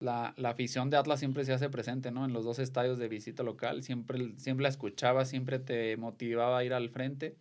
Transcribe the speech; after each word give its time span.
la, 0.00 0.34
la, 0.36 0.50
afición 0.50 0.90
de 0.90 0.96
Atlas 0.96 1.20
siempre 1.20 1.44
se 1.44 1.52
hace 1.52 1.68
presente, 1.68 2.10
¿no? 2.10 2.24
En 2.24 2.32
los 2.32 2.44
dos 2.44 2.58
estadios 2.58 2.98
de 2.98 3.08
visita 3.08 3.42
local, 3.42 3.82
siempre, 3.82 4.32
siempre 4.38 4.62
la 4.62 4.70
escuchaba, 4.70 5.24
siempre 5.26 5.58
te 5.58 5.96
motivaba 5.98 6.58
a 6.58 6.64
ir 6.64 6.72
al 6.72 6.88
frente. 6.88 7.36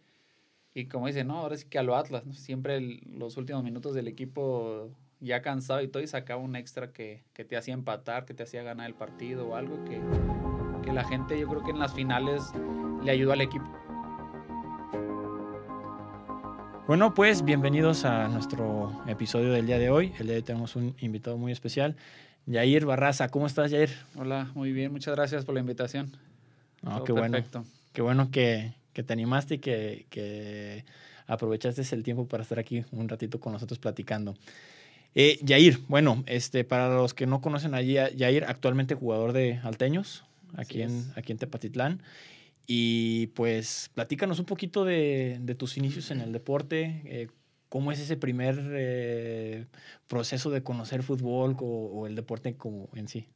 Y 0.74 0.86
como 0.86 1.08
dice, 1.08 1.24
no, 1.24 1.40
ahora 1.40 1.58
sí 1.58 1.66
que 1.68 1.80
a 1.80 1.84
lo 1.84 1.96
Atlas, 1.96 2.26
¿no? 2.26 2.34
siempre 2.34 2.80
los 2.82 3.38
últimos 3.38 3.64
minutos 3.64 3.94
del 3.96 4.08
equipo 4.08 4.92
ya 5.22 5.42
cansado 5.42 5.82
y 5.82 5.88
todo, 5.88 6.04
y 6.04 6.08
sacaba 6.08 6.42
un 6.42 6.56
extra 6.56 6.92
que, 6.92 7.24
que, 7.34 7.44
te 7.44 7.58
hacía 7.58 7.74
empatar, 7.74 8.26
que 8.26 8.34
te 8.34 8.44
hacía 8.44 8.62
ganar 8.62 8.88
el 8.88 8.94
partido 8.94 9.48
o 9.48 9.56
algo 9.56 9.84
que, 9.86 10.00
que 10.84 10.94
la 10.94 11.04
gente, 11.04 11.40
yo 11.40 11.48
creo 11.48 11.64
que 11.64 11.72
en 11.72 11.80
las 11.80 11.94
finales 11.94 12.44
le 13.04 13.12
ayudó 13.12 13.34
al 13.34 13.42
equipo. 13.42 13.66
Bueno, 16.88 17.14
pues 17.14 17.44
bienvenidos 17.44 18.04
a 18.04 18.28
nuestro 18.30 19.04
episodio 19.08 19.52
del 19.52 19.68
día 19.68 19.78
de 19.78 19.92
hoy. 19.92 20.14
El 20.18 20.26
día 20.26 20.34
de 20.34 20.38
hoy 20.38 20.44
tenemos 20.44 20.76
un 20.76 20.96
invitado 21.00 21.38
muy 21.38 21.52
especial. 21.52 21.96
Yair 22.50 22.84
Barraza, 22.84 23.30
¿cómo 23.30 23.46
estás, 23.46 23.70
Yair? 23.70 23.92
Hola, 24.16 24.50
muy 24.56 24.72
bien, 24.72 24.92
muchas 24.92 25.16
gracias 25.16 25.46
por 25.46 25.54
la 25.54 25.62
invitación. 25.62 26.18
No, 26.82 27.04
qué 27.04 27.12
bueno. 27.12 27.38
Qué 27.94 28.02
bueno 28.02 28.32
que, 28.32 28.74
que, 28.92 29.04
te 29.04 29.14
animaste 29.14 29.56
y 29.56 29.60
que, 29.60 30.08
que, 30.10 30.84
aprovechaste 31.28 31.84
el 31.96 32.02
tiempo 32.02 32.28
para 32.28 32.42
estar 32.42 32.58
aquí 32.58 32.84
un 32.92 33.08
ratito 33.08 33.40
con 33.40 33.54
nosotros 33.54 33.78
platicando. 33.78 34.34
Eh, 35.14 35.38
Yair, 35.44 35.82
bueno, 35.88 36.24
este, 36.26 36.64
para 36.64 36.92
los 36.96 37.14
que 37.14 37.28
no 37.28 37.40
conocen 37.40 37.76
a 37.76 37.84
Yair, 37.84 38.46
actualmente 38.46 38.96
jugador 38.96 39.32
de 39.32 39.60
Alteños, 39.62 40.26
aquí, 40.56 40.82
en, 40.82 41.06
aquí 41.16 41.32
en 41.32 41.38
Tepatitlán. 41.38 42.02
Y 42.66 43.28
pues 43.28 43.92
platícanos 43.94 44.40
un 44.40 44.46
poquito 44.46 44.86
de, 44.86 45.38
de 45.40 45.54
tus 45.54 45.78
inicios 45.78 46.10
en 46.10 46.22
el 46.22 46.32
deporte, 46.32 47.04
eh, 47.06 47.28
¿Cómo 47.70 47.92
es 47.92 48.00
ese 48.00 48.18
primer 48.18 48.60
eh, 48.72 49.68
proceso 50.08 50.50
de 50.50 50.64
conocer 50.64 51.04
fútbol 51.04 51.56
o, 51.60 52.08
el 52.08 52.16
deporte 52.16 52.58
como 52.58 52.90
en 52.96 53.08
sí? 53.08 53.28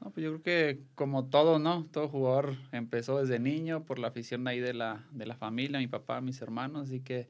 No, 0.00 0.10
pues 0.10 0.22
yo 0.22 0.30
creo 0.30 0.42
que 0.42 0.82
como 0.94 1.26
todo, 1.26 1.58
¿no? 1.58 1.84
Todo 1.90 2.08
jugador 2.08 2.54
empezó 2.70 3.18
desde 3.18 3.40
niño 3.40 3.84
por 3.84 3.98
la 3.98 4.08
afición 4.08 4.46
ahí 4.46 4.60
de 4.60 4.72
la, 4.72 5.04
de 5.10 5.26
la 5.26 5.34
familia, 5.34 5.80
mi 5.80 5.88
papá, 5.88 6.20
mis 6.20 6.40
hermanos, 6.40 6.88
así 6.88 7.00
que 7.00 7.28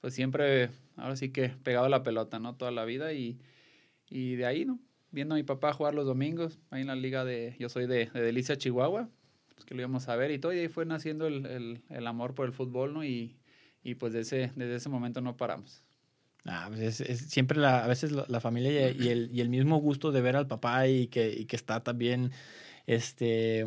pues 0.00 0.14
siempre, 0.14 0.70
ahora 0.96 1.16
sí 1.16 1.30
que 1.30 1.48
pegado 1.48 1.86
a 1.86 1.88
la 1.88 2.04
pelota, 2.04 2.38
¿no? 2.38 2.54
Toda 2.54 2.70
la 2.70 2.84
vida 2.84 3.12
y, 3.12 3.40
y 4.08 4.36
de 4.36 4.46
ahí, 4.46 4.64
¿no? 4.64 4.78
Viendo 5.10 5.34
a 5.34 5.38
mi 5.38 5.44
papá 5.44 5.72
jugar 5.72 5.94
los 5.94 6.06
domingos, 6.06 6.60
ahí 6.70 6.82
en 6.82 6.88
la 6.88 6.94
liga 6.94 7.24
de, 7.24 7.56
yo 7.58 7.68
soy 7.68 7.86
de, 7.86 8.06
de 8.06 8.20
Delicia, 8.20 8.56
Chihuahua, 8.56 9.08
pues 9.54 9.64
que 9.64 9.74
lo 9.74 9.80
íbamos 9.80 10.08
a 10.08 10.14
ver 10.14 10.30
y 10.30 10.38
todo, 10.38 10.52
y 10.52 10.58
ahí 10.58 10.68
fue 10.68 10.84
naciendo 10.84 11.26
el, 11.26 11.46
el, 11.46 11.82
el 11.88 12.06
amor 12.06 12.34
por 12.34 12.46
el 12.46 12.52
fútbol, 12.52 12.94
¿no? 12.94 13.02
Y, 13.02 13.34
y 13.84 13.94
pues 13.94 14.12
desde, 14.12 14.50
desde 14.56 14.76
ese 14.76 14.88
momento 14.88 15.20
no 15.20 15.36
paramos. 15.36 15.82
Ah, 16.46 16.66
pues 16.68 17.00
es, 17.00 17.18
siempre 17.20 17.58
la, 17.58 17.84
a 17.84 17.86
veces 17.86 18.12
la, 18.12 18.40
familia 18.40 18.90
y, 18.90 19.08
el, 19.08 19.30
y, 19.32 19.40
el, 19.40 19.48
mismo 19.48 19.78
gusto 19.78 20.12
de 20.12 20.20
ver 20.20 20.36
al 20.36 20.46
papá 20.46 20.88
y 20.88 21.06
que, 21.06 21.30
y 21.30 21.46
que 21.46 21.56
está 21.56 21.82
también 21.82 22.32
este, 22.86 23.64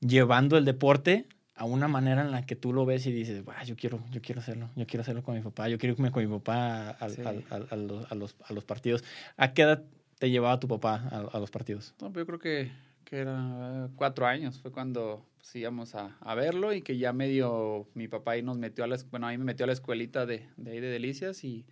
llevando 0.00 0.56
el 0.56 0.64
deporte 0.64 1.26
a 1.54 1.64
una 1.64 1.86
manera 1.86 2.22
en 2.22 2.32
la 2.32 2.44
que 2.44 2.56
tú 2.56 2.72
lo 2.72 2.86
ves 2.86 3.06
y 3.06 3.12
dices, 3.12 3.44
yo 3.66 3.76
quiero, 3.76 4.02
yo 4.10 4.20
quiero 4.20 4.40
hacerlo, 4.40 4.68
yo 4.74 4.84
quiero 4.86 5.02
hacerlo 5.02 5.22
con 5.22 5.36
mi 5.36 5.42
papá, 5.42 5.68
yo 5.68 5.78
quiero 5.78 5.94
irme 5.94 6.10
con 6.10 6.24
mi 6.24 6.38
papá 6.38 6.90
a, 6.90 7.04
a, 7.04 7.08
los, 7.08 8.10
a, 8.10 8.14
los, 8.16 8.36
a 8.48 8.52
los 8.52 8.64
partidos. 8.64 9.04
¿A 9.36 9.52
qué 9.52 9.62
edad 9.62 9.84
te 10.18 10.30
llevaba 10.30 10.58
tu 10.58 10.66
papá 10.66 11.08
a, 11.32 11.38
los 11.38 11.50
partidos? 11.52 11.94
No, 12.00 12.12
pues 12.12 12.22
yo 12.22 12.26
creo 12.26 12.38
que, 12.40 12.72
que 13.04 13.18
era 13.18 13.88
cuatro 13.94 14.26
años, 14.26 14.58
fue 14.60 14.72
cuando 14.72 15.24
pues, 15.42 15.56
íbamos 15.56 15.96
a, 15.96 16.16
a, 16.20 16.34
verlo 16.36 16.72
y 16.72 16.82
que 16.82 16.96
ya 16.96 17.12
medio 17.12 17.88
mi 17.94 18.06
papá 18.06 18.32
ahí 18.32 18.42
nos 18.42 18.58
metió 18.58 18.84
a 18.84 18.86
la, 18.86 18.96
bueno, 19.10 19.26
ahí 19.26 19.36
me 19.38 19.44
metió 19.44 19.64
a 19.64 19.66
la 19.66 19.72
escuelita 19.72 20.24
de, 20.24 20.46
de 20.56 20.70
ahí 20.70 20.80
de 20.80 20.88
Delicias 20.88 21.42
y 21.42 21.66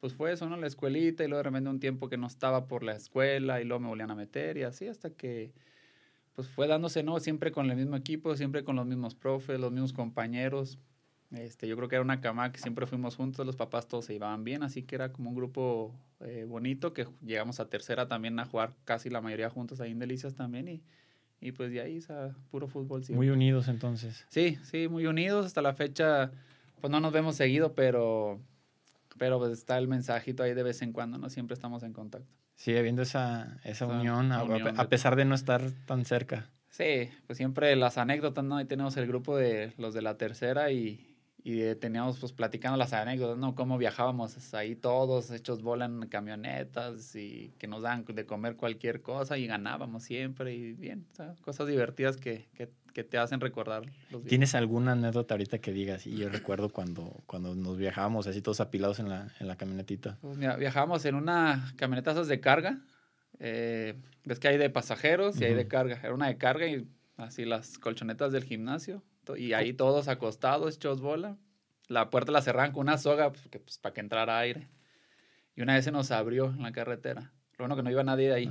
pues 0.00 0.12
fue 0.12 0.32
eso, 0.32 0.48
¿no? 0.48 0.56
La 0.56 0.66
escuelita 0.66 1.24
y 1.24 1.28
luego 1.28 1.38
de 1.38 1.42
repente 1.44 1.70
un 1.70 1.80
tiempo 1.80 2.08
que 2.08 2.16
no 2.16 2.26
estaba 2.26 2.66
por 2.66 2.82
la 2.82 2.96
escuela 2.96 3.60
y 3.60 3.64
luego 3.64 3.80
me 3.80 3.88
volvían 3.88 4.10
a 4.10 4.16
meter 4.16 4.56
y 4.56 4.64
así 4.64 4.88
hasta 4.88 5.10
que 5.10 5.54
pues 6.34 6.48
fue 6.48 6.66
dándose, 6.66 7.02
¿no? 7.04 7.18
Siempre 7.20 7.52
con 7.52 7.70
el 7.70 7.76
mismo 7.76 7.96
equipo, 7.96 8.36
siempre 8.36 8.64
con 8.64 8.76
los 8.76 8.86
mismos 8.86 9.14
profes, 9.14 9.58
los 9.58 9.72
mismos 9.72 9.92
compañeros. 9.92 10.78
Este, 11.30 11.66
yo 11.66 11.76
creo 11.76 11.88
que 11.88 11.94
era 11.96 12.04
una 12.04 12.20
cama 12.20 12.52
que 12.52 12.58
siempre 12.58 12.86
fuimos 12.86 13.16
juntos, 13.16 13.46
los 13.46 13.56
papás 13.56 13.88
todos 13.88 14.04
se 14.04 14.12
llevaban 14.12 14.44
bien, 14.44 14.62
así 14.62 14.82
que 14.82 14.94
era 14.96 15.12
como 15.12 15.30
un 15.30 15.36
grupo 15.36 15.94
eh, 16.20 16.44
bonito 16.46 16.92
que 16.92 17.06
llegamos 17.24 17.58
a 17.60 17.68
tercera 17.68 18.06
también 18.06 18.38
a 18.38 18.46
jugar 18.46 18.74
casi 18.84 19.10
la 19.10 19.20
mayoría 19.20 19.48
juntos 19.48 19.80
ahí 19.80 19.92
en 19.92 19.98
Delicias 19.98 20.34
también 20.34 20.68
y 20.68 20.82
y 21.40 21.52
pues 21.52 21.70
de 21.70 21.80
ahí, 21.80 21.98
o 22.08 22.34
puro 22.50 22.68
fútbol. 22.68 23.02
Muy 23.10 23.30
unidos 23.30 23.68
entonces. 23.68 24.24
Sí, 24.28 24.58
sí, 24.62 24.88
muy 24.88 25.06
unidos. 25.06 25.46
Hasta 25.46 25.62
la 25.62 25.74
fecha, 25.74 26.30
pues 26.80 26.90
no 26.90 27.00
nos 27.00 27.12
vemos 27.12 27.36
seguido, 27.36 27.74
pero, 27.74 28.40
pero 29.18 29.38
pues 29.38 29.52
está 29.52 29.78
el 29.78 29.88
mensajito 29.88 30.42
ahí 30.42 30.54
de 30.54 30.62
vez 30.62 30.82
en 30.82 30.92
cuando, 30.92 31.18
¿no? 31.18 31.28
Siempre 31.30 31.54
estamos 31.54 31.82
en 31.82 31.92
contacto. 31.92 32.28
Sigue 32.54 32.78
habiendo 32.78 33.02
esa, 33.02 33.58
esa, 33.64 33.86
unión, 33.86 34.32
a, 34.32 34.88
pesar 34.88 35.14
de 35.14 35.26
no 35.26 35.34
estar 35.34 35.70
tan 35.84 36.06
cerca. 36.06 36.48
Sí, 36.70 37.10
pues 37.26 37.36
siempre 37.36 37.76
las 37.76 37.98
anécdotas, 37.98 38.44
¿no? 38.44 38.56
Ahí 38.56 38.64
tenemos 38.64 38.96
el 38.96 39.06
grupo 39.06 39.36
de 39.36 39.74
los 39.76 39.92
de 39.92 40.00
la 40.00 40.16
tercera 40.16 40.70
y, 40.70 41.05
y 41.48 41.76
teníamos 41.76 42.18
pues 42.18 42.32
platicando 42.32 42.76
las 42.76 42.92
anécdotas, 42.92 43.38
¿no? 43.38 43.54
Cómo 43.54 43.78
viajábamos 43.78 44.52
ahí 44.52 44.74
todos, 44.74 45.30
hechos 45.30 45.62
bola 45.62 45.84
en 45.84 46.08
camionetas 46.08 47.14
y 47.14 47.54
que 47.56 47.68
nos 47.68 47.82
dan 47.82 48.04
de 48.04 48.26
comer 48.26 48.56
cualquier 48.56 49.00
cosa 49.00 49.38
y 49.38 49.46
ganábamos 49.46 50.02
siempre 50.02 50.56
y 50.56 50.72
bien, 50.72 51.06
cosas 51.42 51.68
divertidas 51.68 52.16
que, 52.16 52.48
que, 52.54 52.68
que, 52.92 53.04
te 53.04 53.16
hacen 53.16 53.38
recordar 53.38 53.84
los 54.10 54.24
¿Tienes 54.24 54.56
alguna 54.56 54.92
anécdota 54.92 55.34
ahorita 55.34 55.58
que 55.60 55.72
digas? 55.72 56.04
Y 56.08 56.16
yo 56.16 56.28
recuerdo 56.30 56.68
cuando, 56.68 57.22
cuando 57.26 57.54
nos 57.54 57.76
viajábamos 57.76 58.26
así 58.26 58.42
todos 58.42 58.60
apilados 58.60 58.98
en 58.98 59.08
la, 59.08 59.32
en 59.38 59.46
la 59.46 59.54
camionetita. 59.54 60.18
Pues 60.22 60.36
mira, 60.36 60.56
viajábamos 60.56 61.04
en 61.04 61.14
una 61.14 61.72
camioneta 61.76 62.12
de 62.12 62.40
carga, 62.40 62.80
eh, 63.38 63.94
ves 64.24 64.40
que 64.40 64.48
hay 64.48 64.58
de 64.58 64.68
pasajeros 64.68 65.40
y 65.40 65.44
hay 65.44 65.54
de 65.54 65.68
carga, 65.68 66.00
era 66.02 66.12
una 66.12 66.26
de 66.26 66.38
carga 66.38 66.66
y 66.66 66.88
así 67.18 67.44
las 67.44 67.78
colchonetas 67.78 68.32
del 68.32 68.42
gimnasio 68.42 69.04
y 69.36 69.54
ahí 69.54 69.72
todos 69.72 70.08
acostados, 70.08 70.76
hechos 70.76 71.00
bola. 71.00 71.36
La 71.88 72.10
puerta 72.10 72.32
la 72.32 72.42
cerraban 72.42 72.72
con 72.72 72.82
una 72.82 72.98
soga 72.98 73.32
pues, 73.32 73.48
pues, 73.48 73.78
para 73.78 73.94
que 73.94 74.00
entrara 74.00 74.38
aire. 74.38 74.68
Y 75.54 75.62
una 75.62 75.74
vez 75.74 75.84
se 75.84 75.92
nos 75.92 76.10
abrió 76.10 76.46
en 76.46 76.62
la 76.62 76.72
carretera. 76.72 77.32
Lo 77.52 77.64
bueno 77.64 77.76
que 77.76 77.82
no 77.82 77.90
iba 77.90 78.04
nadie 78.04 78.28
de 78.28 78.34
ahí. 78.34 78.50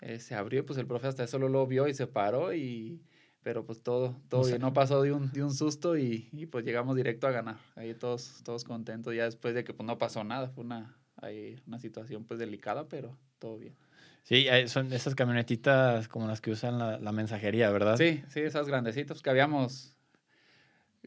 Eh, 0.00 0.18
se 0.18 0.34
abrió, 0.34 0.66
pues 0.66 0.78
el 0.78 0.86
profe 0.86 1.06
hasta 1.06 1.24
eso 1.24 1.38
lo 1.38 1.66
vio 1.66 1.86
y 1.88 1.94
se 1.94 2.06
paró 2.06 2.52
y... 2.52 3.02
Pero 3.42 3.64
pues 3.64 3.82
todo, 3.82 4.20
todo 4.28 4.44
bien, 4.44 4.60
no 4.60 4.74
pasó 4.74 5.00
de 5.00 5.12
un, 5.12 5.32
de 5.32 5.42
un 5.42 5.54
susto 5.54 5.96
y, 5.96 6.28
y, 6.30 6.44
pues 6.44 6.62
llegamos 6.62 6.94
directo 6.94 7.26
a 7.26 7.30
ganar. 7.30 7.56
Ahí 7.74 7.94
todos, 7.94 8.42
todos 8.44 8.64
contentos 8.64 9.14
ya 9.14 9.24
después 9.24 9.54
de 9.54 9.64
que 9.64 9.72
pues 9.72 9.86
no 9.86 9.96
pasó 9.96 10.24
nada. 10.24 10.50
Fue 10.50 10.62
una, 10.62 10.94
ahí, 11.16 11.58
una 11.66 11.78
situación 11.78 12.26
pues 12.26 12.38
delicada, 12.38 12.86
pero 12.86 13.16
todo 13.38 13.56
bien. 13.56 13.74
Sí, 14.22 14.46
son 14.66 14.92
esas 14.92 15.14
camionetitas 15.14 16.08
como 16.08 16.26
las 16.26 16.40
que 16.40 16.50
usan 16.50 16.78
la, 16.78 16.98
la 16.98 17.12
mensajería, 17.12 17.70
¿verdad? 17.70 17.96
Sí, 17.96 18.22
sí, 18.28 18.40
esas 18.40 18.68
grandecitas 18.68 19.22
que 19.22 19.30
habíamos 19.30 19.96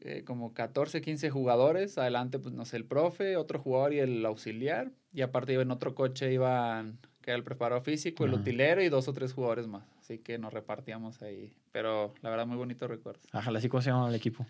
eh, 0.05 0.23
como 0.25 0.53
14, 0.53 1.01
15 1.01 1.29
jugadores. 1.29 1.97
Adelante, 1.97 2.39
pues 2.39 2.53
no 2.53 2.65
sé, 2.65 2.77
el 2.77 2.85
profe, 2.85 3.37
otro 3.37 3.59
jugador 3.59 3.93
y 3.93 3.99
el 3.99 4.25
auxiliar. 4.25 4.91
Y 5.13 5.21
aparte 5.21 5.53
iba 5.53 5.61
en 5.61 5.71
otro 5.71 5.95
coche, 5.95 6.33
iban, 6.33 6.99
que 7.21 7.31
era 7.31 7.37
el 7.37 7.43
preparador 7.43 7.83
físico, 7.83 8.25
el 8.25 8.33
utilero 8.33 8.81
y 8.83 8.89
dos 8.89 9.07
o 9.07 9.13
tres 9.13 9.33
jugadores 9.33 9.67
más. 9.67 9.87
Así 9.99 10.17
que 10.17 10.37
nos 10.37 10.51
repartíamos 10.51 11.21
ahí. 11.21 11.53
Pero 11.71 12.13
la 12.21 12.29
verdad, 12.29 12.45
muy 12.45 12.57
bonito 12.57 12.87
recuerdo. 12.87 13.21
Ajá, 13.31 13.51
¿así 13.55 13.69
cómo 13.69 13.81
se 13.81 13.91
llama 13.91 14.09
el 14.09 14.15
equipo? 14.15 14.45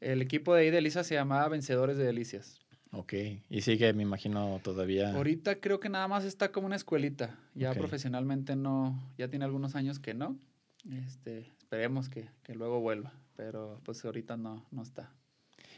El 0.00 0.22
equipo 0.22 0.54
de 0.54 0.62
ahí 0.62 0.70
de 0.70 0.76
Delicias 0.76 1.06
se 1.06 1.14
llamaba 1.14 1.48
Vencedores 1.48 1.96
de 1.96 2.04
Delicias. 2.04 2.65
Ok, 2.98 3.12
y 3.50 3.60
sigue, 3.60 3.92
me 3.92 4.02
imagino, 4.02 4.58
todavía. 4.64 5.14
Ahorita 5.14 5.60
creo 5.60 5.80
que 5.80 5.90
nada 5.90 6.08
más 6.08 6.24
está 6.24 6.50
como 6.50 6.66
una 6.66 6.76
escuelita. 6.76 7.38
Ya 7.54 7.74
profesionalmente 7.74 8.56
no, 8.56 9.12
ya 9.18 9.28
tiene 9.28 9.44
algunos 9.44 9.74
años 9.74 9.98
que 9.98 10.14
no. 10.14 10.38
Este, 10.90 11.52
esperemos 11.58 12.08
que, 12.08 12.30
que, 12.42 12.54
luego 12.54 12.80
vuelva, 12.80 13.12
pero 13.36 13.82
pues 13.84 14.02
ahorita 14.02 14.38
no, 14.38 14.64
no 14.70 14.82
está. 14.82 15.12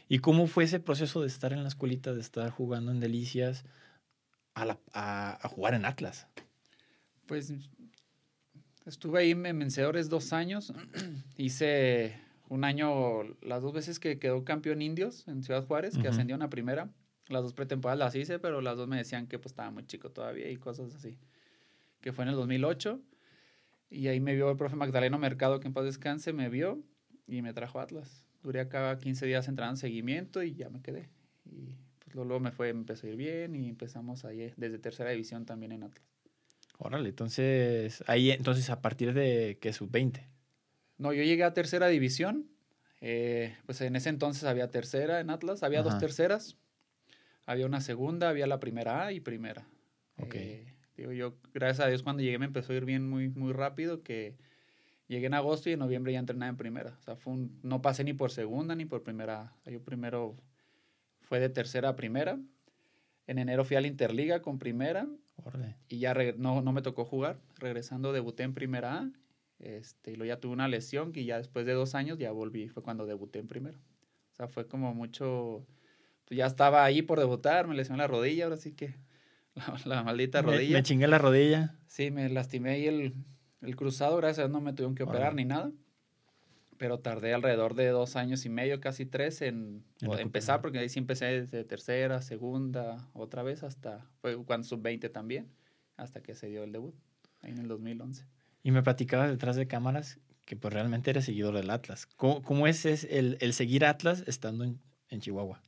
¿Y 0.07 0.19
cómo 0.19 0.47
fue 0.47 0.63
ese 0.63 0.79
proceso 0.79 1.19
de 1.19 1.27
estar 1.27 1.51
en 1.51 1.61
la 1.61 1.67
escuelita, 1.67 2.13
de 2.13 2.21
estar 2.21 2.49
jugando 2.51 2.89
en 2.93 3.01
Delicias, 3.01 3.65
a, 4.53 4.63
la, 4.63 4.79
a, 4.93 5.45
a 5.45 5.49
jugar 5.49 5.73
en 5.73 5.83
Atlas? 5.83 6.25
Pues 7.25 7.53
estuve 8.85 9.19
ahí 9.19 9.31
en 9.31 9.43
Vencedores 9.43 10.07
dos 10.07 10.31
años. 10.31 10.71
Hice 11.35 12.15
un 12.47 12.63
año, 12.63 13.23
las 13.41 13.61
dos 13.61 13.73
veces 13.73 13.99
que 13.99 14.19
quedó 14.19 14.45
campeón 14.45 14.81
indios 14.81 15.27
en 15.27 15.43
Ciudad 15.43 15.65
Juárez, 15.65 15.97
que 15.97 16.07
ascendió 16.07 16.41
a 16.41 16.49
primera. 16.49 16.89
Las 17.29 17.43
dos 17.43 17.53
pretemporadas 17.53 17.99
las 17.99 18.15
hice, 18.15 18.39
pero 18.39 18.59
las 18.59 18.75
dos 18.75 18.87
me 18.87 18.97
decían 18.97 19.27
que 19.27 19.39
pues 19.39 19.51
estaba 19.51 19.71
muy 19.71 19.85
chico 19.85 20.11
todavía 20.11 20.49
y 20.49 20.57
cosas 20.57 20.93
así. 20.95 21.17
Que 22.01 22.11
fue 22.11 22.23
en 22.23 22.29
el 22.29 22.35
2008. 22.35 22.99
Y 23.91 24.07
ahí 24.07 24.19
me 24.19 24.35
vio 24.35 24.49
el 24.49 24.57
profe 24.57 24.75
Magdaleno 24.75 25.17
Mercado, 25.17 25.59
que 25.59 25.67
en 25.67 25.73
paz 25.73 25.85
descanse, 25.85 26.33
me 26.33 26.49
vio 26.49 26.83
y 27.27 27.41
me 27.41 27.53
trajo 27.53 27.79
Atlas. 27.79 28.25
Duré 28.43 28.59
acá 28.59 28.97
15 28.97 29.25
días 29.25 29.47
entrando 29.47 29.73
en 29.73 29.77
seguimiento 29.77 30.43
y 30.43 30.53
ya 30.53 30.69
me 30.69 30.81
quedé. 30.81 31.09
Y 31.45 31.75
pues 31.99 32.15
luego 32.15 32.39
me 32.39 32.51
fue, 32.51 32.69
empezó 32.69 33.07
a 33.07 33.09
ir 33.11 33.15
bien 33.15 33.55
y 33.55 33.69
empezamos 33.69 34.25
ahí 34.25 34.53
desde 34.57 34.79
tercera 34.79 35.11
división 35.11 35.45
también 35.45 35.71
en 35.71 35.83
Atlas. 35.83 36.03
Órale, 36.77 37.09
entonces, 37.09 38.03
ahí, 38.07 38.31
entonces 38.31 38.69
a 38.69 38.81
partir 38.81 39.13
de 39.13 39.57
que 39.59 39.73
sub-20. 39.73 40.25
No, 40.97 41.13
yo 41.13 41.23
llegué 41.23 41.43
a 41.43 41.53
tercera 41.53 41.87
división. 41.87 42.49
Eh, 43.01 43.55
pues 43.65 43.81
en 43.81 43.95
ese 43.95 44.09
entonces 44.09 44.43
había 44.43 44.69
tercera 44.71 45.19
en 45.19 45.29
Atlas, 45.29 45.63
había 45.63 45.83
dos 45.83 45.97
terceras. 45.99 46.57
Había 47.49 47.65
una 47.65 47.81
segunda, 47.81 48.29
había 48.29 48.45
la 48.45 48.59
primera 48.59 49.05
A 49.05 49.11
y 49.11 49.21
primera. 49.21 49.67
Okay. 50.17 50.41
Eh, 50.41 50.75
Digo, 50.95 51.13
yo, 51.13 51.33
gracias 51.51 51.83
a 51.83 51.89
Dios, 51.89 52.03
cuando 52.03 52.21
llegué 52.21 52.37
me 52.37 52.45
empezó 52.45 52.73
a 52.73 52.75
ir 52.75 52.85
bien 52.85 53.09
muy, 53.09 53.29
muy 53.29 53.53
rápido, 53.53 54.03
que 54.03 54.35
llegué 55.07 55.25
en 55.25 55.33
agosto 55.33 55.69
y 55.69 55.73
en 55.73 55.79
noviembre 55.79 56.13
ya 56.13 56.19
entrenaba 56.19 56.49
en 56.49 56.57
primera. 56.57 56.95
O 56.99 57.01
sea, 57.01 57.15
fue 57.15 57.33
no 57.63 57.81
pasé 57.81 58.03
ni 58.03 58.13
por 58.13 58.29
segunda 58.29 58.75
ni 58.75 58.85
por 58.85 59.01
primera. 59.01 59.55
Yo 59.65 59.81
primero 59.81 60.35
fue 61.21 61.39
de 61.39 61.49
tercera 61.49 61.89
a 61.89 61.95
primera. 61.95 62.37
En 63.25 63.39
enero 63.39 63.65
fui 63.65 63.77
a 63.77 63.81
la 63.81 63.87
Interliga 63.87 64.43
con 64.43 64.59
primera. 64.59 65.07
Y 65.87 65.97
ya 65.97 66.13
no, 66.37 66.61
no 66.61 66.71
me 66.71 66.83
tocó 66.83 67.03
jugar. 67.03 67.39
Regresando 67.57 68.13
debuté 68.13 68.43
en 68.43 68.53
primera 68.53 68.99
A. 68.99 69.11
Este, 69.57 70.11
y 70.11 70.15
luego 70.17 70.27
ya 70.27 70.39
tuve 70.39 70.53
una 70.53 70.67
lesión 70.67 71.13
que 71.13 71.25
ya 71.25 71.37
después 71.37 71.65
de 71.65 71.73
dos 71.73 71.95
años 71.95 72.19
ya 72.19 72.31
volví. 72.31 72.67
Fue 72.67 72.83
cuando 72.83 73.05
debuté 73.05 73.39
en 73.39 73.47
primera. 73.47 73.79
O 74.33 74.35
sea, 74.35 74.47
fue 74.49 74.67
como 74.67 74.93
mucho... 74.93 75.65
Ya 76.29 76.45
estaba 76.45 76.83
ahí 76.83 77.01
por 77.01 77.19
debutar, 77.19 77.67
me 77.67 77.75
lesioné 77.75 78.03
la 78.03 78.07
rodilla, 78.07 78.45
ahora 78.45 78.57
sí 78.57 78.73
que 78.73 78.95
la, 79.85 80.03
maldita 80.03 80.41
rodilla. 80.41 80.77
Me, 80.77 80.83
chingué 80.83 81.07
la 81.07 81.17
rodilla. 81.17 81.75
Sí, 81.87 82.11
me 82.11 82.29
lastimé 82.29 82.71
ahí 82.71 82.87
el, 82.87 83.13
el 83.61 83.75
cruzado, 83.75 84.17
gracias 84.17 84.39
a 84.39 84.41
Dios 84.43 84.51
no 84.51 84.61
me 84.61 84.73
tuvieron 84.73 84.95
que 84.95 85.03
operar 85.03 85.33
ni 85.33 85.45
nada 85.45 85.71
pero 86.79 86.97
tardé 86.99 87.33
alrededor 87.33 87.75
de 87.75 87.89
dos 87.89 88.15
años 88.15 88.45
y 88.45 88.49
medio, 88.49 88.79
casi 88.79 89.05
tres, 89.05 89.41
en, 89.41 89.83
empezar, 90.01 90.61
porque 90.61 90.79
ahí 90.79 90.87
sí 90.87 90.97
empecé 90.97 91.25
desde 91.25 91.65
tercera, 91.65 92.21
segunda, 92.21 93.09
otra 93.13 93.43
vez, 93.43 93.63
hasta, 93.63 94.09
fue 94.21 94.37
cuando 94.45 94.65
sub-20 94.65 95.11
también, 95.11 95.51
hasta 95.97 96.23
que 96.23 96.35
se 96.35 96.47
dio 96.47 96.63
el 96.63 96.71
debut, 96.71 96.95
ahí 97.41 97.51
en 97.51 97.57
el 97.57 97.67
2011. 97.67 98.25
Y 98.63 98.71
me 98.71 98.81
platicabas 98.81 99.29
detrás 99.29 99.57
de 99.57 99.67
cámaras 99.67 100.19
que 100.45 100.55
pues 100.55 100.73
realmente 100.73 101.09
eres 101.09 101.25
seguidor 101.25 101.53
del 101.53 101.69
Atlas. 101.69 102.07
¿Cómo, 102.15 102.41
cómo 102.41 102.65
es, 102.65 102.85
el, 102.85 103.37
el, 103.41 103.51
seguir 103.51 103.83
Atlas 103.83 104.23
estando 104.25 104.63
en, 104.63 104.79
en, 105.09 105.19
Chihuahua? 105.19 105.61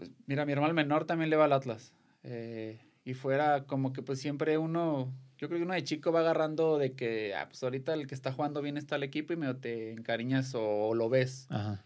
Pues 0.00 0.10
mira, 0.26 0.46
mi 0.46 0.52
hermano 0.52 0.72
menor 0.72 1.04
también 1.04 1.28
le 1.28 1.36
va 1.36 1.44
al 1.44 1.52
Atlas. 1.52 1.92
Eh, 2.22 2.80
y 3.04 3.12
fuera 3.12 3.64
como 3.64 3.92
que 3.92 4.00
pues 4.00 4.18
siempre 4.18 4.56
uno 4.56 5.12
yo 5.36 5.48
creo 5.48 5.58
que 5.58 5.64
uno 5.64 5.74
de 5.74 5.84
chico 5.84 6.10
va 6.10 6.20
agarrando 6.20 6.78
de 6.78 6.94
que, 6.94 7.34
ah, 7.34 7.46
pues 7.48 7.62
ahorita 7.62 7.92
el 7.92 8.06
que 8.06 8.14
está 8.14 8.32
jugando 8.32 8.62
bien 8.62 8.78
está 8.78 8.96
el 8.96 9.02
equipo 9.02 9.34
y 9.34 9.36
medio 9.36 9.58
te 9.58 9.92
encariñas 9.92 10.54
o, 10.54 10.94
lo 10.94 11.10
ves. 11.10 11.46
Ajá. 11.50 11.84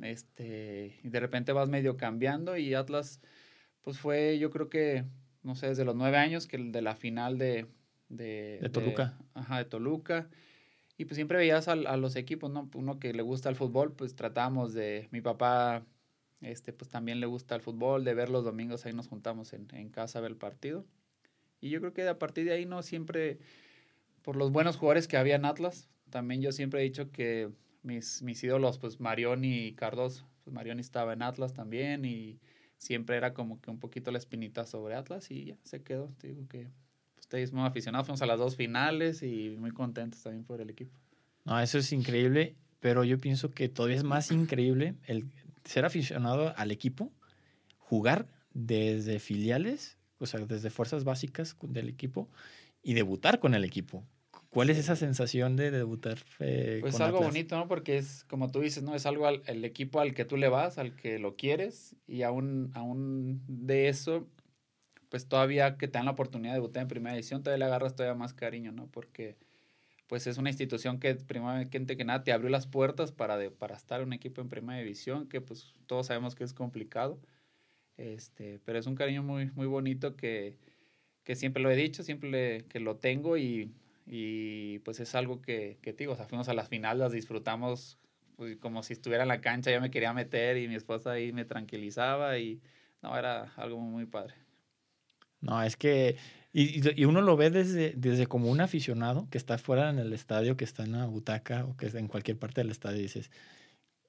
Este, 0.00 0.98
y 1.04 1.08
de 1.10 1.20
repente 1.20 1.52
vas 1.52 1.68
medio 1.68 1.96
cambiando 1.96 2.56
y 2.56 2.74
Atlas, 2.74 3.20
pues 3.82 4.00
fue, 4.00 4.40
yo 4.40 4.50
creo 4.50 4.68
que, 4.68 5.04
no 5.44 5.54
sé, 5.54 5.68
desde 5.68 5.84
los 5.84 5.94
nueve 5.94 6.16
años, 6.16 6.48
que 6.48 6.56
el 6.56 6.72
de 6.72 6.82
la 6.82 6.96
final 6.96 7.38
de... 7.38 7.66
De, 8.08 8.58
de 8.60 8.68
Toluca. 8.68 9.16
ajá, 9.34 9.58
de 9.58 9.64
Toluca. 9.64 10.28
Y 10.98 11.04
pues 11.04 11.14
siempre 11.14 11.38
veías 11.38 11.68
a, 11.68 11.72
a, 11.72 11.96
los 11.96 12.16
equipos, 12.16 12.50
¿no? 12.50 12.68
Uno 12.74 12.98
que 12.98 13.12
le 13.12 13.22
gusta 13.22 13.48
el 13.48 13.54
fútbol, 13.54 13.92
pues 13.92 14.16
tratamos 14.16 14.74
de... 14.74 15.08
Mi 15.12 15.20
papá, 15.20 15.84
este, 16.44 16.72
pues 16.72 16.90
también 16.90 17.20
le 17.20 17.26
gusta 17.26 17.54
el 17.54 17.60
fútbol, 17.60 18.04
de 18.04 18.14
ver 18.14 18.30
los 18.30 18.44
domingos, 18.44 18.86
ahí 18.86 18.92
nos 18.92 19.08
juntamos 19.08 19.52
en, 19.52 19.68
en 19.72 19.88
casa 19.88 20.18
a 20.18 20.22
ver 20.22 20.32
el 20.32 20.36
partido. 20.36 20.84
Y 21.60 21.70
yo 21.70 21.80
creo 21.80 21.92
que 21.92 22.06
a 22.06 22.18
partir 22.18 22.44
de 22.44 22.52
ahí 22.52 22.66
no 22.66 22.82
siempre, 22.82 23.38
por 24.22 24.36
los 24.36 24.52
buenos 24.52 24.76
jugadores 24.76 25.08
que 25.08 25.16
había 25.16 25.36
en 25.36 25.44
Atlas, 25.44 25.88
también 26.10 26.42
yo 26.42 26.52
siempre 26.52 26.80
he 26.80 26.84
dicho 26.84 27.10
que 27.10 27.50
mis, 27.82 28.22
mis 28.22 28.42
ídolos, 28.44 28.78
pues 28.78 29.00
Marioni 29.00 29.66
y 29.66 29.72
Cardoso, 29.72 30.26
pues 30.42 30.54
Marioni 30.54 30.80
estaba 30.80 31.12
en 31.12 31.22
Atlas 31.22 31.54
también 31.54 32.04
y 32.04 32.38
siempre 32.76 33.16
era 33.16 33.34
como 33.34 33.60
que 33.60 33.70
un 33.70 33.78
poquito 33.78 34.10
la 34.10 34.18
espinita 34.18 34.66
sobre 34.66 34.94
Atlas 34.94 35.30
y 35.30 35.46
ya 35.46 35.56
se 35.62 35.82
quedó. 35.82 36.12
Te 36.18 36.28
digo 36.28 36.46
que 36.48 36.68
ustedes 37.18 37.52
muy 37.52 37.64
aficionados, 37.64 38.06
fuimos 38.06 38.22
a 38.22 38.26
las 38.26 38.38
dos 38.38 38.56
finales 38.56 39.22
y 39.22 39.56
muy 39.58 39.70
contentos 39.70 40.22
también 40.22 40.44
por 40.44 40.60
el 40.60 40.70
equipo. 40.70 40.98
No, 41.44 41.58
eso 41.60 41.78
es 41.78 41.92
increíble, 41.92 42.56
pero 42.80 43.04
yo 43.04 43.18
pienso 43.18 43.50
que 43.50 43.68
todavía 43.68 43.96
es 43.96 44.04
más 44.04 44.30
increíble 44.30 44.94
el 45.04 45.24
ser 45.64 45.84
aficionado 45.84 46.54
al 46.56 46.70
equipo, 46.70 47.12
jugar 47.78 48.26
desde 48.52 49.18
filiales 49.18 49.98
o 50.18 50.26
sea, 50.26 50.40
desde 50.40 50.70
fuerzas 50.70 51.04
básicas 51.04 51.56
del 51.62 51.88
equipo 51.88 52.28
y 52.82 52.94
debutar 52.94 53.38
con 53.38 53.54
el 53.54 53.64
equipo. 53.64 54.04
¿Cuál 54.50 54.70
es 54.70 54.78
esa 54.78 54.94
sensación 54.94 55.56
de 55.56 55.70
debutar? 55.70 56.18
Eh, 56.38 56.78
pues 56.80 57.00
algo 57.00 57.20
bonito, 57.20 57.56
¿no? 57.56 57.66
Porque 57.66 57.96
es, 57.96 58.24
como 58.24 58.50
tú 58.50 58.60
dices, 58.60 58.84
¿no? 58.84 58.94
Es 58.94 59.04
algo 59.04 59.26
al 59.26 59.42
el 59.46 59.64
equipo 59.64 60.00
al 60.00 60.14
que 60.14 60.24
tú 60.24 60.36
le 60.36 60.48
vas, 60.48 60.78
al 60.78 60.94
que 60.94 61.18
lo 61.18 61.34
quieres, 61.34 61.96
y 62.06 62.22
aún, 62.22 62.70
aún 62.74 63.42
de 63.48 63.88
eso, 63.88 64.28
pues 65.08 65.26
todavía 65.26 65.76
que 65.76 65.88
te 65.88 65.98
dan 65.98 66.04
la 66.04 66.12
oportunidad 66.12 66.52
de 66.52 66.60
debutar 66.60 66.82
en 66.82 66.88
primera 66.88 67.16
edición, 67.16 67.42
todavía 67.42 67.66
le 67.66 67.72
agarras 67.72 67.96
todavía 67.96 68.16
más 68.16 68.32
cariño, 68.32 68.70
¿no? 68.70 68.86
Porque 68.86 69.36
pues 70.06 70.26
es 70.26 70.38
una 70.38 70.50
institución 70.50 71.00
que 71.00 71.14
primeramente 71.14 71.96
que 71.96 72.04
nada 72.04 72.24
te 72.24 72.32
abrió 72.32 72.50
las 72.50 72.66
puertas 72.66 73.12
para, 73.12 73.36
de, 73.36 73.50
para 73.50 73.76
estar 73.76 74.02
un 74.02 74.12
equipo 74.12 74.40
en 74.40 74.48
primera 74.48 74.78
división, 74.78 75.28
que 75.28 75.40
pues 75.40 75.74
todos 75.86 76.08
sabemos 76.08 76.34
que 76.34 76.44
es 76.44 76.54
complicado. 76.54 77.20
Este, 77.96 78.60
pero 78.64 78.78
es 78.78 78.86
un 78.86 78.96
cariño 78.96 79.22
muy, 79.22 79.50
muy 79.52 79.66
bonito 79.66 80.16
que, 80.16 80.58
que 81.24 81.36
siempre 81.36 81.62
lo 81.62 81.70
he 81.70 81.76
dicho, 81.76 82.02
siempre 82.02 82.64
que 82.68 82.80
lo 82.80 82.96
tengo 82.96 83.36
y, 83.36 83.72
y, 84.06 84.80
pues 84.80 85.00
es 85.00 85.14
algo 85.14 85.40
que, 85.40 85.78
que 85.82 85.92
digo, 85.92 86.12
o 86.12 86.16
sea, 86.16 86.26
fuimos 86.26 86.48
a 86.48 86.54
las 86.54 86.68
finales, 86.68 87.00
las 87.00 87.12
disfrutamos 87.12 87.98
pues, 88.36 88.56
como 88.58 88.82
si 88.82 88.92
estuviera 88.92 89.22
en 89.22 89.28
la 89.28 89.40
cancha, 89.40 89.70
ya 89.70 89.80
me 89.80 89.90
quería 89.90 90.12
meter 90.12 90.56
y 90.56 90.68
mi 90.68 90.74
esposa 90.74 91.12
ahí 91.12 91.32
me 91.32 91.44
tranquilizaba 91.44 92.38
y 92.38 92.60
no, 93.02 93.16
era 93.16 93.52
algo 93.56 93.78
muy, 93.78 94.06
padre. 94.06 94.34
No, 95.40 95.62
es 95.62 95.76
que, 95.76 96.16
y, 96.54 97.00
y, 97.00 97.04
uno 97.04 97.20
lo 97.20 97.36
ve 97.36 97.50
desde, 97.50 97.94
desde 97.96 98.26
como 98.26 98.50
un 98.50 98.60
aficionado 98.60 99.28
que 99.28 99.38
está 99.38 99.58
fuera 99.58 99.90
en 99.90 99.98
el 99.98 100.12
estadio, 100.12 100.56
que 100.56 100.64
está 100.64 100.84
en 100.84 100.92
la 100.92 101.06
butaca 101.06 101.64
o 101.64 101.76
que 101.76 101.86
está 101.86 101.98
en 101.98 102.06
cualquier 102.08 102.38
parte 102.38 102.60
del 102.60 102.70
estadio 102.70 103.00
y 103.00 103.02
dices, 103.02 103.30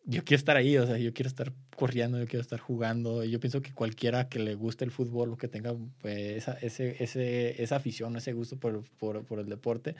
yo 0.07 0.23
quiero 0.23 0.37
estar 0.37 0.55
ahí, 0.55 0.77
o 0.77 0.85
sea, 0.85 0.97
yo 0.97 1.13
quiero 1.13 1.27
estar 1.27 1.51
corriendo, 1.75 2.19
yo 2.19 2.27
quiero 2.27 2.41
estar 2.41 2.59
jugando. 2.59 3.23
Y 3.23 3.31
yo 3.31 3.39
pienso 3.39 3.61
que 3.61 3.73
cualquiera 3.73 4.29
que 4.29 4.39
le 4.39 4.53
guste 4.53 4.85
el 4.85 4.91
fútbol 4.91 5.33
o 5.33 5.37
que 5.37 5.47
tenga 5.47 5.75
pues, 5.99 6.17
esa, 6.17 6.53
ese, 6.61 7.03
ese, 7.03 7.61
esa 7.61 7.77
afición, 7.77 8.15
ese 8.15 8.33
gusto 8.33 8.57
por, 8.57 8.83
por, 8.99 9.25
por, 9.25 9.39
el 9.39 9.49
deporte, 9.49 9.95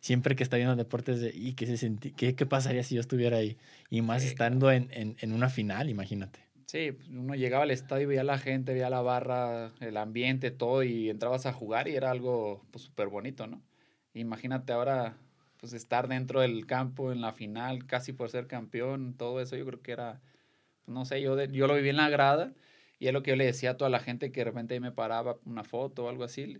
siempre 0.00 0.36
que 0.36 0.42
está 0.42 0.58
viendo 0.58 0.76
deportes, 0.76 1.20
de, 1.20 1.32
¿y 1.34 1.54
qué, 1.54 1.66
se 1.66 1.78
sentí, 1.78 2.12
qué, 2.12 2.34
qué 2.34 2.44
pasaría 2.44 2.82
si 2.82 2.96
yo 2.96 3.00
estuviera 3.00 3.38
ahí? 3.38 3.56
Y 3.88 4.02
más 4.02 4.22
estando 4.24 4.70
en, 4.70 4.88
en, 4.92 5.16
en, 5.20 5.32
una 5.32 5.48
final, 5.48 5.88
imagínate. 5.88 6.40
Sí, 6.68 6.92
pues, 6.92 7.08
uno 7.08 7.34
llegaba 7.34 7.62
al 7.62 7.70
estadio 7.70 8.06
veía 8.08 8.20
a 8.20 8.24
la 8.24 8.36
gente, 8.38 8.74
veía 8.74 8.90
la 8.90 9.00
barra, 9.00 9.72
el 9.80 9.96
ambiente, 9.96 10.50
todo, 10.50 10.82
y 10.82 11.08
entrabas 11.08 11.46
a 11.46 11.52
jugar 11.54 11.88
y 11.88 11.96
era 11.96 12.10
algo 12.10 12.62
súper 12.74 13.06
pues, 13.06 13.10
bonito, 13.10 13.46
¿no? 13.46 13.62
Imagínate 14.12 14.72
ahora 14.74 15.16
pues 15.58 15.72
estar 15.72 16.08
dentro 16.08 16.40
del 16.40 16.66
campo 16.66 17.10
en 17.10 17.22
la 17.22 17.32
final, 17.32 17.86
casi 17.86 18.12
por 18.12 18.28
ser 18.30 18.46
campeón, 18.46 19.14
todo 19.16 19.40
eso 19.40 19.56
yo 19.56 19.64
creo 19.64 19.80
que 19.82 19.92
era, 19.92 20.20
no 20.86 21.04
sé, 21.06 21.22
yo, 21.22 21.42
yo 21.44 21.66
lo 21.68 21.74
viví 21.76 21.90
en 21.90 21.96
la 21.96 22.10
grada 22.10 22.52
y 22.98 23.08
es 23.08 23.12
lo 23.14 23.22
que 23.22 23.30
yo 23.32 23.36
le 23.36 23.46
decía 23.46 23.72
a 23.72 23.76
toda 23.78 23.90
la 23.90 24.00
gente 24.00 24.32
que 24.32 24.40
de 24.42 24.44
repente 24.46 24.80
me 24.80 24.92
paraba 24.92 25.38
una 25.46 25.64
foto 25.64 26.04
o 26.06 26.08
algo 26.10 26.24
así. 26.24 26.58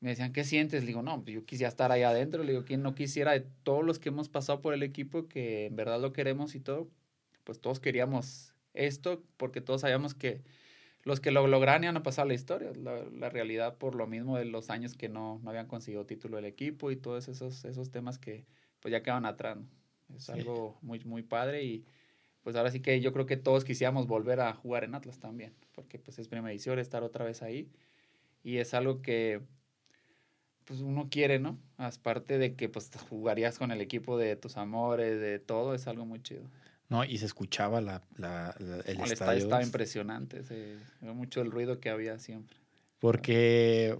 Me 0.00 0.10
decían, 0.10 0.32
¿qué 0.32 0.44
sientes? 0.44 0.82
Le 0.82 0.88
digo, 0.88 1.02
no, 1.02 1.22
pues 1.22 1.34
yo 1.36 1.46
quisiera 1.46 1.68
estar 1.68 1.92
ahí 1.92 2.02
adentro. 2.02 2.44
Le 2.44 2.52
digo, 2.52 2.64
¿quién 2.64 2.82
no 2.82 2.94
quisiera 2.94 3.32
de 3.32 3.40
todos 3.64 3.84
los 3.84 3.98
que 3.98 4.10
hemos 4.10 4.28
pasado 4.28 4.60
por 4.62 4.74
el 4.74 4.82
equipo, 4.82 5.28
que 5.28 5.66
en 5.66 5.76
verdad 5.76 6.00
lo 6.00 6.12
queremos 6.12 6.54
y 6.54 6.60
todo? 6.60 6.90
Pues 7.44 7.60
todos 7.60 7.80
queríamos 7.80 8.49
esto 8.74 9.22
porque 9.36 9.60
todos 9.60 9.82
sabíamos 9.82 10.14
que 10.14 10.42
los 11.02 11.20
que 11.20 11.30
lo 11.30 11.46
lograron 11.46 11.84
iban 11.84 11.96
a 11.96 12.02
pasar 12.02 12.26
la 12.26 12.34
historia. 12.34 12.72
La, 12.74 13.30
realidad, 13.30 13.76
por 13.78 13.94
lo 13.94 14.06
mismo 14.06 14.36
de 14.36 14.44
los 14.44 14.70
años 14.70 14.94
que 14.94 15.08
no, 15.08 15.40
no 15.42 15.50
habían 15.50 15.66
conseguido 15.66 16.06
título 16.06 16.36
del 16.36 16.44
equipo 16.44 16.90
y 16.90 16.96
todos 16.96 17.28
esos, 17.28 17.64
esos 17.64 17.90
temas 17.90 18.18
que 18.18 18.44
pues 18.80 18.92
ya 18.92 19.02
quedaban 19.02 19.26
atrás. 19.26 19.58
Es 20.14 20.28
algo 20.28 20.78
muy, 20.82 21.00
muy 21.04 21.22
padre 21.22 21.62
y 21.62 21.84
pues 22.42 22.56
ahora 22.56 22.70
sí 22.70 22.80
que 22.80 23.00
yo 23.00 23.12
creo 23.12 23.26
que 23.26 23.36
todos 23.36 23.64
quisiéramos 23.64 24.06
volver 24.06 24.40
a 24.40 24.52
jugar 24.54 24.84
en 24.84 24.94
Atlas 24.94 25.18
también, 25.18 25.54
porque 25.72 25.98
pues 25.98 26.18
es 26.18 26.28
primera 26.28 26.50
edición 26.50 26.78
estar 26.78 27.02
otra 27.02 27.24
vez 27.24 27.42
ahí 27.42 27.70
y 28.42 28.56
es 28.56 28.74
algo 28.74 29.02
que 29.02 29.40
pues 30.64 30.80
uno 30.80 31.08
quiere, 31.10 31.38
¿no? 31.38 31.58
Aparte 31.76 32.38
de 32.38 32.54
que 32.54 32.68
pues 32.68 32.90
jugarías 33.08 33.58
con 33.58 33.70
el 33.70 33.80
equipo 33.80 34.18
de 34.18 34.36
tus 34.36 34.56
amores, 34.56 35.20
de 35.20 35.38
todo, 35.38 35.74
es 35.74 35.86
algo 35.86 36.06
muy 36.06 36.22
chido. 36.22 36.44
No, 36.90 37.04
y 37.04 37.18
se 37.18 37.26
escuchaba 37.26 37.80
la, 37.80 38.02
la, 38.16 38.54
el, 38.84 39.00
estadio. 39.00 39.38
estaba 39.38 39.62
impresionante, 39.62 40.42
se, 40.42 40.76
mucho 41.00 41.40
el 41.40 41.52
ruido 41.52 41.78
que 41.78 41.88
había 41.88 42.18
siempre. 42.18 42.56
Porque 42.98 43.96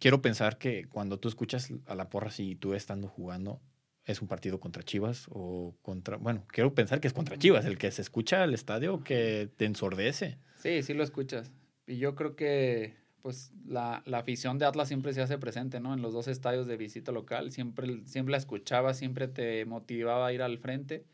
quiero 0.00 0.22
pensar 0.22 0.56
que 0.56 0.86
cuando 0.86 1.20
tú 1.20 1.28
escuchas 1.28 1.68
a 1.86 1.94
la 1.94 2.08
porra, 2.08 2.30
si 2.30 2.56
tú 2.56 2.72
estando 2.72 3.06
jugando, 3.06 3.60
es 4.06 4.22
un 4.22 4.28
partido 4.28 4.60
contra 4.60 4.82
Chivas 4.82 5.26
o 5.28 5.76
contra, 5.82 6.16
bueno, 6.16 6.44
quiero 6.48 6.74
pensar 6.74 7.00
que 7.00 7.06
es 7.06 7.12
contra 7.12 7.38
Chivas, 7.38 7.66
el 7.66 7.76
que 7.76 7.90
se 7.90 8.00
escucha 8.00 8.42
al 8.42 8.54
estadio 8.54 9.04
que 9.04 9.50
te 9.58 9.66
ensordece. 9.66 10.38
Sí, 10.56 10.82
sí 10.82 10.94
lo 10.94 11.04
escuchas. 11.04 11.52
Y 11.86 11.98
yo 11.98 12.14
creo 12.14 12.34
que 12.34 12.96
pues 13.20 13.52
la, 13.66 14.02
la, 14.06 14.18
afición 14.18 14.58
de 14.58 14.64
Atlas 14.64 14.88
siempre 14.88 15.12
se 15.12 15.20
hace 15.20 15.38
presente, 15.38 15.78
¿no? 15.80 15.94
En 15.94 16.02
los 16.02 16.12
dos 16.12 16.26
estadios 16.26 16.66
de 16.66 16.76
visita 16.76 17.12
local, 17.12 17.52
siempre, 17.52 18.02
siempre 18.06 18.32
la 18.32 18.38
escuchaba, 18.38 18.94
siempre 18.94 19.28
te 19.28 19.64
motivaba 19.64 20.26
a 20.26 20.32
ir 20.32 20.42
al 20.42 20.58
frente. 20.58 21.04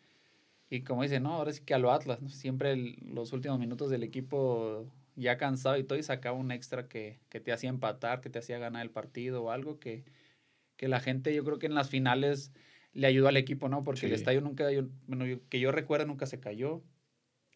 Y 0.70 0.82
como 0.82 1.02
dice, 1.02 1.20
no, 1.20 1.34
ahora 1.34 1.52
sí 1.52 1.62
que 1.64 1.74
a 1.74 1.78
lo 1.78 1.92
Atlas, 1.92 2.18
siempre 2.28 2.76
los 2.76 3.32
últimos 3.32 3.58
minutos 3.58 3.90
del 3.90 4.02
equipo 4.02 4.86
ya 5.16 5.36
cansado 5.36 5.76
y 5.78 5.84
todo 5.84 5.98
y 5.98 6.02
sacaba 6.02 6.36
un 6.36 6.52
extra 6.52 6.88
que, 6.88 7.18
que, 7.28 7.40
te 7.40 7.52
hacía 7.52 7.70
empatar, 7.70 8.20
que 8.20 8.30
te 8.30 8.38
hacía 8.38 8.58
ganar 8.58 8.82
el 8.82 8.90
partido 8.90 9.42
o 9.42 9.50
algo 9.50 9.80
que, 9.80 10.04
que 10.76 10.88
la 10.88 11.00
gente 11.00 11.34
yo 11.34 11.44
creo 11.44 11.58
que 11.58 11.66
en 11.66 11.74
las 11.74 11.90
finales 11.90 12.52
le 12.92 13.06
ayudó 13.06 13.28
al 13.28 13.36
equipo, 13.36 13.68
¿no? 13.68 13.82
Porque 13.82 14.06
el 14.06 14.12
estadio 14.12 14.40
nunca, 14.40 14.68
bueno, 15.06 15.40
que 15.48 15.60
yo 15.60 15.72
recuerdo 15.72 16.06
nunca 16.06 16.26
se 16.26 16.40
cayó, 16.40 16.82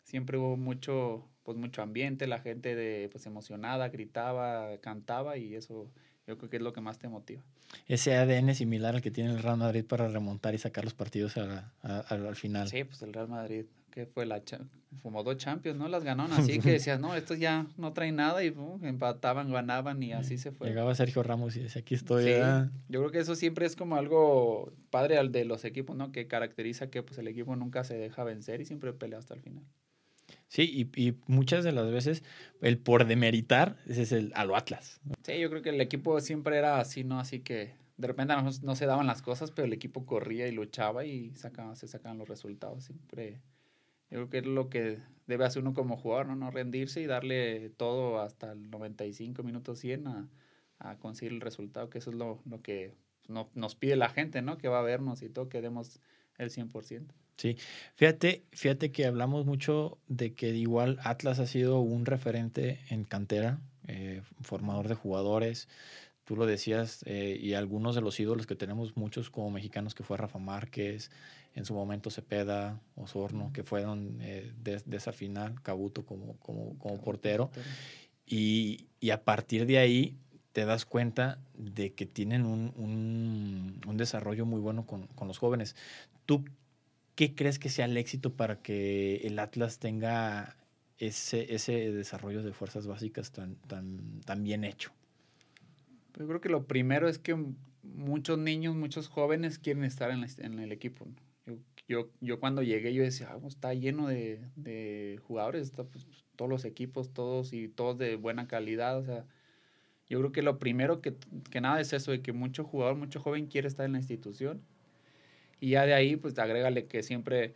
siempre 0.02 0.38
hubo 0.38 0.56
mucho, 0.56 1.28
pues 1.42 1.56
mucho 1.56 1.82
ambiente, 1.82 2.26
la 2.26 2.40
gente 2.40 2.74
de, 2.74 3.08
pues 3.10 3.26
emocionada, 3.26 3.88
gritaba, 3.88 4.78
cantaba 4.78 5.36
y 5.38 5.54
eso, 5.54 5.90
yo 6.26 6.38
creo 6.38 6.50
que 6.50 6.56
es 6.56 6.62
lo 6.62 6.72
que 6.72 6.80
más 6.80 6.98
te 6.98 7.08
motiva. 7.08 7.42
Ese 7.86 8.16
ADN 8.16 8.54
similar 8.54 8.94
al 8.94 9.02
que 9.02 9.10
tiene 9.10 9.30
el 9.30 9.42
Real 9.42 9.56
Madrid 9.56 9.84
para 9.84 10.08
remontar 10.08 10.54
y 10.54 10.58
sacar 10.58 10.84
los 10.84 10.94
partidos 10.94 11.36
al 11.36 12.36
final. 12.36 12.68
Sí, 12.68 12.84
pues 12.84 13.02
el 13.02 13.12
Real 13.12 13.28
Madrid, 13.28 13.64
que 13.90 14.06
fue 14.06 14.24
la 14.24 14.40
fumó 15.00 15.22
dos 15.22 15.36
Champions, 15.38 15.78
¿no? 15.78 15.88
Las 15.88 16.04
ganaron 16.04 16.32
así 16.32 16.60
que 16.60 16.72
decías, 16.72 17.00
no, 17.00 17.14
estos 17.14 17.38
ya 17.38 17.66
no 17.76 17.92
traen 17.92 18.16
nada 18.16 18.44
y 18.44 18.54
empataban, 18.82 19.50
ganaban 19.50 20.02
y 20.02 20.12
así 20.12 20.38
se 20.38 20.52
fue. 20.52 20.68
Llegaba 20.68 20.94
Sergio 20.94 21.22
Ramos 21.22 21.56
y 21.56 21.60
decía, 21.60 21.80
aquí 21.80 21.94
estoy. 21.94 22.26
yo 22.88 23.00
creo 23.00 23.10
que 23.10 23.18
eso 23.18 23.34
siempre 23.34 23.66
es 23.66 23.74
como 23.74 23.96
algo 23.96 24.72
padre 24.90 25.18
al 25.18 25.32
de 25.32 25.44
los 25.44 25.64
equipos, 25.64 25.96
¿no? 25.96 26.12
Que 26.12 26.28
caracteriza 26.28 26.90
que 26.90 27.02
pues 27.02 27.18
el 27.18 27.26
equipo 27.28 27.56
nunca 27.56 27.84
se 27.84 27.96
deja 27.96 28.22
vencer 28.22 28.60
y 28.60 28.64
siempre 28.64 28.92
pelea 28.92 29.18
hasta 29.18 29.34
el 29.34 29.40
final. 29.40 29.64
Sí, 30.52 30.90
y, 30.94 31.02
y, 31.02 31.16
muchas 31.28 31.64
de 31.64 31.72
las 31.72 31.90
veces 31.90 32.22
el 32.60 32.76
por 32.76 33.06
demeritar 33.06 33.78
ese 33.86 34.02
es 34.02 34.12
el 34.12 34.32
a 34.34 34.44
lo 34.44 34.54
Atlas. 34.54 35.00
Sí, 35.22 35.40
yo 35.40 35.48
creo 35.48 35.62
que 35.62 35.70
el 35.70 35.80
equipo 35.80 36.20
siempre 36.20 36.58
era 36.58 36.78
así, 36.78 37.04
¿no? 37.04 37.18
Así 37.18 37.40
que 37.40 37.72
de 37.96 38.06
repente 38.06 38.36
no, 38.36 38.50
no 38.62 38.76
se 38.76 38.84
daban 38.84 39.06
las 39.06 39.22
cosas, 39.22 39.50
pero 39.50 39.64
el 39.64 39.72
equipo 39.72 40.04
corría 40.04 40.46
y 40.46 40.52
luchaba 40.52 41.06
y 41.06 41.34
sacaba, 41.36 41.74
se 41.74 41.88
sacaban 41.88 42.18
los 42.18 42.28
resultados. 42.28 42.84
Siempre, 42.84 43.40
yo 44.10 44.18
creo 44.18 44.28
que 44.28 44.38
es 44.40 44.44
lo 44.46 44.68
que 44.68 44.98
debe 45.26 45.46
hacer 45.46 45.62
uno 45.62 45.72
como 45.72 45.96
jugador, 45.96 46.26
¿no? 46.26 46.36
No 46.36 46.50
rendirse 46.50 47.00
y 47.00 47.06
darle 47.06 47.70
todo 47.70 48.20
hasta 48.20 48.52
el 48.52 48.70
95 48.70 49.42
minutos 49.42 49.78
100 49.78 50.06
a, 50.06 50.28
a 50.80 50.98
conseguir 50.98 51.32
el 51.32 51.40
resultado, 51.40 51.88
que 51.88 51.96
eso 51.96 52.10
es 52.10 52.16
lo, 52.16 52.42
lo 52.44 52.60
que 52.60 52.94
no, 53.26 53.48
nos 53.54 53.74
pide 53.74 53.96
la 53.96 54.10
gente, 54.10 54.42
¿no? 54.42 54.58
Que 54.58 54.68
va 54.68 54.80
a 54.80 54.82
vernos 54.82 55.22
y 55.22 55.30
todo, 55.30 55.48
que 55.48 55.62
demos 55.62 55.98
el 56.36 56.50
100%. 56.50 57.06
Sí, 57.36 57.56
fíjate, 57.94 58.44
fíjate 58.52 58.92
que 58.92 59.06
hablamos 59.06 59.46
mucho 59.46 59.98
de 60.06 60.34
que 60.34 60.50
igual 60.50 60.98
Atlas 61.02 61.38
ha 61.38 61.46
sido 61.46 61.80
un 61.80 62.06
referente 62.06 62.80
en 62.88 63.04
cantera, 63.04 63.60
eh, 63.88 64.22
formador 64.42 64.88
de 64.88 64.94
jugadores, 64.94 65.68
tú 66.24 66.36
lo 66.36 66.46
decías, 66.46 67.02
eh, 67.06 67.38
y 67.40 67.54
algunos 67.54 67.94
de 67.94 68.00
los 68.00 68.18
ídolos 68.20 68.46
que 68.46 68.54
tenemos 68.54 68.96
muchos 68.96 69.30
como 69.30 69.50
mexicanos, 69.50 69.94
que 69.94 70.04
fue 70.04 70.16
Rafa 70.16 70.38
Márquez, 70.38 71.10
en 71.54 71.64
su 71.64 71.74
momento 71.74 72.10
Cepeda, 72.10 72.80
Osorno, 72.94 73.50
que 73.52 73.64
fueron 73.64 74.18
eh, 74.20 74.52
de, 74.62 74.80
esa 74.96 75.12
final, 75.12 75.60
Cabuto 75.62 76.06
como, 76.06 76.36
como, 76.38 76.78
como 76.78 77.00
portero, 77.00 77.50
y, 78.24 78.86
y, 79.00 79.10
a 79.10 79.24
partir 79.24 79.66
de 79.66 79.78
ahí 79.78 80.16
te 80.52 80.64
das 80.64 80.86
cuenta 80.86 81.40
de 81.54 81.92
que 81.92 82.06
tienen 82.06 82.46
un, 82.46 82.72
un, 82.76 83.80
un 83.86 83.96
desarrollo 83.96 84.46
muy 84.46 84.60
bueno 84.60 84.86
con, 84.86 85.06
con 85.08 85.28
los 85.28 85.38
jóvenes. 85.38 85.74
¿Tú 86.24 86.44
¿qué 87.14 87.34
crees 87.34 87.58
que 87.58 87.68
sea 87.68 87.84
el 87.86 87.96
éxito 87.96 88.34
para 88.34 88.62
que 88.62 89.16
el 89.24 89.38
Atlas 89.38 89.78
tenga 89.78 90.56
ese, 90.98 91.54
ese 91.54 91.92
desarrollo 91.92 92.42
de 92.42 92.52
fuerzas 92.52 92.86
básicas 92.86 93.32
tan, 93.32 93.56
tan, 93.56 94.20
tan 94.24 94.42
bien 94.42 94.64
hecho? 94.64 94.92
Yo 96.18 96.26
creo 96.26 96.40
que 96.40 96.48
lo 96.48 96.66
primero 96.66 97.08
es 97.08 97.18
que 97.18 97.36
muchos 97.82 98.38
niños, 98.38 98.76
muchos 98.76 99.08
jóvenes 99.08 99.58
quieren 99.58 99.84
estar 99.84 100.10
en, 100.10 100.58
el 100.58 100.72
equipo. 100.72 101.06
Yo, 101.46 101.58
yo, 101.88 102.10
yo, 102.20 102.38
cuando 102.38 102.62
llegué 102.62 102.94
yo 102.94 103.02
decía, 103.02 103.30
ah, 103.32 103.38
pues, 103.40 103.54
está 103.54 103.74
lleno 103.74 104.08
de, 104.08 104.40
de 104.56 105.18
jugadores, 105.26 105.72
pues, 105.72 106.06
todos 106.36 106.50
los 106.50 106.64
equipos, 106.64 107.12
todos 107.12 107.52
y 107.52 107.68
todos 107.68 107.98
de 107.98 108.16
buena 108.16 108.46
calidad. 108.46 108.98
O 108.98 109.04
sea, 109.04 109.24
yo 110.08 110.18
creo 110.18 110.32
que 110.32 110.42
lo 110.42 110.58
primero 110.58 111.00
que, 111.00 111.14
que 111.50 111.60
nada 111.60 111.80
es 111.80 111.92
eso, 111.92 112.12
de 112.12 112.22
que 112.22 112.32
mucho 112.32 112.64
jugador, 112.64 112.96
mucho 112.96 113.20
joven 113.20 113.46
quiere 113.46 113.68
estar 113.68 113.86
en 113.86 113.92
la 113.92 113.98
institución 113.98 114.62
y 115.62 115.70
ya 115.70 115.86
de 115.86 115.94
ahí, 115.94 116.16
pues 116.16 116.36
agrégale 116.40 116.86
que 116.86 117.04
siempre, 117.04 117.54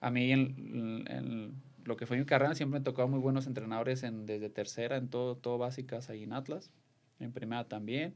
a 0.00 0.12
mí 0.12 0.30
en, 0.30 1.60
lo 1.82 1.96
que 1.96 2.06
fue 2.06 2.16
mi 2.16 2.24
carrera, 2.24 2.54
siempre 2.54 2.78
me 2.78 2.84
tocado 2.84 3.08
muy 3.08 3.18
buenos 3.18 3.48
entrenadores 3.48 4.04
en, 4.04 4.26
desde 4.26 4.48
tercera, 4.48 4.96
en 4.96 5.08
todo, 5.08 5.36
todo 5.36 5.58
básicas 5.58 6.08
ahí 6.08 6.22
en 6.22 6.34
Atlas, 6.34 6.70
en 7.18 7.32
primera 7.32 7.64
también. 7.64 8.14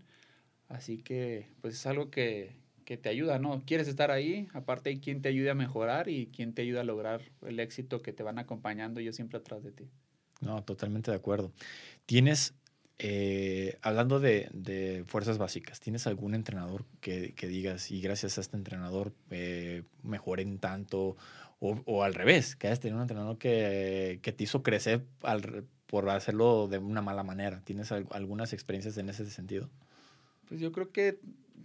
Así 0.69 0.99
que, 0.99 1.49
pues 1.61 1.75
es 1.75 1.85
algo 1.87 2.09
que, 2.09 2.55
que 2.85 2.97
te 2.97 3.09
ayuda, 3.09 3.41
¿no? 3.41 3.65
Quieres 3.67 3.89
estar 3.89 4.13
ahí, 4.13 4.47
aparte 4.55 4.91
hay 4.91 5.01
quien 5.01 5.23
te 5.23 5.29
ayude 5.29 5.51
a 5.51 5.57
mejorar 5.57 6.09
y 6.09 6.29
quien 6.29 6.55
te 6.55 6.63
ayuda 6.63 6.83
a 6.83 6.85
lograr 6.85 7.23
el 7.45 7.59
éxito 7.59 8.01
que 8.01 8.13
te 8.13 8.23
van 8.23 8.39
acompañando 8.39 9.01
yo 9.01 9.13
siempre 9.13 9.41
atrás 9.41 9.65
de 9.65 9.73
ti. 9.73 9.91
No, 10.41 10.63
totalmente 10.63 11.11
de 11.11 11.17
acuerdo. 11.17 11.51
¿Tienes 12.07 12.55
eh, 13.05 13.79
hablando 13.83 14.21
de, 14.21 15.05
fuerzas 15.09 15.37
básicas, 15.37 15.81
¿tienes 15.81 16.07
algún 16.07 16.37
entrenador 16.37 16.85
que, 17.01 17.35
digas, 17.37 17.91
y 17.91 18.01
gracias 18.01 18.39
a 18.39 18.41
este 18.41 18.57
entrenador 18.57 19.13
eh, 19.31 19.83
en 20.39 20.59
tanto? 20.59 21.17
O, 21.59 22.05
al 22.05 22.15
revés, 22.15 22.55
que 22.55 22.69
hayas 22.69 22.79
tenido 22.79 22.99
un 22.99 23.03
entrenador 23.03 23.39
que, 23.39 24.21
te 24.23 24.45
hizo 24.45 24.63
crecer 24.63 25.05
por 25.87 26.11
hacerlo 26.11 26.69
de 26.69 26.79
una 26.79 27.03
mala 27.03 27.25
manera. 27.25 27.61
¿Tienes 27.65 27.91
algunas 27.91 28.53
experiencias 28.53 28.97
en 28.99 29.09
ese 29.09 29.29
sentido? 29.31 29.69
Pues 30.49 30.61
yo 30.61 30.71
creo 30.71 30.93
que 30.93 31.19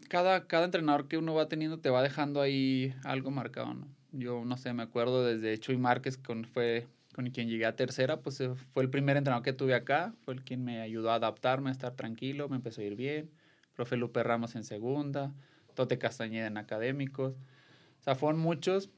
cada, 0.07 0.47
cada 0.47 0.65
entrenador 0.65 1.07
que 1.07 1.17
uno 1.17 1.35
va 1.35 1.47
teniendo 1.47 1.79
te 1.79 1.91
va 1.91 2.01
dejando 2.01 2.41
ahí 2.41 2.95
algo 3.03 3.29
marcado, 3.29 3.75
¿no? 3.75 3.87
Yo 4.11 4.43
no 4.43 4.57
sé, 4.57 4.73
me 4.73 4.83
acuerdo 4.83 5.23
desde 5.23 5.59
Chuy 5.59 5.77
Márquez, 5.77 6.17
con, 6.17 6.45
fue 6.45 6.87
con 7.17 7.31
quien 7.31 7.49
llegué 7.49 7.65
a 7.65 7.75
tercera, 7.75 8.21
pues 8.21 8.39
eh, 8.41 8.53
fue 8.73 8.83
el 8.83 8.91
primer 8.91 9.17
entrenador 9.17 9.43
que 9.43 9.51
tuve 9.51 9.73
acá, 9.73 10.13
fue 10.21 10.35
el 10.35 10.43
quien 10.43 10.63
me 10.63 10.81
ayudó 10.81 11.09
a 11.09 11.15
adaptarme, 11.15 11.69
a 11.69 11.71
estar 11.71 11.95
tranquilo, 11.95 12.47
me 12.47 12.57
empezó 12.57 12.81
a 12.81 12.83
ir 12.83 12.95
bien. 12.95 13.31
Profe 13.73 13.97
Lupe 13.97 14.21
Ramos 14.21 14.55
en 14.55 14.63
segunda, 14.63 15.33
Tote 15.73 15.97
Castañeda 15.97 16.45
en 16.45 16.57
académicos. 16.57 17.33
O 17.33 18.03
sea, 18.03 18.13
fueron 18.13 18.39
muchos. 18.39 18.91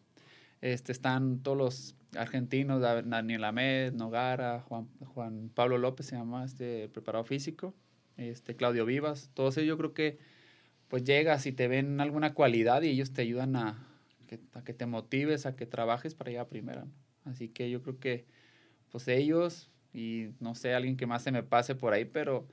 Este, 0.59 0.91
están 0.91 1.39
todos 1.39 1.57
los 1.57 1.95
argentinos, 2.13 2.81
Daniel 2.81 3.45
Amed, 3.45 3.93
Nogara, 3.93 4.59
Juan, 4.67 4.89
Juan 4.99 5.49
Pablo 5.55 5.77
López 5.77 6.07
se 6.07 6.17
llama, 6.17 6.43
este 6.43 6.89
preparado 6.89 7.23
físico, 7.23 7.73
este, 8.17 8.57
Claudio 8.57 8.85
Vivas, 8.85 9.31
todos 9.33 9.55
ellos 9.55 9.69
yo 9.69 9.77
creo 9.77 9.93
que 9.93 10.19
pues 10.89 11.05
llegas 11.05 11.45
y 11.45 11.53
te 11.53 11.69
ven 11.69 12.01
alguna 12.01 12.33
cualidad 12.33 12.81
y 12.81 12.89
ellos 12.89 13.13
te 13.13 13.21
ayudan 13.21 13.55
a 13.55 13.87
que, 14.27 14.41
a 14.55 14.63
que 14.65 14.73
te 14.73 14.87
motives, 14.87 15.45
a 15.45 15.55
que 15.55 15.65
trabajes 15.65 16.15
para 16.15 16.31
llegar 16.31 16.47
a 16.47 16.49
primera. 16.49 16.85
Así 17.25 17.49
que 17.49 17.69
yo 17.69 17.81
creo 17.81 17.99
que, 17.99 18.25
pues 18.91 19.07
ellos 19.07 19.69
y 19.93 20.29
no 20.39 20.55
sé, 20.55 20.73
alguien 20.73 20.97
que 20.97 21.07
más 21.07 21.23
se 21.23 21.31
me 21.31 21.43
pase 21.43 21.75
por 21.75 21.93
ahí, 21.93 22.05
pero, 22.05 22.47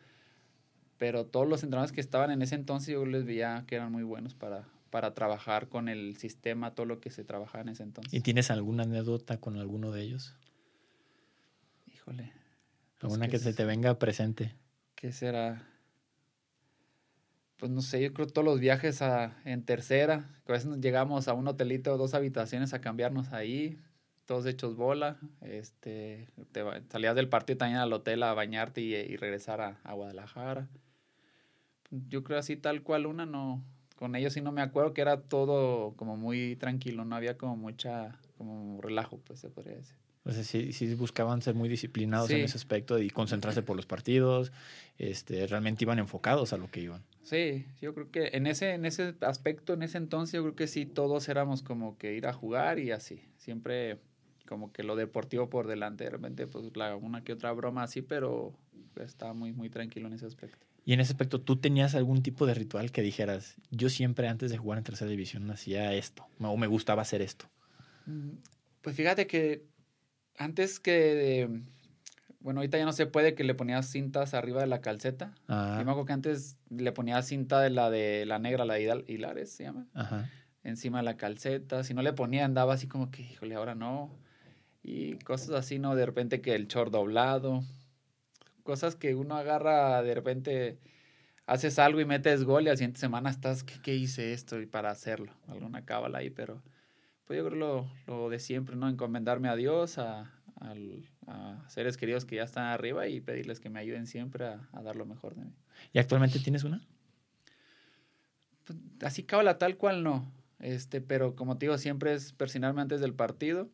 pero 0.99 1.26
todos 1.26 1.46
los 1.46 1.62
entrenadores 1.62 1.92
que 1.92 2.00
estaban 2.00 2.30
en 2.30 2.42
ese 2.42 2.54
entonces 2.54 2.94
yo 2.94 3.04
les 3.04 3.25
veía 3.25 3.64
que 3.66 3.76
eran 3.76 3.92
muy 3.92 4.02
buenos 4.02 4.35
para, 4.35 4.66
para 4.90 5.14
trabajar 5.14 5.68
con 5.68 5.88
el 5.88 6.16
sistema, 6.16 6.75
todo 6.75 6.87
lo 6.87 7.00
que 7.00 7.11
se 7.11 7.25
trabajaba 7.25 7.62
en 7.62 7.68
ese 7.70 7.82
entonces. 7.82 8.12
¿Y 8.12 8.20
tienes 8.20 8.50
alguna 8.50 8.85
anécdota 8.85 9.38
con 9.38 9.58
alguno 9.58 9.92
de 9.92 10.02
ellos? 10.02 10.35
Híjole. 11.87 12.32
Pues 12.99 13.12
¿Alguna 13.12 13.28
que, 13.28 13.38
se 13.38 13.52
te 13.52 13.64
venga 13.64 13.99
presente? 13.99 14.54
¿Qué 14.94 15.12
será? 15.12 15.68
Pues 17.58 17.70
no 17.70 17.82
sé, 17.82 18.02
yo 18.02 18.12
creo 18.14 18.26
todos 18.26 18.44
los 18.44 18.61
viajes 18.61 19.02
a, 19.02 19.37
en 19.44 19.64
tercera, 19.64 20.30
que 20.44 20.52
a 20.52 20.54
veces 20.54 20.68
nos 20.68 20.80
llegamos 20.80 21.28
a 21.28 21.35
un 21.35 21.46
hotelito, 21.49 21.96
dos 21.99 22.14
habitaciones 22.14 22.73
a 22.75 22.80
cambiarnos 22.80 23.32
ahí, 23.32 23.78
todos 24.26 24.45
hechos 24.47 24.76
bola. 24.76 25.16
Este, 25.40 26.26
te, 26.52 26.62
salías 26.90 27.14
del 27.16 27.28
partido 27.28 27.56
también 27.59 27.78
al 27.78 27.92
hotel 27.92 28.23
a 28.23 28.35
bañarte 28.35 28.80
y, 28.80 29.16
regresar 29.16 29.61
a, 29.61 29.92
Guadalajara. 29.92 30.68
Yo 31.90 32.23
creo 32.25 32.38
así 32.38 32.56
tal 32.56 32.83
cual 32.83 33.06
una 33.06 33.25
no, 33.25 33.64
con 33.95 34.16
ellos 34.16 34.33
sí 34.33 34.40
no 34.40 34.52
me 34.52 34.61
acuerdo 34.61 34.92
que 34.92 35.00
era 35.00 35.23
todo 35.23 35.95
como 35.97 36.16
muy 36.16 36.56
tranquilo, 36.56 37.04
no 37.04 37.14
había 37.14 37.38
como 37.38 37.56
mucha, 37.56 38.18
como 38.37 38.80
relajo, 38.83 39.21
pues 39.25 39.40
se 39.40 39.49
podría 39.49 39.76
decir. 39.76 39.97
O 40.25 40.33
sea, 40.33 40.42
sí, 40.42 40.73
sí 40.73 40.92
buscaban 40.97 41.40
ser 41.40 41.54
muy 41.54 41.68
disciplinados 41.68 42.28
en 42.30 42.40
ese 42.40 42.59
aspecto 42.59 42.99
y 42.99 43.11
concentrarse 43.11 43.62
por 43.62 43.76
los 43.76 43.87
partidos, 43.87 44.50
este, 44.99 45.47
realmente 45.47 45.85
iban 45.85 46.00
enfocados 46.00 46.52
a 46.52 46.56
lo 46.56 46.68
que 46.68 46.80
iban. 46.80 47.04
Sí, 47.23 47.64
yo 47.80 47.95
creo 47.95 48.11
que 48.11 48.30
en 48.33 48.49
ese, 48.49 48.73
en 48.73 48.87
ese 48.87 49.14
aspecto, 49.21 49.75
en 49.75 49.85
ese 49.85 49.99
entonces, 49.99 50.35
yo 50.35 50.42
creo 50.42 50.56
que 50.56 50.66
sí 50.66 50.85
todos 50.85 51.28
éramos 51.28 51.62
como 51.62 51.97
que 51.97 52.14
ir 52.14 52.26
a 52.26 52.33
jugar 52.33 52.80
y 52.80 52.90
así. 52.90 53.23
Siempre 53.37 54.00
como 54.46 54.72
que 54.72 54.82
lo 54.82 54.96
deportivo 54.96 55.50
por 55.50 55.66
delante. 55.66 56.04
De 56.04 56.10
repente, 56.10 56.46
pues 56.46 56.74
la, 56.76 56.96
una 56.96 57.22
que 57.22 57.32
otra 57.32 57.52
broma 57.52 57.82
así, 57.82 58.00
pero 58.02 58.54
estaba 59.04 59.34
muy, 59.34 59.52
muy 59.52 59.68
tranquilo 59.68 60.06
en 60.08 60.14
ese 60.14 60.26
aspecto. 60.26 60.66
Y 60.84 60.92
en 60.92 61.00
ese 61.00 61.12
aspecto, 61.12 61.40
¿tú 61.40 61.56
tenías 61.56 61.94
algún 61.94 62.22
tipo 62.22 62.46
de 62.46 62.54
ritual 62.54 62.92
que 62.92 63.02
dijeras, 63.02 63.56
yo 63.70 63.88
siempre 63.88 64.28
antes 64.28 64.50
de 64.50 64.56
jugar 64.56 64.78
en 64.78 64.84
tercera 64.84 65.10
división 65.10 65.50
hacía 65.50 65.92
esto, 65.94 66.26
o 66.38 66.56
me 66.56 66.68
gustaba 66.68 67.02
hacer 67.02 67.22
esto? 67.22 67.46
Mm, 68.06 68.36
pues 68.82 68.94
fíjate 68.94 69.26
que 69.26 69.64
antes 70.38 70.78
que, 70.78 71.50
bueno, 72.38 72.60
ahorita 72.60 72.78
ya 72.78 72.84
no 72.84 72.92
se 72.92 73.06
puede 73.06 73.34
que 73.34 73.42
le 73.42 73.56
ponías 73.56 73.90
cintas 73.90 74.32
arriba 74.32 74.60
de 74.60 74.68
la 74.68 74.80
calceta. 74.80 75.34
Ah. 75.48 75.74
Yo 75.76 75.84
me 75.84 75.90
acuerdo 75.90 76.06
que 76.06 76.12
antes 76.12 76.56
le 76.70 76.92
ponía 76.92 77.20
cinta 77.22 77.60
de 77.60 77.70
la 77.70 77.90
de 77.90 78.24
la 78.24 78.38
negra, 78.38 78.64
la 78.64 78.74
de 78.74 79.04
Hilares, 79.08 79.50
se 79.50 79.64
llama. 79.64 79.88
Encima 80.62 80.98
de 80.98 81.04
la 81.04 81.16
calceta. 81.16 81.82
Si 81.82 81.94
no 81.94 82.02
le 82.02 82.12
ponía, 82.12 82.44
andaba 82.44 82.74
así 82.74 82.86
como 82.86 83.10
que, 83.10 83.22
híjole, 83.22 83.56
ahora 83.56 83.74
no 83.74 84.16
y 84.86 85.18
cosas 85.18 85.50
así, 85.50 85.80
¿no? 85.80 85.96
De 85.96 86.06
repente 86.06 86.40
que 86.40 86.54
el 86.54 86.68
short 86.68 86.92
doblado, 86.92 87.64
cosas 88.62 88.94
que 88.94 89.16
uno 89.16 89.34
agarra, 89.34 90.00
de 90.04 90.14
repente 90.14 90.78
haces 91.44 91.80
algo 91.80 92.00
y 92.00 92.04
metes 92.04 92.44
gol 92.44 92.66
y 92.66 92.68
al 92.68 92.76
siguiente 92.76 93.00
semana 93.00 93.30
estás, 93.30 93.64
¿qué, 93.64 93.96
hice 93.96 94.32
esto? 94.32 94.60
Y 94.60 94.66
para 94.66 94.90
hacerlo, 94.90 95.32
alguna 95.48 95.84
cábala 95.84 96.18
ahí, 96.18 96.30
pero 96.30 96.62
pues 97.24 97.36
yo 97.36 97.44
creo 97.46 97.58
lo, 97.58 97.90
lo 98.06 98.30
de 98.30 98.38
siempre, 98.38 98.76
¿no? 98.76 98.88
Encomendarme 98.88 99.48
a 99.48 99.56
Dios, 99.56 99.98
a, 99.98 100.32
a, 100.60 101.64
seres 101.68 101.96
queridos 101.96 102.24
que 102.24 102.36
ya 102.36 102.44
están 102.44 102.66
arriba 102.66 103.08
y 103.08 103.20
pedirles 103.20 103.58
que 103.58 103.70
me 103.70 103.80
ayuden 103.80 104.06
siempre 104.06 104.46
a, 104.46 104.82
dar 104.84 104.94
lo 104.94 105.04
mejor 105.04 105.34
de 105.34 105.46
mí. 105.46 105.52
¿Y 105.92 105.98
actualmente 105.98 106.38
tienes 106.38 106.62
una? 106.62 106.80
Pues, 108.62 108.78
así 109.02 109.24
cábala 109.24 109.58
tal 109.58 109.78
cual 109.78 110.04
no. 110.04 110.30
Este, 110.60 111.00
pero 111.00 111.34
como 111.34 111.58
te 111.58 111.66
digo, 111.66 111.76
siempre 111.76 112.14
es 112.14 112.32
persinarme 112.32 112.82
antes 112.82 113.00
del 113.00 113.14
partido. 113.14 113.68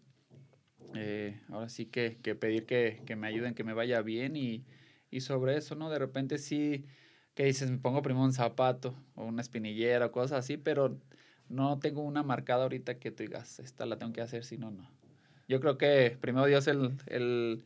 Eh, 0.95 1.41
ahora 1.49 1.69
sí 1.69 1.87
que, 1.87 2.19
que 2.23 2.35
pedir 2.35 2.67
que, 2.67 3.03
que, 3.07 3.17
me 3.17 3.27
ayuden, 3.27 3.55
que 3.55 3.65
me 3.65 3.73
vaya 3.73 4.03
bien 4.03 4.37
y, 4.37 4.65
y, 5.11 5.21
sobre 5.21 5.57
eso, 5.57 5.75
¿no? 5.75 5.91
De 5.91 5.99
repente 5.99 6.39
sí, 6.39 6.85
que 7.35 7.45
dices, 7.45 7.71
me 7.71 7.79
pongo 7.79 8.03
primero 8.03 8.25
un 8.25 8.33
zapato 8.33 8.95
o 9.15 9.25
una 9.25 9.43
espinillera 9.43 10.07
o 10.07 10.13
cosas 10.13 10.41
así, 10.41 10.57
pero 10.57 10.99
no 11.49 11.79
tengo 11.79 12.03
una 12.03 12.23
marcada 12.23 12.65
ahorita 12.65 12.99
que 12.99 13.11
tú 13.11 13.23
digas, 13.23 13.59
esta 13.59 13.87
la 13.87 13.99
tengo 13.99 14.13
que 14.13 14.23
hacer, 14.23 14.45
si 14.45 14.59
no, 14.59 14.71
no. 14.71 14.91
Yo 15.49 15.61
creo 15.61 15.77
que 15.77 16.17
primero 16.21 16.47
Dios 16.47 16.67
el, 16.67 16.93
el 17.07 17.65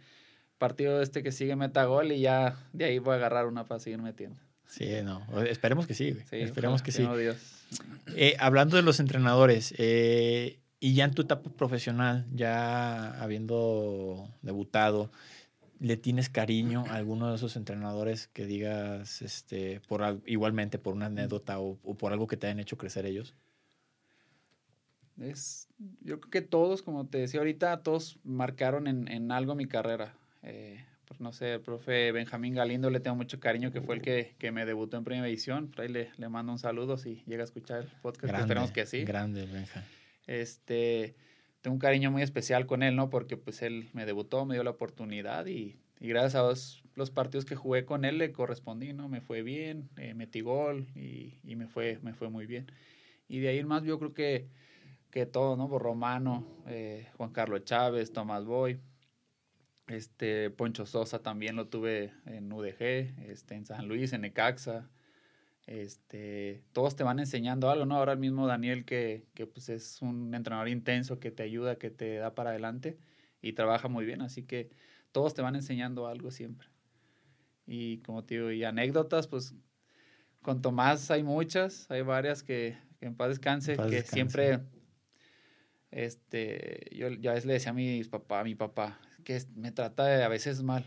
partido 0.59 1.03
este 1.03 1.23
que 1.23 1.33
sigue 1.33 1.57
meta 1.57 1.85
gol 1.85 2.13
y 2.13 2.21
ya 2.21 2.57
de 2.73 2.87
ahí 2.87 2.99
voy 2.99 3.15
a 3.15 3.17
agarrar 3.17 3.47
una 3.47 3.65
para 3.65 3.81
seguir 3.81 4.01
metiendo. 4.01 4.41
Sí, 4.67 4.89
no, 5.05 5.25
esperemos 5.45 5.87
que 5.87 5.95
sí, 5.95 6.17
sí 6.29 6.37
esperemos 6.37 6.83
que 6.83 6.93
sí. 6.93 7.07
Eh, 8.17 8.37
hablando 8.39 8.77
de 8.77 8.83
los 8.83 9.01
entrenadores, 9.01 9.75
eh, 9.79 10.59
y 10.81 10.95
ya 10.95 11.05
en 11.05 11.15
tu 11.15 11.23
etapa 11.23 11.51
profesional, 11.51 12.27
ya 12.35 13.21
habiendo 13.23 14.29
debutado, 14.43 15.11
¿le 15.81 15.97
tienes 15.97 16.29
cariño 16.29 16.85
a 16.89 16.97
alguno 16.97 17.31
de 17.31 17.37
esos 17.37 17.57
entrenadores 17.57 18.29
que 18.29 18.47
digas, 18.47 19.23
este, 19.23 19.81
por 19.89 20.23
igualmente 20.27 20.79
por 20.79 20.95
una 20.95 21.07
anécdota 21.07 21.61
o, 21.61 21.79
o 21.83 21.95
por 21.95 22.13
algo 22.13 22.27
que 22.27 22.37
te 22.37 22.47
hayan 22.47 22.61
hecho 22.61 22.77
crecer 22.77 23.07
ellos? 23.07 23.35
Es, 25.21 25.69
yo 26.03 26.21
creo 26.21 26.31
que 26.31 26.43
todos, 26.43 26.83
como 26.83 27.07
te 27.07 27.19
decía 27.19 27.41
ahorita, 27.41 27.83
todos 27.83 28.19
marcaron 28.23 28.87
en, 28.87 29.09
en 29.09 29.33
algo 29.33 29.55
mi 29.55 29.67
carrera. 29.67 30.15
Eh, 30.43 30.85
no 31.19 31.33
sé, 31.33 31.55
el 31.55 31.61
profe 31.61 32.13
Benjamín 32.13 32.55
Galindo 32.55 32.91
le 32.91 33.01
tengo 33.01 33.17
mucho 33.17 33.41
cariño, 33.41 33.73
que 33.73 33.81
fue 33.81 33.95
el 33.95 34.03
que, 34.03 34.35
que 34.39 34.53
me 34.53 34.67
debutó 34.67 34.99
en 34.99 35.05
Primera 35.05 35.27
Edición. 35.27 35.69
Por 35.69 35.83
ahí 35.83 35.89
le, 35.89 36.11
le, 36.19 36.29
mando 36.29 36.53
un 36.53 36.59
saludo 36.59 36.99
si 36.99 37.23
llega 37.27 37.43
a 37.43 37.45
escuchar 37.45 37.83
el 37.83 37.89
podcast, 38.03 38.35
esperemos 38.35 38.73
que 38.73 38.85
sí. 38.87 39.05
Grande, 39.05 39.47
Benja. 39.47 39.85
Este, 40.27 41.17
tengo 41.61 41.75
un 41.75 41.81
cariño 41.81 42.11
muy 42.11 42.23
especial 42.23 42.67
con 42.67 42.83
él, 42.83 42.97
¿no? 42.97 43.11
Porque 43.11 43.37
pues 43.37 43.63
él 43.63 43.89
me 43.93 44.07
debutó, 44.07 44.45
me 44.45 44.55
dio 44.55 44.65
la 44.65 44.71
oportunidad 44.71 45.47
y, 45.47 45.79
gracias 46.01 46.35
a 46.35 46.43
los, 46.95 47.11
partidos 47.11 47.45
que 47.45 47.57
jugué 47.57 47.85
con 47.85 48.05
él 48.05 48.19
le 48.19 48.33
correspondí, 48.33 48.93
¿no? 48.93 49.09
Me 49.09 49.21
fue 49.21 49.43
bien, 49.43 49.89
eh, 49.97 50.15
metí 50.15 50.41
gol 50.41 50.89
y, 50.95 51.39
y, 51.45 51.57
me, 51.57 51.69
fue, 51.69 51.99
me 52.03 52.13
fue 52.15 52.31
muy 52.31 52.47
bien. 52.47 52.67
Y 53.29 53.41
de 53.41 53.49
ahí 53.49 53.59
en 53.59 53.67
más 53.67 53.83
yo 53.83 53.99
creo 53.99 54.15
que 54.15 54.49
que 55.17 55.25
todo, 55.25 55.57
¿no? 55.57 55.67
Por 55.67 55.83
Romano, 55.83 56.47
eh, 56.67 57.09
Juan 57.17 57.33
Carlos 57.33 57.65
Chávez, 57.65 58.13
Tomás 58.13 58.45
Boy, 58.45 58.79
este, 59.87 60.51
Poncho 60.51 60.85
Sosa 60.85 61.21
también 61.21 61.57
lo 61.57 61.69
tuve 61.69 62.13
en 62.27 62.53
UDG, 62.53 63.15
este, 63.31 63.55
en 63.55 63.65
San 63.65 63.89
Luis, 63.89 64.13
en 64.13 64.27
Ecaxa, 64.27 64.91
este, 65.67 66.63
todos 66.73 66.97
te 66.97 67.03
van 67.03 67.19
enseñando 67.19 67.71
algo, 67.71 67.87
¿no? 67.87 67.97
Ahora 67.97 68.13
el 68.13 68.19
mismo 68.19 68.47
Daniel 68.47 68.85
que, 68.85 69.27
que 69.35 69.47
pues 69.47 69.69
es 69.69 70.01
un 70.01 70.35
entrenador 70.35 70.69
intenso 70.69 71.19
que 71.19 71.31
te 71.31 71.43
ayuda, 71.43 71.77
que 71.77 71.91
te 71.91 72.17
da 72.17 72.35
para 72.35 72.51
adelante 72.51 72.99
y 73.43 73.53
trabaja 73.53 73.89
muy 73.89 74.05
bien, 74.05 74.23
así 74.23 74.43
que 74.43 74.71
todos 75.13 75.35
te 75.35 75.43
van 75.43 75.57
enseñando 75.57 76.07
algo 76.07 76.31
siempre. 76.31 76.69
Y 77.67 77.99
como 77.99 78.25
te 78.25 78.37
digo, 78.37 78.51
y 78.53 78.63
anécdotas, 78.65 79.27
pues 79.27 79.55
con 80.41 80.63
Tomás 80.63 81.11
hay 81.11 81.25
muchas, 81.25 81.91
hay 81.91 82.03
varias 82.03 82.43
que, 82.45 82.79
que 83.01 83.07
en 83.07 83.17
paz 83.17 83.31
descanse, 83.31 83.77
que 83.77 84.03
siempre 84.03 84.61
este, 85.91 86.89
yo 86.93 87.09
ya 87.09 87.33
veces 87.33 87.47
le 87.47 87.55
decía 87.55 87.71
a 87.71 87.75
mi 87.75 88.05
papá, 88.05 88.41
a 88.41 88.45
mi 88.45 88.55
papá, 88.55 89.01
que 89.25 89.43
me 89.55 89.73
trata 89.73 90.25
a 90.25 90.29
veces 90.29 90.63
mal. 90.63 90.85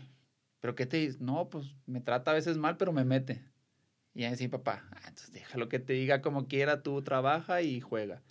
¿Pero 0.60 0.74
qué 0.74 0.86
te 0.86 0.98
dice? 0.98 1.18
No, 1.20 1.50
pues 1.50 1.74
me 1.86 2.00
trata 2.00 2.30
a 2.30 2.34
veces 2.34 2.56
mal, 2.56 2.76
pero 2.76 2.92
me 2.92 3.04
mete. 3.04 3.42
Y 4.14 4.24
así, 4.24 4.48
papá, 4.48 4.84
ah, 4.90 5.00
entonces 5.08 5.32
déjalo 5.32 5.68
que 5.68 5.78
te 5.78 5.92
diga 5.92 6.20
como 6.20 6.48
quiera, 6.48 6.82
tú 6.82 7.02
trabaja 7.02 7.62
y 7.62 7.80
juega. 7.80 8.22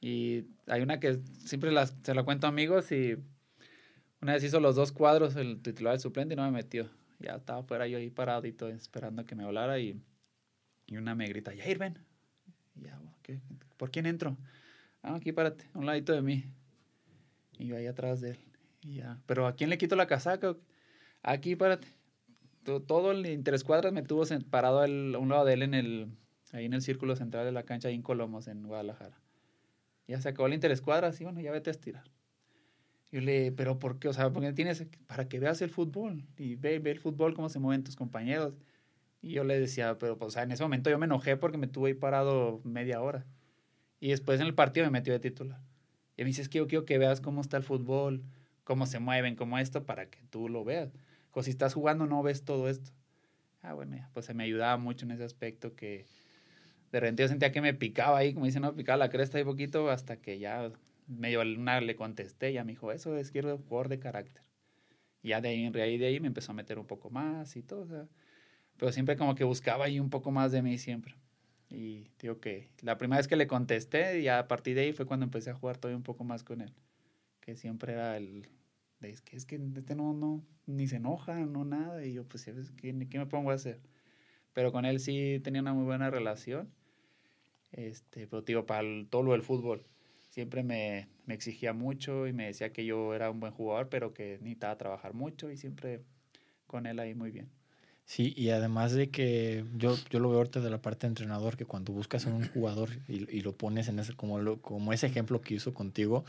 Y 0.00 0.46
hay 0.66 0.82
una 0.82 0.98
que 0.98 1.20
siempre 1.44 1.70
se 2.02 2.14
la 2.14 2.24
cuento 2.24 2.46
a 2.46 2.50
amigos 2.50 2.90
y 2.90 3.16
una 4.20 4.34
vez 4.34 4.44
hizo 4.44 4.58
los 4.60 4.74
dos 4.74 4.90
cuadros, 4.90 5.36
el 5.36 5.62
titular, 5.62 5.94
el 5.94 6.00
suplente, 6.00 6.34
y 6.34 6.36
no 6.36 6.44
me 6.44 6.50
metió. 6.50 6.90
Ya 7.20 7.36
estaba 7.36 7.62
fuera 7.62 7.86
yo 7.86 7.98
ahí 7.98 8.10
paradito 8.10 8.68
esperando 8.68 9.24
que 9.24 9.36
me 9.36 9.44
hablara 9.44 9.78
y, 9.78 10.00
y 10.86 10.96
una 10.96 11.14
me 11.14 11.28
grita, 11.28 11.54
ya 11.54 11.64
ven. 11.78 11.98
Ya, 12.74 13.00
¿Por 13.76 13.90
quién 13.90 14.06
entro? 14.06 14.36
ah, 15.02 15.14
aquí 15.14 15.32
párate, 15.32 15.68
a 15.72 15.78
un 15.78 15.86
ladito 15.86 16.12
de 16.12 16.22
mí. 16.22 16.44
Y 17.58 17.66
yo 17.66 17.76
ahí 17.76 17.86
atrás 17.86 18.20
de 18.20 18.30
él. 18.30 18.38
Y 18.82 18.94
ya. 18.96 19.20
Pero 19.26 19.46
¿a 19.46 19.54
quién 19.54 19.70
le 19.70 19.78
quito 19.78 19.94
la 19.94 20.06
casaca? 20.06 20.56
Aquí 21.22 21.54
párate. 21.54 21.86
Todo 22.64 23.10
el 23.12 23.26
interescuadras 23.26 23.92
me 23.92 24.02
tuvo 24.02 24.24
parado 24.50 24.80
a 24.80 24.84
un 24.86 25.28
lado 25.28 25.44
de 25.44 25.54
él 25.54 25.62
en 25.62 25.74
el, 25.74 26.08
ahí 26.52 26.64
en 26.64 26.74
el 26.74 26.82
círculo 26.82 27.16
central 27.16 27.44
de 27.44 27.52
la 27.52 27.64
cancha, 27.64 27.88
ahí 27.88 27.94
en 27.94 28.02
Colomos, 28.02 28.46
en 28.46 28.62
Guadalajara. 28.62 29.20
Ya 30.06 30.20
se 30.20 30.28
acabó 30.28 30.46
el 30.46 30.54
interescuadras 30.54 31.20
y 31.20 31.24
bueno, 31.24 31.40
ya 31.40 31.50
vete 31.50 31.70
a 31.70 31.72
estirar. 31.72 32.04
Yo 33.10 33.20
le, 33.20 33.52
pero 33.52 33.78
¿por 33.78 33.98
qué? 33.98 34.08
O 34.08 34.12
sea, 34.12 34.32
porque 34.32 34.52
tienes, 34.52 34.86
para 35.06 35.28
que 35.28 35.38
veas 35.38 35.60
el 35.62 35.70
fútbol 35.70 36.24
y 36.36 36.54
ve, 36.56 36.78
ve 36.78 36.92
el 36.92 36.98
fútbol, 36.98 37.34
cómo 37.34 37.48
se 37.48 37.58
mueven 37.58 37.84
tus 37.84 37.96
compañeros. 37.96 38.54
Y 39.20 39.32
yo 39.32 39.44
le 39.44 39.58
decía, 39.60 39.98
pero 39.98 40.18
pues, 40.18 40.28
o 40.28 40.30
sea, 40.30 40.42
en 40.42 40.52
ese 40.52 40.62
momento 40.62 40.90
yo 40.90 40.98
me 40.98 41.06
enojé 41.06 41.36
porque 41.36 41.58
me 41.58 41.68
tuve 41.68 41.88
ahí 41.88 41.94
parado 41.94 42.60
media 42.64 43.00
hora. 43.02 43.26
Y 44.00 44.08
después 44.08 44.40
en 44.40 44.46
el 44.46 44.54
partido 44.54 44.86
me 44.86 44.90
metió 44.90 45.12
de 45.12 45.20
titular. 45.20 45.60
Y 46.16 46.22
me 46.22 46.28
dice, 46.28 46.42
es 46.42 46.48
que 46.48 46.58
yo 46.58 46.66
quiero 46.66 46.84
que 46.84 46.98
veas 46.98 47.20
cómo 47.20 47.40
está 47.40 47.56
el 47.56 47.62
fútbol, 47.62 48.24
cómo 48.64 48.86
se 48.86 48.98
mueven, 48.98 49.36
cómo 49.36 49.58
esto, 49.58 49.84
para 49.84 50.06
que 50.06 50.20
tú 50.30 50.48
lo 50.48 50.64
veas. 50.64 50.90
Si 51.40 51.50
estás 51.50 51.74
jugando 51.74 52.06
no 52.06 52.22
ves 52.22 52.44
todo 52.44 52.68
esto. 52.68 52.90
Ah, 53.62 53.74
bueno, 53.74 53.96
pues 54.12 54.26
se 54.26 54.34
me 54.34 54.44
ayudaba 54.44 54.76
mucho 54.76 55.06
en 55.06 55.12
ese 55.12 55.24
aspecto 55.24 55.74
que 55.74 56.04
de 56.90 57.00
repente 57.00 57.22
yo 57.22 57.28
sentía 57.28 57.52
que 57.52 57.60
me 57.60 57.74
picaba 57.74 58.18
ahí, 58.18 58.34
como 58.34 58.46
dicen, 58.46 58.62
no, 58.62 58.74
picaba 58.74 58.98
la 58.98 59.08
cresta 59.08 59.38
ahí 59.38 59.44
poquito 59.44 59.88
hasta 59.90 60.18
que 60.18 60.38
ya 60.38 60.70
medio 61.06 61.40
una 61.40 61.80
le 61.80 61.96
contesté, 61.96 62.52
ya 62.52 62.64
me 62.64 62.72
dijo, 62.72 62.92
eso 62.92 63.16
es 63.16 63.30
quiero 63.30 63.56
jugador 63.58 63.88
de 63.88 63.98
carácter. 63.98 64.42
Ya 65.22 65.40
de 65.40 65.48
ahí, 65.48 65.70
de 65.70 65.82
ahí, 65.82 65.98
de 65.98 66.06
ahí 66.06 66.20
me 66.20 66.26
empezó 66.26 66.52
a 66.52 66.54
meter 66.54 66.78
un 66.78 66.86
poco 66.86 67.08
más 67.10 67.56
y 67.56 67.62
todo, 67.62 68.08
pero 68.76 68.92
siempre 68.92 69.16
como 69.16 69.34
que 69.34 69.44
buscaba 69.44 69.86
ahí 69.86 70.00
un 70.00 70.10
poco 70.10 70.30
más 70.30 70.52
de 70.52 70.62
mí 70.62 70.78
siempre. 70.78 71.14
Y 71.70 72.10
digo 72.20 72.38
que 72.40 72.68
la 72.82 72.98
primera 72.98 73.18
vez 73.18 73.28
que 73.28 73.36
le 73.36 73.46
contesté, 73.46 74.20
y 74.20 74.28
a 74.28 74.46
partir 74.46 74.74
de 74.74 74.82
ahí 74.82 74.92
fue 74.92 75.06
cuando 75.06 75.24
empecé 75.24 75.50
a 75.50 75.54
jugar 75.54 75.78
todavía 75.78 75.96
un 75.96 76.02
poco 76.02 76.24
más 76.24 76.44
con 76.44 76.60
él. 76.60 76.72
Que 77.40 77.56
siempre 77.56 77.94
era 77.94 78.16
el. 78.16 78.48
Es 79.10 79.20
que, 79.20 79.36
es 79.36 79.44
que 79.44 79.60
este 79.76 79.94
no, 79.94 80.12
no, 80.12 80.42
ni 80.66 80.86
se 80.86 80.96
enoja, 80.96 81.34
no 81.34 81.64
nada. 81.64 82.04
Y 82.04 82.14
yo, 82.14 82.24
pues, 82.24 82.44
¿qué, 82.76 83.06
¿qué 83.08 83.18
me 83.18 83.26
pongo 83.26 83.50
a 83.50 83.54
hacer? 83.54 83.80
Pero 84.52 84.72
con 84.72 84.84
él 84.84 85.00
sí 85.00 85.40
tenía 85.42 85.60
una 85.60 85.74
muy 85.74 85.84
buena 85.84 86.10
relación. 86.10 86.70
Este, 87.72 88.26
pero 88.26 88.42
digo, 88.42 88.66
para 88.66 88.82
todo 89.08 89.22
lo 89.22 89.32
del 89.32 89.42
fútbol, 89.42 89.84
siempre 90.28 90.62
me, 90.62 91.08
me, 91.26 91.34
exigía 91.34 91.72
mucho 91.72 92.26
y 92.26 92.32
me 92.32 92.46
decía 92.46 92.72
que 92.72 92.84
yo 92.84 93.14
era 93.14 93.30
un 93.30 93.40
buen 93.40 93.52
jugador, 93.52 93.88
pero 93.88 94.12
que 94.12 94.38
necesitaba 94.40 94.76
trabajar 94.76 95.14
mucho 95.14 95.50
y 95.50 95.56
siempre 95.56 96.02
con 96.66 96.86
él 96.86 96.98
ahí 96.98 97.14
muy 97.14 97.30
bien. 97.30 97.48
Sí, 98.04 98.34
y 98.36 98.50
además 98.50 98.92
de 98.92 99.10
que 99.10 99.64
yo, 99.76 99.96
yo 100.10 100.18
lo 100.18 100.28
veo 100.28 100.38
ahorita 100.38 100.60
de 100.60 100.68
la 100.68 100.82
parte 100.82 101.06
de 101.06 101.12
entrenador, 101.12 101.56
que 101.56 101.64
cuando 101.64 101.92
buscas 101.92 102.26
a 102.26 102.30
un 102.30 102.46
jugador 102.48 102.90
y, 103.08 103.30
y 103.34 103.40
lo 103.40 103.56
pones 103.56 103.88
en 103.88 103.98
ese, 104.00 104.14
como, 104.14 104.38
lo, 104.40 104.60
como 104.60 104.92
ese 104.92 105.06
ejemplo 105.06 105.40
que 105.40 105.54
hizo 105.54 105.72
contigo, 105.72 106.24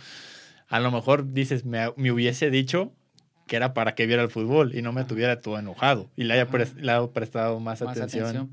a 0.74 0.80
lo 0.80 0.90
mejor 0.90 1.34
dices, 1.34 1.66
me, 1.66 1.94
me, 1.98 2.12
hubiese 2.12 2.50
dicho 2.50 2.92
que 3.46 3.58
era 3.58 3.76
para 3.76 3.94
que 3.94 4.08
viera 4.08 4.24
el 4.24 4.30
fútbol 4.30 4.76
y 4.76 4.82
no 4.82 4.92
me 4.92 5.04
tuviera 5.04 5.40
todo 5.40 5.60
enojado 5.60 6.10
y 6.16 6.24
le 6.24 6.34
haya, 6.34 6.48
le 6.78 7.08
prestado 7.10 7.60
más, 7.60 7.84
atención. 7.84 8.50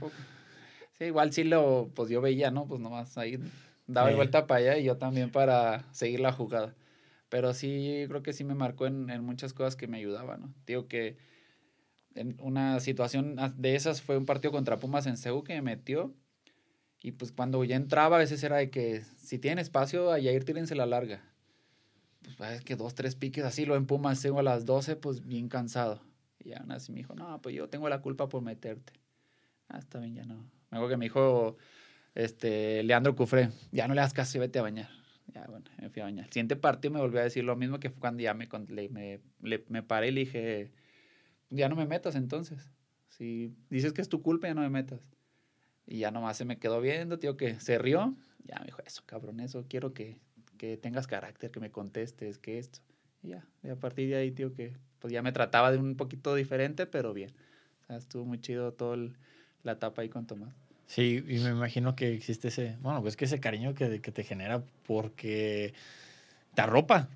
sí, 0.98 1.06
igual 1.06 1.32
sí 1.32 1.44
lo, 1.44 1.90
pues 1.94 2.10
yo 2.10 2.20
veía, 2.20 2.50
¿no? 2.50 2.66
Pues 2.66 2.78
nomás 2.78 3.16
ahí 3.16 3.38
daba 3.86 4.14
vuelta 4.14 4.46
para 4.46 4.60
allá 4.60 4.76
y 4.76 4.84
yo 4.84 4.98
también 4.98 5.30
para 5.30 5.90
seguir 5.92 6.20
la 6.20 6.30
jugada. 6.30 6.74
Pero 7.30 7.54
sí, 7.54 8.04
creo 8.08 8.22
que 8.22 8.34
sí 8.34 8.44
me 8.44 8.54
marcó 8.54 8.86
en, 8.86 9.08
en 9.08 9.24
muchas 9.24 9.54
cosas 9.54 9.74
que 9.74 9.86
me 9.86 9.96
ayudaban, 9.96 10.42
¿no? 10.42 10.54
Digo 10.66 10.88
que 10.88 11.16
en 12.14 12.36
una 12.42 12.80
situación 12.80 13.36
de 13.56 13.76
esas 13.76 14.02
fue 14.02 14.18
un 14.18 14.26
partido 14.26 14.52
contra 14.52 14.78
Pumas 14.78 15.06
en 15.06 15.16
Ceú 15.16 15.42
que 15.42 15.54
me 15.54 15.62
metió. 15.62 16.14
Y 17.00 17.12
pues 17.12 17.32
cuando 17.32 17.64
ya 17.64 17.76
entraba, 17.76 18.16
a 18.16 18.18
veces 18.18 18.44
era 18.44 18.58
de 18.58 18.68
que 18.68 19.00
si 19.16 19.38
tienen 19.38 19.58
espacio, 19.58 20.12
allá 20.12 20.32
ir 20.32 20.44
tírense 20.44 20.74
la 20.74 20.84
larga. 20.84 21.29
Pues 22.36 22.52
es 22.52 22.64
que 22.64 22.76
dos, 22.76 22.94
tres 22.94 23.16
piques 23.16 23.44
así, 23.44 23.64
lo 23.64 23.76
en 23.76 23.86
Ceú 24.16 24.38
a 24.38 24.42
las 24.42 24.64
12, 24.66 24.96
pues 24.96 25.26
bien 25.26 25.48
cansado. 25.48 26.00
Y 26.38 26.52
aún 26.52 26.72
así 26.72 26.92
me 26.92 26.98
dijo, 26.98 27.14
no, 27.14 27.40
pues 27.42 27.54
yo 27.54 27.68
tengo 27.68 27.88
la 27.88 28.00
culpa 28.00 28.28
por 28.28 28.42
meterte. 28.42 28.92
Ah, 29.68 29.78
está 29.78 29.98
bien, 29.98 30.14
ya 30.14 30.24
no. 30.24 30.36
Me 30.70 30.78
acuerdo 30.78 30.88
que 30.90 30.96
me 30.96 31.04
dijo 31.06 31.56
este, 32.14 32.82
Leandro 32.82 33.14
Cufré, 33.14 33.50
ya 33.72 33.88
no 33.88 33.94
le 33.94 34.00
das 34.00 34.12
caso 34.12 34.38
y 34.38 34.40
vete 34.40 34.58
a 34.58 34.62
bañar. 34.62 34.88
Ya, 35.34 35.46
bueno, 35.46 35.64
me 35.80 35.90
fui 35.90 36.02
a 36.02 36.06
bañar. 36.06 36.26
El 36.26 36.32
siguiente 36.32 36.56
partido 36.56 36.92
me 36.92 37.00
volvió 37.00 37.20
a 37.20 37.24
decir 37.24 37.44
lo 37.44 37.56
mismo 37.56 37.78
que 37.78 37.90
fue 37.90 38.00
cuando 38.00 38.22
ya 38.22 38.34
me, 38.34 38.48
me, 38.90 39.20
me 39.68 39.82
paré 39.82 40.08
y 40.08 40.10
le 40.12 40.20
dije, 40.20 40.72
ya 41.50 41.68
no 41.68 41.76
me 41.76 41.86
metas 41.86 42.16
entonces. 42.16 42.70
Si 43.08 43.54
dices 43.68 43.92
que 43.92 44.02
es 44.02 44.08
tu 44.08 44.22
culpa, 44.22 44.48
ya 44.48 44.54
no 44.54 44.62
me 44.62 44.70
metas. 44.70 45.00
Y 45.86 45.98
ya 45.98 46.10
nomás 46.10 46.36
se 46.36 46.44
me 46.44 46.58
quedó 46.58 46.80
viendo, 46.80 47.18
tío, 47.18 47.36
que 47.36 47.58
se 47.60 47.78
rió. 47.78 48.16
Ya 48.44 48.58
me 48.60 48.66
dijo, 48.66 48.82
eso, 48.84 49.02
cabrón, 49.06 49.40
eso, 49.40 49.64
quiero 49.68 49.92
que, 49.92 50.18
que 50.60 50.76
tengas 50.76 51.06
carácter, 51.06 51.50
que 51.50 51.58
me 51.58 51.70
contestes, 51.70 52.36
que 52.36 52.58
esto. 52.58 52.80
Y 53.22 53.28
ya, 53.28 53.46
y 53.62 53.70
a 53.70 53.76
partir 53.76 54.10
de 54.10 54.16
ahí, 54.16 54.30
tío, 54.30 54.52
que 54.52 54.76
pues 54.98 55.10
ya 55.10 55.22
me 55.22 55.32
trataba 55.32 55.72
de 55.72 55.78
un 55.78 55.96
poquito 55.96 56.34
diferente, 56.34 56.84
pero 56.84 57.14
bien. 57.14 57.30
O 57.82 57.86
sea, 57.86 57.96
estuvo 57.96 58.26
muy 58.26 58.42
chido 58.42 58.70
toda 58.74 58.98
la 59.62 59.72
etapa 59.72 60.02
ahí 60.02 60.10
con 60.10 60.26
Tomás. 60.26 60.54
Sí, 60.84 61.24
y 61.26 61.38
me 61.38 61.48
imagino 61.48 61.96
que 61.96 62.12
existe 62.12 62.48
ese, 62.48 62.76
bueno, 62.82 63.00
pues 63.00 63.16
que 63.16 63.24
ese 63.24 63.40
cariño 63.40 63.74
que, 63.74 64.02
que 64.02 64.12
te 64.12 64.22
genera 64.22 64.62
porque 64.86 65.72
te 66.54 66.60
arropa, 66.60 67.08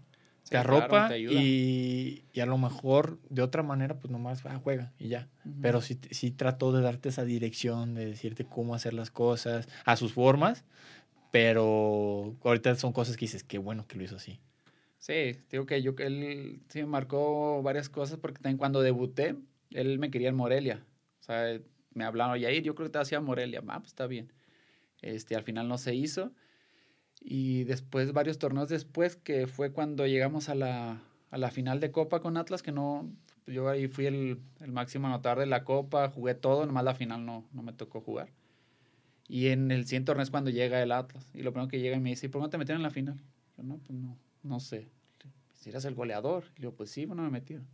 te 0.49 0.57
arropa 0.57 1.15
y, 1.15 2.25
y, 2.33 2.41
a 2.41 2.47
lo 2.47 2.57
mejor 2.57 3.19
de 3.29 3.43
otra 3.43 3.63
manera, 3.63 3.99
pues 3.99 4.11
nomás 4.11 4.43
ah, 4.47 4.59
juega 4.63 4.91
y 4.99 5.09
ya. 5.09 5.29
Pero 5.61 5.83
sí, 5.83 5.99
sí 6.13 6.31
trató 6.31 6.73
de 6.73 6.81
darte 6.81 7.11
esa 7.11 7.27
dirección, 7.27 7.95
de 7.95 8.07
decirte 8.07 8.47
cómo 8.47 8.75
hacer 8.75 8.95
las 8.95 9.11
cosas 9.11 9.69
a 9.85 9.97
sus 9.97 10.15
formas, 10.15 10.65
pero 11.35 12.37
ahorita 12.45 12.77
son 12.77 12.93
cosas 12.93 13.17
que 13.17 13.25
dices, 13.25 13.43
qué 13.43 13.59
bueno 13.59 13.89
que 13.89 13.99
lo 13.99 14.05
hizo 14.05 14.15
así. 14.15 14.39
Sí, 14.99 15.37
digo 15.51 15.67
que 15.67 15.83
yo 15.83 15.93
él 15.99 16.63
sí 16.69 16.79
me 16.79 16.87
marcó 16.87 17.61
varias 17.61 17.89
cosas 17.89 18.21
porque 18.21 18.41
también 18.41 18.57
cuando 18.57 18.83
debuté, 18.83 19.35
él 19.71 19.99
me 19.99 20.13
quería 20.13 20.29
en 20.29 20.37
Morelia. 20.37 20.87
O 21.19 21.25
sea, 21.25 21.59
me 21.93 22.05
hablaron, 22.05 22.39
Yair, 22.39 22.63
yo 22.63 22.77
creo 22.77 22.87
que 22.87 22.93
te 22.93 22.99
hacía 23.01 23.21
Morelia. 23.21 23.65
Ah, 23.67 23.81
pues 23.81 23.89
está 23.89 24.07
bien. 24.07 24.33
Este, 25.03 25.35
al 25.35 25.43
final 25.43 25.67
no 25.67 25.77
se 25.77 25.97
hizo. 25.97 26.31
Y 27.21 27.65
después, 27.65 28.13
varios 28.13 28.39
torneos 28.39 28.69
después, 28.69 29.17
que 29.17 29.49
fue 29.49 29.73
cuando 29.73 30.07
llegamos 30.07 30.49
a 30.49 30.55
la, 30.55 31.03
a 31.33 31.37
la 31.37 31.51
final 31.51 31.81
de 31.81 31.91
Copa 31.91 32.21
con 32.21 32.37
Atlas, 32.37 32.63
que 32.63 32.71
no, 32.71 33.11
yo 33.49 33.69
ahí 33.69 33.89
fui 33.89 34.07
el, 34.07 34.39
el 34.61 34.71
máximo 34.71 35.09
anotador 35.09 35.41
de 35.41 35.47
la 35.47 35.65
Copa, 35.65 36.11
jugué 36.11 36.37
todo, 36.37 36.65
nomás 36.65 36.85
la 36.85 36.95
final 36.95 37.27
no, 37.27 37.45
no 37.53 37.65
me 37.65 37.73
tocó 37.73 38.01
jugar. 38.01 38.31
Y 39.29 39.49
en 39.49 39.71
el 39.71 39.87
100 39.87 40.05
torneo 40.05 40.23
es 40.23 40.31
cuando 40.31 40.51
llega 40.51 40.83
el 40.83 40.93
Atlas. 40.93 41.31
Y 41.35 41.43
lo 41.43 41.53
primero 41.53 41.69
que 41.69 41.81
llega 41.81 41.97
y 41.97 42.01
me 42.01 42.11
dice, 42.11 42.27
¿y 42.27 42.29
por 42.29 42.41
qué 42.41 42.45
no 42.45 42.51
te 42.51 42.59
metieron 42.59 42.81
en 42.81 42.85
la 42.85 42.91
final? 42.91 43.21
Yo, 43.57 43.63
no, 43.65 43.79
pues 43.79 43.99
no, 43.99 44.17
no 44.43 44.61
sé. 44.61 44.89
Si 45.55 45.71
eras 45.71 45.85
el 45.87 45.95
goleador. 45.95 46.45
Y 46.59 46.63
yo, 46.63 46.73
pues 46.73 46.91
sí, 46.91 47.07
bueno, 47.07 47.23
me 47.23 47.31
metieron. 47.31 47.67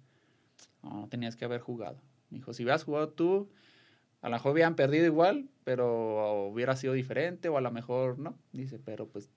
No, 0.82 1.00
no 1.00 1.08
tenías 1.08 1.36
que 1.36 1.44
haber 1.44 1.60
jugado. 1.60 2.00
Me 2.30 2.38
dijo, 2.38 2.52
si 2.52 2.62
hubieras 2.62 2.84
jugado 2.84 3.08
tú, 3.08 3.50
a 4.22 4.28
lo 4.28 4.36
mejor 4.36 4.52
hubieran 4.52 4.76
perdido 4.76 5.06
igual, 5.06 5.48
pero 5.64 6.44
hubiera 6.46 6.76
sido 6.76 6.92
diferente, 6.92 7.48
o 7.48 7.56
a 7.56 7.60
lo 7.60 7.70
mejor 7.72 8.18
no. 8.18 8.38
Dice, 8.52 8.78
pero 8.78 9.08
pues 9.08 9.30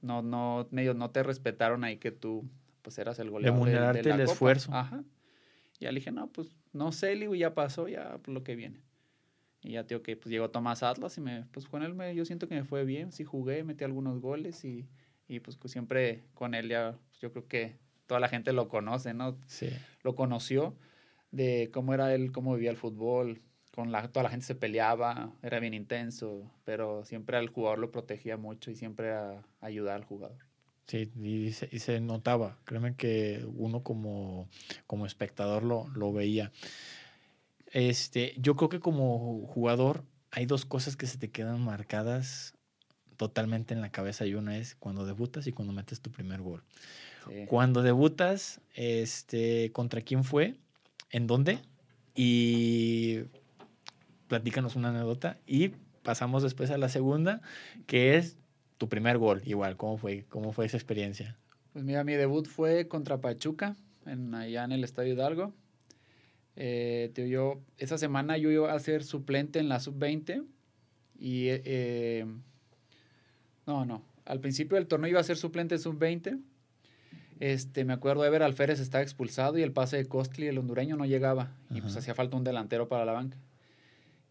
no, 0.00 0.22
no, 0.22 0.66
medio 0.70 0.94
no 0.94 1.10
te 1.10 1.22
respetaron 1.22 1.84
ahí 1.84 1.98
que 1.98 2.10
tú 2.10 2.44
pues 2.82 2.98
eras 2.98 3.18
el 3.20 3.30
goleador. 3.30 3.94
De, 3.94 4.02
de, 4.02 4.10
el 4.10 4.20
esfuerzo. 4.20 4.74
Ajá. 4.74 5.04
Y 5.78 5.84
ya 5.84 5.92
le 5.92 6.00
dije, 6.00 6.10
no, 6.10 6.26
pues 6.26 6.48
no 6.72 6.90
sé, 6.92 7.14
y 7.14 7.38
ya 7.38 7.54
pasó, 7.54 7.88
ya 7.88 8.18
por 8.18 8.34
lo 8.34 8.42
que 8.42 8.56
viene. 8.56 8.80
Y 9.62 9.72
ya, 9.72 9.86
tío, 9.86 10.02
que 10.02 10.16
pues 10.16 10.30
llegó 10.30 10.50
Tomás 10.50 10.82
Atlas 10.82 11.16
y 11.18 11.20
me, 11.20 11.46
pues 11.52 11.66
con 11.66 11.82
él 11.82 11.94
me, 11.94 12.14
yo 12.14 12.24
siento 12.24 12.48
que 12.48 12.54
me 12.54 12.64
fue 12.64 12.84
bien, 12.84 13.12
sí 13.12 13.24
jugué, 13.24 13.62
metí 13.62 13.84
algunos 13.84 14.20
goles 14.20 14.64
y, 14.64 14.88
y 15.28 15.40
pues, 15.40 15.58
siempre 15.66 16.24
con 16.34 16.54
él 16.54 16.68
ya, 16.68 16.98
pues, 17.08 17.20
yo 17.20 17.32
creo 17.32 17.46
que 17.46 17.76
toda 18.06 18.20
la 18.20 18.28
gente 18.28 18.52
lo 18.52 18.68
conoce, 18.68 19.14
¿no? 19.14 19.38
Sí. 19.46 19.70
Lo 20.02 20.14
conoció 20.14 20.76
de 21.30 21.70
cómo 21.72 21.94
era 21.94 22.14
él, 22.14 22.32
cómo 22.32 22.54
vivía 22.54 22.70
el 22.70 22.76
fútbol, 22.76 23.40
con 23.74 23.90
la, 23.90 24.08
toda 24.08 24.24
la 24.24 24.30
gente 24.30 24.44
se 24.44 24.54
peleaba, 24.54 25.32
era 25.42 25.58
bien 25.58 25.74
intenso, 25.74 26.50
pero 26.64 27.04
siempre 27.04 27.36
al 27.36 27.48
jugador 27.48 27.78
lo 27.78 27.90
protegía 27.90 28.36
mucho 28.36 28.70
y 28.70 28.74
siempre 28.74 29.12
a, 29.12 29.42
ayudar 29.60 29.96
al 29.96 30.04
jugador. 30.04 30.36
Sí, 30.86 31.10
y 31.22 31.52
se, 31.52 31.68
y 31.72 31.78
se, 31.78 32.00
notaba, 32.00 32.58
créeme 32.64 32.96
que 32.96 33.46
uno 33.54 33.82
como, 33.82 34.48
como 34.86 35.06
espectador 35.06 35.62
lo, 35.62 35.88
lo 35.94 36.12
veía. 36.12 36.52
Este, 37.72 38.34
yo 38.38 38.54
creo 38.54 38.68
que 38.68 38.80
como 38.80 39.46
jugador 39.46 40.04
hay 40.30 40.46
dos 40.46 40.64
cosas 40.64 40.96
que 40.96 41.06
se 41.06 41.18
te 41.18 41.30
quedan 41.30 41.60
marcadas 41.62 42.54
totalmente 43.16 43.74
en 43.74 43.80
la 43.80 43.90
cabeza 43.90 44.26
y 44.26 44.34
una 44.34 44.58
es 44.58 44.74
cuando 44.74 45.06
debutas 45.06 45.46
y 45.46 45.52
cuando 45.52 45.72
metes 45.72 46.00
tu 46.00 46.10
primer 46.10 46.40
gol. 46.40 46.62
Cuando 47.46 47.82
debutas, 47.82 48.60
este, 48.74 49.70
¿contra 49.72 50.00
quién 50.00 50.24
fue? 50.24 50.56
¿En 51.10 51.26
dónde? 51.26 51.60
Y 52.14 53.20
platícanos 54.26 54.76
una 54.76 54.88
anécdota 54.88 55.38
y 55.46 55.68
pasamos 56.02 56.42
después 56.42 56.70
a 56.70 56.78
la 56.78 56.88
segunda, 56.88 57.40
que 57.86 58.16
es 58.16 58.36
tu 58.76 58.88
primer 58.88 59.18
gol, 59.18 59.40
igual, 59.44 59.76
¿cómo 59.76 59.96
fue? 59.96 60.24
¿Cómo 60.28 60.52
fue 60.52 60.66
esa 60.66 60.76
experiencia? 60.76 61.38
Pues 61.72 61.84
mira, 61.84 62.02
mi 62.02 62.14
debut 62.14 62.46
fue 62.46 62.88
contra 62.88 63.20
Pachuca, 63.20 63.76
en, 64.04 64.34
allá 64.34 64.64
en 64.64 64.72
el 64.72 64.84
Estadio 64.84 65.14
Hidalgo. 65.14 65.54
Eh, 66.56 67.12
yo, 67.30 67.60
esa 67.78 67.98
semana 67.98 68.36
yo 68.36 68.50
iba 68.50 68.72
a 68.72 68.78
ser 68.78 69.04
suplente 69.04 69.58
en 69.58 69.68
la 69.68 69.80
sub-20 69.80 70.44
y... 71.18 71.46
Eh, 71.48 72.26
no, 73.66 73.84
no, 73.84 74.02
al 74.24 74.40
principio 74.40 74.76
del 74.76 74.86
torneo 74.86 75.10
iba 75.10 75.20
a 75.20 75.24
ser 75.24 75.36
suplente 75.36 75.78
sub-20. 75.78 76.40
Este, 77.40 77.84
me 77.84 77.92
acuerdo 77.92 78.22
de 78.22 78.30
ver 78.30 78.42
Alférez 78.42 78.78
estaba 78.80 79.02
expulsado 79.02 79.58
y 79.58 79.62
el 79.62 79.72
pase 79.72 79.96
de 79.96 80.06
Costly, 80.06 80.46
el 80.46 80.58
hondureño, 80.58 80.96
no 80.96 81.06
llegaba. 81.06 81.52
Y 81.70 81.80
pues 81.80 81.96
hacía 81.96 82.14
falta 82.14 82.36
un 82.36 82.44
delantero 82.44 82.88
para 82.88 83.04
la 83.04 83.12
banca. 83.12 83.38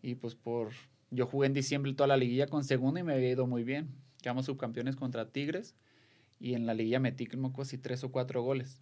Y 0.01 0.15
pues 0.15 0.35
por... 0.35 0.69
Yo 1.09 1.25
jugué 1.25 1.47
en 1.47 1.53
diciembre 1.53 1.93
toda 1.93 2.07
la 2.07 2.15
liguilla 2.15 2.47
con 2.47 2.63
segundo 2.63 2.99
y 2.99 3.03
me 3.03 3.13
había 3.13 3.29
ido 3.29 3.45
muy 3.47 3.65
bien. 3.65 3.89
Quedamos 4.21 4.45
subcampeones 4.45 4.95
contra 4.95 5.27
Tigres 5.27 5.75
y 6.39 6.53
en 6.53 6.65
la 6.65 6.73
liguilla 6.73 6.99
metí 6.99 7.25
como 7.25 7.51
casi 7.51 7.77
tres 7.77 8.03
o 8.05 8.11
cuatro 8.11 8.43
goles. 8.43 8.79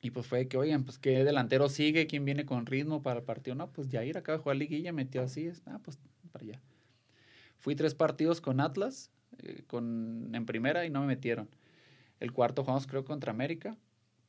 Y 0.00 0.10
pues 0.10 0.26
fue 0.26 0.46
que, 0.46 0.56
oigan, 0.56 0.84
pues 0.84 0.98
qué 0.98 1.24
delantero 1.24 1.68
sigue, 1.68 2.06
quién 2.06 2.24
viene 2.24 2.46
con 2.46 2.66
ritmo 2.66 3.02
para 3.02 3.20
el 3.20 3.24
partido. 3.24 3.56
No, 3.56 3.72
pues 3.72 3.88
Jair 3.90 4.16
acaba 4.16 4.38
de 4.38 4.42
jugar 4.42 4.56
liguilla, 4.56 4.92
metió 4.92 5.22
así, 5.22 5.50
ah, 5.66 5.80
pues 5.82 5.98
para 6.30 6.44
allá. 6.44 6.60
Fui 7.58 7.74
tres 7.74 7.94
partidos 7.94 8.40
con 8.40 8.60
Atlas, 8.60 9.10
eh, 9.42 9.64
con, 9.66 10.30
en 10.32 10.46
primera 10.46 10.86
y 10.86 10.90
no 10.90 11.00
me 11.00 11.08
metieron. 11.08 11.48
El 12.20 12.32
cuarto 12.32 12.62
jugamos 12.62 12.86
creo 12.86 13.04
contra 13.04 13.32
América. 13.32 13.76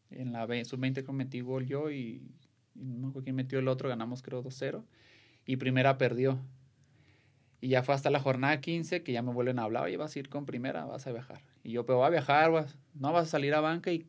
En 0.10 0.32
la 0.34 0.48
sub-20 0.48 1.12
metí 1.12 1.42
gol 1.42 1.68
yo 1.68 1.92
y, 1.92 2.24
y 2.74 2.84
no 2.84 3.10
acuerdo 3.10 3.26
quién 3.26 3.36
metió 3.36 3.60
el 3.60 3.68
otro, 3.68 3.90
ganamos 3.90 4.24
creo 4.24 4.44
2-0 4.44 4.84
y 5.46 5.58
primera 5.58 5.98
perdió. 5.98 6.40
Y 7.62 7.70
ya 7.70 7.84
fue 7.84 7.94
hasta 7.94 8.10
la 8.10 8.20
jornada 8.20 8.62
15 8.62 9.04
que 9.04 9.12
ya 9.12 9.22
me 9.22 9.34
vuelven 9.34 9.60
a 9.60 9.64
hablar, 9.64 9.86
oye, 9.86 9.98
vas 9.98 10.16
a 10.16 10.20
ir 10.20 10.30
con 10.30 10.46
primera, 10.46 10.86
vas 10.86 11.08
a 11.08 11.12
viajar. 11.12 11.42
Y 11.64 11.72
yo, 11.72 11.86
pero 11.86 11.98
voy 11.98 12.08
a 12.08 12.10
viajar, 12.12 12.52
vas, 12.52 12.78
no 12.94 13.12
vas 13.12 13.28
a 13.28 13.32
salir 13.32 13.54
a 13.54 13.60
banca 13.60 13.92
y 13.92 14.06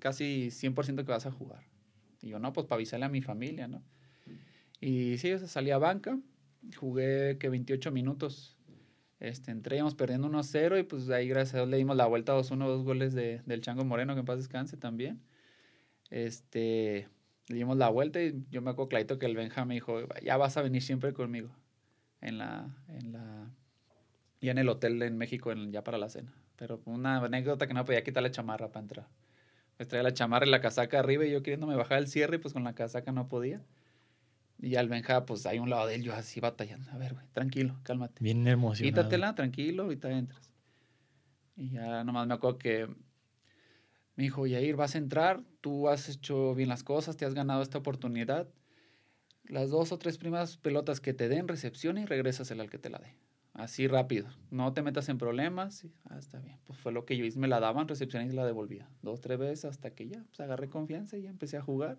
casi 0.00 0.50
100% 0.50 1.04
que 1.04 1.12
vas 1.12 1.26
a 1.26 1.30
jugar. 1.30 1.62
Y 2.22 2.28
yo, 2.30 2.38
no, 2.38 2.52
pues 2.52 2.66
para 2.66 2.76
avisarle 2.76 3.06
a 3.06 3.08
mi 3.08 3.22
familia, 3.22 3.68
¿no? 3.68 3.82
Y 4.80 5.18
sí, 5.18 5.28
yo 5.30 5.38
salí 5.38 5.70
a 5.70 5.78
banca, 5.78 6.18
jugué 6.76 7.38
que 7.38 7.48
28 7.48 7.90
minutos. 7.92 8.56
Este, 9.20 9.50
entré, 9.50 9.76
íbamos 9.76 9.94
perdiendo 9.94 10.28
1-0 10.28 10.80
y 10.80 10.82
pues 10.84 11.10
ahí 11.10 11.28
gracias 11.28 11.54
a 11.54 11.58
Dios 11.58 11.68
le 11.68 11.76
dimos 11.76 11.94
la 11.94 12.06
vuelta 12.06 12.34
2-1, 12.34 12.66
dos 12.66 12.84
goles 12.84 13.12
de, 13.12 13.42
del 13.44 13.60
Chango 13.60 13.84
Moreno, 13.84 14.14
que 14.14 14.20
en 14.20 14.26
paz 14.26 14.38
descanse 14.38 14.78
también. 14.78 15.20
Este, 16.08 17.06
le 17.48 17.56
dimos 17.56 17.76
la 17.76 17.90
vuelta 17.90 18.22
y 18.22 18.44
yo 18.50 18.62
me 18.62 18.70
acuerdo 18.70 18.88
clarito 18.88 19.18
que 19.18 19.26
el 19.26 19.36
Benjamín 19.36 19.76
dijo, 19.76 20.00
ya 20.22 20.38
vas 20.38 20.56
a 20.56 20.62
venir 20.62 20.82
siempre 20.82 21.12
conmigo 21.12 21.50
en 22.22 22.38
la, 22.38 22.74
en 22.88 23.12
la, 23.12 23.50
ya 24.40 24.52
en 24.52 24.58
el 24.58 24.68
hotel 24.68 25.02
en 25.02 25.18
México, 25.18 25.52
en, 25.52 25.70
ya 25.72 25.84
para 25.84 25.98
la 25.98 26.08
cena. 26.08 26.32
Pero 26.56 26.80
una 26.86 27.18
anécdota 27.18 27.66
que 27.66 27.74
no 27.74 27.84
podía 27.84 28.02
quitar 28.02 28.22
la 28.22 28.30
chamarra 28.30 28.68
para 28.68 28.82
entrar. 28.82 29.08
Me 29.80 29.86
traía 29.86 30.02
la 30.02 30.12
chamarra 30.12 30.46
y 30.46 30.50
la 30.50 30.60
casaca 30.60 30.98
arriba 30.98 31.24
y 31.24 31.30
yo 31.30 31.42
queriéndome 31.42 31.74
bajar 31.74 32.00
el 32.00 32.06
cierre, 32.06 32.38
pues 32.38 32.52
con 32.52 32.64
la 32.64 32.74
casaca 32.74 33.12
no 33.12 33.28
podía. 33.28 33.64
Y 34.58 34.76
al 34.76 34.90
Benja, 34.90 35.24
pues 35.24 35.46
hay 35.46 35.58
un 35.58 35.70
lado 35.70 35.86
de 35.86 35.94
él, 35.94 36.02
yo 36.02 36.12
así 36.12 36.38
batallando. 36.38 36.90
A 36.90 36.98
ver, 36.98 37.14
güey, 37.14 37.24
tranquilo, 37.32 37.80
cálmate. 37.82 38.22
Bien 38.22 38.46
emocionado. 38.46 38.94
Quítatela, 38.94 39.34
tranquilo, 39.34 39.84
ahorita 39.84 40.10
entras. 40.10 40.50
Y 41.56 41.70
ya 41.70 42.04
nomás 42.04 42.26
me 42.26 42.34
acuerdo 42.34 42.58
que 42.58 42.88
me 44.16 44.24
dijo, 44.24 44.46
Yair, 44.46 44.76
vas 44.76 44.96
a 44.96 44.98
entrar, 44.98 45.40
tú 45.62 45.88
has 45.88 46.10
hecho 46.10 46.54
bien 46.54 46.68
las 46.68 46.84
cosas, 46.84 47.16
te 47.16 47.24
has 47.24 47.32
ganado 47.32 47.62
esta 47.62 47.78
oportunidad. 47.78 48.50
Las 49.44 49.70
dos 49.70 49.92
o 49.92 49.98
tres 49.98 50.18
primeras 50.18 50.58
pelotas 50.58 51.00
que 51.00 51.14
te 51.14 51.30
den, 51.30 51.48
recepción 51.48 51.96
y 51.96 52.04
regresas 52.04 52.50
el 52.50 52.60
al 52.60 52.68
que 52.68 52.78
te 52.78 52.90
la 52.90 52.98
dé. 52.98 53.16
Así 53.52 53.88
rápido. 53.88 54.28
No 54.50 54.72
te 54.72 54.82
metas 54.82 55.08
en 55.08 55.18
problemas. 55.18 55.86
Ah, 56.08 56.18
está 56.18 56.38
bien. 56.38 56.58
Pues 56.64 56.78
fue 56.78 56.92
lo 56.92 57.04
que 57.04 57.16
yo 57.16 57.24
hice. 57.24 57.38
Me 57.38 57.48
la 57.48 57.60
daban, 57.60 57.88
recepción 57.88 58.24
y 58.24 58.32
la 58.32 58.46
devolvía. 58.46 58.88
Dos, 59.02 59.20
tres 59.20 59.38
veces 59.38 59.64
hasta 59.64 59.90
que 59.90 60.08
ya 60.08 60.24
pues, 60.24 60.40
agarré 60.40 60.68
confianza 60.68 61.16
y 61.16 61.22
ya 61.22 61.30
empecé 61.30 61.56
a 61.56 61.62
jugar. 61.62 61.98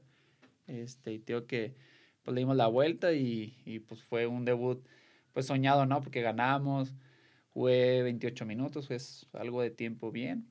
Este, 0.68 1.14
y 1.14 1.20
tengo 1.20 1.46
que, 1.48 1.76
pues 2.24 2.34
le 2.34 2.42
dimos 2.42 2.56
la 2.56 2.68
vuelta 2.68 3.14
y, 3.14 3.58
y 3.66 3.80
pues 3.80 4.04
fue 4.04 4.28
un 4.28 4.46
debut, 4.46 4.86
pues 5.34 5.46
soñado, 5.46 5.86
¿no? 5.86 6.02
Porque 6.02 6.22
ganamos. 6.22 6.94
Jugué 7.54 8.02
28 8.04 8.46
minutos, 8.46 8.88
pues 8.88 9.28
algo 9.34 9.62
de 9.62 9.72
tiempo 9.72 10.12
bien. 10.12 10.48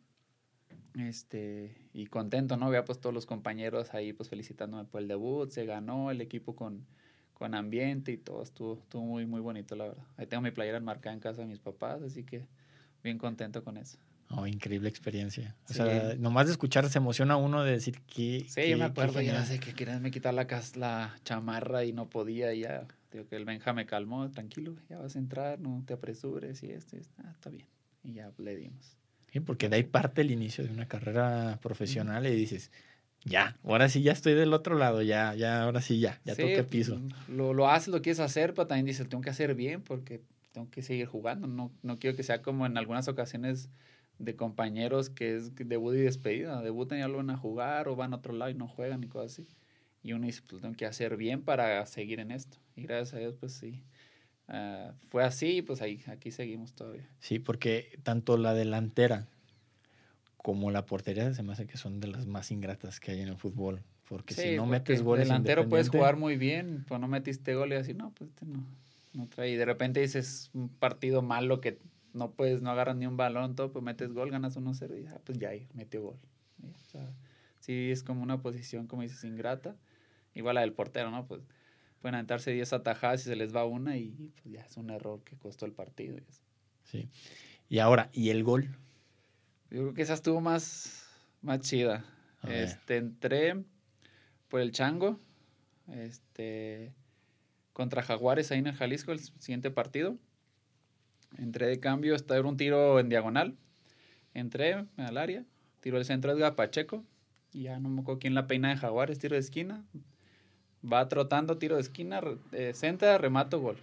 Este, 0.98 1.88
y 1.92 2.06
contento, 2.06 2.56
¿no? 2.56 2.66
Había 2.66 2.84
pues 2.84 3.00
todos 3.00 3.14
los 3.14 3.24
compañeros 3.24 3.94
ahí 3.94 4.12
pues 4.12 4.28
felicitándome 4.28 4.84
por 4.84 5.00
el 5.00 5.08
debut, 5.08 5.50
se 5.50 5.64
ganó 5.64 6.10
el 6.10 6.20
equipo 6.20 6.56
con, 6.56 6.86
con 7.40 7.54
ambiente 7.54 8.12
y 8.12 8.18
todo, 8.18 8.42
estuvo, 8.42 8.74
estuvo 8.74 9.02
muy, 9.02 9.24
muy 9.24 9.40
bonito, 9.40 9.74
la 9.74 9.84
verdad. 9.84 10.04
Ahí 10.18 10.26
tengo 10.26 10.42
mi 10.42 10.50
playera 10.50 10.76
enmarcada 10.76 11.14
en 11.14 11.20
casa 11.20 11.40
de 11.40 11.48
mis 11.48 11.58
papás, 11.58 12.02
así 12.02 12.22
que 12.22 12.46
bien 13.02 13.16
contento 13.16 13.64
con 13.64 13.78
eso. 13.78 13.96
Oh, 14.28 14.46
increíble 14.46 14.90
experiencia. 14.90 15.56
O 15.70 15.72
sea, 15.72 16.16
nomás 16.18 16.48
de 16.48 16.52
escuchar 16.52 16.86
se 16.90 16.98
emociona 16.98 17.38
uno 17.38 17.64
de 17.64 17.72
decir 17.72 18.02
que... 18.02 18.44
Sí, 18.46 18.68
yo 18.68 18.76
me 18.76 18.84
acuerdo, 18.84 19.22
ya 19.22 19.42
sé 19.46 19.58
que 19.58 19.72
querían 19.72 20.02
me 20.02 20.10
quitar 20.10 20.34
la, 20.34 20.46
la 20.74 21.16
chamarra 21.24 21.82
y 21.86 21.94
no 21.94 22.10
podía, 22.10 22.52
y 22.52 22.60
ya, 22.60 22.86
digo 23.10 23.26
que 23.26 23.36
el 23.36 23.46
Benja 23.46 23.72
me 23.72 23.86
calmó, 23.86 24.30
tranquilo, 24.30 24.76
ya 24.90 24.98
vas 24.98 25.16
a 25.16 25.18
entrar, 25.18 25.58
no 25.60 25.82
te 25.86 25.94
apresures 25.94 26.62
y 26.62 26.72
esto, 26.72 26.96
y 26.96 26.98
esto. 26.98 27.14
Ah, 27.24 27.30
está 27.32 27.48
bien. 27.48 27.66
Y 28.04 28.12
ya 28.12 28.30
le 28.36 28.54
dimos. 28.54 28.98
porque 29.46 29.70
de 29.70 29.76
ahí 29.76 29.84
parte 29.84 30.20
el 30.20 30.30
inicio 30.30 30.62
de 30.62 30.74
una 30.74 30.86
carrera 30.86 31.58
profesional 31.62 32.26
y 32.26 32.34
dices, 32.34 32.70
ya, 33.24 33.56
ahora 33.64 33.88
sí 33.88 34.02
ya 34.02 34.12
estoy 34.12 34.34
del 34.34 34.52
otro 34.52 34.76
lado, 34.76 35.02
ya, 35.02 35.34
ya, 35.34 35.62
ahora 35.62 35.80
sí 35.80 36.00
ya, 36.00 36.20
ya 36.24 36.34
toqué 36.34 36.64
piso. 36.64 37.00
Lo, 37.28 37.54
lo 37.54 37.68
haces, 37.68 37.88
lo 37.88 38.02
quieres 38.02 38.20
hacer, 38.20 38.54
pero 38.54 38.66
también 38.66 38.86
dices, 38.86 39.08
tengo 39.08 39.22
que 39.22 39.30
hacer 39.30 39.54
bien 39.54 39.82
porque 39.82 40.22
tengo 40.52 40.70
que 40.70 40.82
seguir 40.82 41.06
jugando, 41.06 41.46
no, 41.46 41.72
no 41.82 41.98
quiero 41.98 42.16
que 42.16 42.22
sea 42.22 42.42
como 42.42 42.66
en 42.66 42.76
algunas 42.76 43.08
ocasiones 43.08 43.68
de 44.18 44.36
compañeros 44.36 45.08
que 45.10 45.36
es 45.36 45.54
debut 45.54 45.94
y 45.94 46.00
despedida, 46.00 46.60
debutan 46.62 46.98
y 46.98 47.00
ya 47.00 47.08
lo 47.08 47.18
van 47.18 47.30
a 47.30 47.36
jugar 47.36 47.88
o 47.88 47.96
van 47.96 48.12
a 48.12 48.16
otro 48.16 48.32
lado 48.32 48.50
y 48.50 48.54
no 48.54 48.68
juegan 48.68 49.02
y 49.02 49.08
cosas 49.08 49.32
así. 49.32 49.48
Y 50.02 50.12
uno 50.12 50.26
dice, 50.26 50.42
pues 50.46 50.62
tengo 50.62 50.74
que 50.74 50.86
hacer 50.86 51.16
bien 51.16 51.42
para 51.42 51.84
seguir 51.86 52.20
en 52.20 52.30
esto. 52.30 52.58
Y 52.74 52.82
gracias 52.82 53.14
a 53.14 53.18
Dios, 53.18 53.34
pues 53.38 53.52
sí. 53.52 53.82
Ah, 54.48 54.92
fue 55.08 55.24
así, 55.24 55.62
pues 55.62 55.80
ahí, 55.82 56.02
aquí 56.06 56.30
seguimos 56.30 56.74
todavía. 56.74 57.08
Sí, 57.18 57.38
porque 57.38 57.98
tanto 58.02 58.36
la 58.36 58.54
delantera 58.54 59.28
como 60.42 60.70
la 60.70 60.86
portería 60.86 61.32
se 61.34 61.42
me 61.42 61.52
hace 61.52 61.66
que 61.66 61.76
son 61.76 62.00
de 62.00 62.08
las 62.08 62.26
más 62.26 62.50
ingratas 62.50 63.00
que 63.00 63.12
hay 63.12 63.20
en 63.20 63.28
el 63.28 63.36
fútbol. 63.36 63.82
Porque 64.08 64.34
si 64.34 64.56
no 64.56 64.66
metes 64.66 65.02
goles. 65.02 65.28
Delantero 65.28 65.68
puedes 65.68 65.88
jugar 65.88 66.16
muy 66.16 66.36
bien, 66.36 66.84
pues 66.88 67.00
no 67.00 67.06
metiste 67.06 67.54
gol 67.54 67.72
y 67.72 67.76
así, 67.76 67.94
no, 67.94 68.12
pues 68.12 68.30
este 68.30 68.46
no, 68.46 68.64
no 69.12 69.28
trae. 69.28 69.50
Y 69.50 69.56
de 69.56 69.64
repente 69.64 70.00
dices 70.00 70.50
un 70.52 70.68
partido 70.68 71.22
malo 71.22 71.60
que 71.60 71.78
no 72.12 72.32
puedes, 72.32 72.60
no 72.60 72.70
agarras 72.70 72.96
ni 72.96 73.06
un 73.06 73.16
balón, 73.16 73.54
todo, 73.54 73.70
pues 73.70 73.84
metes 73.84 74.12
gol, 74.12 74.30
ganas 74.30 74.56
1-0 74.56 75.00
y 75.00 75.06
ah, 75.06 75.20
pues 75.24 75.38
ya 75.38 75.50
ahí, 75.50 75.68
metió 75.74 76.02
gol. 76.02 76.16
O 76.62 76.90
sea, 76.90 77.12
sí, 77.60 77.90
es 77.90 78.02
como 78.02 78.22
una 78.22 78.40
posición, 78.42 78.86
como 78.86 79.02
dices, 79.02 79.22
ingrata. 79.24 79.76
Igual 80.34 80.56
la 80.56 80.62
del 80.62 80.72
portero, 80.72 81.10
¿no? 81.10 81.26
Pues 81.26 81.42
pueden 82.00 82.14
aventarse 82.16 82.50
10 82.50 82.72
atajadas 82.72 83.20
y 83.22 83.24
se 83.24 83.36
les 83.36 83.54
va 83.54 83.64
una 83.64 83.96
y 83.96 84.32
pues 84.42 84.54
ya 84.54 84.62
es 84.62 84.76
un 84.76 84.90
error 84.90 85.22
que 85.22 85.36
costó 85.36 85.66
el 85.66 85.72
partido. 85.72 86.16
Sí. 86.84 87.08
Y 87.68 87.78
ahora, 87.78 88.10
¿y 88.12 88.30
el 88.30 88.42
gol? 88.42 88.76
Yo 89.70 89.82
creo 89.82 89.94
que 89.94 90.02
esa 90.02 90.14
estuvo 90.14 90.40
más, 90.40 91.08
más 91.42 91.60
chida. 91.60 92.04
este, 92.48 92.96
entré 92.96 93.62
por 94.48 94.60
el 94.60 94.72
Chango, 94.72 95.20
este, 95.92 96.92
contra 97.72 98.02
Jaguares 98.02 98.50
ahí 98.50 98.58
en 98.58 98.66
el 98.66 98.74
Jalisco, 98.74 99.12
el 99.12 99.20
siguiente 99.20 99.70
partido. 99.70 100.16
Entré 101.38 101.66
de 101.66 101.78
cambio, 101.78 102.16
estaba 102.16 102.40
un 102.48 102.56
tiro 102.56 102.98
en 102.98 103.08
diagonal. 103.08 103.56
Entré 104.34 104.86
al 104.96 105.16
área, 105.16 105.44
tiro 105.80 105.98
el 105.98 106.04
centro 106.04 106.32
Edgar 106.32 106.56
Pacheco. 106.56 107.04
Y 107.52 107.62
ya 107.64 107.78
no 107.78 107.88
me 107.88 108.00
acuerdo 108.00 108.20
quién 108.20 108.34
la 108.34 108.48
peina 108.48 108.70
de 108.70 108.76
Jaguares, 108.76 109.20
tiro 109.20 109.34
de 109.34 109.40
esquina. 109.40 109.84
Va 110.84 111.08
trotando, 111.08 111.58
tiro 111.58 111.76
de 111.76 111.82
esquina, 111.82 112.20
eh, 112.52 112.72
centra, 112.74 113.18
remato, 113.18 113.60
gol. 113.60 113.76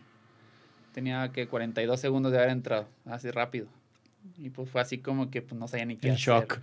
Tenía 0.93 1.31
que 1.31 1.47
42 1.47 1.99
segundos 1.99 2.31
de 2.31 2.39
haber 2.39 2.49
entrado, 2.49 2.87
así 3.05 3.29
rápido. 3.31 3.67
Y 4.35 4.49
pues 4.49 4.69
fue 4.69 4.81
así 4.81 4.99
como 4.99 5.29
que 5.29 5.41
pues, 5.41 5.59
no 5.59 5.67
sabía 5.67 5.85
ni 5.85 5.97
qué 5.97 6.11
hacer. 6.11 6.19
shock. 6.19 6.59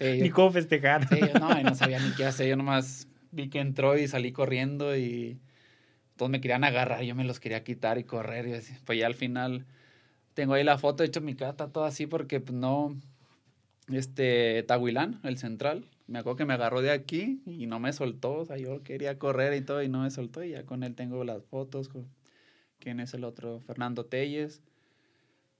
ni 0.00 0.30
cómo 0.30 0.50
festejar. 0.50 1.08
Sí, 1.08 1.20
no, 1.38 1.62
no 1.62 1.74
sabía 1.74 1.98
ni 2.00 2.10
qué 2.12 2.24
hacer. 2.24 2.48
Yo 2.48 2.56
nomás 2.56 3.08
vi 3.30 3.48
que 3.48 3.60
entró 3.60 3.98
y 3.98 4.08
salí 4.08 4.32
corriendo 4.32 4.96
y 4.96 5.38
todos 6.16 6.30
me 6.30 6.40
querían 6.40 6.64
agarrar. 6.64 7.02
Yo 7.02 7.14
me 7.14 7.24
los 7.24 7.40
quería 7.40 7.64
quitar 7.64 7.98
y 7.98 8.04
correr. 8.04 8.48
Y 8.48 8.54
así. 8.54 8.74
Pues 8.84 8.98
ya 8.98 9.06
al 9.06 9.14
final 9.14 9.66
tengo 10.34 10.54
ahí 10.54 10.64
la 10.64 10.78
foto. 10.78 11.02
De 11.02 11.08
hecho, 11.08 11.20
mi 11.20 11.34
cara 11.34 11.52
está 11.52 11.68
toda 11.68 11.88
así 11.88 12.06
porque 12.06 12.40
pues 12.40 12.56
no. 12.56 12.96
Este, 13.88 14.62
Tahuilán, 14.64 15.18
el 15.22 15.38
central, 15.38 15.86
me 16.06 16.18
acuerdo 16.18 16.36
que 16.36 16.44
me 16.44 16.52
agarró 16.52 16.82
de 16.82 16.90
aquí 16.90 17.40
y 17.46 17.66
no 17.66 17.80
me 17.80 17.92
soltó. 17.94 18.34
O 18.34 18.44
sea, 18.44 18.58
yo 18.58 18.82
quería 18.82 19.18
correr 19.18 19.54
y 19.54 19.62
todo 19.62 19.82
y 19.82 19.88
no 19.88 20.02
me 20.02 20.10
soltó. 20.10 20.44
Y 20.44 20.50
ya 20.50 20.64
con 20.64 20.82
él 20.82 20.94
tengo 20.94 21.24
las 21.24 21.42
fotos. 21.44 21.90
¿Quién 22.78 23.00
es 23.00 23.14
el 23.14 23.24
otro? 23.24 23.60
Fernando 23.60 24.04
Telles 24.04 24.62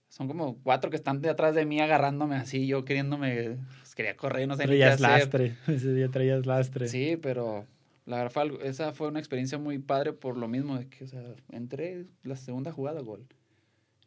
son 0.09 0.29
como 0.29 0.59
cuatro 0.63 0.91
que 0.91 0.97
están 0.97 1.21
detrás 1.21 1.55
de 1.55 1.67
mí 1.67 1.81
agarrándome 1.81 2.37
así, 2.37 2.67
yo 2.67 2.85
queriéndome, 2.85 3.59
pues, 3.81 3.95
quería 3.95 4.17
correr, 4.17 4.49
no 4.49 4.57
sé 4.57 4.65
traías 4.65 4.99
qué 4.99 5.07
hacer. 5.07 5.21
lastre, 5.21 5.57
ese 5.75 5.93
día 5.93 6.09
traías 6.11 6.47
lastre. 6.47 6.89
Sí, 6.89 7.19
pero 7.21 7.67
la 8.07 8.17
verdad 8.17 8.47
esa 8.63 8.93
fue 8.93 9.09
una 9.09 9.19
experiencia 9.19 9.59
muy 9.59 9.79
padre 9.79 10.13
por 10.13 10.37
lo 10.37 10.49
mismo 10.49 10.79
de 10.79 10.89
que, 10.89 11.05
o 11.05 11.07
sea, 11.07 11.23
entré 11.53 12.07
la 12.23 12.37
segunda 12.37 12.73
jugada 12.73 13.01
gol. 13.01 13.27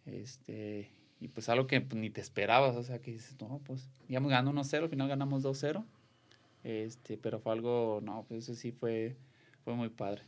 Este, 0.06 0.90
y 1.20 1.28
pues 1.28 1.50
algo 1.50 1.68
que 1.68 1.82
pues, 1.82 2.00
ni 2.02 2.10
te 2.10 2.20
esperabas, 2.20 2.76
o 2.76 2.84
sea, 2.84 3.00
que 3.00 3.12
dices, 3.12 3.36
no, 3.40 3.62
pues 3.64 3.90
íbamos 4.10 4.32
ganando 4.32 4.60
1-0, 4.60 4.84
al 4.84 4.90
final 4.90 5.08
ganamos 5.08 5.44
2-0. 5.44 5.86
Este, 6.64 7.18
pero 7.18 7.40
fue 7.40 7.54
algo, 7.54 8.00
no, 8.04 8.26
pues 8.28 8.44
eso 8.44 8.56
sí 8.56 8.72
fue, 8.72 9.16
fue 9.64 9.76
muy 9.76 9.90
padre. 9.90 10.24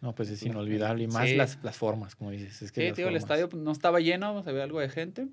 No, 0.00 0.14
pues 0.14 0.30
es 0.30 0.42
inolvidable. 0.42 1.04
Y 1.04 1.06
más 1.08 1.30
las, 1.32 1.62
las, 1.62 1.76
formas, 1.76 2.14
como 2.14 2.30
dices. 2.30 2.62
Es 2.62 2.72
que 2.72 2.88
sí, 2.88 2.94
tío, 2.94 3.08
el 3.08 3.16
estadio 3.16 3.48
pues, 3.48 3.62
no 3.62 3.70
estaba 3.70 4.00
lleno, 4.00 4.42
se 4.42 4.52
ve 4.52 4.62
algo 4.62 4.80
de 4.80 4.88
gente. 4.88 5.28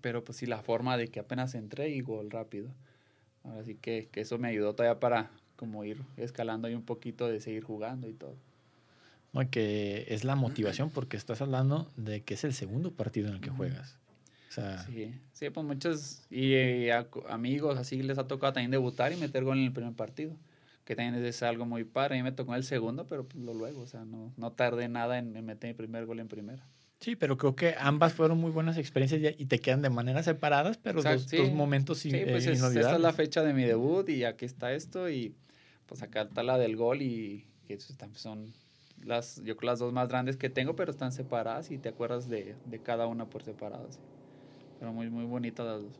Pero 0.00 0.24
pues 0.24 0.38
sí, 0.38 0.46
la 0.46 0.62
forma 0.62 0.96
de 0.96 1.08
que 1.08 1.20
apenas 1.20 1.54
entré 1.54 1.90
y 1.90 2.00
gol 2.00 2.30
rápido. 2.30 2.70
Así 3.58 3.74
que, 3.76 4.08
que 4.12 4.20
eso 4.20 4.38
me 4.38 4.48
ayudó 4.48 4.74
todavía 4.74 5.00
para 5.00 5.30
como 5.56 5.84
ir 5.84 6.02
escalando 6.16 6.68
ahí 6.68 6.74
un 6.74 6.84
poquito 6.84 7.28
de 7.28 7.40
seguir 7.40 7.62
jugando 7.62 8.08
y 8.08 8.14
todo. 8.14 8.36
No, 9.32 9.48
que 9.48 10.06
es 10.08 10.24
la 10.24 10.36
motivación 10.36 10.90
porque 10.90 11.16
estás 11.16 11.40
hablando 11.40 11.90
de 11.96 12.22
que 12.22 12.34
es 12.34 12.44
el 12.44 12.52
segundo 12.52 12.92
partido 12.92 13.28
en 13.28 13.34
el 13.34 13.40
que 13.40 13.50
juegas. 13.50 13.98
O 14.50 14.52
sea, 14.52 14.84
sí, 14.84 15.14
sí, 15.32 15.48
pues 15.48 15.64
muchos 15.64 16.26
y, 16.28 16.52
eh, 16.52 16.92
amigos 17.30 17.78
así 17.78 18.02
les 18.02 18.18
ha 18.18 18.26
tocado 18.26 18.52
también 18.52 18.70
debutar 18.70 19.10
y 19.12 19.16
meter 19.16 19.44
gol 19.44 19.56
en 19.56 19.64
el 19.64 19.72
primer 19.72 19.94
partido 19.94 20.36
que 20.84 20.96
también 20.96 21.24
es 21.24 21.42
algo 21.42 21.64
muy 21.66 21.84
padre. 21.84 22.14
A 22.14 22.18
mí 22.18 22.22
me 22.22 22.32
tocó 22.32 22.54
el 22.54 22.64
segundo, 22.64 23.06
pero 23.06 23.26
pues 23.26 23.42
lo 23.42 23.54
luego, 23.54 23.82
o 23.82 23.86
sea, 23.86 24.04
no, 24.04 24.32
no 24.36 24.52
tardé 24.52 24.88
nada 24.88 25.18
en, 25.18 25.32
meter 25.44 25.68
mi 25.70 25.74
primer 25.74 26.06
gol 26.06 26.20
en 26.20 26.28
primera. 26.28 26.66
Sí, 27.00 27.16
pero 27.16 27.36
creo 27.36 27.56
que 27.56 27.74
ambas 27.78 28.12
fueron 28.12 28.38
muy 28.38 28.52
buenas 28.52 28.78
experiencias 28.78 29.34
y 29.36 29.46
te 29.46 29.58
quedan 29.58 29.82
de 29.82 29.90
manera 29.90 30.22
separadas, 30.22 30.78
pero 30.78 31.02
dos, 31.02 31.26
momentos 31.52 31.98
sí, 31.98 32.10
pues 32.10 32.46
eh, 32.46 32.52
esta 32.52 32.94
es 32.94 33.00
la 33.00 33.12
fecha 33.12 33.42
de 33.42 33.52
mi 33.52 33.64
debut 33.64 34.08
y 34.08 34.24
aquí 34.24 34.44
está 34.44 34.72
esto 34.72 35.10
y 35.10 35.34
pues 35.86 36.00
acá 36.02 36.22
está 36.22 36.44
la 36.44 36.58
del 36.58 36.76
gol 36.76 37.02
y 37.02 37.44
que 37.66 37.78
son 37.80 38.52
las, 39.04 39.42
yo 39.42 39.56
creo 39.56 39.72
las 39.72 39.80
dos 39.80 39.92
más 39.92 40.08
grandes 40.08 40.36
que 40.36 40.48
tengo, 40.48 40.76
pero 40.76 40.92
están 40.92 41.10
separadas 41.10 41.72
y 41.72 41.78
te 41.78 41.88
acuerdas 41.88 42.28
de, 42.28 42.54
de 42.66 42.78
cada 42.78 43.08
una 43.08 43.28
por 43.28 43.42
separado. 43.42 43.88
Pero 44.78 44.92
muy, 44.92 45.10
muy 45.10 45.24
bonitas 45.24 45.66
las 45.66 45.82
dos. 45.82 45.94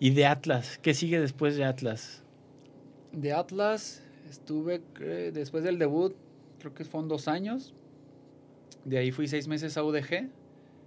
¿Y 0.00 0.10
de 0.10 0.26
Atlas? 0.26 0.78
¿Qué 0.78 0.94
sigue 0.94 1.20
después 1.20 1.56
de 1.56 1.64
Atlas? 1.64 2.22
De 3.12 3.32
Atlas 3.32 4.02
estuve 4.28 4.80
después 5.32 5.64
del 5.64 5.78
debut, 5.78 6.14
creo 6.58 6.74
que 6.74 6.84
fueron 6.84 7.08
dos 7.08 7.28
años. 7.28 7.74
De 8.84 8.98
ahí 8.98 9.10
fui 9.10 9.28
seis 9.28 9.48
meses 9.48 9.76
a 9.76 9.84
UDG. 9.84 10.28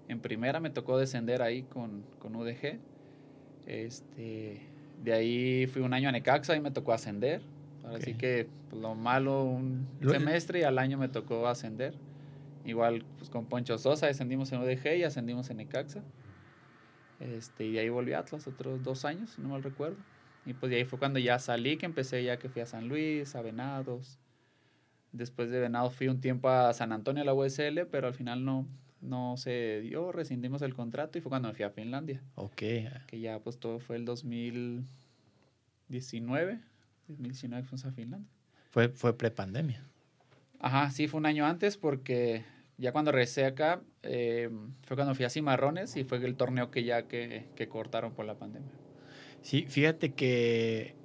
En 0.07 0.19
primera 0.19 0.59
me 0.59 0.69
tocó 0.69 0.97
descender 0.97 1.41
ahí 1.41 1.63
con, 1.63 2.03
con 2.19 2.35
UDG. 2.35 2.79
Este, 3.65 4.61
de 5.03 5.13
ahí 5.13 5.67
fui 5.67 5.81
un 5.81 5.93
año 5.93 6.09
a 6.09 6.11
Necaxa 6.11 6.55
y 6.55 6.61
me 6.61 6.71
tocó 6.71 6.93
ascender. 6.93 7.41
Así 7.83 8.13
que 8.13 8.47
pues, 8.69 8.81
lo 8.81 8.95
malo, 8.95 9.43
un 9.43 9.87
semestre 10.01 10.59
y 10.59 10.63
al 10.63 10.77
año 10.77 10.97
me 10.97 11.09
tocó 11.09 11.47
ascender. 11.47 11.93
Igual 12.65 13.03
pues, 13.17 13.29
con 13.29 13.45
Poncho 13.45 13.77
Sosa 13.77 14.07
descendimos 14.07 14.51
en 14.51 14.61
UDG 14.61 14.97
y 14.97 15.03
ascendimos 15.03 15.49
en 15.49 15.57
Necaxa. 15.57 16.01
Este, 17.19 17.65
y 17.65 17.73
de 17.73 17.79
ahí 17.79 17.89
volví 17.89 18.13
a 18.13 18.19
Atlas 18.19 18.47
otros 18.47 18.81
dos 18.83 19.05
años, 19.05 19.37
no 19.37 19.49
mal 19.49 19.63
recuerdo. 19.63 19.97
Y 20.45 20.53
pues 20.53 20.69
de 20.69 20.77
ahí 20.77 20.85
fue 20.85 20.97
cuando 20.97 21.19
ya 21.19 21.37
salí, 21.39 21.77
que 21.77 21.85
empecé 21.85 22.23
ya 22.23 22.37
que 22.37 22.49
fui 22.49 22.61
a 22.61 22.65
San 22.65 22.87
Luis, 22.87 23.35
a 23.35 23.41
Venados. 23.41 24.17
Después 25.11 25.51
de 25.51 25.59
Venados 25.59 25.93
fui 25.93 26.07
un 26.07 26.21
tiempo 26.21 26.49
a 26.49 26.73
San 26.73 26.91
Antonio, 26.91 27.21
a 27.21 27.25
la 27.25 27.33
USL, 27.33 27.85
pero 27.91 28.07
al 28.07 28.13
final 28.13 28.45
no, 28.45 28.65
no 29.01 29.35
se 29.37 29.81
dio, 29.81 30.11
rescindimos 30.11 30.61
el 30.61 30.73
contrato 30.73 31.17
y 31.17 31.21
fue 31.21 31.29
cuando 31.29 31.47
me 31.49 31.53
fui 31.53 31.65
a 31.65 31.69
Finlandia. 31.69 32.21
Ok. 32.35 32.63
Que 33.07 33.19
ya 33.19 33.39
pues 33.39 33.59
todo 33.59 33.79
fue 33.79 33.97
el 33.97 34.05
2019, 34.05 36.59
2019 37.07 37.63
fuimos 37.63 37.85
a 37.85 37.91
Finlandia. 37.91 38.29
Fue, 38.69 38.89
fue 38.89 39.17
prepandemia. 39.17 39.83
Ajá, 40.59 40.91
sí, 40.91 41.07
fue 41.07 41.19
un 41.19 41.25
año 41.25 41.45
antes 41.45 41.77
porque 41.77 42.45
ya 42.77 42.91
cuando 42.91 43.11
regresé 43.11 43.45
acá 43.45 43.81
eh, 44.03 44.49
fue 44.83 44.95
cuando 44.95 45.13
fui 45.13 45.25
a 45.25 45.29
Cimarrones 45.29 45.97
y 45.97 46.03
fue 46.03 46.23
el 46.23 46.35
torneo 46.35 46.71
que 46.71 46.83
ya 46.83 47.07
que, 47.07 47.47
que 47.55 47.67
cortaron 47.67 48.13
por 48.13 48.25
la 48.25 48.35
pandemia. 48.35 48.71
Sí, 49.41 49.65
fíjate 49.67 50.13
que 50.13 50.95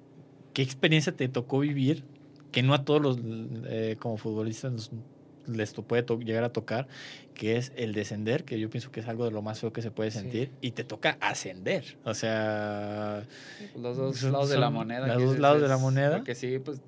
qué 0.52 0.62
experiencia 0.62 1.14
te 1.14 1.28
tocó 1.28 1.60
vivir, 1.60 2.04
que 2.52 2.62
no 2.62 2.74
a 2.74 2.84
todos 2.84 3.00
los 3.00 3.18
eh, 3.66 3.96
como 3.98 4.16
futbolistas 4.16 4.90
les 5.46 5.72
puede 5.74 6.04
llegar 6.24 6.44
a 6.44 6.52
tocar, 6.52 6.88
que 7.34 7.56
es 7.56 7.72
el 7.76 7.92
descender, 7.92 8.44
que 8.44 8.58
yo 8.58 8.68
pienso 8.68 8.90
que 8.90 9.00
es 9.00 9.08
algo 9.08 9.24
de 9.24 9.30
lo 9.30 9.42
más 9.42 9.60
feo 9.60 9.72
que 9.72 9.80
se 9.80 9.90
puede 9.90 10.10
sentir, 10.10 10.50
y 10.60 10.72
te 10.72 10.82
toca 10.82 11.18
ascender. 11.20 11.98
O 12.04 12.14
sea... 12.14 13.24
Los 13.76 13.96
dos 13.96 14.22
lados 14.24 14.48
de 14.48 14.58
la 14.58 14.70
moneda. 14.70 15.06
Los 15.06 15.22
dos 15.22 15.38
lados 15.38 15.62
de 15.62 15.68
la 15.68 15.78
moneda. 15.78 16.16
Porque 16.16 16.34
sí, 16.34 16.58
pues 16.58 16.80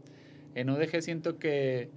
en 0.54 0.70
UDG 0.70 1.02
siento 1.02 1.38
que 1.38 1.90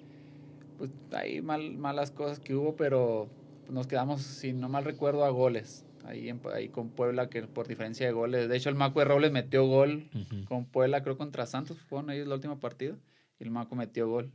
pues, 0.78 0.92
hay 1.14 1.42
mal, 1.42 1.72
malas 1.72 2.12
cosas 2.12 2.40
que 2.40 2.54
hubo, 2.54 2.76
pero 2.76 3.28
nos 3.70 3.88
quedamos, 3.88 4.22
si 4.22 4.54
no 4.54 4.70
mal 4.70 4.84
recuerdo, 4.84 5.26
a 5.26 5.30
goles 5.30 5.86
ahí, 6.06 6.30
en, 6.30 6.42
ahí 6.54 6.70
con 6.70 6.90
Puebla, 6.90 7.30
que 7.30 7.44
por 7.44 7.68
diferencia 7.68 8.06
de 8.06 8.12
goles. 8.12 8.50
De 8.50 8.58
hecho, 8.58 8.70
el 8.70 8.76
Maco 8.76 9.00
de 9.00 9.06
Robles 9.06 9.32
metió 9.32 9.66
gol 9.66 10.10
con 10.48 10.66
Puebla, 10.66 11.04
creo 11.04 11.18
contra 11.18 11.46
Santos, 11.46 11.80
fueron 11.80 12.10
ellos 12.10 12.28
la 12.28 12.36
última 12.36 12.60
partido, 12.60 12.98
y 13.40 13.44
el 13.44 13.52
Maco 13.52 13.76
metió 13.76 14.08
gol. 14.08 14.32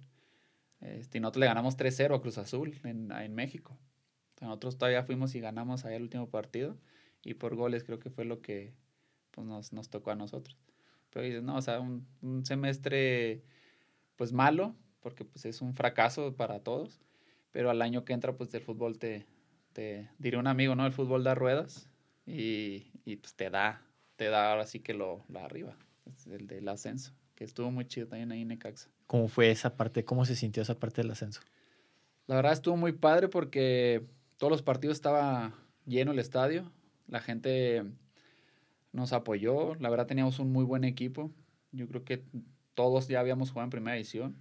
Este, 0.80 1.18
y 1.18 1.20
nosotros 1.20 1.40
le 1.40 1.46
ganamos 1.46 1.76
3-0 1.76 2.16
a 2.16 2.20
Cruz 2.20 2.38
Azul 2.38 2.78
en, 2.84 3.10
en 3.10 3.34
México. 3.34 3.76
nosotros 4.40 4.76
todavía 4.76 5.02
fuimos 5.02 5.34
y 5.34 5.40
ganamos 5.40 5.84
ahí 5.84 5.96
el 5.96 6.02
último 6.02 6.28
partido, 6.28 6.76
y 7.22 7.34
por 7.34 7.54
goles 7.56 7.84
creo 7.84 7.98
que 7.98 8.10
fue 8.10 8.24
lo 8.24 8.40
que 8.40 8.74
pues, 9.30 9.46
nos, 9.46 9.72
nos 9.72 9.88
tocó 9.90 10.10
a 10.10 10.14
nosotros. 10.14 10.56
pero 11.10 11.24
dices, 11.24 11.42
no, 11.42 11.56
o 11.56 11.62
sea, 11.62 11.80
un, 11.80 12.06
un, 12.22 12.44
semestre 12.44 13.42
pues 14.16 14.32
malo, 14.32 14.74
porque 15.00 15.24
pues 15.24 15.44
es 15.44 15.60
un 15.60 15.74
fracaso 15.74 16.34
para 16.36 16.60
todos, 16.60 17.00
pero 17.52 17.70
al 17.70 17.82
año 17.82 18.04
que 18.04 18.12
entra 18.12 18.36
pues 18.36 18.52
el 18.54 18.62
fútbol 18.62 18.98
te, 18.98 19.26
te 19.76 20.08
diré 20.18 20.38
un 20.38 20.46
amigo, 20.46 20.74
¿no? 20.74 20.86
El 20.86 20.92
fútbol 20.94 21.22
da 21.22 21.34
ruedas 21.34 21.86
y, 22.24 22.86
y 23.04 23.16
pues 23.16 23.34
te 23.34 23.50
da, 23.50 23.82
te 24.16 24.30
da 24.30 24.50
ahora 24.50 24.66
sí 24.66 24.80
que 24.80 24.94
lo, 24.94 25.22
lo 25.28 25.40
arriba, 25.40 25.76
el 26.30 26.46
del 26.46 26.66
ascenso, 26.68 27.12
que 27.34 27.44
estuvo 27.44 27.70
muy 27.70 27.86
chido 27.86 28.06
también 28.06 28.32
ahí 28.32 28.40
en 28.40 28.48
Necaxa. 28.48 28.88
¿Cómo 29.06 29.28
fue 29.28 29.50
esa 29.50 29.76
parte? 29.76 30.02
¿Cómo 30.02 30.24
se 30.24 30.34
sintió 30.34 30.62
esa 30.62 30.78
parte 30.78 31.02
del 31.02 31.10
ascenso? 31.10 31.42
La 32.26 32.36
verdad 32.36 32.54
estuvo 32.54 32.78
muy 32.78 32.92
padre 32.92 33.28
porque 33.28 34.02
todos 34.38 34.50
los 34.50 34.62
partidos 34.62 34.96
estaba 34.96 35.52
lleno 35.84 36.12
el 36.12 36.20
estadio, 36.20 36.72
la 37.06 37.20
gente 37.20 37.84
nos 38.92 39.12
apoyó, 39.12 39.74
la 39.74 39.90
verdad 39.90 40.06
teníamos 40.06 40.38
un 40.38 40.52
muy 40.52 40.64
buen 40.64 40.84
equipo, 40.84 41.30
yo 41.72 41.86
creo 41.86 42.02
que 42.02 42.24
todos 42.72 43.08
ya 43.08 43.20
habíamos 43.20 43.50
jugado 43.50 43.66
en 43.66 43.70
primera 43.70 43.96
edición, 43.98 44.36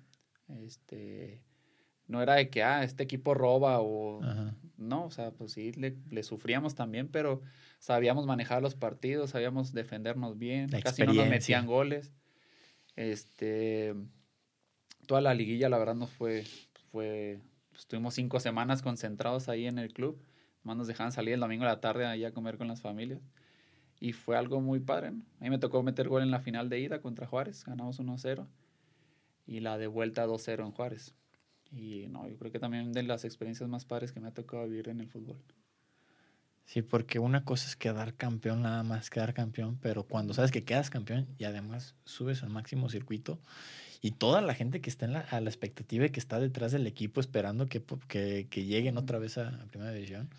este, 0.48 1.41
no 2.08 2.22
era 2.22 2.36
de 2.36 2.50
que, 2.50 2.63
ah, 2.63 2.84
este 2.84 3.04
equipo 3.04 3.34
roba 3.34 3.80
o, 3.82 4.22
no, 4.78 5.06
o 5.06 5.12
sea, 5.12 5.32
pues 5.32 5.54
sí, 5.54 5.72
le, 5.74 5.96
le, 6.10 6.24
sufríamos 6.24 6.76
también, 6.76 7.08
pero 7.08 7.41
sabíamos 7.80 8.26
manejar 8.26 8.62
los 8.62 8.76
partidos, 8.76 9.32
sabíamos 9.32 9.74
defendernos 9.74 10.38
bien, 10.38 10.70
casi 10.84 11.04
no 11.04 11.13
nos 11.13 11.28
metían 11.28 11.65
goles, 11.65 12.13
este, 12.96 13.96
toda 15.08 15.22
la 15.22 15.34
liguilla 15.34 15.70
la 15.70 15.78
verdad 15.78 15.96
nos 15.96 16.10
fue, 16.10 16.44
fue, 16.91 17.39
estuvimos 17.76 18.13
cinco 18.13 18.39
semanas 18.39 18.82
concentrados 18.82 19.50
ahí 19.50 19.65
en 19.65 19.80
el 19.80 19.94
club, 19.94 20.22
más 20.63 20.76
nos 20.78 20.88
dejaban 20.88 21.12
salir 21.12 21.36
el 21.36 21.39
domingo 21.39 21.63
a 21.63 21.68
la 21.68 21.80
tarde 21.80 22.06
ahí 22.06 22.26
a 22.26 22.34
comer 22.34 22.58
con 22.58 22.68
las 22.68 22.82
familias. 22.82 23.22
Y 24.00 24.12
fue 24.12 24.36
algo 24.36 24.60
muy 24.60 24.80
padre, 24.80 25.12
¿no? 25.12 25.24
A 25.39 25.44
mí 25.44 25.50
me 25.50 25.58
tocó 25.58 25.82
meter 25.82 26.10
gol 26.10 26.22
en 26.22 26.32
la 26.32 26.39
final 26.39 26.70
de 26.70 26.80
ida 26.80 27.00
contra 27.00 27.28
Juárez, 27.28 27.63
ganamos 27.63 28.00
1-0. 28.00 28.46
Y 29.48 29.60
la 29.62 29.78
de 29.78 29.88
vuelta 29.88 30.26
2-0 30.26 30.65
en 30.65 30.72
Juárez. 30.72 31.15
Y 31.76 32.08
no, 32.08 32.28
yo 32.28 32.38
creo 32.38 32.52
que 32.52 32.60
también 32.60 32.94
de 32.94 33.04
las 33.04 33.26
experiencias 33.26 33.70
más 33.70 33.86
padres 33.86 34.12
que 34.12 34.20
me 34.20 34.28
ha 34.28 34.34
tocado 34.34 34.66
vivir 34.66 34.90
en 34.90 35.02
el 35.02 35.10
fútbol. 35.10 35.38
Sí, 36.66 36.82
porque 36.82 37.20
una 37.20 37.46
cosa 37.46 37.68
es 37.68 37.76
quedar 37.76 38.16
campeón, 38.16 38.64
nada 38.64 38.82
más 38.84 39.10
quedar 39.10 39.34
campeón, 39.34 39.78
pero 39.82 40.04
cuando 40.04 40.34
sabes 40.34 40.52
que 40.52 40.64
quedas 40.64 40.90
campeón 40.90 41.28
y 41.38 41.44
además 41.44 41.94
subes 42.06 42.42
al 42.42 42.50
máximo 42.50 42.90
circuito 42.90 43.40
y 44.02 44.12
toda 44.12 44.42
la 44.42 44.56
gente 44.56 44.82
que 44.82 44.90
está 44.90 45.06
en 45.06 45.14
la, 45.14 45.20
a 45.20 45.42
la 45.42 45.50
expectativa 45.50 46.06
y 46.06 46.10
que 46.10 46.20
está 46.20 46.40
detrás 46.40 46.72
del 46.72 46.88
equipo 46.88 47.20
esperando 47.20 47.68
que, 47.68 47.84
que, 48.08 48.48
que 48.50 48.66
lleguen 48.66 48.98
otra 48.98 49.20
vez 49.20 49.38
a, 49.38 49.50
a 49.50 49.66
Primera 49.68 49.92
División, 49.92 50.30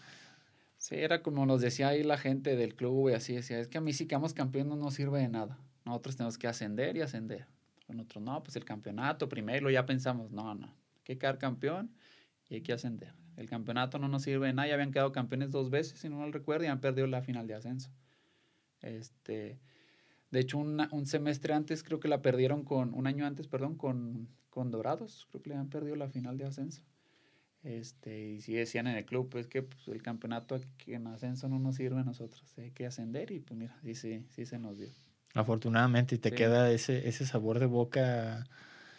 Sí, 0.78 0.94
era 0.94 1.22
como 1.22 1.46
nos 1.46 1.60
decía 1.60 1.88
ahí 1.88 2.02
la 2.04 2.18
gente 2.18 2.54
del 2.54 2.74
club 2.76 3.10
y 3.10 3.14
así 3.14 3.34
decía, 3.34 3.58
es 3.58 3.66
que 3.66 3.78
a 3.78 3.80
mí 3.80 3.92
si 3.92 4.06
quedamos 4.06 4.34
campeón 4.34 4.68
no 4.68 4.76
nos 4.76 4.94
sirve 4.94 5.18
de 5.18 5.28
nada. 5.28 5.58
Nosotros 5.84 6.16
tenemos 6.16 6.38
que 6.38 6.46
ascender 6.46 6.96
y 6.96 7.00
ascender. 7.00 7.46
Con 7.86 7.98
otros, 7.98 8.22
no, 8.22 8.42
pues 8.42 8.56
el 8.56 8.64
campeonato 8.64 9.28
primero, 9.28 9.70
ya 9.70 9.86
pensamos, 9.86 10.30
no, 10.30 10.54
no, 10.54 10.72
que 11.06 11.18
quedar 11.18 11.38
campeón 11.38 11.94
y 12.48 12.56
hay 12.56 12.60
que 12.62 12.72
ascender. 12.72 13.14
El 13.36 13.48
campeonato 13.48 13.98
no 13.98 14.08
nos 14.08 14.22
sirve 14.22 14.48
de 14.48 14.52
nada, 14.52 14.68
ya 14.68 14.74
habían 14.74 14.92
quedado 14.92 15.12
campeones 15.12 15.50
dos 15.50 15.70
veces, 15.70 16.00
si 16.00 16.08
no 16.08 16.18
mal 16.18 16.32
recuerdo, 16.32 16.64
y 16.64 16.68
han 16.68 16.80
perdido 16.80 17.06
la 17.06 17.22
final 17.22 17.46
de 17.46 17.54
ascenso. 17.54 17.90
Este, 18.80 19.60
de 20.30 20.40
hecho, 20.40 20.58
un 20.58 21.06
semestre 21.06 21.54
antes 21.54 21.82
creo 21.82 22.00
que 22.00 22.08
la 22.08 22.22
perdieron 22.22 22.64
con, 22.64 22.92
un 22.92 23.06
año 23.06 23.24
antes, 23.24 23.46
perdón, 23.46 23.76
con, 23.76 24.28
con 24.50 24.70
Dorados, 24.70 25.28
creo 25.30 25.42
que 25.42 25.50
le 25.50 25.56
han 25.56 25.68
perdido 25.68 25.96
la 25.96 26.08
final 26.08 26.38
de 26.38 26.46
ascenso. 26.46 26.82
Este, 27.62 28.32
y 28.32 28.40
si 28.40 28.54
decían 28.54 28.86
en 28.86 28.96
el 28.96 29.04
club, 29.04 29.28
pues 29.28 29.46
que 29.46 29.62
pues, 29.62 29.86
el 29.88 30.02
campeonato 30.02 30.54
aquí 30.54 30.94
en 30.94 31.06
ascenso 31.06 31.48
no 31.48 31.58
nos 31.58 31.76
sirve 31.76 32.00
a 32.00 32.04
nosotros, 32.04 32.42
hay 32.58 32.70
que 32.70 32.86
ascender 32.86 33.30
y 33.30 33.40
pues 33.40 33.58
mira, 33.58 33.76
sí, 33.82 33.94
sí, 33.94 34.24
sí 34.30 34.46
se 34.46 34.58
nos 34.58 34.78
dio. 34.78 34.88
Afortunadamente, 35.34 36.14
y 36.14 36.18
te 36.18 36.32
queda 36.32 36.70
ese, 36.70 37.08
ese 37.08 37.26
sabor 37.26 37.58
de 37.58 37.66
boca. 37.66 38.46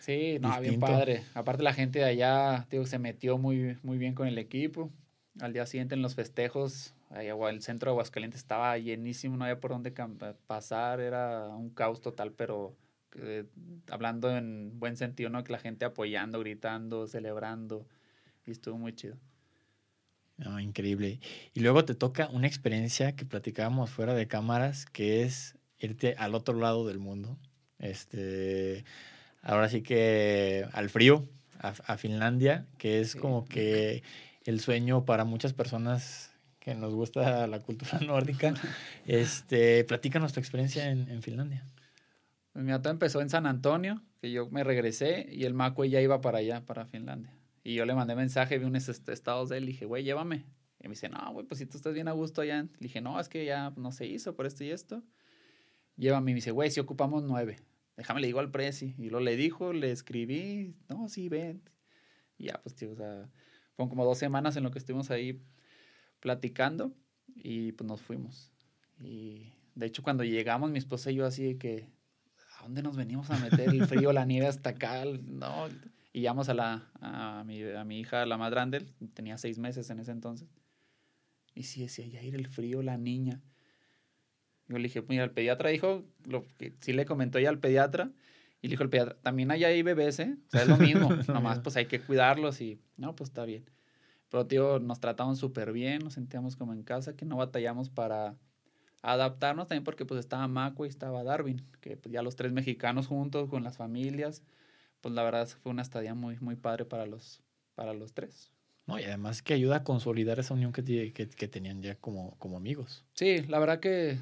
Sí, 0.07 0.37
no, 0.39 0.57
bien 0.61 0.79
padre. 0.79 1.25
Aparte 1.33 1.63
la 1.63 1.73
gente 1.73 1.99
de 1.99 2.05
allá, 2.05 2.65
digo, 2.71 2.85
se 2.85 2.97
metió 2.97 3.37
muy, 3.37 3.77
muy 3.83 3.97
bien 3.97 4.15
con 4.15 4.25
el 4.25 4.37
equipo. 4.37 4.89
Al 5.41 5.51
día 5.51 5.65
siguiente 5.65 5.95
en 5.95 6.01
los 6.01 6.15
festejos, 6.15 6.95
el 7.11 7.61
centro 7.61 7.91
de 7.91 7.95
Aguascalientes 7.95 8.39
estaba 8.39 8.77
llenísimo, 8.77 9.35
no 9.35 9.43
había 9.43 9.59
por 9.59 9.71
dónde 9.71 9.93
pasar, 10.47 11.01
era 11.01 11.49
un 11.49 11.71
caos 11.71 11.99
total, 11.99 12.31
pero 12.31 12.73
eh, 13.17 13.43
hablando 13.91 14.35
en 14.35 14.79
buen 14.79 14.95
sentido, 14.95 15.29
¿no? 15.29 15.43
Que 15.43 15.51
la 15.51 15.59
gente 15.59 15.83
apoyando, 15.83 16.39
gritando, 16.39 17.05
celebrando 17.07 17.85
y 18.45 18.51
estuvo 18.51 18.77
muy 18.77 18.93
chido. 18.95 19.17
increíble. 20.61 21.19
Y 21.53 21.59
luego 21.59 21.83
te 21.83 21.95
toca 21.95 22.29
una 22.29 22.47
experiencia 22.47 23.13
que 23.17 23.25
platicábamos 23.25 23.89
fuera 23.89 24.13
de 24.13 24.25
cámaras, 24.25 24.85
que 24.85 25.23
es 25.23 25.57
irte 25.79 26.15
al 26.17 26.33
otro 26.33 26.57
lado 26.57 26.87
del 26.87 26.99
mundo. 26.99 27.37
Este, 27.77 28.85
ahora 29.47 29.69
sí 29.69 29.81
que 29.81 30.65
al 30.73 30.89
frío, 30.89 31.25
a, 31.59 31.97
Finlandia, 31.97 32.67
que 32.77 32.99
es 32.99 33.15
como 33.15 33.45
que 33.45 34.03
el 34.45 34.59
sueño 34.59 35.05
para 35.05 35.25
muchas 35.25 35.53
personas 35.53 36.31
que 36.59 36.75
nos 36.75 36.93
gusta 36.93 37.47
la 37.47 37.59
cultura 37.61 37.99
nórdica. 38.05 38.53
Este, 39.05 39.83
platícanos 39.85 40.33
tu 40.33 40.39
experiencia 40.39 40.91
en, 40.91 41.09
en 41.09 41.23
Finlandia. 41.23 41.65
Pues 42.53 42.65
mi 42.65 42.71
todo 42.73 42.91
empezó 42.91 43.21
en 43.21 43.29
San 43.29 43.45
Antonio, 43.45 44.01
que 44.21 44.31
yo 44.31 44.49
me 44.49 44.63
regresé 44.63 45.27
y 45.31 45.45
el 45.45 45.53
Macue 45.53 45.89
ya 45.89 46.01
iba 46.01 46.21
para 46.21 46.39
allá, 46.39 46.65
para 46.65 46.85
Finlandia. 46.85 47.33
Y 47.63 47.75
yo 47.75 47.85
le 47.85 47.95
mandé 47.95 48.15
mensaje, 48.15 48.57
vi 48.57 48.65
unos 48.65 48.87
estados 48.89 49.49
de 49.49 49.57
él, 49.57 49.63
y 49.63 49.67
dije, 49.67 49.85
güey, 49.85 50.03
llévame. 50.03 50.45
Y 50.79 50.87
me 50.87 50.91
dice, 50.91 51.09
no, 51.09 51.33
güey, 51.33 51.45
pues 51.45 51.59
si 51.59 51.65
tú 51.65 51.77
estás 51.77 51.93
bien 51.93 52.07
a 52.07 52.11
gusto 52.11 52.41
allá. 52.41 52.63
Le 52.63 52.69
dije, 52.79 53.01
no, 53.01 53.19
es 53.19 53.29
que 53.29 53.45
ya 53.45 53.73
no 53.75 53.91
se 53.91 54.05
hizo 54.05 54.35
por 54.35 54.45
esto 54.45 54.63
y 54.63 54.71
esto. 54.71 55.03
Llévame. 55.95 56.31
Y 56.31 56.33
me 56.33 56.37
dice, 56.37 56.51
güey, 56.51 56.69
si 56.69 56.79
ocupamos 56.79 57.23
nueve. 57.23 57.57
Déjame, 57.97 58.21
le 58.21 58.27
digo 58.27 58.39
al 58.39 58.51
presi. 58.51 58.95
Y 58.97 59.09
lo 59.09 59.19
le 59.19 59.35
dijo, 59.35 59.73
le 59.73 59.91
escribí, 59.91 60.75
no, 60.87 61.09
sí, 61.09 61.27
ven. 61.27 61.61
Ya, 62.37 62.61
pues, 62.63 62.75
tío, 62.75 62.91
o 62.91 62.95
sea, 62.95 63.29
fueron 63.75 63.89
como 63.89 64.05
dos 64.05 64.19
semanas 64.19 64.55
en 64.55 64.63
lo 64.63 64.71
que 64.71 64.79
estuvimos 64.79 65.11
ahí 65.11 65.41
platicando 66.19 66.93
y 67.35 67.71
pues 67.73 67.87
nos 67.87 68.01
fuimos. 68.01 68.51
Y 68.99 69.53
de 69.75 69.87
hecho, 69.87 70.03
cuando 70.03 70.23
llegamos, 70.23 70.71
mi 70.71 70.77
esposa 70.77 71.11
y 71.11 71.15
yo 71.15 71.25
así 71.25 71.43
de 71.43 71.57
que, 71.57 71.89
¿a 72.57 72.63
dónde 72.63 72.81
nos 72.81 72.95
venimos 72.95 73.29
a 73.31 73.39
meter 73.39 73.69
el 73.69 73.85
frío, 73.87 74.13
la 74.13 74.25
nieve 74.25 74.47
hasta 74.47 74.71
acá? 74.71 75.03
No, 75.05 75.67
y 76.13 76.21
llamamos 76.21 76.49
a, 76.49 76.53
la, 76.53 76.89
a, 77.01 77.43
mi, 77.45 77.63
a 77.63 77.83
mi 77.83 77.99
hija, 77.99 78.25
la 78.25 78.37
más 78.37 78.51
grande, 78.51 78.85
tenía 79.13 79.37
seis 79.37 79.57
meses 79.59 79.89
en 79.89 79.99
ese 79.99 80.11
entonces. 80.11 80.47
Y 81.53 81.63
sí 81.63 81.81
decía, 81.81 82.05
ya 82.07 82.21
ir 82.21 82.35
el 82.35 82.47
frío, 82.47 82.81
la 82.83 82.97
niña. 82.97 83.41
Yo 84.67 84.77
le 84.77 84.83
dije, 84.83 85.03
mira, 85.07 85.23
el 85.23 85.31
pediatra 85.31 85.69
dijo, 85.69 86.03
lo 86.25 86.45
que 86.57 86.73
sí 86.81 86.93
le 86.93 87.05
comentó 87.05 87.39
ya 87.39 87.49
al 87.49 87.59
pediatra, 87.59 88.11
y 88.61 88.67
le 88.67 88.71
dijo 88.71 88.83
el 88.83 88.89
pediatra, 88.89 89.17
también 89.21 89.51
hay 89.51 89.63
ahí 89.63 89.81
bebés, 89.81 90.19
¿eh? 90.19 90.37
O 90.47 90.51
sea, 90.51 90.63
es 90.63 90.67
lo 90.67 90.77
mismo, 90.77 91.09
nomás 91.27 91.59
pues 91.59 91.77
hay 91.77 91.85
que 91.85 92.01
cuidarlos 92.01 92.59
y, 92.61 92.79
no, 92.97 93.15
pues 93.15 93.29
está 93.29 93.45
bien. 93.45 93.69
Pero, 94.29 94.45
tío, 94.45 94.79
nos 94.79 94.99
trataban 94.99 95.35
súper 95.35 95.71
bien, 95.71 95.99
nos 96.03 96.13
sentíamos 96.13 96.55
como 96.55 96.73
en 96.73 96.83
casa, 96.83 97.15
que 97.15 97.25
no 97.25 97.37
batallamos 97.37 97.89
para 97.89 98.35
adaptarnos 99.01 99.67
también 99.67 99.83
porque 99.83 100.05
pues 100.05 100.19
estaba 100.19 100.47
Maco 100.47 100.85
y 100.85 100.89
estaba 100.89 101.23
Darwin, 101.23 101.61
que 101.79 101.97
pues 101.97 102.11
ya 102.11 102.21
los 102.21 102.35
tres 102.35 102.51
mexicanos 102.51 103.07
juntos 103.07 103.49
con 103.49 103.63
las 103.63 103.77
familias, 103.77 104.43
pues 105.01 105.13
la 105.13 105.23
verdad 105.23 105.47
fue 105.47 105.71
una 105.71 105.81
estadía 105.81 106.13
muy, 106.13 106.37
muy 106.39 106.55
padre 106.55 106.83
para 106.83 107.05
los, 107.05 107.41
para 107.75 107.93
los 107.93 108.13
tres. 108.13 108.51
No, 108.85 108.99
y 108.99 109.03
además 109.03 109.41
que 109.41 109.53
ayuda 109.53 109.77
a 109.77 109.83
consolidar 109.83 110.39
esa 110.39 110.53
unión 110.53 110.71
que, 110.71 110.83
que, 110.83 111.29
que 111.29 111.47
tenían 111.47 111.81
ya 111.81 111.95
como, 111.95 112.37
como 112.37 112.57
amigos. 112.57 113.05
Sí, 113.13 113.43
la 113.43 113.59
verdad 113.59 113.79
que 113.79 114.17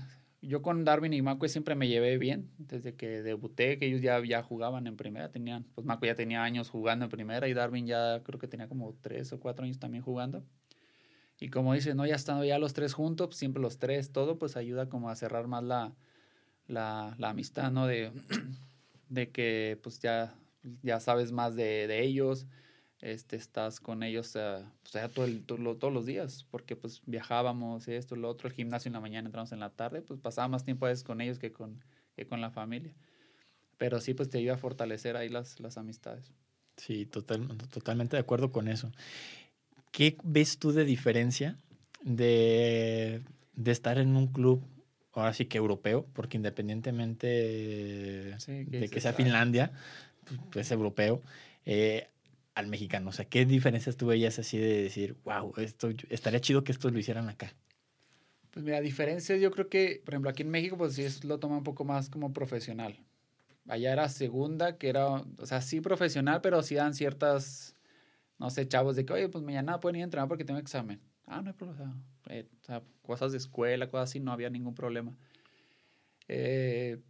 yo 0.47 0.61
con 0.61 0.85
Darwin 0.85 1.13
y 1.13 1.21
Macue 1.21 1.49
siempre 1.49 1.75
me 1.75 1.87
llevé 1.87 2.17
bien. 2.17 2.51
Desde 2.57 2.95
que 2.95 3.21
debuté, 3.21 3.77
que 3.77 3.87
ellos 3.87 4.01
ya, 4.01 4.23
ya 4.23 4.43
jugaban 4.43 4.87
en 4.87 4.97
primera, 4.97 5.31
tenían, 5.31 5.65
pues 5.75 5.85
Macue 5.85 6.07
ya 6.07 6.15
tenía 6.15 6.43
años 6.43 6.69
jugando 6.69 7.05
en 7.05 7.11
primera 7.11 7.47
y 7.47 7.53
Darwin 7.53 7.87
ya 7.87 8.21
creo 8.23 8.39
que 8.39 8.47
tenía 8.47 8.67
como 8.67 8.95
tres 9.01 9.31
o 9.33 9.39
cuatro 9.39 9.65
años 9.65 9.79
también 9.79 10.03
jugando. 10.03 10.43
Y 11.39 11.49
como 11.49 11.73
dices, 11.73 11.95
¿no? 11.95 12.05
Ya 12.05 12.15
estando 12.15 12.45
ya 12.45 12.59
los 12.59 12.73
tres 12.73 12.93
juntos, 12.93 13.27
pues, 13.27 13.37
siempre 13.37 13.61
los 13.61 13.77
tres, 13.77 14.11
todo, 14.11 14.39
pues 14.39 14.55
ayuda 14.55 14.87
como 14.87 15.09
a 15.09 15.15
cerrar 15.15 15.47
más 15.47 15.63
la, 15.63 15.93
la, 16.67 17.15
la 17.17 17.29
amistad, 17.29 17.71
¿no? 17.71 17.87
De, 17.87 18.11
de 19.09 19.31
que 19.31 19.79
pues 19.83 19.99
ya 19.99 20.35
ya 20.81 20.99
sabes 20.99 21.31
más 21.31 21.55
de, 21.55 21.87
de 21.87 22.03
ellos, 22.03 22.47
este, 23.05 23.35
estás 23.35 23.79
con 23.79 24.01
ellos 24.01 24.35
uh, 24.35 24.65
o 24.65 24.89
sea, 24.89 25.09
todo 25.09 25.25
el, 25.25 25.43
todo, 25.45 25.75
todos 25.77 25.93
los 25.93 26.07
días, 26.07 26.47
porque 26.49 26.75
pues 26.75 27.03
viajábamos, 27.05 27.87
esto, 27.87 28.15
lo 28.15 28.27
otro, 28.27 28.47
el 28.47 28.55
gimnasio 28.55 28.89
en 28.89 28.93
la 28.93 28.99
mañana, 28.99 29.27
entramos 29.27 29.51
en 29.51 29.59
la 29.59 29.69
tarde, 29.69 30.01
pues 30.01 30.19
pasaba 30.19 30.47
más 30.47 30.63
tiempo 30.63 30.87
a 30.87 30.89
veces 30.89 31.03
con 31.03 31.21
ellos 31.21 31.37
que 31.37 31.51
con, 31.51 31.83
que 32.15 32.25
con 32.25 32.41
la 32.41 32.49
familia. 32.49 32.93
Pero 33.77 34.01
sí, 34.01 34.15
pues 34.15 34.29
te 34.29 34.39
ayuda 34.39 34.55
a 34.55 34.57
fortalecer 34.57 35.17
ahí 35.17 35.29
las, 35.29 35.59
las 35.59 35.77
amistades. 35.77 36.31
Sí, 36.77 37.05
total, 37.05 37.47
totalmente 37.69 38.15
de 38.15 38.21
acuerdo 38.21 38.51
con 38.51 38.67
eso. 38.67 38.91
¿Qué 39.91 40.17
ves 40.23 40.57
tú 40.57 40.71
de 40.71 40.83
diferencia 40.83 41.59
de, 42.01 43.21
de 43.53 43.71
estar 43.71 43.99
en 43.99 44.15
un 44.15 44.27
club, 44.27 44.63
ahora 45.13 45.33
sí 45.33 45.45
que 45.45 45.59
europeo, 45.59 46.07
porque 46.13 46.37
independientemente 46.37 47.27
de 47.27 48.89
que 48.91 48.99
sea 48.99 49.13
Finlandia, 49.13 49.71
pues, 50.51 50.71
europeo, 50.71 51.21
eh, 51.65 52.07
al 52.55 52.67
mexicano? 52.67 53.09
O 53.09 53.13
sea, 53.13 53.25
¿qué 53.25 53.45
diferencias 53.45 53.97
tú 53.97 54.07
veías 54.07 54.39
así 54.39 54.57
de 54.57 54.83
decir, 54.83 55.17
wow, 55.23 55.53
esto 55.57 55.89
estaría 56.09 56.39
chido 56.39 56.63
que 56.63 56.71
esto 56.71 56.89
lo 56.89 56.97
hicieran 56.97 57.29
acá? 57.29 57.53
Pues 58.51 58.63
mira, 58.63 58.79
diferencias 58.79 59.39
yo 59.41 59.51
creo 59.51 59.69
que, 59.69 60.01
por 60.03 60.13
ejemplo, 60.13 60.29
aquí 60.29 60.43
en 60.43 60.49
México, 60.49 60.77
pues 60.77 60.93
sí 60.93 61.05
lo 61.27 61.39
toma 61.39 61.57
un 61.57 61.63
poco 61.63 61.83
más 61.83 62.09
como 62.09 62.33
profesional. 62.33 62.97
Allá 63.67 63.91
era 63.91 64.07
segunda, 64.07 64.77
que 64.77 64.89
era, 64.89 65.07
o 65.07 65.45
sea, 65.45 65.61
sí 65.61 65.81
profesional, 65.81 66.39
pero 66.41 66.63
sí 66.63 66.75
dan 66.75 66.93
ciertas, 66.93 67.75
no 68.39 68.49
sé, 68.49 68.67
chavos 68.67 68.95
de 68.95 69.05
que, 69.05 69.11
oye, 69.11 69.27
pues 69.27 69.43
mañana 69.43 69.79
pueden 69.79 69.97
ir 69.97 70.01
a 70.01 70.05
entrenar 70.05 70.29
porque 70.29 70.45
tengo 70.45 70.59
examen. 70.59 71.01
Ah, 71.25 71.41
no 71.41 71.49
hay 71.49 71.55
problema. 71.55 72.01
Eh, 72.29 72.47
o 72.61 72.65
sea, 72.65 72.81
cosas 73.01 73.33
de 73.33 73.39
escuela, 73.39 73.89
cosas 73.89 74.11
así, 74.11 74.19
no 74.21 74.31
había 74.31 74.49
ningún 74.49 74.75
problema. 74.75 75.17
Eh, 76.27 77.01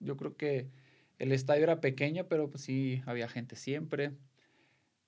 yo 0.00 0.16
creo 0.16 0.36
que 0.36 0.70
el 1.18 1.32
estadio 1.32 1.62
era 1.62 1.80
pequeño, 1.80 2.26
pero 2.26 2.50
pues 2.50 2.64
sí, 2.64 3.02
había 3.06 3.28
gente 3.28 3.54
siempre. 3.54 4.12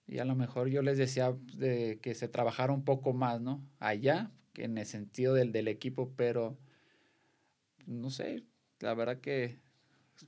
Y 0.06 0.18
a 0.18 0.24
lo 0.24 0.34
mejor 0.34 0.68
yo 0.68 0.82
les 0.82 0.98
decía 0.98 1.32
pues, 1.32 1.58
de 1.58 1.98
que 2.02 2.14
se 2.14 2.28
trabajara 2.28 2.72
un 2.72 2.84
poco 2.84 3.12
más, 3.12 3.40
¿no? 3.40 3.64
Allá, 3.78 4.30
en 4.54 4.78
el 4.78 4.86
sentido 4.86 5.34
del, 5.34 5.52
del 5.52 5.68
equipo, 5.68 6.12
pero 6.16 6.58
no 7.86 8.10
sé, 8.10 8.44
la 8.80 8.94
verdad 8.94 9.20
que 9.20 9.60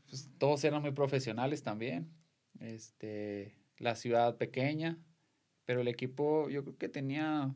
pues, 0.08 0.30
todos 0.38 0.64
eran 0.64 0.82
muy 0.82 0.92
profesionales 0.92 1.62
también. 1.62 2.10
Este, 2.60 3.56
la 3.78 3.94
ciudad 3.96 4.36
pequeña, 4.36 4.98
pero 5.64 5.80
el 5.80 5.88
equipo 5.88 6.48
yo 6.48 6.62
creo 6.62 6.78
que 6.78 6.88
tenía, 6.88 7.54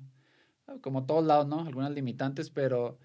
como 0.80 1.06
todos 1.06 1.24
lados, 1.24 1.46
¿no? 1.46 1.60
Algunas 1.60 1.92
limitantes, 1.92 2.50
pero, 2.50 2.98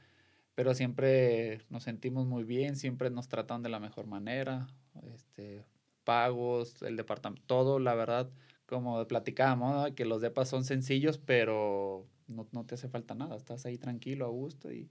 pero 0.55 0.73
siempre 0.73 1.61
nos 1.69 1.83
sentimos 1.83 2.25
muy 2.25 2.43
bien, 2.43 2.75
siempre 2.75 3.09
nos 3.09 3.27
tratan 3.27 3.63
de 3.63 3.69
la 3.69 3.79
mejor 3.79 4.07
manera. 4.07 4.67
Este, 5.13 5.65
pagos, 6.03 6.81
el 6.81 6.97
departamento, 6.97 7.43
todo, 7.45 7.79
la 7.79 7.95
verdad, 7.95 8.29
como 8.73 9.07
platicábamos, 9.07 9.91
que 9.91 10.05
los 10.05 10.21
depas 10.21 10.49
son 10.49 10.63
sencillos, 10.63 11.17
pero 11.17 12.07
no, 12.27 12.47
no, 12.51 12.65
te 12.65 12.75
hace 12.75 12.89
falta 12.89 13.15
nada, 13.15 13.35
estás 13.35 13.65
ahí 13.65 13.77
tranquilo, 13.77 14.25
a 14.25 14.29
gusto 14.29 14.71
y 14.71 14.89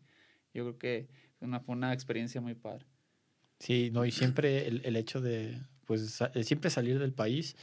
yo 0.55 0.64
creo 0.64 0.78
que 0.78 1.09
una, 1.41 1.61
fue 1.61 1.74
una 1.74 1.93
experiencia 1.93 2.41
muy 2.41 2.55
padre. 2.55 2.87
Sí, 3.59 3.91
no, 3.93 4.05
y 4.05 4.11
siempre 4.11 4.66
el, 4.66 4.83
el 4.85 4.97
hecho 4.97 5.20
de, 5.20 5.61
pues, 5.87 6.22
siempre 6.43 6.70
salir 6.70 6.99
del 6.99 7.12
país 7.12 7.57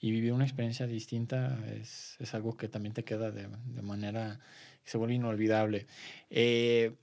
y 0.00 0.10
vivir 0.10 0.32
una 0.32 0.44
experiencia 0.44 0.86
distinta 0.86 1.58
es, 1.74 2.16
es 2.20 2.34
algo 2.34 2.56
que 2.56 2.68
también 2.68 2.92
te 2.92 3.04
queda 3.04 3.30
de, 3.30 3.48
de 3.48 3.82
manera 3.82 4.40
se 4.84 4.98
vuelve 4.98 5.14
inolvidable. 5.14 5.86
Eh, 6.30 6.94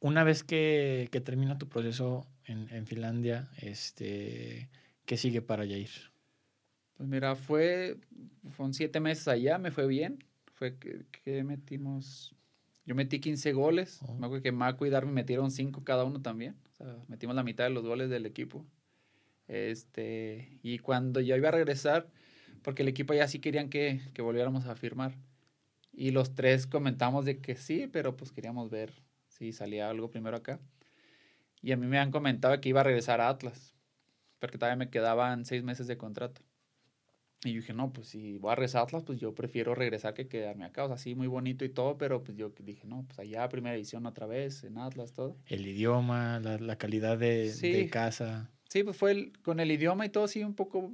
una 0.00 0.22
vez 0.24 0.44
que, 0.44 1.08
que, 1.10 1.20
termina 1.20 1.58
tu 1.58 1.68
proceso 1.68 2.26
en, 2.44 2.68
en, 2.70 2.86
Finlandia, 2.86 3.48
este, 3.56 4.68
¿qué 5.06 5.16
sigue 5.16 5.40
para 5.40 5.64
Yair? 5.64 5.90
Pues 6.96 7.08
mira, 7.08 7.36
fue, 7.36 7.98
fueron 8.50 8.74
siete 8.74 9.00
meses 9.00 9.28
allá, 9.28 9.58
me 9.58 9.70
fue 9.70 9.86
bien. 9.86 10.24
Fue 10.54 10.78
que, 10.78 11.04
que 11.10 11.44
metimos, 11.44 12.34
yo 12.86 12.94
metí 12.94 13.20
15 13.20 13.52
goles. 13.52 14.00
Oh. 14.02 14.14
Me 14.14 14.26
acuerdo 14.26 14.42
que 14.42 14.52
Maco 14.52 14.86
y 14.86 14.90
Darby 14.90 15.12
metieron 15.12 15.50
5 15.50 15.84
cada 15.84 16.04
uno 16.04 16.22
también. 16.22 16.56
O 16.72 16.74
sea, 16.76 16.96
metimos 17.08 17.36
la 17.36 17.42
mitad 17.42 17.64
de 17.64 17.70
los 17.70 17.84
goles 17.84 18.08
del 18.08 18.24
equipo. 18.24 18.64
Este, 19.48 20.58
y 20.62 20.78
cuando 20.78 21.20
yo 21.20 21.36
iba 21.36 21.48
a 21.48 21.52
regresar, 21.52 22.08
porque 22.62 22.82
el 22.82 22.88
equipo 22.88 23.14
ya 23.14 23.28
sí 23.28 23.38
querían 23.38 23.68
que, 23.68 24.00
que 24.14 24.22
volviéramos 24.22 24.66
a 24.66 24.74
firmar. 24.74 25.14
Y 25.92 26.10
los 26.10 26.34
tres 26.34 26.66
comentamos 26.66 27.24
de 27.24 27.40
que 27.40 27.56
sí, 27.56 27.88
pero 27.90 28.16
pues 28.16 28.32
queríamos 28.32 28.70
ver 28.70 28.92
si 29.28 29.52
salía 29.52 29.88
algo 29.90 30.10
primero 30.10 30.36
acá. 30.36 30.60
Y 31.62 31.72
a 31.72 31.76
mí 31.76 31.86
me 31.86 31.98
han 31.98 32.10
comentado 32.10 32.60
que 32.60 32.68
iba 32.68 32.80
a 32.80 32.84
regresar 32.84 33.20
a 33.20 33.28
Atlas, 33.28 33.74
porque 34.38 34.58
todavía 34.58 34.76
me 34.76 34.90
quedaban 34.90 35.44
seis 35.44 35.62
meses 35.62 35.86
de 35.86 35.96
contrato. 35.96 36.42
Y 37.44 37.52
yo 37.52 37.60
dije, 37.60 37.74
no, 37.74 37.92
pues 37.92 38.08
si 38.08 38.38
voy 38.38 38.52
a 38.52 38.78
a 38.78 38.82
Atlas, 38.82 39.04
pues 39.04 39.20
yo 39.20 39.34
prefiero 39.34 39.74
regresar 39.74 40.14
que 40.14 40.26
quedarme 40.26 40.64
acá. 40.64 40.84
O 40.84 40.88
sea, 40.88 40.96
sí, 40.96 41.14
muy 41.14 41.26
bonito 41.26 41.64
y 41.64 41.68
todo, 41.68 41.98
pero 41.98 42.24
pues 42.24 42.36
yo 42.36 42.52
dije, 42.60 42.86
no, 42.86 43.04
pues 43.06 43.18
allá, 43.18 43.48
primera 43.48 43.76
edición 43.76 44.06
otra 44.06 44.26
vez, 44.26 44.64
en 44.64 44.78
Atlas, 44.78 45.12
todo. 45.12 45.36
El 45.46 45.66
idioma, 45.66 46.40
la, 46.40 46.58
la 46.58 46.76
calidad 46.76 47.18
de, 47.18 47.50
sí. 47.50 47.70
de, 47.70 47.90
casa. 47.90 48.50
Sí, 48.68 48.82
pues 48.82 48.96
fue 48.96 49.12
el, 49.12 49.38
con 49.42 49.60
el 49.60 49.70
idioma 49.70 50.06
y 50.06 50.08
todo, 50.08 50.26
sí, 50.28 50.42
un 50.42 50.54
poco 50.54 50.92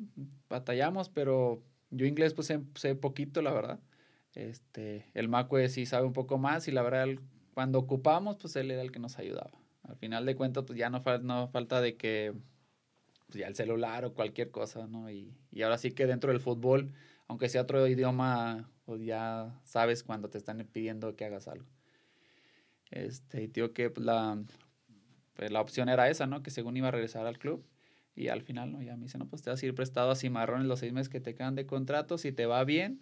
batallamos, 0.48 1.08
pero 1.08 1.62
yo 1.90 2.06
inglés, 2.06 2.34
pues 2.34 2.48
sé, 2.48 2.60
sé 2.74 2.94
poquito, 2.96 3.40
la 3.40 3.52
verdad. 3.52 3.80
Este, 4.34 5.10
el 5.14 5.28
Macue 5.28 5.68
sí 5.68 5.86
sabe 5.86 6.06
un 6.06 6.12
poco 6.12 6.38
más 6.38 6.66
y 6.68 6.72
la 6.72 6.82
verdad, 6.82 7.06
cuando 7.54 7.78
ocupamos, 7.78 8.36
pues 8.36 8.56
él 8.56 8.70
era 8.70 8.82
el 8.82 8.90
que 8.90 8.98
nos 8.98 9.18
ayudaba. 9.18 9.52
Al 9.84 9.96
final 9.96 10.26
de 10.26 10.36
cuentas, 10.36 10.64
pues 10.66 10.78
ya 10.78 10.90
no, 10.90 11.02
no 11.22 11.48
falta 11.48 11.80
de 11.80 11.96
que 11.96 12.32
pues 13.32 13.40
ya 13.40 13.48
el 13.48 13.54
celular 13.54 14.04
o 14.04 14.12
cualquier 14.12 14.50
cosa, 14.50 14.86
¿no? 14.86 15.10
Y, 15.10 15.34
y, 15.50 15.62
ahora 15.62 15.78
sí 15.78 15.92
que 15.92 16.06
dentro 16.06 16.30
del 16.30 16.38
fútbol, 16.38 16.92
aunque 17.28 17.48
sea 17.48 17.62
otro 17.62 17.86
idioma, 17.86 18.70
pues 18.84 19.02
ya 19.02 19.58
sabes 19.64 20.02
cuando 20.02 20.28
te 20.28 20.36
están 20.36 20.58
pidiendo 20.70 21.16
que 21.16 21.24
hagas 21.24 21.48
algo. 21.48 21.66
Este, 22.90 23.44
y 23.44 23.46
digo 23.46 23.72
que 23.72 23.88
pues 23.88 24.04
la, 24.04 24.38
pues 25.32 25.50
la 25.50 25.62
opción 25.62 25.88
era 25.88 26.10
esa, 26.10 26.26
¿no? 26.26 26.42
Que 26.42 26.50
según 26.50 26.76
iba 26.76 26.88
a 26.88 26.90
regresar 26.90 27.26
al 27.26 27.38
club. 27.38 27.64
Y 28.14 28.28
al 28.28 28.42
final, 28.42 28.70
¿no? 28.70 28.82
Ya 28.82 28.98
me 28.98 29.04
dice, 29.04 29.16
no, 29.16 29.26
pues 29.26 29.40
te 29.40 29.48
vas 29.48 29.62
a 29.62 29.66
ir 29.66 29.74
prestado 29.74 30.10
a 30.10 30.14
Cimarrón 30.16 30.60
en 30.60 30.68
los 30.68 30.80
seis 30.80 30.92
meses 30.92 31.08
que 31.08 31.20
te 31.20 31.34
quedan 31.34 31.54
de 31.54 31.64
contrato. 31.64 32.18
Si 32.18 32.32
te 32.32 32.44
va 32.44 32.62
bien, 32.64 33.00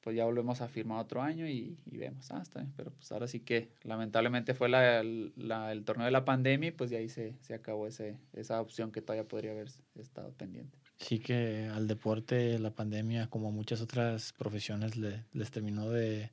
pues 0.00 0.16
ya 0.16 0.24
volvemos 0.24 0.60
a 0.60 0.68
firmar 0.68 0.98
otro 0.98 1.22
año 1.22 1.46
y, 1.46 1.78
y 1.86 1.96
vemos, 1.98 2.30
ah, 2.30 2.40
está 2.42 2.60
bien. 2.60 2.72
Pero 2.76 2.90
pues 2.90 3.10
ahora 3.12 3.26
sí 3.26 3.40
que 3.40 3.70
lamentablemente 3.82 4.54
fue 4.54 4.68
la, 4.68 5.02
la, 5.02 5.72
el 5.72 5.84
torneo 5.84 6.06
de 6.06 6.10
la 6.10 6.24
pandemia 6.24 6.68
y 6.68 6.72
pues 6.72 6.90
de 6.90 6.96
ahí 6.96 7.08
se, 7.08 7.34
se 7.40 7.54
acabó 7.54 7.86
ese, 7.86 8.18
esa 8.32 8.60
opción 8.60 8.92
que 8.92 9.02
todavía 9.02 9.28
podría 9.28 9.52
haber 9.52 9.68
estado 9.98 10.32
pendiente. 10.32 10.78
Sí 10.98 11.18
que 11.18 11.66
al 11.66 11.86
deporte 11.86 12.58
la 12.58 12.70
pandemia, 12.70 13.28
como 13.28 13.52
muchas 13.52 13.80
otras 13.80 14.32
profesiones, 14.32 14.96
le, 14.96 15.24
les 15.32 15.50
terminó 15.50 15.90
de... 15.90 16.30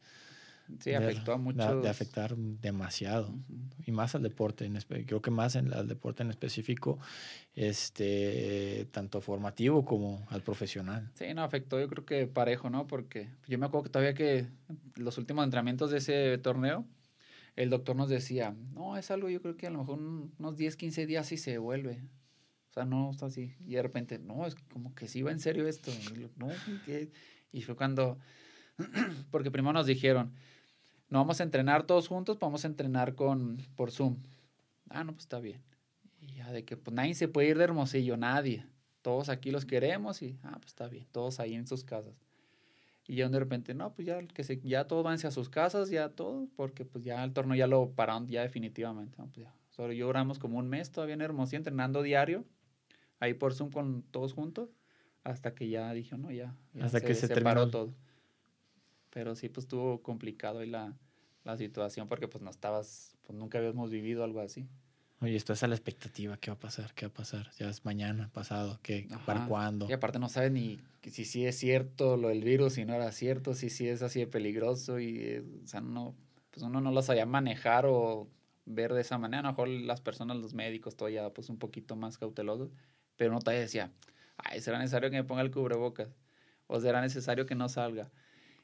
Sí, 0.79 0.93
afectó 0.93 1.33
a 1.33 1.37
muchos. 1.37 1.81
De, 1.81 1.89
afectar 1.89 2.35
demasiado. 2.35 3.29
Uh 3.29 3.37
-huh. 3.37 3.83
Y 3.85 3.91
más 3.91 4.15
al 4.15 4.23
deporte. 4.23 4.65
En, 4.65 4.75
creo 5.05 5.21
que 5.21 5.31
más 5.31 5.55
en, 5.55 5.73
al 5.73 5.87
deporte 5.87 6.23
en 6.23 6.29
específico, 6.29 6.99
este, 7.55 8.87
tanto 8.91 9.21
formativo 9.21 9.85
como 9.85 10.25
al 10.29 10.41
profesional. 10.41 11.11
Sí, 11.15 11.33
no, 11.33 11.43
afectó 11.43 11.79
yo 11.79 11.87
creo 11.87 12.05
que 12.05 12.27
parejo, 12.27 12.69
¿no? 12.69 12.87
Porque 12.87 13.29
yo 13.47 13.57
me 13.57 13.65
acuerdo 13.65 13.85
que 13.85 13.89
todavía 13.89 14.13
que 14.13 14.47
los 14.95 15.17
últimos 15.17 15.45
entrenamientos 15.45 15.91
de 15.91 15.97
ese 15.97 16.37
torneo, 16.37 16.85
el 17.55 17.69
doctor 17.69 17.95
nos 17.95 18.09
decía, 18.09 18.55
no, 18.73 18.97
es 18.97 19.09
algo 19.09 19.29
yo 19.29 19.41
creo 19.41 19.57
que 19.57 19.67
a 19.67 19.71
lo 19.71 19.79
mejor 19.79 19.99
unos 19.99 20.57
10, 20.57 20.75
15 20.75 21.05
días 21.07 21.25
sí 21.27 21.37
se 21.37 21.57
vuelve. 21.57 22.03
O 22.69 22.73
sea, 22.73 22.85
no 22.85 23.09
está 23.09 23.25
así. 23.25 23.55
Y 23.65 23.75
de 23.75 23.81
repente, 23.81 24.19
no, 24.19 24.45
es 24.45 24.55
como 24.71 24.93
que 24.93 25.07
sí 25.07 25.23
va 25.23 25.31
en 25.31 25.39
serio 25.39 25.67
esto. 25.67 25.91
Y, 25.91 26.29
no, 26.37 26.49
¿qué? 26.85 27.11
y 27.51 27.61
fue 27.63 27.75
cuando, 27.75 28.19
porque 29.31 29.49
primero 29.49 29.73
nos 29.73 29.87
dijeron, 29.87 30.33
no 31.09 31.19
vamos 31.19 31.39
a 31.39 31.43
entrenar 31.43 31.83
todos 31.83 32.07
juntos, 32.07 32.37
vamos 32.39 32.65
a 32.65 32.67
entrenar 32.67 33.15
con, 33.15 33.57
por 33.75 33.91
Zoom. 33.91 34.17
Ah, 34.89 35.03
no, 35.03 35.13
pues 35.13 35.23
está 35.23 35.39
bien. 35.39 35.61
Y 36.21 36.35
ya 36.35 36.51
de 36.51 36.65
que 36.65 36.75
pues 36.75 36.93
nadie 36.93 37.13
se 37.13 37.27
puede 37.27 37.49
ir 37.49 37.57
de 37.57 37.63
Hermosillo, 37.63 38.17
nadie. 38.17 38.65
Todos 39.01 39.29
aquí 39.29 39.51
los 39.51 39.65
queremos 39.65 40.21
y, 40.21 40.37
ah, 40.43 40.57
pues 40.59 40.67
está 40.67 40.87
bien, 40.87 41.07
todos 41.11 41.39
ahí 41.39 41.53
en 41.53 41.65
sus 41.65 41.83
casas. 41.83 42.13
Y 43.07 43.15
ya 43.15 43.29
de 43.29 43.39
repente, 43.39 43.73
no, 43.73 43.93
pues 43.93 44.05
ya, 44.05 44.19
que 44.27 44.43
se, 44.43 44.59
ya 44.61 44.85
todos 44.85 45.05
van 45.05 45.13
hacia 45.13 45.31
sus 45.31 45.47
casas, 45.47 45.89
ya 45.89 46.09
todos, 46.09 46.49
porque 46.57 46.83
pues 46.83 47.05
ya 47.05 47.23
el 47.23 47.31
torneo 47.31 47.55
ya 47.55 47.67
lo 47.67 47.91
pararon 47.91 48.27
ya 48.27 48.41
definitivamente. 48.41 49.15
No, 49.17 49.27
pues 49.27 49.45
ya. 49.45 49.53
Solo 49.69 49.93
lloramos 49.93 50.39
como 50.39 50.57
un 50.57 50.67
mes 50.67 50.91
todavía 50.91 51.13
en 51.13 51.21
Hermosillo, 51.21 51.57
entrenando 51.57 52.01
diario, 52.01 52.43
ahí 53.19 53.33
por 53.33 53.53
Zoom 53.53 53.71
con 53.71 54.03
todos 54.11 54.33
juntos, 54.33 54.69
hasta 55.23 55.55
que 55.55 55.69
ya 55.69 55.93
dije, 55.93 56.17
no, 56.17 56.31
ya. 56.31 56.53
ya 56.73 56.85
hasta 56.85 56.99
se, 56.99 57.05
que 57.05 57.15
se, 57.15 57.21
se 57.21 57.27
terminó. 57.29 57.49
paró 57.51 57.69
todo. 57.69 57.93
Pero 59.17 59.33
sí, 59.33 59.49
pues 59.49 59.63
estuvo 59.63 60.03
complicado 60.03 60.59
ahí 60.59 60.69
la, 60.69 60.95
la 61.43 61.57
situación 61.57 62.07
porque 62.07 62.27
pues 62.27 62.43
no 62.43 62.51
estabas, 62.51 63.17
pues 63.25 63.35
nunca 63.35 63.57
habíamos 63.57 63.89
vivido 63.89 64.23
algo 64.23 64.41
así. 64.41 64.67
Oye, 65.21 65.35
estás 65.35 65.63
a 65.63 65.67
la 65.67 65.73
expectativa, 65.73 66.37
¿qué 66.37 66.51
va 66.51 66.55
a 66.57 66.59
pasar? 66.59 66.93
¿Qué 66.93 67.07
va 67.07 67.09
a 67.09 67.13
pasar? 67.15 67.49
Ya 67.57 67.67
es 67.67 67.83
mañana, 67.83 68.29
pasado, 68.31 68.79
¿qué? 68.83 69.07
Ajá. 69.09 69.25
¿Para 69.25 69.47
cuándo? 69.47 69.87
Y 69.89 69.93
aparte 69.93 70.19
no 70.19 70.29
sabes 70.29 70.51
ni 70.51 70.79
si 71.01 71.25
sí 71.25 71.47
es 71.47 71.57
cierto 71.57 72.15
lo 72.15 72.27
del 72.27 72.43
virus, 72.43 72.73
si 72.73 72.85
no 72.85 72.93
era 72.93 73.11
cierto, 73.11 73.55
si 73.55 73.71
sí 73.71 73.87
es 73.87 74.03
así 74.03 74.19
de 74.19 74.27
peligroso 74.27 74.99
y, 74.99 75.17
eh, 75.17 75.43
o 75.63 75.65
sea, 75.65 75.81
no, 75.81 76.15
pues 76.51 76.61
uno 76.61 76.79
no 76.79 76.91
lo 76.91 77.01
sabía 77.01 77.25
manejar 77.25 77.87
o 77.87 78.29
ver 78.65 78.93
de 78.93 79.01
esa 79.01 79.17
manera. 79.17 79.39
A 79.39 79.43
lo 79.45 79.49
mejor 79.49 79.67
las 79.67 79.99
personas, 79.99 80.37
los 80.37 80.53
médicos, 80.53 80.95
todavía 80.95 81.33
pues 81.33 81.49
un 81.49 81.57
poquito 81.57 81.95
más 81.95 82.19
cautelosos, 82.19 82.69
pero 83.15 83.31
uno 83.31 83.39
todavía 83.39 83.61
decía, 83.61 83.91
ay, 84.37 84.61
será 84.61 84.77
necesario 84.77 85.09
que 85.09 85.15
me 85.15 85.23
ponga 85.23 85.41
el 85.41 85.49
cubrebocas 85.49 86.15
o 86.67 86.79
será 86.79 87.01
necesario 87.01 87.47
que 87.47 87.55
no 87.55 87.67
salga. 87.67 88.11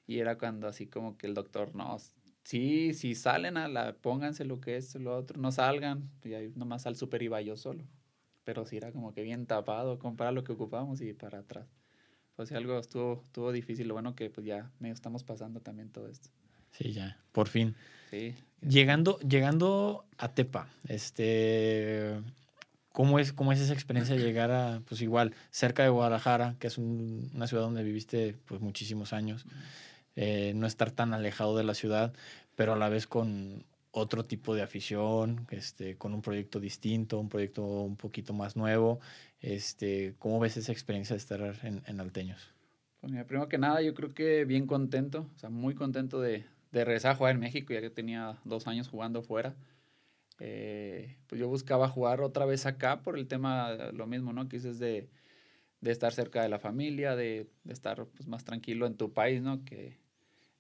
Y 0.06 0.20
era 0.20 0.38
cuando 0.38 0.68
así 0.68 0.88
como 0.88 1.18
que 1.18 1.28
el 1.28 1.34
doctor, 1.34 1.76
no, 1.76 1.97
sí, 2.43 2.93
si 2.93 3.16
salen 3.16 3.58
a 3.58 3.68
la, 3.68 3.93
pónganse 3.93 4.45
lo 4.45 4.60
que 4.60 4.78
es 4.78 4.95
lo 4.95 5.16
otro, 5.16 5.39
no 5.39 5.51
salgan, 5.51 6.10
y 6.24 6.34
ahí 6.34 6.51
nomás 6.56 6.86
al 6.86 6.95
super 6.95 7.22
iba 7.22 7.41
yo 7.41 7.56
solo. 7.58 7.86
Pero 8.43 8.66
sí 8.66 8.78
era 8.78 8.91
como 8.91 9.14
que 9.14 9.22
bien 9.22 9.45
tapado, 9.45 9.99
comprar 9.99 10.34
lo 10.34 10.43
que 10.43 10.51
ocupamos 10.51 11.01
y 11.01 11.14
para 11.14 11.39
atrás. 11.39 11.68
Pues 12.36 12.49
sí, 12.49 12.56
algo 12.56 12.80
estuvo, 12.80 13.22
estuvo 13.26 13.51
difícil, 13.51 13.88
lo 13.88 13.93
bueno 13.93 14.16
que 14.16 14.30
pues 14.30 14.45
ya 14.45 14.72
medio 14.80 14.93
estamos 14.93 15.24
pasando 15.24 15.62
también 15.62 15.89
todo 15.89 16.08
esto. 16.10 16.30
Sí, 16.72 16.91
ya, 16.91 17.18
por 17.32 17.47
fin. 17.47 17.76
Sí. 18.10 18.36
Llegando, 18.62 19.20
llegando 19.20 20.06
a 20.18 20.34
Tepa, 20.34 20.68
este, 20.88 22.22
¿cómo 22.91 23.20
es, 23.20 23.34
¿cómo 23.34 23.51
es 23.51 23.60
esa 23.60 23.74
experiencia 23.74 24.16
de 24.16 24.24
llegar 24.24 24.51
a, 24.51 24.82
pues 24.88 25.01
igual, 25.01 25.36
cerca 25.51 25.84
de 25.84 25.89
Guadalajara, 25.89 26.56
que 26.60 26.68
es 26.68 26.78
un, 26.78 27.30
una 27.36 27.47
ciudad 27.47 27.64
donde 27.64 27.84
viviste 27.84 28.36
pues 28.45 28.62
muchísimos 28.62 29.14
años? 29.14 29.45
Eh, 30.16 30.53
no 30.55 30.68
estar 30.68 30.91
tan 30.91 31.14
alejado 31.14 31.57
de 31.57 31.64
la 31.64 31.74
ciudad, 31.74 32.14
pero 32.55 32.74
a 32.74 32.78
la 32.78 32.89
vez 32.89 33.07
con 33.07 33.66
otro 33.91 34.26
tipo 34.26 34.55
de 34.55 34.64
afición, 34.64 35.45
este, 35.51 35.95
con 35.97 36.14
un 36.14 36.22
proyecto 36.22 36.59
distinto, 36.59 37.20
un 37.20 37.30
proyecto 37.30 37.64
un 37.64 37.95
poquito 37.95 38.34
más 38.34 38.55
nuevo. 38.55 38.99
Este, 39.39 40.16
¿Cómo 40.20 40.39
ves 40.39 40.57
esa 40.57 40.72
experiencia 40.72 41.16
de 41.16 41.20
estar 41.20 41.59
en, 41.64 41.84
en 41.86 41.99
Alteños? 41.99 42.53
Pues 43.01 43.11
mira, 43.11 43.26
primero 43.26 43.49
que 43.49 43.57
nada, 43.57 43.82
yo 43.82 43.93
creo 43.93 44.14
que 44.14 44.45
bien 44.45 44.66
contento, 44.66 45.30
o 45.36 45.38
sea, 45.38 45.49
muy 45.49 45.76
contento 45.76 46.22
de, 46.22 46.45
de 46.72 46.86
regresar 46.86 47.11
a 47.11 47.16
jugar 47.16 47.36
en 47.36 47.41
México, 47.41 47.74
ya 47.74 47.82
que 47.82 47.89
tenía 47.89 48.39
dos 48.45 48.66
años 48.66 48.88
jugando 48.88 49.22
fuera. 49.22 49.55
Eh, 50.39 51.18
pues 51.28 51.39
yo 51.39 51.47
buscaba 51.47 51.88
jugar 51.88 52.22
otra 52.22 52.45
vez 52.45 52.66
acá 52.66 53.03
por 53.03 53.18
el 53.18 53.28
tema, 53.28 53.74
lo 53.93 54.07
mismo, 54.07 54.34
¿no? 54.34 54.49
Que 54.49 54.57
dices 54.57 54.80
de, 54.80 55.09
de 55.82 55.91
estar 55.91 56.14
cerca 56.14 56.41
de 56.41 56.49
la 56.49 56.59
familia, 56.59 57.16
de, 57.16 57.47
de 57.64 57.74
estar 57.74 58.05
pues, 58.07 58.28
más 58.28 58.43
tranquilo 58.43 58.88
en 58.88 58.97
tu 58.97 59.14
país, 59.14 59.41
¿no? 59.41 59.64
Que, 59.66 60.03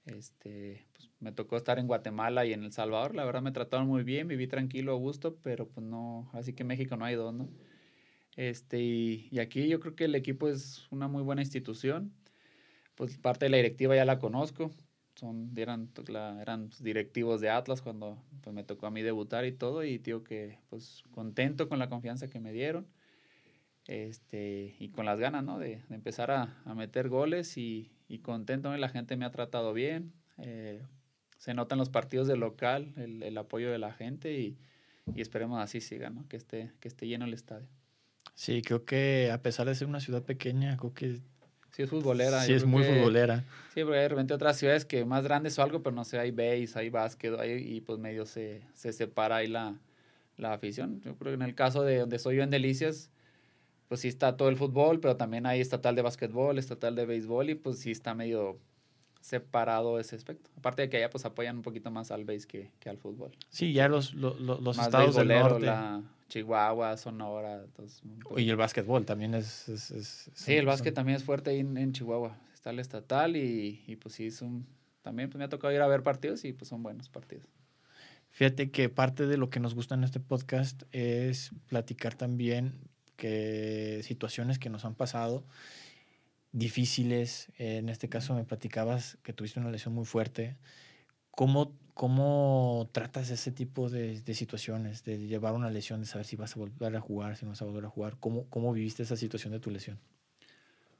este, 0.05 0.85
pues 0.93 1.09
me 1.19 1.31
tocó 1.31 1.57
estar 1.57 1.79
en 1.79 1.87
Guatemala 1.87 2.45
y 2.45 2.53
en 2.53 2.63
El 2.63 2.71
Salvador. 2.71 3.15
La 3.15 3.25
verdad 3.25 3.41
me 3.41 3.51
trataron 3.51 3.87
muy 3.87 4.03
bien, 4.03 4.27
viví 4.27 4.47
tranquilo, 4.47 4.93
a 4.93 4.97
gusto, 4.97 5.37
pero 5.43 5.67
pues 5.67 5.85
no, 5.85 6.29
así 6.33 6.53
que 6.53 6.63
México 6.63 6.97
no 6.97 7.05
hay 7.05 7.15
dos, 7.15 7.33
¿no? 7.33 7.49
Este, 8.35 8.79
y, 8.79 9.27
y, 9.31 9.39
aquí 9.39 9.67
yo 9.67 9.79
creo 9.79 9.95
que 9.95 10.05
el 10.05 10.15
equipo 10.15 10.47
es 10.49 10.87
una 10.91 11.07
muy 11.07 11.21
buena 11.23 11.41
institución. 11.41 12.13
Pues 12.95 13.17
parte 13.17 13.45
de 13.45 13.49
la 13.49 13.57
directiva 13.57 13.95
ya 13.95 14.05
la 14.05 14.19
conozco. 14.19 14.71
Son, 15.15 15.51
eran, 15.55 15.87
pues, 15.87 16.09
la, 16.09 16.41
eran 16.41 16.69
directivos 16.79 17.41
de 17.41 17.49
Atlas 17.49 17.81
cuando 17.81 18.23
pues, 18.41 18.55
me 18.55 18.63
tocó 18.63 18.87
a 18.87 18.91
mí 18.91 19.01
debutar 19.01 19.45
y 19.45 19.51
todo. 19.51 19.83
Y 19.83 19.99
digo 19.99 20.23
que 20.23 20.59
pues 20.69 21.03
contento 21.11 21.69
con 21.69 21.79
la 21.79 21.89
confianza 21.89 22.29
que 22.29 22.39
me 22.39 22.51
dieron. 22.51 22.87
Este, 23.85 24.75
y 24.79 24.89
con 24.89 25.05
las 25.05 25.19
ganas, 25.19 25.43
¿no? 25.43 25.59
De, 25.59 25.83
de 25.89 25.95
empezar 25.95 26.31
a, 26.31 26.61
a, 26.65 26.73
meter 26.73 27.09
goles 27.09 27.57
y, 27.57 27.91
y 28.07 28.19
contento, 28.19 28.75
la 28.75 28.89
gente 28.89 29.17
me 29.17 29.25
ha 29.25 29.31
tratado 29.31 29.73
bien. 29.73 30.13
Eh, 30.37 30.81
se 31.37 31.53
nota 31.53 31.75
en 31.75 31.79
los 31.79 31.89
partidos 31.89 32.27
de 32.27 32.37
local 32.37 32.93
el, 32.95 33.21
el 33.23 33.37
apoyo 33.37 33.71
de 33.71 33.77
la 33.77 33.91
gente 33.91 34.33
y, 34.33 34.57
y, 35.13 35.21
esperemos 35.21 35.61
así 35.61 35.81
siga, 35.81 36.09
¿no? 36.09 36.27
Que 36.27 36.37
esté, 36.37 36.71
que 36.79 36.87
esté 36.87 37.07
lleno 37.07 37.25
el 37.25 37.33
estadio. 37.33 37.67
Sí, 38.35 38.61
creo 38.61 38.85
que 38.85 39.29
a 39.31 39.41
pesar 39.41 39.67
de 39.67 39.75
ser 39.75 39.87
una 39.87 39.99
ciudad 39.99 40.23
pequeña, 40.23 40.77
creo 40.77 40.93
que... 40.93 41.19
Sí, 41.71 41.83
es 41.83 41.89
futbolera. 41.89 42.43
Sí, 42.43 42.53
es 42.53 42.65
muy 42.65 42.83
que, 42.83 42.93
futbolera. 42.93 43.43
Sí, 43.73 43.83
porque 43.83 43.97
hay 43.97 44.03
de 44.03 44.09
repente 44.09 44.33
otras 44.33 44.57
ciudades 44.57 44.85
que 44.85 45.05
más 45.05 45.23
grandes 45.23 45.57
o 45.59 45.63
algo, 45.63 45.81
pero 45.81 45.95
no 45.95 46.05
sé, 46.05 46.19
hay 46.19 46.31
base, 46.31 46.71
hay 46.75 46.89
básquet, 46.89 47.37
hay, 47.39 47.51
y 47.51 47.81
pues 47.81 47.99
medio 47.99 48.25
se, 48.25 48.61
se 48.73 48.93
separa 48.93 49.37
ahí 49.37 49.47
la, 49.47 49.75
la 50.37 50.53
afición. 50.53 51.01
Yo 51.01 51.15
creo 51.15 51.31
que 51.31 51.35
en 51.35 51.41
el 51.41 51.55
caso 51.55 51.83
de 51.83 51.99
donde 51.99 52.19
soy 52.19 52.37
yo 52.37 52.43
en 52.43 52.49
Delicias, 52.51 53.11
pues 53.93 54.01
sí 54.01 54.07
está 54.07 54.35
todo 54.37 54.49
el 54.49 54.57
fútbol, 54.57 54.99
pero 54.99 55.17
también 55.17 55.45
hay 55.45 55.61
estatal 55.61 55.95
de 55.95 56.01
básquetbol, 56.01 56.57
estatal 56.57 56.95
de 56.95 57.05
béisbol 57.05 57.51
y 57.51 57.53
pues 57.53 57.77
sí 57.77 57.91
está 57.91 58.15
medio 58.15 58.57
separado 59.21 59.99
ese 59.99 60.15
aspecto. 60.15 60.49
Aparte 60.57 60.81
de 60.81 60.89
que 60.89 60.97
allá 60.97 61.11
pues 61.11 61.25
apoyan 61.25 61.57
un 61.57 61.61
poquito 61.61 61.91
más 61.91 62.09
al 62.09 62.25
béis 62.25 62.47
que, 62.47 62.71
que 62.79 62.89
al 62.89 62.97
fútbol. 62.97 63.33
Sí, 63.51 63.71
ya 63.71 63.87
los, 63.87 64.15
los, 64.15 64.39
los 64.39 64.79
estados 64.79 65.15
del 65.15 65.27
norte. 65.27 65.67
La 65.67 66.01
Chihuahua, 66.27 66.97
Sonora. 66.97 67.61
Entonces, 67.65 68.01
y 68.35 68.49
el 68.49 68.55
básquetbol 68.55 69.05
también 69.05 69.35
es... 69.35 69.69
es, 69.69 69.91
es 69.91 70.31
sí, 70.33 70.55
el 70.55 70.65
básquet 70.65 70.93
son... 70.93 70.95
también 70.95 71.17
es 71.17 71.23
fuerte 71.23 71.51
ahí 71.51 71.59
en, 71.59 71.77
en, 71.77 71.93
Chihuahua. 71.93 72.35
Está 72.55 72.71
el 72.71 72.79
estatal 72.79 73.35
y, 73.35 73.83
y 73.85 73.95
pues 73.97 74.15
sí, 74.15 74.25
es 74.25 74.41
un, 74.41 74.65
también 75.03 75.29
pues 75.29 75.37
me 75.37 75.43
ha 75.43 75.49
tocado 75.49 75.71
ir 75.71 75.81
a 75.81 75.87
ver 75.87 76.01
partidos 76.01 76.45
y 76.45 76.53
pues 76.53 76.67
son 76.67 76.81
buenos 76.81 77.09
partidos. 77.09 77.45
Fíjate 78.31 78.71
que 78.71 78.89
parte 78.89 79.27
de 79.27 79.37
lo 79.37 79.51
que 79.51 79.59
nos 79.59 79.75
gusta 79.75 79.93
en 79.93 80.03
este 80.03 80.19
podcast 80.19 80.81
es 80.91 81.51
platicar 81.67 82.15
también 82.15 82.89
que 83.15 84.01
situaciones 84.03 84.59
que 84.59 84.69
nos 84.69 84.85
han 84.85 84.95
pasado 84.95 85.45
difíciles. 86.53 87.51
En 87.57 87.89
este 87.89 88.07
caso 88.07 88.33
me 88.35 88.45
platicabas 88.45 89.17
que 89.23 89.33
tuviste 89.33 89.59
una 89.59 89.71
lesión 89.71 89.93
muy 89.93 90.05
fuerte. 90.05 90.55
¿Cómo, 91.31 91.75
cómo 91.93 92.89
tratas 92.91 93.29
ese 93.31 93.51
tipo 93.51 93.89
de, 93.89 94.21
de, 94.21 94.33
situaciones, 94.35 95.03
de 95.03 95.17
llevar 95.27 95.53
una 95.53 95.71
lesión, 95.71 95.99
de 95.99 96.05
saber 96.05 96.25
si 96.25 96.35
vas 96.35 96.55
a 96.55 96.59
volver 96.59 96.95
a 96.95 97.01
jugar, 97.01 97.35
si 97.35 97.45
no 97.45 97.51
vas 97.51 97.61
a 97.61 97.65
volver 97.65 97.85
a 97.85 97.89
jugar? 97.89 98.17
¿Cómo, 98.19 98.47
cómo 98.49 98.71
viviste 98.71 99.03
esa 99.03 99.17
situación 99.17 99.51
de 99.51 99.59
tu 99.59 99.71
lesión? 99.71 99.99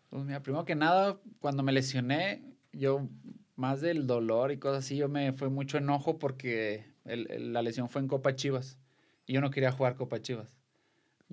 Pues 0.10 0.26
mira, 0.26 0.42
primero 0.42 0.66
que 0.66 0.76
nada, 0.76 1.20
cuando 1.40 1.64
me 1.64 1.72
lesioné, 1.72 2.44
yo 2.72 3.08
más 3.56 3.82
del 3.82 4.08
dolor 4.08 4.52
y 4.52 4.58
cosas 4.58 4.86
así, 4.86 4.98
yo 4.98 5.08
me 5.08 5.34
fue 5.34 5.50
mucho 5.50 5.78
enojo 5.78 6.18
porque 6.18 6.86
el, 7.06 7.30
el, 7.32 7.54
la 7.54 7.62
lesión 7.62 7.90
fue 7.90 8.02
en 8.02 8.08
Copa 8.08 8.36
Chivas 8.36 8.80
y 9.28 9.34
yo 9.34 9.42
no 9.42 9.52
quería 9.52 9.72
jugar 9.72 9.96
Copa 9.96 10.22
Chivas. 10.22 10.63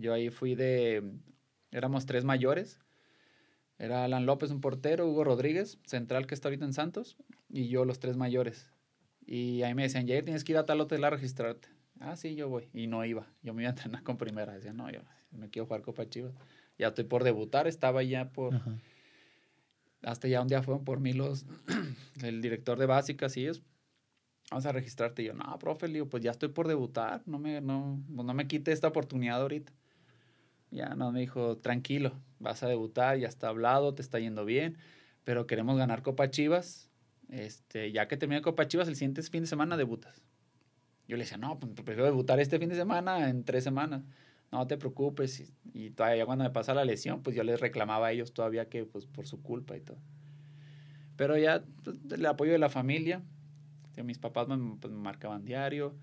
Yo 0.00 0.14
ahí 0.14 0.30
fui 0.30 0.54
de, 0.54 1.02
éramos 1.70 2.06
tres 2.06 2.24
mayores, 2.24 2.80
era 3.78 4.04
Alan 4.04 4.26
López, 4.26 4.50
un 4.50 4.60
portero, 4.60 5.06
Hugo 5.06 5.24
Rodríguez, 5.24 5.78
central 5.84 6.26
que 6.26 6.34
está 6.34 6.48
ahorita 6.48 6.64
en 6.64 6.72
Santos, 6.72 7.16
y 7.48 7.68
yo 7.68 7.84
los 7.84 7.98
tres 7.98 8.16
mayores. 8.16 8.70
Y 9.26 9.62
ahí 9.62 9.74
me 9.74 9.82
decían, 9.82 10.06
Jair, 10.06 10.24
tienes 10.24 10.42
que 10.42 10.52
ir 10.52 10.58
a 10.58 10.66
tal 10.66 10.80
hotel 10.80 11.04
a 11.04 11.10
registrarte. 11.10 11.68
Ah, 12.00 12.16
sí, 12.16 12.34
yo 12.34 12.48
voy. 12.48 12.68
Y 12.72 12.86
no 12.86 13.04
iba. 13.04 13.26
Yo 13.42 13.54
me 13.54 13.62
iba 13.62 13.68
a 13.68 13.72
entrenar 13.72 14.02
con 14.02 14.16
primera. 14.16 14.54
Decía, 14.54 14.72
no, 14.72 14.90
yo 14.90 15.00
me 15.30 15.50
quiero 15.50 15.66
jugar 15.66 15.82
Copa 15.82 16.08
Chivas. 16.08 16.34
Ya 16.78 16.88
estoy 16.88 17.04
por 17.04 17.24
debutar, 17.24 17.66
estaba 17.66 18.02
ya 18.02 18.32
por... 18.32 18.54
Ajá. 18.54 18.78
Hasta 20.02 20.28
ya 20.28 20.40
un 20.40 20.48
día 20.48 20.62
fueron 20.62 20.84
por 20.84 20.98
mí 20.98 21.12
los... 21.12 21.44
el 22.22 22.40
director 22.40 22.78
de 22.78 22.86
básicas 22.86 23.36
y 23.36 23.42
ellos, 23.42 23.62
vamos 24.50 24.64
a 24.66 24.72
registrarte. 24.72 25.22
Y 25.22 25.26
yo, 25.26 25.34
no, 25.34 25.58
profe, 25.58 25.88
digo, 25.88 26.08
pues 26.08 26.22
ya 26.22 26.30
estoy 26.30 26.48
por 26.48 26.68
debutar. 26.68 27.22
No 27.26 27.38
me, 27.38 27.60
no, 27.60 28.02
no 28.08 28.34
me 28.34 28.48
quite 28.48 28.72
esta 28.72 28.88
oportunidad 28.88 29.40
ahorita. 29.42 29.72
Ya 30.70 30.94
no, 30.94 31.10
me 31.12 31.20
dijo, 31.20 31.58
tranquilo, 31.58 32.12
vas 32.38 32.62
a 32.62 32.68
debutar, 32.68 33.18
ya 33.18 33.28
está 33.28 33.48
hablado, 33.48 33.94
te 33.94 34.02
está 34.02 34.18
yendo 34.18 34.44
bien, 34.44 34.78
pero 35.24 35.46
queremos 35.46 35.76
ganar 35.76 36.02
Copa 36.02 36.30
Chivas. 36.30 36.88
Este, 37.28 37.92
ya 37.92 38.08
que 38.08 38.16
termine 38.16 38.42
Copa 38.42 38.66
Chivas, 38.68 38.88
el 38.88 38.96
siguiente 38.96 39.22
fin 39.22 39.42
de 39.42 39.46
semana 39.46 39.76
debutas. 39.76 40.22
Yo 41.08 41.16
le 41.16 41.24
decía, 41.24 41.38
no, 41.38 41.58
pues 41.58 41.72
prefiero 41.74 42.04
debutar 42.04 42.38
este 42.38 42.58
fin 42.58 42.68
de 42.68 42.76
semana 42.76 43.28
en 43.28 43.44
tres 43.44 43.64
semanas. 43.64 44.02
No 44.52 44.66
te 44.66 44.76
preocupes. 44.76 45.40
Y, 45.40 45.86
y 45.86 45.90
todavía 45.90 46.24
cuando 46.26 46.44
me 46.44 46.50
pasa 46.50 46.72
la 46.72 46.84
lesión, 46.84 47.22
pues 47.22 47.34
yo 47.34 47.42
les 47.42 47.60
reclamaba 47.60 48.08
a 48.08 48.12
ellos 48.12 48.32
todavía 48.32 48.68
que, 48.68 48.84
pues 48.84 49.06
por 49.06 49.26
su 49.26 49.42
culpa 49.42 49.76
y 49.76 49.80
todo. 49.80 49.98
Pero 51.16 51.36
ya 51.36 51.64
pues, 51.82 51.98
el 52.12 52.24
apoyo 52.26 52.52
de 52.52 52.58
la 52.58 52.68
familia, 52.68 53.22
mis 54.02 54.18
papás 54.18 54.46
pues, 54.46 54.92
me 54.92 54.98
marcaban 54.98 55.44
diario 55.44 55.94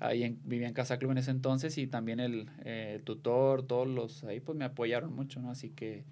ahí 0.00 0.24
en, 0.24 0.40
vivía 0.44 0.68
en 0.68 0.74
Casa 0.74 0.98
Club 0.98 1.12
en 1.12 1.18
ese 1.18 1.30
entonces 1.30 1.78
y 1.78 1.86
también 1.86 2.20
el 2.20 2.50
eh, 2.64 3.00
tutor, 3.04 3.66
todos 3.66 3.88
los 3.88 4.24
ahí 4.24 4.40
pues 4.40 4.56
me 4.56 4.64
apoyaron 4.64 5.14
mucho, 5.14 5.40
¿no? 5.40 5.50
Así 5.50 5.70
que, 5.70 6.04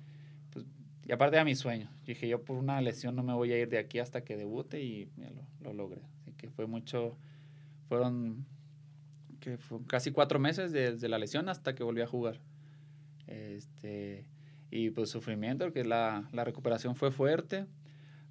pues, 0.50 0.64
y 1.06 1.12
aparte 1.12 1.36
de 1.36 1.44
mi 1.44 1.54
sueño, 1.54 1.90
dije 2.04 2.28
yo 2.28 2.42
por 2.42 2.56
una 2.56 2.80
lesión 2.80 3.14
no 3.16 3.22
me 3.22 3.34
voy 3.34 3.52
a 3.52 3.58
ir 3.58 3.68
de 3.68 3.78
aquí 3.78 3.98
hasta 3.98 4.24
que 4.24 4.36
debute 4.36 4.82
y 4.82 5.10
ya 5.16 5.30
lo, 5.30 5.46
lo 5.60 5.72
logré. 5.72 6.02
Así 6.20 6.32
que 6.32 6.50
fue 6.50 6.66
mucho, 6.66 7.16
fueron, 7.88 8.46
que 9.40 9.58
fue 9.58 9.78
casi 9.86 10.10
cuatro 10.12 10.38
meses 10.38 10.72
desde 10.72 11.08
la 11.08 11.18
lesión 11.18 11.48
hasta 11.48 11.74
que 11.74 11.82
volví 11.82 12.00
a 12.00 12.06
jugar. 12.06 12.40
Este, 13.26 14.26
y 14.70 14.90
pues 14.90 15.10
sufrimiento, 15.10 15.66
porque 15.66 15.84
la, 15.84 16.28
la 16.32 16.44
recuperación 16.44 16.96
fue 16.96 17.10
fuerte. 17.10 17.66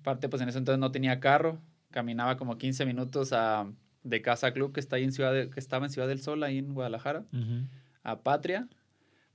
Aparte, 0.01 0.27
pues 0.27 0.41
en 0.41 0.49
ese 0.49 0.57
entonces 0.57 0.79
no 0.79 0.91
tenía 0.91 1.19
carro, 1.19 1.61
caminaba 1.91 2.35
como 2.35 2.57
15 2.57 2.85
minutos 2.85 3.31
a 3.31 3.71
de 4.03 4.21
Casa 4.21 4.51
Club 4.53 4.73
que 4.73 4.79
está 4.79 4.97
ahí 4.97 5.03
en 5.03 5.11
Ciudad 5.11 5.33
de, 5.33 5.49
que 5.49 5.59
estaba 5.59 5.85
en 5.85 5.91
Ciudad 5.91 6.07
del 6.07 6.21
Sol, 6.21 6.43
ahí 6.43 6.57
en 6.57 6.73
Guadalajara, 6.73 7.25
uh 7.31 7.37
-huh. 7.37 7.67
a 8.03 8.21
Patria, 8.21 8.67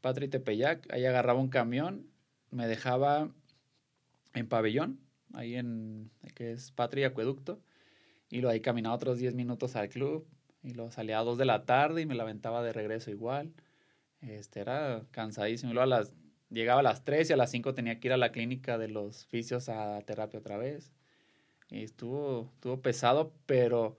Patria 0.00 0.26
y 0.26 0.30
Tepeyac. 0.30 0.92
Ahí 0.92 1.04
agarraba 1.04 1.40
un 1.40 1.48
camión, 1.48 2.06
me 2.50 2.66
dejaba 2.66 3.30
en 4.34 4.48
Pabellón, 4.48 5.00
ahí 5.32 5.56
en, 5.56 6.10
que 6.34 6.52
es 6.52 6.70
Patria 6.70 7.02
y 7.02 7.04
Acueducto, 7.06 7.60
y 8.30 8.40
lo 8.40 8.48
ahí 8.50 8.60
caminaba 8.60 8.94
otros 8.94 9.18
10 9.18 9.34
minutos 9.34 9.74
al 9.76 9.88
club, 9.88 10.26
y 10.62 10.74
lo 10.74 10.90
salía 10.90 11.18
a 11.18 11.22
2 11.22 11.38
de 11.38 11.44
la 11.44 11.64
tarde 11.64 12.02
y 12.02 12.06
me 12.06 12.14
la 12.14 12.24
aventaba 12.24 12.62
de 12.62 12.72
regreso 12.72 13.10
igual. 13.10 13.52
Este, 14.20 14.60
era 14.60 15.04
cansadísimo. 15.12 15.70
Y 15.70 15.74
luego 15.74 15.84
a 15.84 15.98
las, 15.98 16.12
llegaba 16.50 16.80
a 16.80 16.82
las 16.82 17.04
3 17.04 17.30
y 17.30 17.32
a 17.32 17.36
las 17.36 17.50
5 17.50 17.74
tenía 17.74 18.00
que 18.00 18.08
ir 18.08 18.12
a 18.12 18.16
la 18.16 18.32
clínica 18.32 18.78
de 18.78 18.88
los 18.88 19.26
fisios 19.26 19.68
a 19.68 20.00
terapia 20.02 20.40
otra 20.40 20.58
vez. 20.58 20.92
Y 21.70 21.84
estuvo, 21.84 22.50
estuvo 22.54 22.80
pesado, 22.80 23.32
pero 23.46 23.98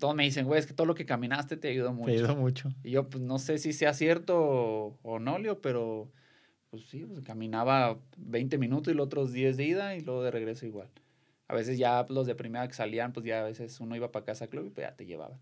todos 0.00 0.16
me 0.16 0.24
dicen, 0.24 0.46
güey, 0.46 0.58
es 0.58 0.66
que 0.66 0.74
todo 0.74 0.86
lo 0.86 0.96
que 0.96 1.06
caminaste 1.06 1.56
te 1.56 1.68
ayudó 1.68 1.92
mucho. 1.92 2.06
Te 2.06 2.18
ayudó 2.18 2.34
mucho. 2.34 2.70
Y 2.82 2.90
yo, 2.90 3.08
pues, 3.08 3.22
no 3.22 3.38
sé 3.38 3.58
si 3.58 3.72
sea 3.72 3.94
cierto 3.94 4.36
o, 4.36 4.98
o 5.02 5.18
no, 5.20 5.38
Leo, 5.38 5.60
pero, 5.60 6.10
pues 6.70 6.82
sí, 6.86 7.04
pues, 7.04 7.20
caminaba 7.20 8.00
20 8.16 8.58
minutos 8.58 8.92
y 8.92 8.96
los 8.96 9.06
otros 9.06 9.32
10 9.32 9.56
de 9.56 9.64
ida 9.64 9.94
y 9.94 10.00
luego 10.00 10.24
de 10.24 10.32
regreso 10.32 10.66
igual. 10.66 10.88
A 11.46 11.54
veces 11.54 11.78
ya 11.78 12.04
los 12.08 12.26
de 12.26 12.34
primera 12.34 12.66
que 12.66 12.74
salían, 12.74 13.12
pues 13.12 13.26
ya 13.26 13.40
a 13.40 13.44
veces 13.44 13.78
uno 13.80 13.94
iba 13.94 14.10
para 14.10 14.24
casa 14.24 14.48
club 14.48 14.66
y 14.66 14.70
pues 14.70 14.86
ya 14.86 14.96
te 14.96 15.06
llevaban. 15.06 15.38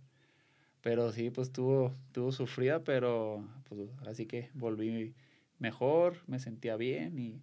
Pero 0.81 1.13
sí, 1.13 1.31
pues 1.31 1.53
tuvo, 1.53 1.93
tuvo 2.13 2.33
sufrida, 2.33 2.83
pero 2.83 3.47
pues 3.69 3.91
así 4.07 4.27
que 4.27 4.51
volví 4.55 5.15
mejor, 5.59 6.19
me 6.27 6.39
sentía 6.39 6.77
bien 6.77 7.19
y 7.19 7.43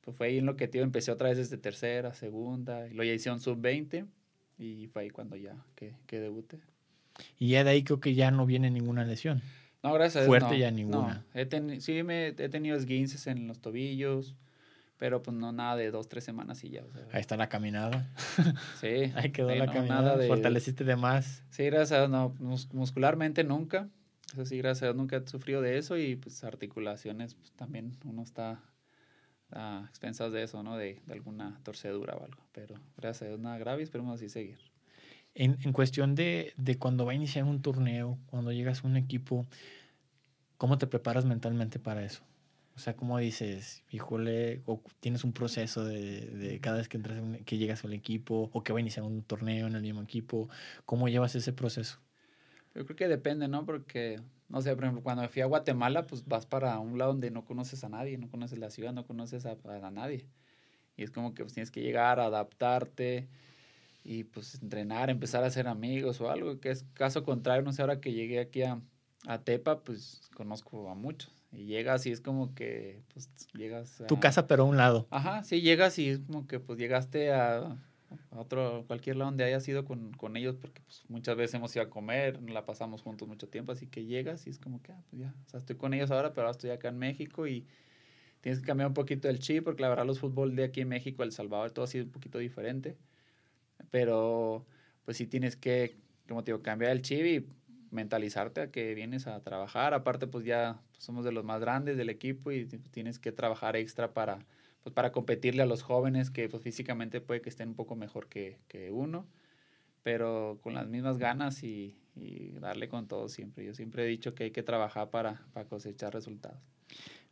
pues 0.00 0.16
fue 0.16 0.28
ahí 0.28 0.38
en 0.38 0.46
lo 0.46 0.56
que 0.56 0.66
tío 0.66 0.82
empecé 0.82 1.12
otra 1.12 1.28
vez 1.28 1.38
desde 1.38 1.58
tercera, 1.58 2.14
segunda, 2.14 2.88
y 2.88 2.94
luego 2.94 3.04
ya 3.04 3.14
hicieron 3.14 3.38
sub-20 3.40 4.06
y 4.60 4.86
fue 4.88 5.02
ahí 5.02 5.10
cuando 5.10 5.36
ya 5.36 5.56
que, 5.74 5.94
que 6.06 6.20
debuté. 6.20 6.60
Y 7.38 7.50
ya 7.50 7.64
de 7.64 7.70
ahí 7.70 7.82
creo 7.82 8.00
que 8.00 8.14
ya 8.14 8.30
no 8.30 8.46
viene 8.46 8.70
ninguna 8.70 9.04
lesión. 9.04 9.42
No, 9.82 9.94
gracias 9.94 10.24
a 10.24 10.26
Fuerte 10.26 10.50
no, 10.50 10.56
ya 10.56 10.70
ninguna. 10.70 11.24
No. 11.34 11.40
He 11.40 11.46
ten, 11.46 11.80
sí, 11.80 12.02
me, 12.02 12.28
he 12.28 12.48
tenido 12.48 12.76
esguinces 12.76 13.26
en 13.26 13.46
los 13.46 13.60
tobillos, 13.60 14.36
Pero 14.98 15.22
pues 15.22 15.34
no 15.34 15.52
nada 15.52 15.76
de 15.76 15.90
dos, 15.90 16.08
tres 16.08 16.24
semanas 16.24 16.62
y 16.64 16.70
ya. 16.70 16.82
Ahí 17.12 17.20
está 17.20 17.36
la 17.36 17.48
caminada. 17.48 18.10
Sí. 18.80 19.12
Ahí 19.16 19.30
quedó 19.30 19.54
la 19.54 19.72
caminada. 19.72 20.16
de, 20.18 20.28
Fortaleciste 20.28 20.84
de 20.84 20.96
más. 20.96 21.42
Sí, 21.50 21.64
gracias 21.64 21.92
a 21.92 22.06
Dios, 22.06 22.10
no, 22.10 22.34
muscularmente 22.72 23.44
nunca. 23.44 23.88
Eso 24.32 24.44
sí, 24.44 24.58
gracias 24.58 24.82
a 24.82 24.86
Dios 24.86 24.96
nunca 24.96 25.16
he 25.16 25.26
sufrido 25.26 25.62
de 25.62 25.78
eso 25.78 25.96
y 25.96 26.16
pues 26.16 26.44
articulaciones 26.44 27.34
pues, 27.34 27.50
también 27.52 27.96
uno 28.04 28.22
está 28.22 28.60
a 29.52 29.84
expensas 29.88 30.32
de 30.32 30.42
eso, 30.42 30.62
¿no? 30.62 30.76
De, 30.76 31.00
de, 31.06 31.12
alguna 31.12 31.58
torcedura 31.62 32.14
o 32.14 32.24
algo. 32.24 32.42
Pero 32.52 32.76
gracias 32.96 33.22
a 33.22 33.26
Dios 33.28 33.40
nada 33.40 33.58
grave 33.58 33.80
y 33.80 33.84
esperemos 33.84 34.14
así 34.14 34.28
seguir. 34.28 34.58
En, 35.34 35.58
en 35.62 35.72
cuestión 35.72 36.14
de, 36.14 36.52
de, 36.56 36.78
cuando 36.78 37.04
va 37.04 37.12
a 37.12 37.14
iniciar 37.14 37.44
un 37.44 37.62
torneo, 37.62 38.18
cuando 38.26 38.52
llegas 38.52 38.84
a 38.84 38.86
un 38.86 38.96
equipo, 38.96 39.46
¿cómo 40.56 40.78
te 40.78 40.86
preparas 40.86 41.24
mentalmente 41.24 41.78
para 41.78 42.04
eso? 42.04 42.22
O 42.74 42.78
sea, 42.78 42.96
¿cómo 42.96 43.18
dices, 43.18 43.84
híjole, 43.90 44.62
o 44.64 44.82
tienes 45.00 45.22
un 45.22 45.32
proceso 45.32 45.84
de, 45.84 46.26
de 46.26 46.60
cada 46.60 46.78
vez 46.78 46.88
que, 46.88 46.96
entras, 46.96 47.22
que 47.44 47.58
llegas 47.58 47.84
al 47.84 47.92
equipo 47.92 48.48
o 48.52 48.62
que 48.62 48.72
va 48.72 48.78
a 48.78 48.80
iniciar 48.80 49.04
un 49.04 49.22
torneo 49.22 49.66
en 49.66 49.74
el 49.74 49.82
mismo 49.82 50.02
equipo? 50.02 50.48
¿Cómo 50.86 51.08
llevas 51.08 51.34
ese 51.34 51.52
proceso? 51.52 51.98
Yo 52.74 52.84
creo 52.86 52.96
que 52.96 53.08
depende, 53.08 53.48
¿no? 53.48 53.66
Porque, 53.66 54.20
no 54.50 54.60
sé, 54.60 54.74
por 54.74 54.84
ejemplo, 54.84 55.02
cuando 55.02 55.26
fui 55.28 55.42
a 55.42 55.46
Guatemala, 55.46 56.06
pues 56.06 56.26
vas 56.26 56.44
para 56.44 56.78
un 56.80 56.98
lado 56.98 57.12
donde 57.12 57.30
no 57.30 57.44
conoces 57.44 57.84
a 57.84 57.88
nadie, 57.88 58.18
no 58.18 58.28
conoces 58.28 58.58
la 58.58 58.70
ciudad, 58.70 58.92
no 58.92 59.06
conoces 59.06 59.46
a, 59.46 59.56
a 59.64 59.90
nadie. 59.90 60.26
Y 60.96 61.04
es 61.04 61.10
como 61.12 61.34
que 61.34 61.44
pues, 61.44 61.54
tienes 61.54 61.70
que 61.70 61.80
llegar, 61.80 62.18
adaptarte 62.18 63.28
y 64.02 64.24
pues 64.24 64.60
entrenar, 64.60 65.08
empezar 65.08 65.44
a 65.44 65.46
hacer 65.46 65.68
amigos 65.68 66.20
o 66.20 66.30
algo, 66.30 66.58
que 66.58 66.70
es 66.70 66.84
caso 66.94 67.22
contrario, 67.22 67.62
no 67.62 67.72
sé, 67.72 67.82
ahora 67.82 68.00
que 68.00 68.12
llegué 68.12 68.40
aquí 68.40 68.62
a, 68.62 68.80
a 69.26 69.38
Tepa, 69.38 69.84
pues 69.84 70.28
conozco 70.34 70.90
a 70.90 70.94
muchos. 70.94 71.32
Y 71.52 71.66
llegas 71.66 72.06
y 72.06 72.10
es 72.10 72.20
como 72.20 72.54
que, 72.54 73.02
pues, 73.12 73.28
llegas 73.54 74.00
a... 74.00 74.06
Tu 74.06 74.18
casa, 74.18 74.46
pero 74.46 74.64
a 74.64 74.66
un 74.66 74.76
lado. 74.76 75.06
Ajá, 75.10 75.44
sí, 75.44 75.60
llegas 75.60 75.98
y 75.98 76.08
es 76.08 76.20
como 76.20 76.46
que, 76.46 76.58
pues, 76.60 76.78
llegaste 76.78 77.32
a, 77.32 77.76
otro, 78.30 78.84
cualquier 78.86 79.16
lado 79.16 79.30
donde 79.30 79.44
hayas 79.44 79.66
ido 79.68 79.84
con, 79.84 80.12
con 80.12 80.36
ellos, 80.36 80.56
porque 80.56 80.80
pues, 80.82 81.04
muchas 81.08 81.36
veces 81.36 81.54
hemos 81.54 81.74
ido 81.74 81.84
a 81.84 81.90
comer, 81.90 82.40
la 82.50 82.64
pasamos 82.64 83.02
juntos 83.02 83.28
mucho 83.28 83.48
tiempo, 83.48 83.72
así 83.72 83.86
que 83.86 84.04
llegas 84.04 84.46
y 84.46 84.50
es 84.50 84.58
como 84.58 84.82
que, 84.82 84.92
ah, 84.92 85.02
pues 85.10 85.22
ya, 85.22 85.34
o 85.46 85.48
sea, 85.48 85.58
estoy 85.58 85.76
con 85.76 85.94
ellos 85.94 86.10
ahora, 86.10 86.32
pero 86.32 86.46
ahora 86.46 86.52
estoy 86.52 86.70
acá 86.70 86.88
en 86.88 86.98
México 86.98 87.46
y 87.46 87.66
tienes 88.40 88.60
que 88.60 88.66
cambiar 88.66 88.88
un 88.88 88.94
poquito 88.94 89.28
el 89.28 89.38
chip, 89.38 89.64
porque 89.64 89.82
la 89.82 89.88
verdad 89.88 90.06
los 90.06 90.18
fútbol 90.18 90.56
de 90.56 90.64
aquí 90.64 90.80
en 90.80 90.88
México, 90.88 91.22
El 91.22 91.32
Salvador, 91.32 91.70
todo 91.70 91.84
ha 91.84 91.88
sido 91.88 92.04
un 92.04 92.10
poquito 92.10 92.38
diferente, 92.38 92.96
pero 93.90 94.66
pues 95.04 95.16
sí 95.16 95.26
tienes 95.26 95.56
que, 95.56 95.96
como 96.28 96.44
te 96.44 96.52
digo, 96.52 96.62
cambiar 96.62 96.92
el 96.92 97.02
chip 97.02 97.24
y 97.26 97.46
mentalizarte 97.90 98.60
a 98.60 98.70
que 98.70 98.94
vienes 98.94 99.26
a 99.26 99.40
trabajar, 99.42 99.94
aparte 99.94 100.26
pues 100.26 100.44
ya 100.44 100.80
somos 100.98 101.24
de 101.24 101.32
los 101.32 101.44
más 101.44 101.60
grandes 101.60 101.96
del 101.96 102.10
equipo 102.10 102.52
y 102.52 102.66
tienes 102.66 103.18
que 103.18 103.32
trabajar 103.32 103.76
extra 103.76 104.12
para 104.14 104.38
pues 104.82 104.94
para 104.94 105.12
competirle 105.12 105.62
a 105.62 105.66
los 105.66 105.82
jóvenes 105.82 106.30
que 106.30 106.48
pues 106.48 106.62
físicamente 106.62 107.20
puede 107.20 107.40
que 107.40 107.48
estén 107.48 107.68
un 107.68 107.74
poco 107.74 107.96
mejor 107.96 108.28
que, 108.28 108.58
que 108.68 108.90
uno, 108.90 109.26
pero 110.02 110.58
con 110.62 110.74
las 110.74 110.88
mismas 110.88 111.18
ganas 111.18 111.62
y, 111.62 111.96
y, 112.16 112.50
darle 112.60 112.88
con 112.88 113.06
todo 113.06 113.28
siempre. 113.28 113.64
Yo 113.64 113.74
siempre 113.74 114.04
he 114.04 114.06
dicho 114.06 114.34
que 114.34 114.44
hay 114.44 114.50
que 114.50 114.62
trabajar 114.62 115.10
para, 115.10 115.42
para 115.52 115.68
cosechar 115.68 116.14
resultados. 116.14 116.58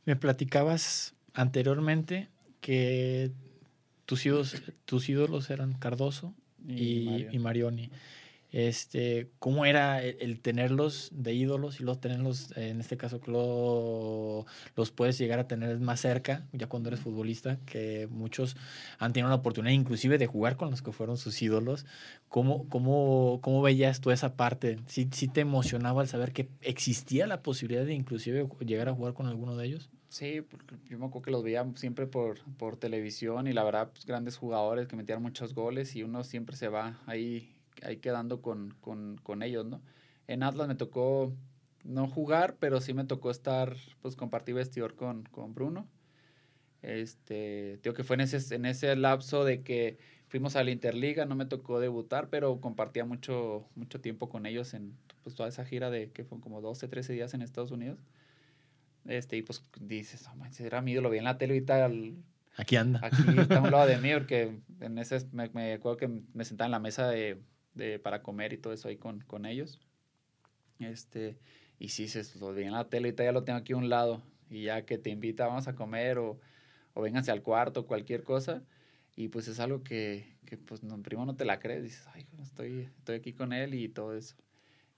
Me 0.05 0.17
platicabas 0.17 1.15
anteriormente 1.33 2.29
que 2.61 3.31
tus 4.05 4.27
ídolos, 4.27 4.63
tus 4.85 5.09
ídolos 5.09 5.51
eran 5.51 5.73
Cardoso 5.75 6.35
y, 6.67 7.27
y 7.31 7.39
Marioni 7.39 7.91
este, 8.51 9.31
cómo 9.39 9.65
era 9.67 10.03
el, 10.03 10.41
tenerlos 10.41 11.11
de 11.13 11.35
ídolos 11.35 11.81
y 11.81 11.85
los 11.85 12.01
tenerlos, 12.01 12.57
en 12.57 12.81
este 12.81 12.97
caso, 12.97 13.21
que 13.21 13.31
los 13.31 14.91
puedes 14.91 15.19
llegar 15.19 15.39
a 15.39 15.47
tener 15.47 15.79
más 15.81 16.01
cerca, 16.01 16.47
ya 16.53 16.67
cuando 16.67 16.89
eres 16.89 17.01
futbolista, 17.01 17.59
que 17.67 18.09
muchos 18.11 18.57
han 18.99 19.13
tenido 19.13 19.29
la 19.29 19.37
oportunidad 19.37 19.75
inclusive 19.75 20.19
de 20.19 20.27
jugar 20.27 20.57
con 20.57 20.71
los 20.71 20.83
que 20.83 20.93
fueron 20.93 21.17
sus 21.19 21.41
ídolos. 21.43 21.85
¿Cómo, 22.29 22.69
cómo, 22.69 23.41
cómo 23.43 23.63
veías 23.63 24.01
tú 24.01 24.11
esa 24.11 24.37
parte? 24.37 24.79
¿Sí, 24.87 25.09
¿Sí 25.13 25.29
te 25.29 25.41
emocionaba 25.41 26.01
al 26.01 26.09
saber 26.09 26.33
que 26.33 26.49
existía 26.63 27.27
la 27.27 27.43
posibilidad 27.43 27.85
de 27.85 27.95
inclusive 27.95 28.49
llegar 28.61 28.89
a 28.89 28.95
jugar 28.95 29.15
con 29.15 29.27
alguno 29.27 29.57
de 29.57 29.67
ellos? 29.67 29.91
Sí, 30.09 30.41
porque 30.41 30.77
yo 30.89 30.99
me 30.99 31.05
acuerdo 31.05 31.25
que 31.27 31.31
los 31.31 31.43
veía 31.43 31.67
siempre 31.75 32.07
por, 32.07 32.41
por 32.57 32.79
televisión 32.79 33.47
y 33.47 33.53
la 33.53 33.63
verdad, 33.63 33.91
pues, 33.93 34.07
grandes 34.07 34.39
jugadores 34.39 34.89
que 34.89 34.97
metían 34.97 35.23
muchos 35.23 35.55
goles 35.55 35.95
y 35.97 36.03
uno 36.03 36.25
siempre 36.25 36.57
se 36.57 36.69
va 36.69 36.99
ahí 37.07 37.58
ahí 37.83 37.99
quedando 37.99 38.43
con, 38.43 38.75
con, 38.81 39.19
con, 39.23 39.43
ellos, 39.43 39.67
¿no? 39.67 39.83
En 40.27 40.43
Atlas 40.43 40.69
me 40.69 40.75
tocó 40.75 41.33
no 41.85 42.07
jugar, 42.07 42.57
pero 42.59 42.81
sí 42.81 42.95
me 42.95 43.05
tocó 43.05 43.31
estar, 43.31 43.77
pues 44.01 44.17
compartir 44.17 44.55
vestidor 44.55 44.95
con, 44.95 45.25
con 45.25 45.55
Bruno. 45.55 45.89
Este, 46.83 47.79
digo 47.83 47.95
que 47.95 48.05
fue 48.05 48.15
en 48.15 48.21
ese, 48.21 48.55
en 48.55 48.65
ese 48.65 48.95
lapso 48.95 49.45
de 49.45 49.63
que 49.63 49.99
fuimos 50.29 50.55
a 50.57 50.63
la 50.63 50.71
Interliga, 50.71 51.25
no 51.25 51.35
me 51.35 51.47
tocó 51.47 51.81
debutar, 51.81 52.29
pero 52.29 52.61
compartía 52.61 53.05
mucho, 53.05 53.67
mucho 53.75 54.01
tiempo 54.01 54.29
con 54.29 54.47
ellos 54.47 54.75
en 54.75 54.97
pues, 55.25 55.35
toda 55.35 55.49
esa 55.49 55.65
gira 55.65 55.91
de 55.91 56.11
que 56.13 56.25
fue 56.25 56.41
como 56.41 56.61
12, 56.61 56.89
13 56.89 57.13
días 57.15 57.35
en 57.35 57.43
Estados 57.43 57.71
Unidos. 57.71 57.99
Este, 59.07 59.37
y 59.37 59.43
pues 59.43 59.63
dices, 59.81 60.29
oh, 60.31 60.37
man, 60.37 60.51
era 60.59 60.83
mío, 60.83 61.01
lo 61.01 61.11
vi 61.11 61.19
en 61.19 61.25
la 61.25 61.39
tele 61.39 61.57
y 61.57 61.63
tal. 61.63 62.17
Aquí 62.57 62.77
anda. 62.77 63.01
Aquí 63.03 63.23
está 63.39 63.59
a 63.59 63.63
un 63.63 63.71
lado 63.71 63.87
de 63.87 63.97
mí, 64.03 64.13
porque 64.13 64.59
en 64.81 64.99
ese 64.99 65.27
me, 65.33 65.49
me 65.51 65.73
acuerdo 65.73 65.97
que 65.97 66.09
me 66.09 66.45
sentaba 66.45 66.67
en 66.67 66.73
la 66.73 66.81
mesa 66.81 67.09
de, 67.09 67.41
de, 67.79 67.99
para 67.99 68.23
comer 68.23 68.53
y 68.53 68.59
todo 68.59 68.73
eso 68.73 68.89
ahí 68.89 68.97
con, 68.97 69.21
con 69.21 69.47
ellos. 69.47 69.81
Este, 70.79 71.39
y 71.79 71.89
si 71.89 72.09
se 72.09 72.39
lo 72.39 72.53
vi 72.53 72.65
en 72.65 72.73
la 72.73 72.89
tele 72.89 73.09
y 73.09 73.15
ya 73.15 73.33
lo 73.33 73.45
tengo 73.45 73.59
aquí 73.59 73.73
a 73.73 73.77
un 73.77 73.89
lado. 73.89 74.23
Y 74.51 74.65
ya 74.65 74.85
que 74.85 74.99
te 74.99 75.11
invita, 75.11 75.47
vamos 75.47 75.69
a 75.69 75.75
comer 75.75 76.19
o, 76.19 76.39
o 76.95 77.03
vénganse 77.03 77.31
al 77.31 77.43
cuarto, 77.43 77.87
cualquier 77.87 78.23
cosa. 78.25 78.63
Y 79.17 79.29
pues 79.29 79.49
es 79.49 79.61
algo 79.61 79.83
que, 79.83 80.37
que 80.45 80.57
pues 80.57 80.83
no, 80.83 81.01
primo 81.03 81.25
no 81.25 81.37
te 81.37 81.45
la 81.45 81.59
crees. 81.59 81.83
Dices, 81.83 82.07
ay, 82.15 82.27
estoy, 82.43 82.89
estoy 82.99 83.17
aquí 83.17 83.33
con 83.33 83.53
él 83.53 83.75
y 83.75 83.89
todo 83.89 84.15
eso. 84.15 84.37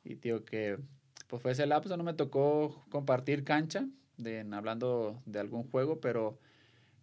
Y 0.05 0.15
digo 0.17 0.45
que 0.45 0.79
pues 1.27 1.43
fue 1.43 1.53
ese 1.53 1.67
lapso, 1.67 1.97
no 1.97 2.03
me 2.03 2.15
tocó 2.15 2.85
compartir 2.91 3.45
cancha, 3.45 3.87
de, 4.17 4.41
hablando 4.53 5.23
de 5.27 5.39
algún 5.39 5.63
juego, 5.71 6.01
pero 6.01 6.39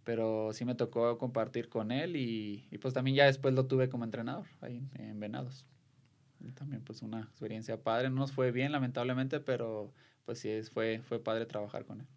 pero 0.08 0.54
sí 0.54 0.64
me 0.64 0.74
tocó 0.74 1.18
compartir 1.18 1.68
con 1.68 1.92
él 1.92 2.16
y, 2.16 2.66
y, 2.72 2.78
pues 2.78 2.94
también 2.94 3.18
ya 3.18 3.26
después 3.26 3.54
lo 3.54 3.66
tuve 3.66 3.90
como 3.90 4.06
entrenador 4.06 4.46
ahí 4.62 4.88
en 4.94 5.20
Venados. 5.20 5.66
Y 6.40 6.54
también 6.54 6.82
pues 6.82 7.02
una 7.02 7.24
experiencia 7.24 7.84
padre, 7.84 8.10
no 8.10 8.16
nos 8.16 8.32
fue 8.32 8.54
bien 8.54 8.72
lamentablemente, 8.72 9.42
pero 9.42 9.92
pues 10.24 10.40
sí, 10.40 10.62
fue, 10.74 11.02
fue 11.04 11.22
padre 11.22 11.46
trabajar 11.46 11.84
con 11.84 12.00
él. 12.00 12.08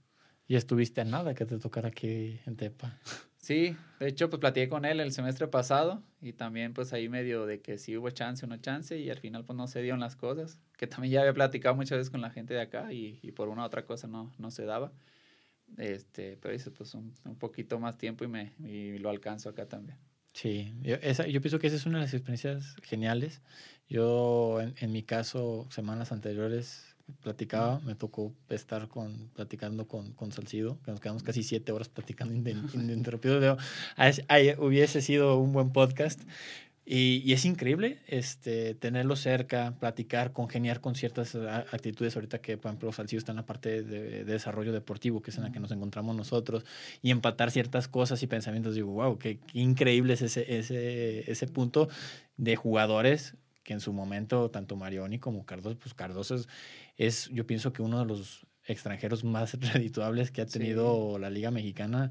¿Y 0.46 0.54
estuviste 0.54 1.00
a 1.00 1.04
nada 1.04 1.34
que 1.34 1.44
te 1.46 1.58
tocara 1.58 1.88
aquí 1.88 2.38
en 2.46 2.54
Tepa? 2.54 2.96
Sí, 3.38 3.74
de 3.98 4.06
hecho 4.06 4.30
pues 4.30 4.38
platiqué 4.38 4.68
con 4.68 4.84
él 4.84 5.00
el 5.00 5.10
semestre 5.10 5.48
pasado 5.48 6.00
y 6.20 6.34
también 6.34 6.74
pues 6.74 6.92
ahí 6.92 7.08
medio 7.08 7.44
de 7.44 7.60
que 7.60 7.76
sí 7.76 7.96
hubo 7.96 8.10
chance 8.10 8.46
o 8.46 8.48
no 8.48 8.58
chance 8.58 8.96
y 9.00 9.10
al 9.10 9.18
final 9.18 9.44
pues 9.44 9.56
no 9.56 9.66
se 9.66 9.82
dieron 9.82 9.98
las 9.98 10.14
cosas, 10.14 10.60
que 10.76 10.86
también 10.86 11.14
ya 11.14 11.20
había 11.22 11.34
platicado 11.34 11.74
muchas 11.74 11.98
veces 11.98 12.10
con 12.10 12.20
la 12.20 12.30
gente 12.30 12.54
de 12.54 12.60
acá 12.60 12.92
y, 12.92 13.18
y 13.20 13.32
por 13.32 13.48
una 13.48 13.62
u 13.62 13.66
otra 13.66 13.84
cosa 13.84 14.06
no, 14.06 14.30
no 14.38 14.52
se 14.52 14.64
daba. 14.64 14.92
Este, 15.76 16.36
pero 16.40 16.52
dice, 16.52 16.70
pues 16.70 16.94
un, 16.94 17.12
un, 17.24 17.36
poquito 17.36 17.78
más 17.78 17.96
tiempo 17.96 18.24
y, 18.24 18.28
me, 18.28 18.52
y 18.58 18.98
lo 18.98 19.10
alcanzo 19.10 19.48
acá 19.48 19.66
también. 19.66 19.98
Sí, 20.32 20.74
yo, 20.82 20.96
esa, 20.96 21.26
yo 21.26 21.40
pienso 21.40 21.58
que 21.58 21.66
esa 21.66 21.76
es 21.76 21.86
una 21.86 21.98
de 21.98 22.04
las 22.04 22.14
experiencias 22.14 22.76
geniales. 22.82 23.40
Yo, 23.88 24.60
en, 24.60 24.74
en 24.78 24.92
mi 24.92 25.02
caso, 25.02 25.66
semanas 25.70 26.12
anteriores 26.12 26.90
platicaba, 27.22 27.80
me 27.80 27.94
tocó 27.94 28.32
estar 28.48 28.88
con, 28.88 29.30
platicando 29.34 29.86
con, 29.86 30.12
con 30.12 30.32
Salcido, 30.32 30.78
que 30.84 30.90
nos 30.90 31.00
quedamos 31.00 31.22
casi 31.22 31.42
siete 31.42 31.72
horas 31.72 31.88
platicando 31.88 32.34
ininterrumpido. 32.74 33.56
hubiese 34.58 35.02
sido 35.02 35.38
un 35.38 35.52
buen 35.52 35.72
podcast, 35.72 36.20
y, 36.92 37.22
y, 37.24 37.34
es 37.34 37.44
increíble 37.44 38.00
este, 38.08 38.74
tenerlo 38.74 39.14
cerca, 39.14 39.76
platicar, 39.78 40.32
congeniar 40.32 40.80
con 40.80 40.96
ciertas 40.96 41.36
actitudes. 41.36 42.16
Ahorita 42.16 42.40
que, 42.40 42.58
por 42.58 42.70
ejemplo, 42.70 42.90
Salcido 42.90 43.20
está 43.20 43.30
en 43.30 43.36
la 43.36 43.46
parte 43.46 43.84
de, 43.84 44.24
desarrollo 44.24 44.72
deportivo, 44.72 45.22
que 45.22 45.30
es 45.30 45.36
en 45.36 45.44
la 45.44 45.52
que 45.52 45.60
nos 45.60 45.70
encontramos 45.70 46.16
nosotros, 46.16 46.64
y 47.00 47.12
empatar 47.12 47.52
ciertas 47.52 47.86
cosas 47.86 48.20
y 48.24 48.26
pensamientos. 48.26 48.74
Digo, 48.74 48.90
wow, 48.90 49.18
qué, 49.18 49.38
increíble 49.52 50.14
es 50.14 50.22
ese, 50.22 50.58
ese, 50.58 51.30
ese 51.30 51.46
punto 51.46 51.88
de 52.36 52.56
jugadores 52.56 53.36
que 53.62 53.72
en 53.72 53.78
su 53.78 53.92
momento, 53.92 54.50
tanto 54.50 54.74
Marioni 54.74 55.20
como 55.20 55.46
Cardoso, 55.46 55.78
pues 55.78 55.94
Cardoso 55.94 56.34
es, 56.34 56.48
es 56.96 57.28
yo 57.28 57.46
pienso 57.46 57.72
que 57.72 57.82
uno 57.82 58.00
de 58.00 58.06
los 58.06 58.48
extranjeros 58.64 59.22
más 59.22 59.54
redituables 59.74 60.32
que 60.32 60.42
ha 60.42 60.46
tenido 60.46 61.20
la 61.20 61.30
Liga 61.30 61.52
Mexicana, 61.52 62.10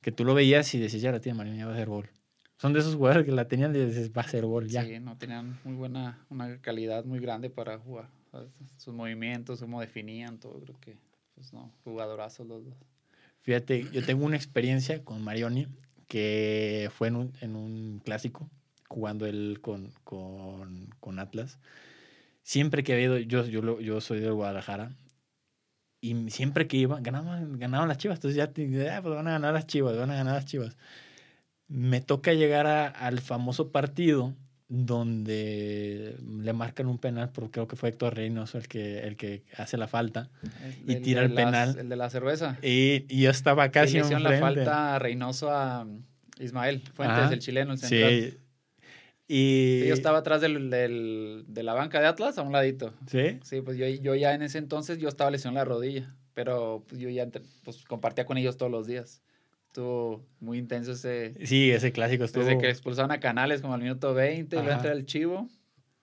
que 0.00 0.12
tú 0.12 0.24
lo 0.24 0.32
veías 0.32 0.72
y 0.74 0.78
decías, 0.78 1.02
ya 1.02 1.12
la 1.12 1.20
tiene 1.20 1.36
Marioni, 1.36 1.58
ya 1.58 1.66
va 1.66 1.72
a 1.72 1.74
hacer 1.74 1.90
gol 1.90 2.08
son 2.56 2.72
de 2.72 2.80
esos 2.80 2.94
jugadores 2.94 3.24
que 3.24 3.32
la 3.32 3.48
tenían 3.48 3.74
y 3.74 3.84
dices, 3.84 4.10
va 4.16 4.22
a 4.22 4.28
ser 4.28 4.46
gol 4.46 4.68
ya. 4.68 4.84
Sí, 4.84 4.98
no 5.00 5.16
tenían 5.16 5.58
muy 5.64 5.74
buena, 5.74 6.24
una 6.30 6.60
calidad 6.60 7.04
muy 7.04 7.20
grande 7.20 7.50
para 7.50 7.78
jugar. 7.78 8.08
Sus 8.76 8.92
movimientos, 8.92 9.60
cómo 9.60 9.80
definían 9.80 10.38
todo, 10.38 10.60
creo 10.60 10.80
que, 10.80 10.96
pues 11.34 11.52
no, 11.52 11.72
jugadorazos 11.84 12.46
los 12.46 12.64
dos. 12.64 12.74
Fíjate, 13.42 13.88
yo 13.92 14.04
tengo 14.04 14.24
una 14.24 14.36
experiencia 14.36 15.04
con 15.04 15.22
Marioni 15.22 15.68
que 16.08 16.90
fue 16.92 17.08
en 17.08 17.16
un, 17.16 17.32
en 17.40 17.56
un 17.56 18.00
clásico, 18.04 18.50
jugando 18.88 19.26
él 19.26 19.58
con, 19.60 19.92
con, 20.02 20.90
con 21.00 21.18
Atlas. 21.18 21.58
Siempre 22.42 22.82
que 22.82 22.94
he 22.94 23.02
ido, 23.02 23.18
yo, 23.18 23.44
yo, 23.46 23.80
yo 23.80 24.00
soy 24.00 24.20
de 24.20 24.30
Guadalajara, 24.30 24.96
y 26.04 26.30
siempre 26.30 26.68
que 26.68 26.76
iba, 26.76 27.00
ganaban, 27.00 27.58
ganaban 27.58 27.88
las 27.88 27.96
chivas. 27.96 28.18
Entonces 28.18 28.36
ya, 28.36 28.44
ah, 28.44 29.02
pues 29.02 29.14
van 29.14 29.26
a 29.26 29.32
ganar 29.32 29.54
las 29.54 29.66
chivas, 29.66 29.96
van 29.96 30.10
a 30.10 30.16
ganar 30.16 30.34
las 30.34 30.44
chivas. 30.44 30.76
Me 31.68 32.00
toca 32.00 32.32
llegar 32.32 32.66
al 32.66 33.20
famoso 33.20 33.72
partido 33.72 34.34
donde 34.68 36.16
le 36.40 36.52
marcan 36.52 36.86
un 36.86 36.98
penal, 36.98 37.30
porque 37.30 37.52
creo 37.52 37.68
que 37.68 37.76
fue 37.76 37.90
Héctor 37.90 38.14
Reynoso 38.14 38.58
el 38.58 38.66
que, 38.66 39.00
el 39.00 39.16
que 39.16 39.44
hace 39.56 39.76
la 39.76 39.86
falta 39.86 40.30
y 40.86 40.96
tira 40.96 41.22
el, 41.22 41.32
penal. 41.32 41.76
el 41.78 41.88
de 41.88 41.96
la 41.96 42.10
cerveza. 42.10 42.58
Y, 42.62 43.04
y 43.08 43.22
yo 43.22 43.30
estaba 43.30 43.70
casi 43.70 43.98
en 43.98 44.22
la 44.22 44.38
falta 44.38 44.96
a 44.96 44.98
Reynoso 44.98 45.50
a 45.50 45.86
Ismael 46.40 46.82
Fuentes, 46.94 47.30
el 47.30 47.38
chileno, 47.38 47.72
el 47.72 47.78
central. 47.78 48.10
Sí. 48.10 48.38
Y... 49.26 49.86
yo 49.86 49.94
estaba 49.94 50.18
atrás 50.18 50.40
del, 50.40 50.68
del, 50.68 51.44
de 51.48 51.62
la 51.62 51.72
banca 51.72 52.00
de 52.00 52.06
Atlas, 52.06 52.36
a 52.36 52.42
un 52.42 52.52
ladito. 52.52 52.92
¿Sí? 53.06 53.38
Sí, 53.42 53.62
pues 53.62 53.78
yo, 53.78 53.86
yo 53.86 54.14
ya 54.14 54.34
en 54.34 54.42
ese 54.42 54.58
entonces 54.58 54.98
yo 54.98 55.08
estaba 55.08 55.30
lesionado 55.30 55.62
en 55.62 55.68
la 55.68 55.74
rodilla, 55.74 56.14
pero 56.34 56.84
pues 56.86 57.00
yo 57.00 57.08
ya 57.08 57.26
pues, 57.64 57.84
compartía 57.84 58.26
con 58.26 58.36
ellos 58.36 58.56
todos 58.56 58.70
los 58.70 58.86
días. 58.86 59.22
Estuvo 59.74 60.24
muy 60.38 60.58
intenso 60.58 60.92
ese... 60.92 61.34
Sí, 61.44 61.72
ese 61.72 61.90
clásico 61.90 62.22
estuvo... 62.22 62.44
Desde 62.44 62.60
que 62.60 62.70
expulsaron 62.70 63.10
a 63.10 63.18
Canales 63.18 63.60
como 63.60 63.74
al 63.74 63.80
minuto 63.80 64.14
20, 64.14 64.54
luego 64.54 64.70
entra 64.70 64.92
el 64.92 65.04
Chivo. 65.04 65.48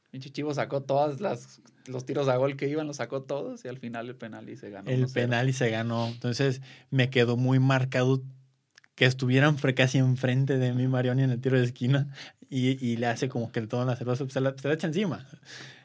Pinche 0.09 0.29
Chivo 0.29 0.53
sacó 0.53 0.83
todas 0.83 1.21
las 1.21 1.61
los 1.87 2.05
tiros 2.05 2.27
a 2.27 2.35
gol 2.35 2.57
que 2.57 2.67
iban, 2.67 2.85
los 2.85 2.97
sacó 2.97 3.21
todos 3.23 3.63
y 3.63 3.69
al 3.69 3.77
final 3.77 4.09
el 4.09 4.17
penal 4.17 4.49
y 4.49 4.57
se 4.57 4.71
ganó. 4.71 4.91
El 4.91 5.07
penal 5.07 5.47
y 5.47 5.53
se 5.53 5.69
ganó. 5.69 6.09
Entonces 6.09 6.61
me 6.89 7.09
quedó 7.09 7.37
muy 7.37 7.59
marcado 7.59 8.21
que 8.95 9.05
estuvieran 9.05 9.55
casi 9.55 9.99
enfrente 9.99 10.57
de 10.57 10.73
mí 10.73 10.89
Marioni 10.89 11.23
en 11.23 11.29
el 11.29 11.39
tiro 11.39 11.57
de 11.57 11.63
esquina 11.63 12.13
y, 12.49 12.71
y 12.85 12.97
le 12.97 13.07
hace 13.07 13.29
como 13.29 13.53
que 13.53 13.61
todo 13.61 13.85
la 13.85 13.95
cerveza 13.95 14.27
se 14.27 14.41
la, 14.41 14.53
se 14.57 14.67
la 14.67 14.73
echa 14.73 14.87
encima. 14.87 15.25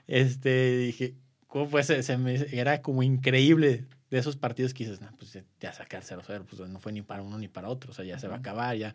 Este, 0.08 0.76
dije, 0.78 1.14
¿cómo 1.46 1.68
fue? 1.68 1.84
Se, 1.84 2.18
me, 2.18 2.34
era 2.50 2.82
como 2.82 3.04
increíble 3.04 3.86
de 4.10 4.18
esos 4.18 4.36
partidos 4.36 4.72
que 4.72 4.84
dices, 4.84 5.00
pues 5.18 5.38
ya 5.60 5.72
sacar 5.72 6.02
0-0, 6.02 6.44
pues 6.44 6.68
no 6.68 6.78
fue 6.78 6.92
ni 6.92 7.02
para 7.02 7.22
uno 7.22 7.38
ni 7.38 7.48
para 7.48 7.68
otro, 7.68 7.90
o 7.90 7.94
sea, 7.94 8.04
ya 8.04 8.18
se 8.18 8.28
va 8.28 8.36
a 8.36 8.38
acabar, 8.38 8.76
ya. 8.76 8.94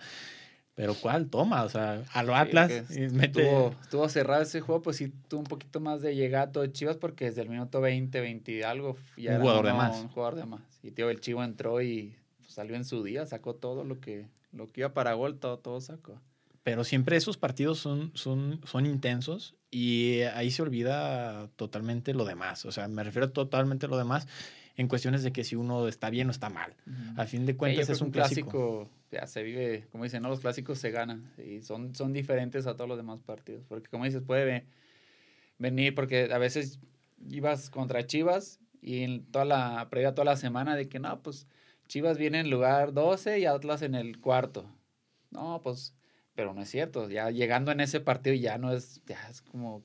Pero 0.74 0.95
¿cuál? 0.95 1.30
Toma, 1.30 1.64
o 1.64 1.70
sea, 1.70 2.01
a 2.14 2.24
lo 2.24 2.34
Atlas. 2.34 2.72
estuvo, 2.72 3.76
estuvo, 3.82 4.07
cerrado 4.07 4.41
ese 4.41 4.62
juego, 4.62 4.82
pues 4.82 4.97
sí 4.97 5.12
tuvo 5.28 5.41
un 5.41 5.47
poquito 5.47 5.82
más 5.82 6.01
de 6.01 6.16
llegado 6.16 6.62
de 6.62 6.72
Chivas 6.72 6.95
porque 6.95 7.26
desde 7.26 7.41
el 7.41 7.49
minuto 7.49 7.82
20, 7.82 8.22
20 8.22 8.51
y 8.51 8.64
algo 8.64 8.95
ya 9.18 9.36
un 9.36 9.41
jugador 9.41 9.66
de 9.66 9.74
más. 9.74 9.97
Un 9.97 10.07
jugador 10.07 10.36
de 10.36 10.45
más. 10.45 10.62
Y 10.82 10.91
tío, 10.91 11.09
el 11.09 11.20
Chivo 11.20 11.43
entró 11.43 11.82
y 11.82 12.16
salió 12.47 12.76
en 12.76 12.86
su 12.86 13.03
día, 13.03 13.26
sacó 13.26 13.53
todo 13.53 13.84
lo 13.84 13.99
que, 13.99 14.28
lo 14.53 14.68
que 14.68 14.82
iba 14.82 14.93
para 14.93 15.14
gol, 15.14 15.39
todo, 15.39 15.59
todo 15.59 15.82
sacó. 15.82 16.22
Pero 16.64 16.84
siempre 16.84 17.18
esos 17.18 17.38
partidos 17.38 17.80
son, 17.80 18.12
son, 18.14 18.62
son 18.66 18.86
intensos 18.86 19.55
y 19.72 20.22
ahí 20.36 20.51
se 20.51 20.62
olvida 20.62 21.49
totalmente 21.57 22.14
lo 22.14 22.24
demás. 22.24 22.66
O 22.66 22.72
sea, 22.72 22.88
me 22.88 23.03
refiero 23.03 23.32
totalmente 23.32 23.88
a 23.88 23.89
lo 23.89 23.97
demás 23.97 24.28
en 24.76 24.88
cuestiones 24.88 25.24
de 25.24 25.32
que 25.32 25.43
si 25.43 25.55
uno 25.55 25.88
está 25.88 26.09
bien 26.09 26.28
o 26.28 26.32
está 26.32 26.49
mal. 26.49 26.76
A 27.17 27.26
fin 27.26 27.45
de 27.45 27.55
cuentas 27.55 27.89
es 27.89 28.01
un 28.01 28.11
clásico. 28.11 28.89
Ya 29.11 29.28
se 29.28 29.43
vive, 29.43 29.88
como 29.91 30.05
dicen, 30.05 30.24
¿no? 30.24 30.30
los 30.30 30.39
clásicos 30.39 30.80
se 30.80 30.89
ganan 30.89 31.34
y 31.38 31.61
son, 31.61 31.93
son 31.95 32.13
diferentes 32.13 32.65
a 32.65 32.76
todos 32.76 32.88
los 32.88 32.97
demás 32.97 33.22
partidos. 33.22 33.65
Porque 33.67 33.89
como 33.89 34.05
dices, 34.05 34.22
puede 34.22 34.65
venir, 35.57 35.93
porque 35.93 36.30
a 36.32 36.38
veces 36.38 36.80
ibas 37.30 37.69
contra 37.69 38.05
Chivas 38.05 38.59
y 38.82 39.03
en 39.03 39.26
toda 39.26 39.45
la 39.45 39.88
previa 39.89 40.13
toda 40.13 40.26
la 40.26 40.38
semana 40.38 40.76
de 40.76 40.88
que 40.88 40.99
no, 40.99 41.22
pues 41.22 41.47
Chivas 41.88 42.17
viene 42.17 42.39
en 42.39 42.49
lugar 42.49 42.93
12 42.93 43.39
y 43.39 43.45
Atlas 43.45 43.82
en 43.82 43.95
el 43.95 44.19
cuarto. 44.22 44.65
No, 45.30 45.59
pues, 45.61 45.93
pero 46.36 46.53
no 46.53 46.61
es 46.61 46.69
cierto. 46.69 47.09
Ya 47.09 47.30
llegando 47.32 47.72
en 47.72 47.82
ese 47.82 47.99
partido 47.99 48.36
ya 48.36 48.57
no 48.57 48.72
es, 48.72 49.01
ya 49.05 49.28
es 49.30 49.41
como 49.41 49.84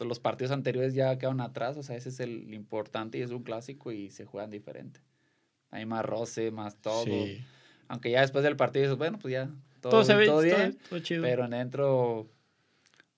los 0.00 0.20
partidos 0.20 0.50
anteriores 0.50 0.94
ya 0.94 1.16
quedaron 1.18 1.40
atrás. 1.40 1.76
O 1.76 1.82
sea, 1.82 1.96
ese 1.96 2.10
es 2.10 2.20
el 2.20 2.52
importante 2.52 3.18
y 3.18 3.22
es 3.22 3.30
un 3.30 3.42
clásico 3.42 3.92
y 3.92 4.10
se 4.10 4.24
juegan 4.24 4.50
diferente. 4.50 5.00
Hay 5.70 5.86
más 5.86 6.04
roce, 6.04 6.50
más 6.50 6.76
todo. 6.76 7.04
Aunque 7.88 8.10
ya 8.10 8.20
después 8.20 8.44
del 8.44 8.56
partido 8.56 8.84
dices, 8.84 8.98
bueno, 8.98 9.18
pues 9.18 9.32
ya 9.32 9.50
todo, 9.80 10.04
se 10.04 10.14
ve, 10.14 10.26
todo 10.26 10.40
bien. 10.40 10.78
Todo, 10.88 10.98
chido. 10.98 11.22
Pero 11.22 11.48
dentro, 11.48 12.28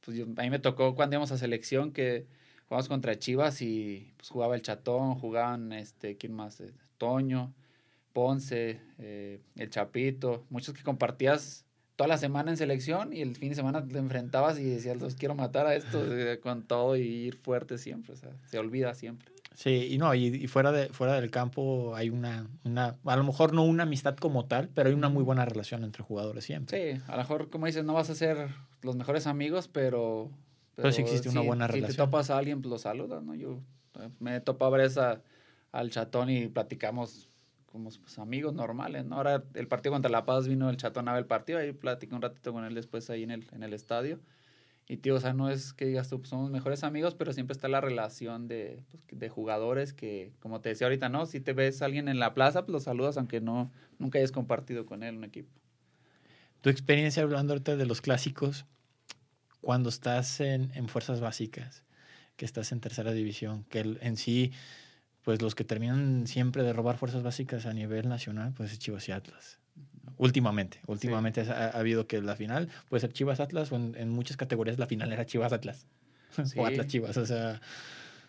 pues 0.04 0.20
a 0.20 0.42
mí 0.42 0.50
me 0.50 0.58
tocó 0.58 0.94
cuando 0.94 1.14
íbamos 1.14 1.32
a 1.32 1.38
selección 1.38 1.92
que 1.92 2.26
jugamos 2.68 2.88
contra 2.88 3.18
Chivas 3.18 3.62
y 3.62 4.12
pues 4.16 4.28
jugaba 4.28 4.54
el 4.54 4.62
Chatón, 4.62 5.14
jugaban, 5.14 5.72
este, 5.72 6.16
¿quién 6.16 6.34
más? 6.34 6.60
Eh, 6.60 6.72
Toño. 6.98 7.54
Ponce, 8.12 8.80
eh, 8.98 9.40
el 9.54 9.70
Chapito, 9.70 10.44
muchos 10.50 10.74
que 10.74 10.82
compartías 10.82 11.64
toda 11.98 12.06
la 12.06 12.16
semana 12.16 12.52
en 12.52 12.56
selección 12.56 13.12
y 13.12 13.22
el 13.22 13.34
fin 13.34 13.48
de 13.48 13.56
semana 13.56 13.84
te 13.84 13.98
enfrentabas 13.98 14.56
y 14.60 14.62
decías, 14.62 14.98
los 14.98 15.16
quiero 15.16 15.34
matar 15.34 15.66
a 15.66 15.74
esto 15.74 16.00
eh, 16.16 16.38
con 16.38 16.62
todo 16.62 16.96
y 16.96 17.02
ir 17.02 17.34
fuerte 17.34 17.76
siempre, 17.76 18.12
o 18.12 18.16
sea, 18.16 18.30
se 18.46 18.56
olvida 18.60 18.94
siempre. 18.94 19.32
Sí, 19.56 19.88
y 19.90 19.98
no, 19.98 20.14
y, 20.14 20.46
fuera, 20.46 20.70
de, 20.70 20.90
fuera 20.90 21.20
del 21.20 21.32
campo 21.32 21.96
hay 21.96 22.10
una, 22.10 22.46
una, 22.62 22.96
a 23.04 23.16
lo 23.16 23.24
mejor 23.24 23.52
no 23.52 23.64
una 23.64 23.82
amistad 23.82 24.14
como 24.14 24.44
tal, 24.44 24.68
pero 24.68 24.90
hay 24.90 24.94
una 24.94 25.08
muy 25.08 25.24
buena 25.24 25.44
relación 25.44 25.82
entre 25.82 26.04
jugadores 26.04 26.44
siempre. 26.44 26.94
Sí, 26.94 27.02
a 27.08 27.12
lo 27.16 27.18
mejor, 27.18 27.50
como 27.50 27.66
dices, 27.66 27.84
no 27.84 27.94
vas 27.94 28.10
a 28.10 28.14
ser 28.14 28.48
los 28.80 28.94
mejores 28.94 29.26
amigos, 29.26 29.66
pero... 29.66 30.30
Pero, 30.76 30.92
sí 30.92 31.02
existe 31.02 31.28
una 31.28 31.40
buena 31.40 31.66
relación. 31.66 31.90
Si 31.90 31.96
te 31.96 32.02
topas 32.04 32.30
a 32.30 32.38
alguien, 32.38 32.62
pues 32.62 32.70
lo 32.70 32.78
saludas, 32.78 33.24
¿no? 33.24 33.34
Yo 33.34 33.58
eh, 33.98 34.08
me 34.20 34.40
topaba 34.40 34.76
a 34.76 34.78
ver 34.78 34.86
esa, 34.86 35.20
al 35.72 35.90
chatón 35.90 36.30
y 36.30 36.46
platicamos 36.46 37.27
como 37.70 37.90
pues, 37.90 38.18
amigos 38.18 38.54
normales, 38.54 39.04
¿no? 39.04 39.16
Ahora 39.16 39.44
el 39.54 39.68
partido 39.68 39.92
contra 39.92 40.10
La 40.10 40.24
Paz 40.24 40.48
vino 40.48 40.70
el 40.70 40.76
chatón 40.76 41.08
a 41.08 41.12
ver 41.12 41.20
el 41.20 41.26
partido, 41.26 41.58
ahí 41.58 41.72
platicé 41.72 42.14
un 42.14 42.22
ratito 42.22 42.52
con 42.52 42.64
él 42.64 42.74
después 42.74 43.08
ahí 43.10 43.22
en 43.22 43.30
el, 43.30 43.46
en 43.52 43.62
el 43.62 43.74
estadio. 43.74 44.20
Y 44.90 44.96
tío, 44.96 45.16
o 45.16 45.20
sea, 45.20 45.34
no 45.34 45.50
es 45.50 45.74
que 45.74 45.84
digas 45.84 46.08
tú, 46.08 46.18
pues, 46.18 46.30
somos 46.30 46.50
mejores 46.50 46.82
amigos, 46.82 47.14
pero 47.14 47.34
siempre 47.34 47.52
está 47.52 47.68
la 47.68 47.82
relación 47.82 48.48
de, 48.48 48.82
pues, 48.90 49.02
de 49.20 49.28
jugadores 49.28 49.92
que, 49.92 50.32
como 50.40 50.62
te 50.62 50.70
decía 50.70 50.86
ahorita, 50.86 51.10
¿no? 51.10 51.26
Si 51.26 51.40
te 51.40 51.52
ves 51.52 51.82
alguien 51.82 52.08
en 52.08 52.18
la 52.18 52.32
plaza, 52.32 52.62
pues 52.64 52.72
lo 52.72 52.80
saludas 52.80 53.18
aunque 53.18 53.42
no, 53.42 53.70
nunca 53.98 54.18
hayas 54.18 54.32
compartido 54.32 54.86
con 54.86 55.02
él 55.02 55.16
un 55.16 55.24
equipo. 55.24 55.50
Tu 56.62 56.70
experiencia 56.70 57.22
hablando 57.22 57.52
ahorita 57.52 57.76
de 57.76 57.84
los 57.84 58.00
clásicos, 58.00 58.64
cuando 59.60 59.90
estás 59.90 60.40
en, 60.40 60.72
en 60.74 60.88
fuerzas 60.88 61.20
básicas, 61.20 61.84
que 62.36 62.46
estás 62.46 62.72
en 62.72 62.80
tercera 62.80 63.12
división, 63.12 63.64
que 63.64 63.80
en 64.00 64.16
sí 64.16 64.52
pues 65.24 65.42
los 65.42 65.54
que 65.54 65.64
terminan 65.64 66.26
siempre 66.26 66.62
de 66.62 66.72
robar 66.72 66.96
fuerzas 66.96 67.22
básicas 67.22 67.66
a 67.66 67.72
nivel 67.72 68.08
nacional, 68.08 68.52
pues 68.56 68.72
es 68.72 68.78
Chivas 68.78 69.08
y 69.08 69.12
Atlas. 69.12 69.58
Últimamente, 70.16 70.80
últimamente 70.86 71.42
ha, 71.42 71.68
habido 71.68 72.06
que 72.06 72.20
la 72.20 72.34
final 72.34 72.68
puede 72.88 73.00
ser 73.00 73.12
Chivas 73.12 73.40
Atlas 73.40 73.70
o 73.70 73.76
en, 73.76 74.08
muchas 74.08 74.36
categorías 74.36 74.78
la 74.78 74.86
final 74.86 75.12
era 75.12 75.26
Chivas 75.26 75.52
Atlas 75.52 75.86
o 76.56 76.66
Atlas 76.66 76.86
Chivas, 76.86 77.16
o 77.16 77.26
sea... 77.26 77.60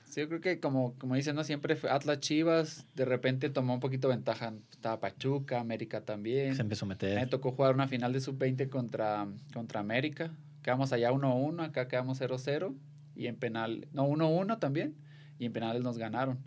Sí, 0.10 0.22
yo 0.22 0.28
creo 0.28 0.42
que 0.42 0.60
como, 0.60 0.96
como 0.98 1.14
dicen, 1.14 1.36
¿no? 1.36 1.44
Siempre 1.44 1.76
fue 1.76 1.92
Atlas 1.92 2.20
Chivas, 2.20 2.88
de 2.96 3.06
repente 3.06 3.52
tomó 3.52 3.76
un 3.76 3.80
poquito 3.80 4.08
ventaja. 4.08 4.54
Estaba 4.72 5.00
Pachuca, 5.00 5.60
América 5.60 6.02
también. 6.02 6.56
Se 6.56 6.64
empezó 6.64 6.86
a 6.86 6.90
meter. 6.90 7.20
Me 7.20 7.28
tocó 7.28 7.52
jugar 7.52 7.76
una 7.76 7.88
final 7.88 8.12
de 8.12 8.20
sub-20 8.20 8.70
contra, 8.70 9.28
contra 9.54 9.80
América. 9.80 10.32
Quedamos 10.64 10.94
allá 10.94 11.12
1-1, 11.12 11.64
acá 11.64 11.88
quedamos 11.88 12.20
0-0. 12.20 12.74
Y 13.16 13.28
en 13.28 13.36
penal, 13.36 13.88
no, 13.94 14.08
1-1 14.08 14.58
también. 14.58 14.96
Y 15.38 15.46
en 15.46 15.54
penales 15.54 15.84
nos 15.84 16.00
ganaron. 16.00 16.40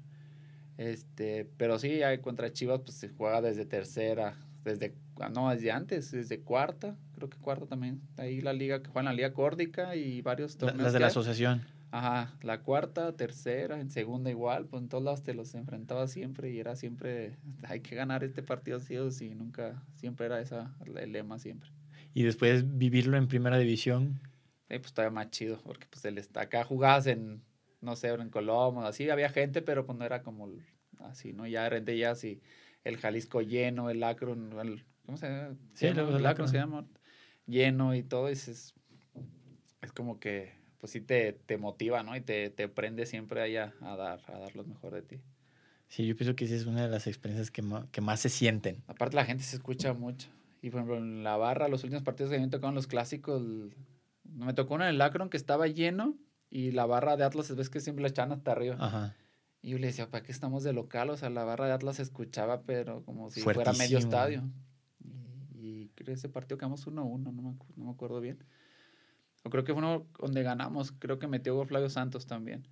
Este, 0.83 1.49
pero 1.57 1.79
sí, 1.79 2.03
hay 2.03 2.19
contra 2.19 2.53
Chivas 2.53 2.81
pues 2.81 2.97
se 2.97 3.09
juega 3.09 3.41
desde 3.41 3.65
tercera, 3.65 4.37
desde 4.65 4.95
no, 5.33 5.51
desde 5.51 5.71
antes, 5.71 6.11
desde 6.11 6.41
cuarta, 6.41 6.97
creo 7.15 7.31
que 7.31 7.39
cuarta 7.39 7.67
también. 7.67 8.01
Ahí 8.17 8.41
la 8.41 8.53
liga 8.53 8.83
que 8.83 8.89
juega 8.89 9.01
en 9.01 9.05
la 9.07 9.13
liga 9.13 9.33
córdica 9.33 9.95
y 9.95 10.21
varios 10.23 10.57
torneos. 10.57 10.83
Las 10.83 10.93
de 10.93 11.01
la 11.01 11.07
asociación. 11.07 11.63
Ajá, 11.93 12.35
la 12.43 12.63
cuarta, 12.63 13.15
tercera, 13.15 13.79
en 13.79 13.91
segunda 13.91 14.31
igual, 14.31 14.67
pues 14.67 14.83
en 14.83 14.89
todos 14.89 15.05
lados 15.05 15.23
te 15.23 15.35
los 15.35 15.55
enfrentaba 15.55 16.09
siempre 16.09 16.51
y 16.51 16.59
era 16.59 16.75
siempre, 16.75 17.37
hay 17.69 17.81
que 17.81 17.95
ganar 17.95 18.25
este 18.25 18.43
partido 18.43 18.81
sí 18.81 18.97
o 18.97 19.11
sí, 19.11 19.35
nunca, 19.35 19.85
siempre 19.95 20.27
era 20.27 20.41
esa 20.41 20.75
el 20.85 21.13
lema 21.13 21.39
siempre. 21.39 21.71
Y 22.15 22.25
después 22.25 22.77
vivirlo 22.77 23.17
en 23.17 23.29
primera 23.29 23.59
división. 23.59 24.21
Sí, 24.69 24.79
pues 24.79 24.93
todavía 24.93 25.15
más 25.15 25.31
chido, 25.31 25.61
porque 25.63 25.87
pues 25.89 26.05
el, 26.07 26.21
acá 26.35 26.65
jugabas 26.65 27.07
en 27.07 27.43
no 27.83 27.97
sé, 27.97 28.09
en 28.09 28.31
Colombia, 28.31 28.87
así 28.87 29.11
había 29.11 29.29
gente, 29.29 29.61
pero 29.61 29.85
pues 29.85 29.99
no 29.99 30.05
era 30.05 30.23
como 30.23 30.49
así, 31.01 31.33
¿no? 31.33 31.47
Ya 31.47 31.65
de 31.65 31.71
repente 31.71 31.99
ya 31.99 32.13
así, 32.13 32.41
el 32.85 32.97
Jalisco 32.97 33.43
lleno, 33.43 33.91
el 33.91 34.03
Akron, 34.03 34.59
el, 34.59 34.85
¿cómo 35.05 35.19
se 35.19 35.29
llama? 35.29 35.57
Sí, 35.75 35.87
el, 35.87 36.27
Akron 36.27 36.49
se 36.49 36.57
llama, 36.57 36.87
lleno 37.47 37.95
y 37.95 38.05
todo, 38.05 38.29
es, 38.29 38.49
es, 38.49 38.75
como 39.95 40.21
que, 40.21 40.55
pues 40.79 40.93
sí 40.93 41.01
te, 41.01 41.33
te 41.33 41.59
motiva, 41.59 42.03
¿no? 42.05 42.17
Y 42.17 42.21
te, 42.21 42.51
te 42.51 42.69
prende 42.69 43.05
siempre 43.05 43.43
ahí 43.43 43.57
a, 43.57 43.75
dar, 43.81 44.21
a 44.29 44.39
dar 44.39 44.57
lo 44.57 44.65
mejor 44.65 44.95
de 44.95 45.03
ti. 45.03 45.21
Sí, 45.89 46.07
yo 46.07 46.17
pienso 46.17 46.35
que 46.37 46.47
sí 46.47 46.55
es 46.55 46.65
una 46.67 46.83
de 46.83 46.89
las 46.89 47.07
experiencias 47.07 47.51
que 47.51 47.63
más, 47.63 47.87
que 47.91 48.01
más 48.01 48.21
se 48.21 48.31
sienten. 48.31 48.83
Aparte 48.87 49.17
la 49.17 49.27
gente 49.27 49.43
se 49.43 49.57
escucha 49.57 49.93
mucho. 49.93 50.29
Y 50.63 50.71
por 50.71 50.79
ejemplo, 50.79 50.97
en 50.97 51.25
la 51.25 51.37
barra, 51.37 51.69
los 51.69 51.83
últimos 51.83 52.05
partidos 52.05 52.31
que 52.31 52.39
me 52.39 52.49
tocaron 52.49 52.77
los 52.77 52.87
clásicos, 52.87 53.43
me 54.25 54.55
tocó 54.55 54.75
uno 54.75 54.85
en 54.85 54.91
el 54.91 55.01
Akron 55.03 55.29
que 55.29 55.37
estaba 55.37 55.67
lleno 55.67 56.17
y 56.53 56.71
la 56.71 56.85
barra 56.85 57.17
de 57.17 57.25
Atlas, 57.25 57.57
ves 57.57 57.71
que 57.71 57.81
siempre 57.81 58.03
la 58.03 58.09
echan 58.09 58.31
hasta 58.31 58.53
arriba. 58.53 58.77
Ajá. 58.79 59.17
Y 59.63 59.71
yo 59.71 59.79
le 59.79 59.87
decía, 59.87 60.11
¿para 60.11 60.23
qué 60.23 60.33
estamos 60.33 60.63
de 60.63 60.75
local? 60.75 61.09
O 61.09 61.17
sea, 61.17 61.31
la 61.31 61.45
barra 61.45 61.67
de 61.67 61.73
Atlas 61.73 61.97
se 61.97 62.03
escuchaba, 62.03 62.61
pero 62.65 63.03
como 63.05 63.31
si 63.31 63.41
fuera 63.41 63.73
medio 63.73 63.97
estadio. 63.97 64.43
Y, 65.55 65.89
creo 65.95 66.07
que 66.07 66.13
ese 66.13 66.29
partido 66.29 66.59
quedamos 66.59 66.87
1-1, 66.87 66.93
no, 66.93 67.33
me, 67.33 67.43
no 67.43 67.85
me 67.87 67.91
acuerdo 67.91 68.21
bien. 68.21 68.45
O 69.45 69.51
creo 69.51 69.65
que 69.65 69.73
fue 69.73 69.79
uno 69.79 70.07
donde 70.19 70.43
ganamos, 70.43 70.93
creo 70.93 71.19
que 71.19 71.27
metió 71.27 71.65
Flavio 71.65 71.89
Santos 71.89 72.27
también. 72.27 72.69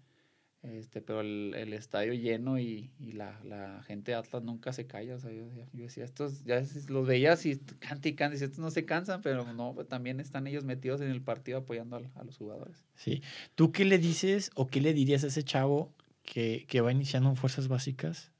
Este, 0.62 1.00
pero 1.00 1.22
el, 1.22 1.54
el 1.56 1.72
estadio 1.72 2.12
lleno 2.12 2.58
y, 2.58 2.90
y 2.98 3.12
la, 3.12 3.40
la, 3.44 3.82
gente 3.84 4.12
de 4.12 4.18
Atlas 4.18 4.42
nunca 4.42 4.74
se 4.74 4.86
calla. 4.86 5.14
O 5.16 5.18
sea, 5.18 5.32
yo, 5.32 5.46
yo, 5.72 5.84
decía, 5.84 6.04
estos 6.04 6.44
ya 6.44 6.62
los 6.88 7.06
veías 7.06 7.46
y 7.46 7.56
canta 7.78 8.08
y 8.08 8.14
canta, 8.14 8.36
y 8.36 8.44
estos 8.44 8.58
no 8.58 8.70
se 8.70 8.84
cansan, 8.84 9.22
pero 9.22 9.50
no, 9.54 9.72
pues, 9.74 9.88
también 9.88 10.20
están 10.20 10.46
ellos 10.46 10.64
metidos 10.64 11.00
en 11.00 11.10
el 11.10 11.22
partido 11.22 11.58
apoyando 11.58 11.96
a, 11.96 12.20
a, 12.20 12.24
los 12.24 12.36
jugadores. 12.36 12.84
Sí. 12.94 13.22
¿Tú 13.54 13.72
qué 13.72 13.86
le 13.86 13.96
dices 13.96 14.50
o 14.54 14.66
qué 14.66 14.82
le 14.82 14.92
dirías 14.92 15.24
a 15.24 15.28
ese 15.28 15.42
chavo 15.44 15.94
que, 16.24 16.66
que 16.68 16.82
va 16.82 16.92
iniciando 16.92 17.30
en 17.30 17.36
fuerzas 17.36 17.68
básicas? 17.68 18.30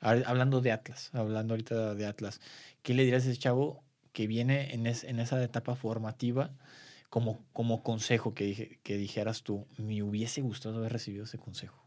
Hablando 0.00 0.62
de 0.62 0.72
Atlas, 0.72 1.10
hablando 1.12 1.52
ahorita 1.52 1.94
de 1.94 2.06
Atlas, 2.06 2.40
¿qué 2.82 2.94
le 2.94 3.04
dirías 3.04 3.26
a 3.26 3.30
ese 3.30 3.38
chavo 3.38 3.84
que 4.14 4.26
viene 4.26 4.72
en, 4.72 4.86
es, 4.86 5.04
en 5.04 5.20
esa 5.20 5.44
etapa 5.44 5.76
formativa? 5.76 6.54
Como, 7.10 7.44
como 7.52 7.82
consejo 7.82 8.34
que, 8.34 8.44
dije, 8.44 8.80
que 8.82 8.96
dijeras 8.96 9.42
tú, 9.42 9.66
me 9.76 10.02
hubiese 10.02 10.40
gustado 10.40 10.78
haber 10.78 10.92
recibido 10.92 11.24
ese 11.24 11.38
consejo? 11.38 11.84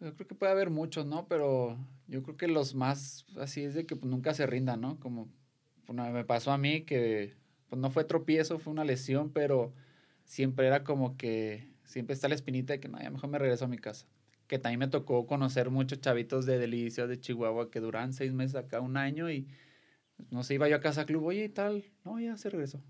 Yo 0.00 0.14
creo 0.14 0.26
que 0.26 0.34
puede 0.34 0.52
haber 0.52 0.70
muchos, 0.70 1.06
¿no? 1.06 1.28
Pero 1.28 1.78
yo 2.08 2.22
creo 2.22 2.36
que 2.36 2.48
los 2.48 2.74
más 2.74 3.26
así 3.38 3.62
es 3.62 3.74
de 3.74 3.86
que 3.86 3.94
pues, 3.94 4.10
nunca 4.10 4.34
se 4.34 4.46
rindan, 4.46 4.80
¿no? 4.80 4.98
Como 4.98 5.28
me 5.88 6.24
pasó 6.24 6.50
a 6.50 6.58
mí 6.58 6.82
que 6.82 7.36
pues, 7.68 7.80
no 7.80 7.90
fue 7.90 8.04
tropiezo, 8.04 8.58
fue 8.58 8.72
una 8.72 8.84
lesión, 8.84 9.30
pero 9.30 9.74
siempre 10.24 10.66
era 10.66 10.82
como 10.82 11.16
que 11.16 11.70
siempre 11.84 12.14
está 12.14 12.28
la 12.28 12.34
espinita 12.34 12.72
de 12.72 12.80
que 12.80 12.88
no, 12.88 13.00
ya 13.00 13.10
mejor 13.10 13.30
me 13.30 13.38
regreso 13.38 13.66
a 13.66 13.68
mi 13.68 13.78
casa. 13.78 14.06
Que 14.46 14.58
también 14.58 14.80
me 14.80 14.88
tocó 14.88 15.26
conocer 15.26 15.70
muchos 15.70 16.00
chavitos 16.00 16.46
de 16.46 16.58
Delicias, 16.58 17.08
de 17.08 17.20
Chihuahua, 17.20 17.70
que 17.70 17.80
duran 17.80 18.12
seis 18.12 18.32
meses 18.32 18.56
acá, 18.56 18.80
un 18.80 18.96
año, 18.96 19.30
y 19.30 19.46
no 20.30 20.42
sé, 20.42 20.54
iba 20.54 20.68
yo 20.68 20.76
a 20.76 20.80
casa 20.80 21.06
club, 21.06 21.24
oye, 21.24 21.44
y 21.44 21.48
tal, 21.48 21.84
no, 22.04 22.18
ya 22.18 22.36
se 22.36 22.50
regresó. 22.50 22.82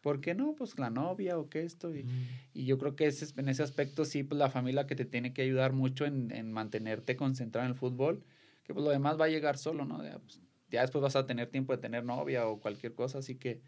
¿Por 0.00 0.20
qué 0.20 0.34
no? 0.34 0.54
Pues 0.54 0.78
la 0.78 0.90
novia 0.90 1.38
o 1.38 1.48
qué 1.48 1.62
esto. 1.62 1.94
Y, 1.94 2.06
y 2.54 2.64
yo 2.64 2.78
creo 2.78 2.96
que 2.96 3.06
ese, 3.06 3.26
en 3.38 3.48
ese 3.48 3.62
aspecto 3.62 4.04
sí, 4.04 4.22
pues 4.22 4.38
la 4.38 4.50
familia 4.50 4.86
que 4.86 4.96
te 4.96 5.04
tiene 5.04 5.32
que 5.32 5.42
ayudar 5.42 5.72
mucho 5.72 6.06
en, 6.06 6.30
en, 6.30 6.52
mantenerte 6.52 7.16
concentrado 7.16 7.66
en 7.66 7.72
el 7.72 7.78
fútbol, 7.78 8.24
que 8.64 8.72
pues 8.72 8.84
lo 8.84 8.90
demás 8.90 9.20
va 9.20 9.26
a 9.26 9.28
llegar 9.28 9.58
solo, 9.58 9.84
¿no? 9.84 10.02
Ya, 10.02 10.18
pues, 10.18 10.40
ya, 10.70 10.80
después 10.82 11.02
vas 11.02 11.16
a 11.16 11.26
tener 11.26 11.48
tiempo 11.48 11.72
de 11.74 11.78
tener 11.82 12.04
novia 12.04 12.46
o 12.48 12.60
cualquier 12.60 12.94
cosa, 12.94 13.18
así 13.18 13.36
que 13.36 13.60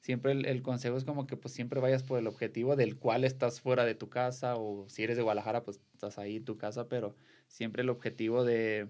siempre 0.00 0.32
el, 0.32 0.46
el, 0.46 0.62
consejo 0.62 0.96
es 0.96 1.04
como 1.04 1.26
que 1.26 1.36
pues 1.36 1.52
siempre 1.52 1.80
vayas 1.80 2.02
por 2.02 2.18
el 2.18 2.26
objetivo 2.28 2.76
del 2.76 2.96
cual 2.96 3.24
estás 3.24 3.60
fuera 3.60 3.84
de 3.84 3.94
tu 3.94 4.08
casa 4.08 4.56
o 4.56 4.88
si 4.88 5.02
eres 5.02 5.16
de 5.16 5.22
Guadalajara 5.22 5.64
pues 5.64 5.80
estás 5.92 6.18
ahí 6.18 6.36
en 6.36 6.44
tu 6.44 6.56
casa, 6.56 6.88
pero 6.88 7.14
siempre 7.48 7.82
el 7.82 7.90
objetivo 7.90 8.44
de 8.44 8.88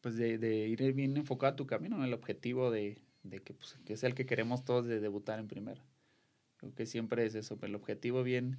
pues 0.00 0.16
de, 0.16 0.38
de 0.38 0.68
ir 0.68 0.92
bien 0.94 1.16
enfocado 1.16 1.52
a 1.52 1.56
tu 1.56 1.66
camino, 1.66 2.02
el 2.04 2.14
objetivo 2.14 2.70
de, 2.70 3.02
de 3.22 3.40
que, 3.40 3.54
pues, 3.54 3.76
que 3.84 3.94
es 3.94 4.04
el 4.04 4.14
que 4.14 4.26
queremos 4.26 4.64
todos 4.64 4.86
de 4.86 5.00
debutar 5.00 5.38
en 5.38 5.48
primera. 5.48 5.82
Creo 6.58 6.74
que 6.74 6.86
siempre 6.86 7.24
es 7.24 7.34
eso, 7.34 7.58
el 7.62 7.74
objetivo 7.74 8.22
bien, 8.22 8.58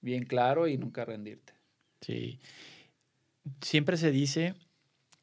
bien 0.00 0.24
claro 0.24 0.68
y 0.68 0.76
nunca 0.76 1.04
rendirte. 1.04 1.54
Sí. 2.00 2.38
Siempre 3.60 3.96
se 3.96 4.10
dice 4.10 4.54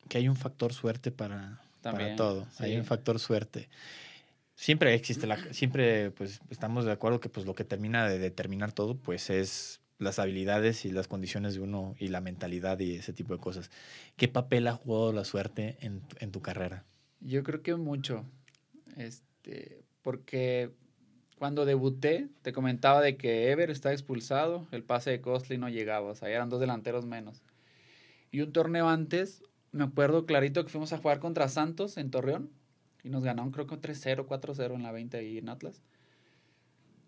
que 0.10 0.18
hay 0.18 0.28
un 0.28 0.36
factor 0.36 0.74
suerte 0.74 1.12
para, 1.12 1.62
para 1.82 2.16
todo. 2.16 2.48
Hay 2.60 2.76
un 2.76 2.86
factor 2.86 3.20
suerte. 3.20 3.70
Siempre 4.56 4.96
existe 4.96 5.28
la, 5.28 5.38
siempre 5.54 6.10
pues 6.12 6.42
estamos 6.50 6.86
de 6.86 6.92
acuerdo 6.92 7.20
que 7.20 7.30
pues 7.30 7.46
lo 7.46 7.54
que 7.54 7.64
termina 7.64 8.10
de 8.10 8.18
determinar 8.18 8.72
todo 8.72 8.98
pues 8.98 9.30
es 9.30 9.82
las 10.00 10.18
habilidades 10.18 10.86
y 10.86 10.92
las 10.92 11.08
condiciones 11.08 11.54
de 11.54 11.60
uno 11.60 11.96
y 12.00 12.08
la 12.08 12.22
mentalidad 12.22 12.80
y 12.80 12.96
ese 12.96 13.14
tipo 13.14 13.34
de 13.34 13.40
cosas. 13.40 13.70
¿Qué 14.16 14.28
papel 14.28 14.68
ha 14.68 14.74
jugado 14.74 15.14
la 15.14 15.26
suerte 15.26 15.78
en, 15.82 16.02
en 16.20 16.32
tu 16.32 16.42
carrera? 16.42 16.86
Yo 17.20 17.44
creo 17.44 17.62
que 17.62 17.76
mucho. 17.76 18.26
Este, 18.98 19.84
porque 20.02 20.72
cuando 21.38 21.66
debuté, 21.66 22.30
te 22.42 22.52
comentaba 22.52 23.02
de 23.02 23.16
que 23.16 23.52
Ever 23.52 23.70
está 23.70 23.94
expulsado, 23.94 24.68
el 24.72 24.84
pase 24.84 25.12
de 25.12 25.22
Costly 25.22 25.58
no 25.58 25.70
llegaba, 25.70 26.10
o 26.10 26.16
sea, 26.16 26.30
eran 26.30 26.50
dos 26.50 26.60
delanteros 26.60 27.06
menos. 27.06 27.44
Y 28.32 28.42
un 28.42 28.52
torneo 28.52 28.90
antes, 28.90 29.44
me 29.72 29.84
acuerdo 29.84 30.26
clarito 30.26 30.64
que 30.64 30.72
fuimos 30.72 30.94
a 30.94 30.98
jugar 30.98 31.20
contra 31.20 31.48
Santos 31.48 31.98
en 31.98 32.10
Torreón 32.10 32.50
y 33.04 33.10
nos 33.10 33.24
ganaron 33.24 33.52
creo 33.52 33.68
que 33.68 33.76
3-0, 33.76 34.26
4-0 34.26 34.76
en 34.76 34.84
la 34.84 34.92
20 34.92 35.18
ahí 35.18 35.38
en 35.38 35.50
Atlas. 35.50 35.84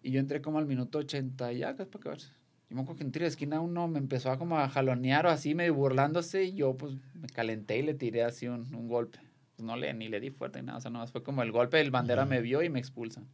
Y 0.01 0.11
yo 0.11 0.19
entré 0.19 0.41
como 0.41 0.59
al 0.59 0.65
minuto 0.65 0.99
80 0.99 1.51
y 1.53 1.57
ya, 1.59 1.75
¿qué 1.75 1.83
es 1.83 1.89
para 1.89 2.01
acabarse? 2.01 2.29
Yo 2.69 2.75
me 2.75 2.83
acuerdo 2.83 2.99
que 2.99 3.03
en 3.03 3.11
tiro 3.11 3.23
de 3.23 3.29
esquina 3.29 3.59
uno 3.59 3.87
me 3.87 3.97
empezó 3.97 4.31
a 4.31 4.37
como 4.37 4.59
a 4.59 4.69
jalonear 4.69 5.25
o 5.25 5.29
así, 5.29 5.55
medio 5.55 5.73
burlándose 5.73 6.43
y 6.43 6.53
yo 6.53 6.77
pues 6.77 6.93
me 7.15 7.27
calenté 7.27 7.79
y 7.79 7.81
le 7.81 7.95
tiré 7.95 8.23
así 8.23 8.47
un, 8.47 8.73
un 8.75 8.87
golpe. 8.87 9.19
Pues, 9.59 9.65
no 9.65 9.75
le, 9.75 9.93
ni 9.93 10.07
le 10.07 10.21
di 10.21 10.29
fuerte 10.29 10.61
ni 10.61 10.67
nada, 10.67 10.77
o 10.77 10.81
sea, 10.81 10.89
nomás 10.89 11.11
fue 11.11 11.21
como 11.21 11.43
el 11.43 11.51
golpe 11.51 11.75
del 11.75 11.91
bandera 11.91 12.25
me 12.25 12.39
vio 12.39 12.63
y 12.63 12.69
me 12.69 12.79
expulsan. 12.79 13.27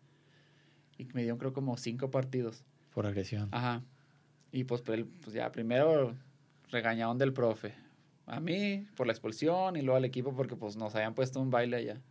Y 0.97 1.05
me 1.13 1.21
dio 1.21 1.37
creo 1.37 1.53
como 1.53 1.77
cinco 1.77 2.09
partidos. 2.09 2.63
Por 2.95 3.05
agresión. 3.05 3.49
Ajá. 3.51 3.83
Y 4.51 4.63
pues, 4.63 4.81
pues, 4.81 5.05
ya, 5.31 5.51
primero 5.51 6.15
regañaron 6.71 7.19
del 7.19 7.31
profe. 7.31 7.75
A 8.25 8.39
mí 8.39 8.87
por 8.95 9.05
la 9.05 9.13
expulsión 9.13 9.75
y 9.75 9.83
luego 9.83 9.97
al 9.97 10.05
equipo 10.05 10.35
porque 10.35 10.55
pues 10.55 10.77
nos 10.77 10.95
habían 10.95 11.13
puesto 11.13 11.39
un 11.39 11.51
baile 11.51 11.77
allá. 11.77 12.01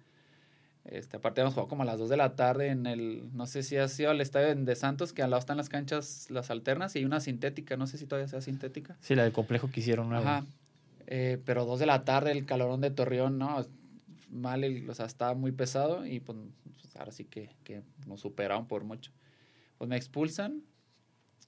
Este, 0.84 1.16
aparte 1.16 1.40
hemos 1.40 1.54
jugado 1.54 1.68
como 1.68 1.82
a 1.82 1.86
las 1.86 1.98
2 1.98 2.08
de 2.08 2.16
la 2.16 2.36
tarde 2.36 2.68
en 2.68 2.86
el, 2.86 3.24
no 3.32 3.46
sé 3.46 3.64
si 3.64 3.76
ha 3.78 3.88
sido 3.88 4.12
el 4.12 4.20
estadio 4.20 4.54
de 4.54 4.76
Santos, 4.76 5.12
que 5.12 5.22
al 5.22 5.30
lado 5.30 5.40
están 5.40 5.56
las 5.56 5.68
canchas, 5.68 6.30
las 6.30 6.50
alternas, 6.50 6.94
y 6.94 7.00
hay 7.00 7.04
una 7.04 7.18
sintética, 7.18 7.76
no 7.76 7.88
sé 7.88 7.98
si 7.98 8.06
todavía 8.06 8.28
sea 8.28 8.42
sintética. 8.42 8.96
Sí, 9.00 9.16
la 9.16 9.24
del 9.24 9.32
complejo 9.32 9.70
que 9.72 9.80
hicieron 9.80 10.14
Ajá. 10.14 10.44
Eh, 11.06 11.40
pero 11.44 11.64
2 11.64 11.80
de 11.80 11.86
la 11.86 12.04
tarde, 12.04 12.30
el 12.30 12.46
calorón 12.46 12.80
de 12.80 12.90
Torreón, 12.90 13.38
¿no? 13.38 13.64
Mal, 14.30 14.64
o 14.88 14.94
sea, 14.94 15.06
estaba 15.06 15.34
muy 15.34 15.52
pesado 15.52 16.06
y 16.06 16.20
pues, 16.20 16.38
ahora 16.96 17.12
sí 17.12 17.24
que, 17.24 17.50
que, 17.64 17.82
nos 18.06 18.20
superaron 18.20 18.66
por 18.66 18.84
mucho. 18.84 19.12
Pues 19.78 19.88
me 19.88 19.96
expulsan 19.96 20.62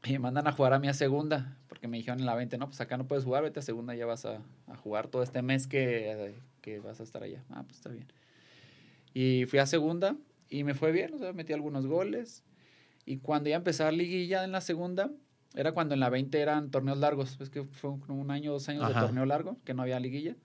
y 0.05 0.12
me 0.12 0.18
mandan 0.18 0.47
a 0.47 0.53
jugar 0.53 0.72
a 0.72 0.79
mi 0.79 0.93
segunda, 0.95 1.59
porque 1.68 1.89
me 1.89 1.97
dijeron 1.97 2.20
en 2.20 2.27
la 2.27 2.35
20, 2.35 2.59
no, 2.59 2.66
pues 2.66 2.81
acá 2.81 2.97
no 2.97 3.07
puedes 3.07 3.24
jugar, 3.24 3.43
vete 3.43 3.61
a 3.61 3.62
segunda, 3.62 3.95
ya 3.95 4.07
vas 4.07 4.24
a, 4.24 4.43
a 4.66 4.77
jugar 4.77 5.09
todo 5.09 5.22
este 5.22 5.43
mes 5.43 5.66
que, 5.66 6.35
que, 6.61 6.81
vas 6.81 7.01
a 7.01 7.03
estar 7.03 7.22
allá. 7.22 7.45
Ah, 7.51 7.62
pues 7.64 7.77
está 7.77 7.91
bien. 7.91 8.07
Y 9.14 9.47
fui 9.47 9.59
a 9.59 9.66
segunda 9.66 10.16
y 10.49 10.64
me 10.64 10.74
fue 10.74 10.93
bien, 10.93 11.14
o 11.14 11.18
sea, 11.18 11.33
metí 11.33 11.53
algunos 11.53 11.87
goles. 11.87 12.45
Y 13.05 13.18
cuando 13.18 13.51
ya 13.51 13.57
empezaba 13.57 13.91
liguilla 13.93 14.45
en 14.45 14.53
la 14.53 14.61
segunda, 14.61 15.11
era 15.55 15.72
cuando 15.72 15.95
en 15.95 16.01
la 16.01 16.11
20 16.11 16.39
eran 16.39 16.70
torneos 16.70 16.99
largos, 16.99 17.41
es 17.41 17.51
que 17.51 17.64
fue 17.64 17.91
un 17.91 18.31
año, 18.31 18.53
dos 18.53 18.68
años 18.68 18.87
de 18.89 18.95
torneo 18.95 19.24
largo, 19.24 19.59
que 19.64 19.74
no 19.74 19.83
había 19.83 19.99
liguilla. 19.99 20.37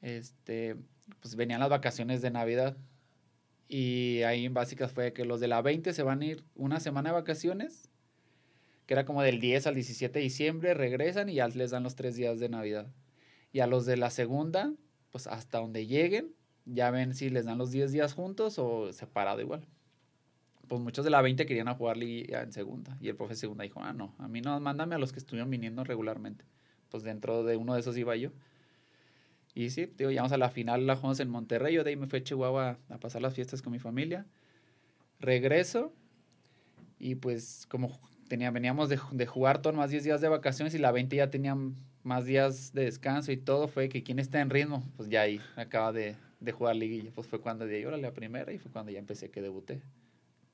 Este, 0.00 0.76
pues 1.20 1.36
venían 1.36 1.60
las 1.60 1.70
vacaciones 1.70 2.22
de 2.22 2.30
Navidad. 2.30 2.76
Y 3.68 4.22
ahí 4.22 4.44
en 4.44 4.54
básicas 4.54 4.92
fue 4.92 5.12
que 5.12 5.24
los 5.24 5.40
de 5.40 5.48
la 5.48 5.62
20 5.62 5.92
se 5.92 6.02
van 6.02 6.20
a 6.22 6.26
ir 6.26 6.44
una 6.54 6.80
semana 6.80 7.10
de 7.10 7.14
vacaciones, 7.14 7.88
que 8.86 8.94
era 8.94 9.04
como 9.04 9.22
del 9.22 9.40
10 9.40 9.66
al 9.66 9.74
17 9.74 10.18
de 10.18 10.22
diciembre, 10.22 10.74
regresan 10.74 11.28
y 11.28 11.34
ya 11.34 11.48
les 11.48 11.70
dan 11.70 11.82
los 11.82 11.96
tres 11.96 12.16
días 12.16 12.38
de 12.38 12.48
Navidad. 12.48 12.86
Y 13.52 13.60
a 13.60 13.66
los 13.66 13.86
de 13.86 13.96
la 13.96 14.10
segunda, 14.10 14.74
pues 15.10 15.26
hasta 15.26 15.58
donde 15.58 15.86
lleguen, 15.86 16.34
ya 16.66 16.90
ven 16.90 17.14
si 17.14 17.30
les 17.30 17.44
dan 17.46 17.58
los 17.58 17.70
10 17.70 17.92
días 17.92 18.14
juntos 18.14 18.58
o 18.58 18.92
separado 18.92 19.40
igual. 19.40 19.66
Pues 20.68 20.80
muchos 20.80 21.04
de 21.04 21.10
la 21.10 21.22
20 21.22 21.46
querían 21.46 21.68
a 21.68 21.74
jugar 21.74 22.02
en 22.02 22.52
segunda. 22.52 22.96
Y 23.00 23.08
el 23.08 23.16
profe 23.16 23.34
segunda 23.34 23.64
dijo, 23.64 23.80
ah, 23.82 23.92
no, 23.92 24.14
a 24.18 24.28
mí 24.28 24.40
no, 24.40 24.58
mándame 24.60 24.94
a 24.94 24.98
los 24.98 25.12
que 25.12 25.18
estuvieron 25.18 25.50
viniendo 25.50 25.84
regularmente. 25.84 26.44
Pues 26.90 27.02
dentro 27.02 27.44
de 27.44 27.56
uno 27.56 27.74
de 27.74 27.80
esos 27.80 27.96
iba 27.96 28.16
yo. 28.16 28.30
Y 29.54 29.70
sí, 29.70 29.90
digo, 29.96 30.10
llegamos 30.10 30.32
a 30.32 30.38
la 30.38 30.50
final, 30.50 30.86
la 30.86 30.96
jugamos 30.96 31.20
en 31.20 31.30
Monterrey. 31.30 31.74
Yo 31.74 31.84
de 31.84 31.90
ahí 31.90 31.96
me 31.96 32.06
fui 32.06 32.18
a 32.18 32.22
Chihuahua 32.24 32.78
a 32.88 32.98
pasar 32.98 33.22
las 33.22 33.34
fiestas 33.34 33.62
con 33.62 33.72
mi 33.72 33.78
familia. 33.78 34.26
Regreso 35.20 35.92
y 36.98 37.14
pues 37.14 37.66
como 37.68 37.98
tenía, 38.28 38.50
veníamos 38.50 38.88
de, 38.88 38.98
de 39.12 39.26
jugar 39.26 39.62
todos 39.62 39.76
más 39.76 39.90
10 39.90 40.04
días 40.04 40.20
de 40.20 40.28
vacaciones 40.28 40.74
y 40.74 40.78
la 40.78 40.90
20 40.90 41.16
ya 41.16 41.30
tenían 41.30 41.76
más 42.02 42.24
días 42.24 42.72
de 42.72 42.84
descanso 42.84 43.32
y 43.32 43.36
todo, 43.36 43.68
fue 43.68 43.88
que 43.88 44.02
quién 44.02 44.18
está 44.18 44.40
en 44.40 44.50
ritmo, 44.50 44.84
pues 44.96 45.08
ya 45.08 45.22
ahí 45.22 45.40
acaba 45.56 45.92
de, 45.92 46.16
de 46.40 46.52
jugar 46.52 46.76
liguilla. 46.76 47.10
Pues 47.14 47.26
fue 47.26 47.40
cuando 47.40 47.66
di 47.66 47.84
órale, 47.84 48.02
la 48.02 48.12
primera 48.12 48.52
y 48.52 48.58
fue 48.58 48.70
cuando 48.70 48.92
ya 48.92 48.98
empecé 48.98 49.30
que 49.30 49.40
debuté. 49.40 49.82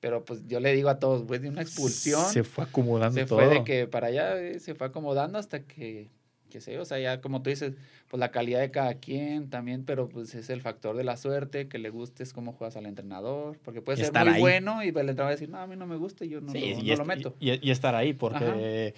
Pero 0.00 0.24
pues 0.24 0.46
yo 0.46 0.60
le 0.60 0.72
digo 0.72 0.88
a 0.88 0.98
todos, 0.98 1.24
pues 1.26 1.42
de 1.42 1.50
una 1.50 1.62
expulsión. 1.62 2.24
Se 2.26 2.42
fue 2.42 2.64
acomodando 2.64 3.18
Se 3.18 3.26
fue 3.26 3.48
de 3.48 3.64
que 3.64 3.86
para 3.86 4.06
allá 4.06 4.40
eh, 4.40 4.58
se 4.58 4.74
fue 4.74 4.86
acomodando 4.86 5.38
hasta 5.38 5.62
que 5.64 6.08
que 6.50 6.60
sé, 6.60 6.78
o 6.78 6.84
sea, 6.84 6.98
ya 6.98 7.20
como 7.20 7.42
tú 7.42 7.50
dices, 7.50 7.72
pues 8.08 8.20
la 8.20 8.30
calidad 8.30 8.60
de 8.60 8.70
cada 8.70 8.94
quien 8.94 9.48
también, 9.48 9.84
pero 9.84 10.08
pues 10.08 10.34
es 10.34 10.50
el 10.50 10.60
factor 10.60 10.96
de 10.96 11.04
la 11.04 11.16
suerte, 11.16 11.68
que 11.68 11.78
le 11.78 11.88
guste 11.90 12.22
es 12.22 12.32
cómo 12.32 12.52
juegas 12.52 12.76
al 12.76 12.86
entrenador, 12.86 13.58
porque 13.64 13.80
puede 13.80 14.04
ser 14.04 14.12
muy 14.12 14.38
bueno 14.38 14.82
y 14.82 14.88
el 14.88 14.96
entrenador 14.96 15.24
va 15.24 15.28
a 15.28 15.30
decir, 15.30 15.48
no, 15.48 15.58
a 15.58 15.66
mí 15.66 15.76
no 15.76 15.86
me 15.86 15.96
gusta 15.96 16.24
y 16.24 16.28
yo 16.28 16.40
no, 16.40 16.52
lo, 16.52 17.04
meto. 17.06 17.34
Y, 17.40 17.70
estar 17.70 17.94
ahí, 17.94 18.12
porque 18.12 18.94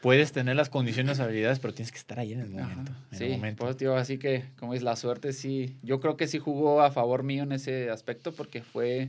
puedes 0.00 0.32
tener 0.32 0.54
las 0.54 0.68
condiciones, 0.68 1.18
habilidades, 1.18 1.58
pero 1.58 1.72
tienes 1.72 1.90
que 1.90 1.98
estar 1.98 2.20
ahí 2.20 2.34
en 2.34 2.40
el 2.40 2.50
momento. 2.50 2.92
sí, 3.10 3.40
Pues, 3.56 3.76
tío, 3.76 3.96
así 3.96 4.18
que, 4.18 4.44
como 4.58 4.74
es 4.74 4.82
la 4.82 4.96
suerte, 4.96 5.32
sí, 5.32 5.76
yo 5.82 5.98
creo 5.98 6.18
que 6.18 6.28
sí 6.28 6.38
jugó 6.38 6.82
a 6.82 6.90
favor 6.90 7.22
mío 7.22 7.42
en 7.42 7.52
ese 7.52 7.88
aspecto, 7.90 8.32
porque 8.32 8.60
fue 8.60 9.08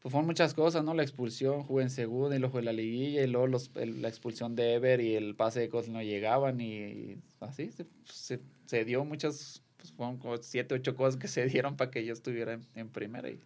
pues 0.00 0.12
fueron 0.12 0.26
muchas 0.26 0.54
cosas, 0.54 0.84
¿no? 0.84 0.94
La 0.94 1.02
expulsión, 1.02 1.64
jugué 1.64 1.82
en 1.82 1.90
segunda 1.90 2.36
y 2.36 2.38
luego 2.38 2.52
fue 2.52 2.62
la 2.62 2.72
liguilla 2.72 3.22
y 3.22 3.26
luego 3.26 3.48
los, 3.48 3.70
la 3.74 4.08
expulsión 4.08 4.54
de 4.54 4.74
Ever 4.74 5.00
y 5.00 5.16
el 5.16 5.34
pase 5.34 5.60
de 5.60 5.68
cosas 5.68 5.90
no 5.90 6.02
llegaban 6.02 6.60
y, 6.60 7.16
así 7.40 7.70
se, 8.04 8.40
se, 8.66 8.84
dio 8.84 9.04
muchas, 9.04 9.62
pues 9.76 9.92
fueron 9.92 10.18
como 10.18 10.36
siete, 10.36 10.74
ocho 10.74 10.94
cosas 10.94 11.18
que 11.18 11.26
se 11.26 11.46
dieron 11.46 11.76
para 11.76 11.90
que 11.90 12.04
yo 12.04 12.12
estuviera 12.12 12.60
en, 12.74 12.88
primera 12.88 13.28
y 13.28 13.40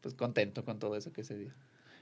pues 0.00 0.14
contento 0.14 0.64
con 0.64 0.78
todo 0.78 0.96
eso 0.96 1.12
que 1.12 1.22
se 1.22 1.36
dio. 1.36 1.50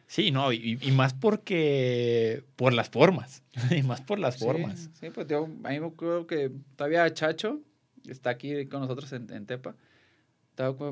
Sí, 0.07 0.31
no, 0.31 0.53
y, 0.53 0.77
más 0.93 1.13
porque 1.13 2.45
por 2.57 2.73
las 2.73 2.89
formas, 2.89 3.43
y 3.77 3.83
más 3.83 4.01
por 4.01 4.21
las 4.21 4.39
formas. 4.39 4.91
Sí, 4.95 5.11
pues 5.11 5.27
yo, 5.27 5.45
a 5.45 5.49
mí 5.49 5.81
me 5.81 5.87
acuerdo 5.87 6.27
que 6.27 6.53
todavía 6.77 7.13
Chacho 7.13 7.61
está 8.07 8.31
aquí 8.31 8.67
con 8.67 8.81
nosotros 8.81 9.13
en, 9.13 9.31
en 9.33 9.45
Tepa, 9.45 9.75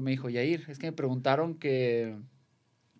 me 0.00 0.10
dijo, 0.10 0.28
Yair, 0.28 0.64
es 0.68 0.78
que 0.78 0.86
me 0.86 0.92
preguntaron 0.92 1.54
que, 1.54 2.16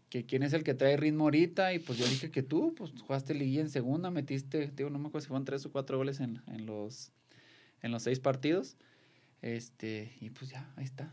que 0.08 0.24
quién 0.24 0.42
es 0.42 0.52
el 0.52 0.64
que 0.64 0.74
trae 0.74 0.96
ritmo 0.96 1.24
ahorita, 1.24 1.74
y 1.74 1.78
pues 1.78 1.98
yo 1.98 2.06
dije 2.06 2.30
que 2.30 2.42
tú, 2.42 2.74
pues 2.76 2.92
jugaste 3.00 3.34
liguilla 3.34 3.62
en 3.62 3.70
segunda, 3.70 4.10
metiste, 4.10 4.70
digo, 4.74 4.90
no 4.90 4.98
me 4.98 5.08
acuerdo 5.08 5.22
si 5.22 5.28
fueron 5.28 5.44
tres 5.44 5.66
o 5.66 5.72
cuatro 5.72 5.98
goles 5.98 6.20
en, 6.20 6.42
en, 6.46 6.66
los, 6.66 7.12
en 7.82 7.90
los 7.90 8.02
seis 8.02 8.20
partidos, 8.20 8.76
este, 9.42 10.12
y 10.20 10.30
pues 10.30 10.50
ya, 10.50 10.72
ahí 10.76 10.84
está 10.84 11.12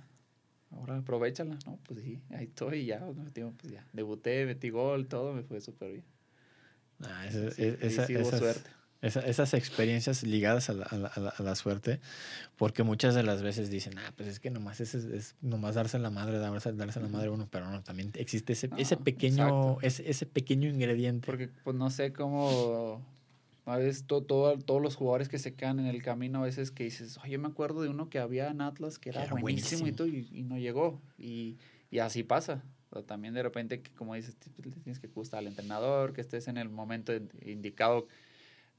ahora 0.76 0.98
aprovechala, 0.98 1.58
¿no? 1.66 1.80
Pues 1.86 2.02
sí, 2.02 2.22
ahí 2.32 2.46
estoy 2.46 2.86
ya, 2.86 3.00
pues 3.58 3.72
ya, 3.72 3.86
debuté, 3.94 4.46
metí 4.46 4.70
gol, 4.70 5.08
todo 5.08 5.34
me 5.34 5.44
fue 5.44 5.62
súper 5.62 5.92
bien. 5.92 6.06
Ah, 7.02 7.28
esa, 7.28 7.48
esas, 7.48 8.08
suerte. 8.08 8.70
Esas 9.04 9.54
experiencias 9.54 10.24
ligadas 10.24 10.70
a 10.70 10.74
la, 10.74 10.86
a, 10.86 11.44
la, 11.44 11.56
suerte, 11.56 12.00
porque 12.56 12.84
muchas 12.84 13.16
de 13.16 13.24
las 13.24 13.42
veces 13.42 13.70
dicen, 13.70 13.98
ah, 14.00 14.14
pues 14.16 14.30
es 14.30 14.40
que 14.40 14.50
nomás 14.50 14.80
es, 14.80 14.96
es 14.96 15.36
nomás 15.42 15.76
darse 15.76 16.00
la 16.00 16.10
madre, 16.10 16.38
darse, 16.40 16.72
darse 16.72 17.02
la 17.02 17.10
madre 17.10 17.30
uno, 17.30 17.48
pero 17.52 17.70
no, 17.70 17.84
también 17.84 18.12
existe 18.16 18.54
ese, 18.54 18.70
ese 18.78 18.96
pequeño, 18.96 19.80
ese, 19.82 20.10
ese 20.10 20.26
pequeño 20.26 20.70
ingrediente. 20.70 21.26
Porque 21.26 21.50
pues 21.64 21.76
no 21.76 21.90
sé 21.90 22.14
cómo 22.14 23.02
a 23.66 23.78
veces 23.78 24.06
todo, 24.06 24.24
todos 24.58 24.82
los 24.82 24.96
jugadores 24.96 25.30
que 25.30 25.38
se 25.38 25.54
quedan 25.54 25.80
en 25.80 25.86
el 25.88 26.02
camino, 26.02 26.40
a 26.40 26.44
veces 26.44 26.72
que 26.72 26.86
dices, 26.86 27.18
oye, 27.24 27.38
me 27.38 27.48
acuerdo 27.48 27.82
de 27.82 27.90
uno 27.90 28.10
que 28.10 28.20
había 28.20 28.50
en 28.50 28.62
Atlas 28.62 29.00
que 29.00 29.10
era, 29.10 29.26
buenísimo, 29.34 29.88
Y, 29.88 30.44
no 30.44 30.58
llegó. 30.58 31.02
Y, 31.18 31.58
y 31.92 32.00
así 32.00 32.24
pasa. 32.24 32.64
también 33.06 33.34
de 33.34 33.44
repente, 33.44 33.82
como 33.98 34.16
dices, 34.16 34.36
tienes 34.84 35.00
que 35.00 35.08
gustar 35.08 35.40
al 35.40 35.48
entrenador, 35.48 36.14
que 36.14 36.22
estés 36.22 36.48
en 36.48 36.58
el 36.58 36.70
momento 36.70 37.14
indicado 37.42 38.08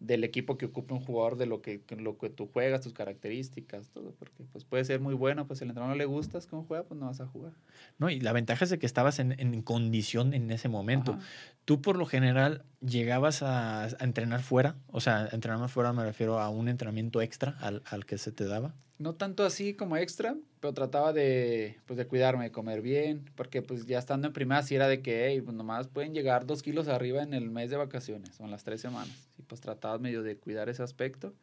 del 0.06 0.24
equipo 0.24 0.58
que 0.58 0.66
ocupa 0.66 0.94
un 0.94 1.00
jugador, 1.00 1.36
de 1.36 1.46
lo 1.46 1.62
que, 1.62 1.82
lo 1.96 2.18
que 2.18 2.28
tú 2.28 2.48
juegas, 2.52 2.82
tus 2.82 2.92
características, 2.92 3.90
todo, 3.90 4.12
porque 4.18 4.44
pues 4.52 4.64
puede 4.64 4.84
ser 4.84 5.00
muy 5.00 5.14
bueno, 5.14 5.46
pues 5.46 5.58
si 5.58 5.64
el 5.64 5.70
entrenador 5.70 5.96
no 5.96 5.98
le 5.98 6.04
gustas 6.04 6.46
cómo 6.46 6.64
juega, 6.64 6.84
pues 6.84 7.00
no 7.00 7.06
vas 7.06 7.20
a 7.20 7.26
jugar. 7.26 7.52
No, 7.98 8.10
y 8.10 8.20
la 8.20 8.32
ventaja 8.32 8.64
es 8.64 8.70
de 8.70 8.78
que 8.78 8.86
estabas 8.86 9.18
en, 9.18 9.38
en 9.38 9.62
condición 9.62 10.34
en 10.34 10.50
ese 10.50 10.68
momento. 10.68 11.18
Tú 11.64 11.80
por 11.80 11.96
lo 11.96 12.06
general 12.06 12.64
llegabas 12.80 13.42
a, 13.42 13.84
a, 13.84 13.88
entrenar 14.00 14.42
fuera, 14.42 14.76
o 14.88 15.00
sea, 15.00 15.28
entrenar 15.32 15.68
fuera 15.68 15.92
me 15.92 16.04
refiero 16.04 16.38
a 16.38 16.50
un 16.50 16.68
entrenamiento 16.68 17.22
extra 17.22 17.56
al, 17.60 17.82
al 17.86 18.04
que 18.04 18.18
se 18.18 18.32
te 18.32 18.44
daba. 18.44 18.74
No 18.98 19.14
tanto 19.14 19.44
así 19.44 19.74
como 19.74 19.96
extra, 19.96 20.36
pero 20.60 20.72
trataba 20.72 21.12
de, 21.12 21.78
pues, 21.86 21.96
de 21.96 22.06
cuidarme, 22.06 22.44
de 22.44 22.52
comer 22.52 22.80
bien, 22.80 23.28
porque 23.34 23.60
pues 23.60 23.86
ya 23.86 23.98
estando 23.98 24.28
en 24.28 24.32
primera 24.32 24.62
sí 24.62 24.76
era 24.76 24.86
de 24.86 25.02
que, 25.02 25.26
hey, 25.26 25.40
pues 25.40 25.56
nomás 25.56 25.88
pueden 25.88 26.14
llegar 26.14 26.46
dos 26.46 26.62
kilos 26.62 26.86
arriba 26.86 27.22
en 27.22 27.34
el 27.34 27.50
mes 27.50 27.70
de 27.70 27.76
vacaciones 27.76 28.38
o 28.40 28.44
en 28.44 28.52
las 28.52 28.62
tres 28.62 28.80
semanas. 28.80 29.28
Y 29.36 29.42
pues 29.42 29.60
trataba 29.60 29.98
medio 29.98 30.22
de 30.22 30.36
cuidar 30.36 30.68
ese 30.68 30.82
aspecto. 30.82 31.34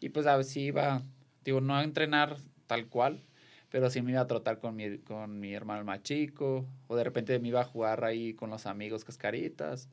Y 0.00 0.08
pues 0.08 0.26
a 0.26 0.36
ver 0.36 0.44
si 0.46 0.62
iba, 0.62 1.02
digo, 1.44 1.60
no 1.60 1.76
a 1.76 1.84
entrenar 1.84 2.38
tal 2.66 2.86
cual, 2.88 3.22
pero 3.70 3.90
sí 3.90 4.00
me 4.00 4.12
iba 4.12 4.22
a 4.22 4.26
trotar 4.26 4.58
con 4.58 4.74
mi, 4.74 4.98
con 4.98 5.38
mi 5.38 5.52
hermano 5.52 5.84
más 5.84 6.02
chico, 6.02 6.66
o 6.88 6.96
de 6.96 7.04
repente 7.04 7.38
me 7.38 7.48
iba 7.48 7.60
a 7.60 7.64
jugar 7.64 8.04
ahí 8.04 8.32
con 8.34 8.48
los 8.48 8.64
amigos 8.66 9.04
cascaritas. 9.04 9.88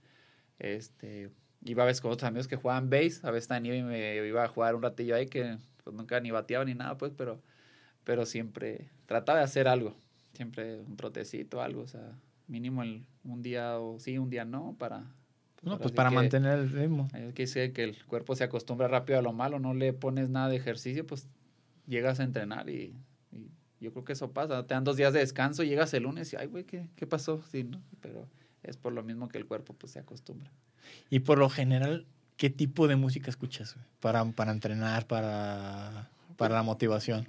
Este, 0.57 1.29
iba 1.65 1.83
a 1.83 1.85
veces 1.85 2.01
con 2.01 2.11
otros 2.11 2.27
amigos 2.27 2.47
que 2.47 2.55
jugaban 2.55 2.89
base, 2.89 3.19
a 3.23 3.31
veces 3.31 3.49
también 3.49 3.85
me 3.85 4.25
iba 4.25 4.43
a 4.45 4.47
jugar 4.47 4.73
un 4.75 4.83
ratillo 4.83 5.15
ahí 5.15 5.27
que 5.27 5.57
pues, 5.87 5.95
nunca 5.95 6.19
ni 6.19 6.31
bateaba 6.31 6.65
ni 6.65 6.73
nada, 6.73 6.97
pues, 6.97 7.13
pero, 7.15 7.41
pero 8.03 8.25
siempre 8.25 8.89
trataba 9.05 9.39
de 9.39 9.45
hacer 9.45 9.69
algo, 9.69 9.95
siempre 10.33 10.81
un 10.81 10.97
trotecito, 10.97 11.61
algo, 11.61 11.83
o 11.83 11.87
sea, 11.87 12.11
mínimo 12.47 12.83
el, 12.83 13.05
un 13.23 13.41
día 13.41 13.79
o 13.79 13.97
sí, 14.01 14.17
un 14.17 14.29
día 14.29 14.43
no, 14.43 14.75
para... 14.77 15.05
Pues, 15.55 15.63
no, 15.63 15.79
pues 15.79 15.93
para 15.93 16.11
mantener 16.11 16.59
el 16.59 16.69
ritmo. 16.69 17.07
Hay 17.13 17.31
que 17.31 17.43
decir 17.43 17.71
que 17.71 17.85
el 17.85 18.03
cuerpo 18.05 18.35
se 18.35 18.43
acostumbra 18.43 18.89
rápido 18.89 19.17
a 19.17 19.21
lo 19.21 19.31
malo, 19.31 19.59
no 19.59 19.73
le 19.73 19.93
pones 19.93 20.29
nada 20.29 20.49
de 20.49 20.57
ejercicio, 20.57 21.07
pues 21.07 21.29
llegas 21.87 22.19
a 22.19 22.23
entrenar 22.23 22.69
y, 22.69 22.93
yo 23.79 23.93
creo 23.93 24.03
que 24.03 24.13
eso 24.13 24.33
pasa. 24.33 24.67
Te 24.67 24.73
dan 24.73 24.83
dos 24.83 24.97
días 24.97 25.13
de 25.13 25.19
descanso, 25.19 25.63
llegas 25.63 25.93
el 25.93 26.03
lunes 26.03 26.33
y, 26.33 26.35
ay, 26.35 26.47
güey, 26.47 26.65
¿qué, 26.65 26.89
¿qué, 26.97 27.07
pasó? 27.07 27.43
Sí, 27.49 27.63
¿no? 27.63 27.79
Pero 28.01 28.27
es 28.63 28.75
por 28.75 28.91
lo 28.91 29.03
mismo 29.03 29.29
que 29.29 29.37
el 29.37 29.45
cuerpo 29.45 29.73
pues 29.73 29.93
se 29.93 29.99
acostumbra. 29.99 30.51
Y 31.09 31.19
por 31.19 31.37
lo 31.37 31.47
general, 31.47 32.07
¿qué 32.37 32.49
tipo 32.49 32.87
de 32.87 32.95
música 32.95 33.29
escuchas 33.29 33.75
para, 33.99 34.23
para 34.31 34.51
entrenar, 34.51 35.07
para, 35.07 36.09
para 36.37 36.55
la 36.55 36.63
motivación? 36.63 37.27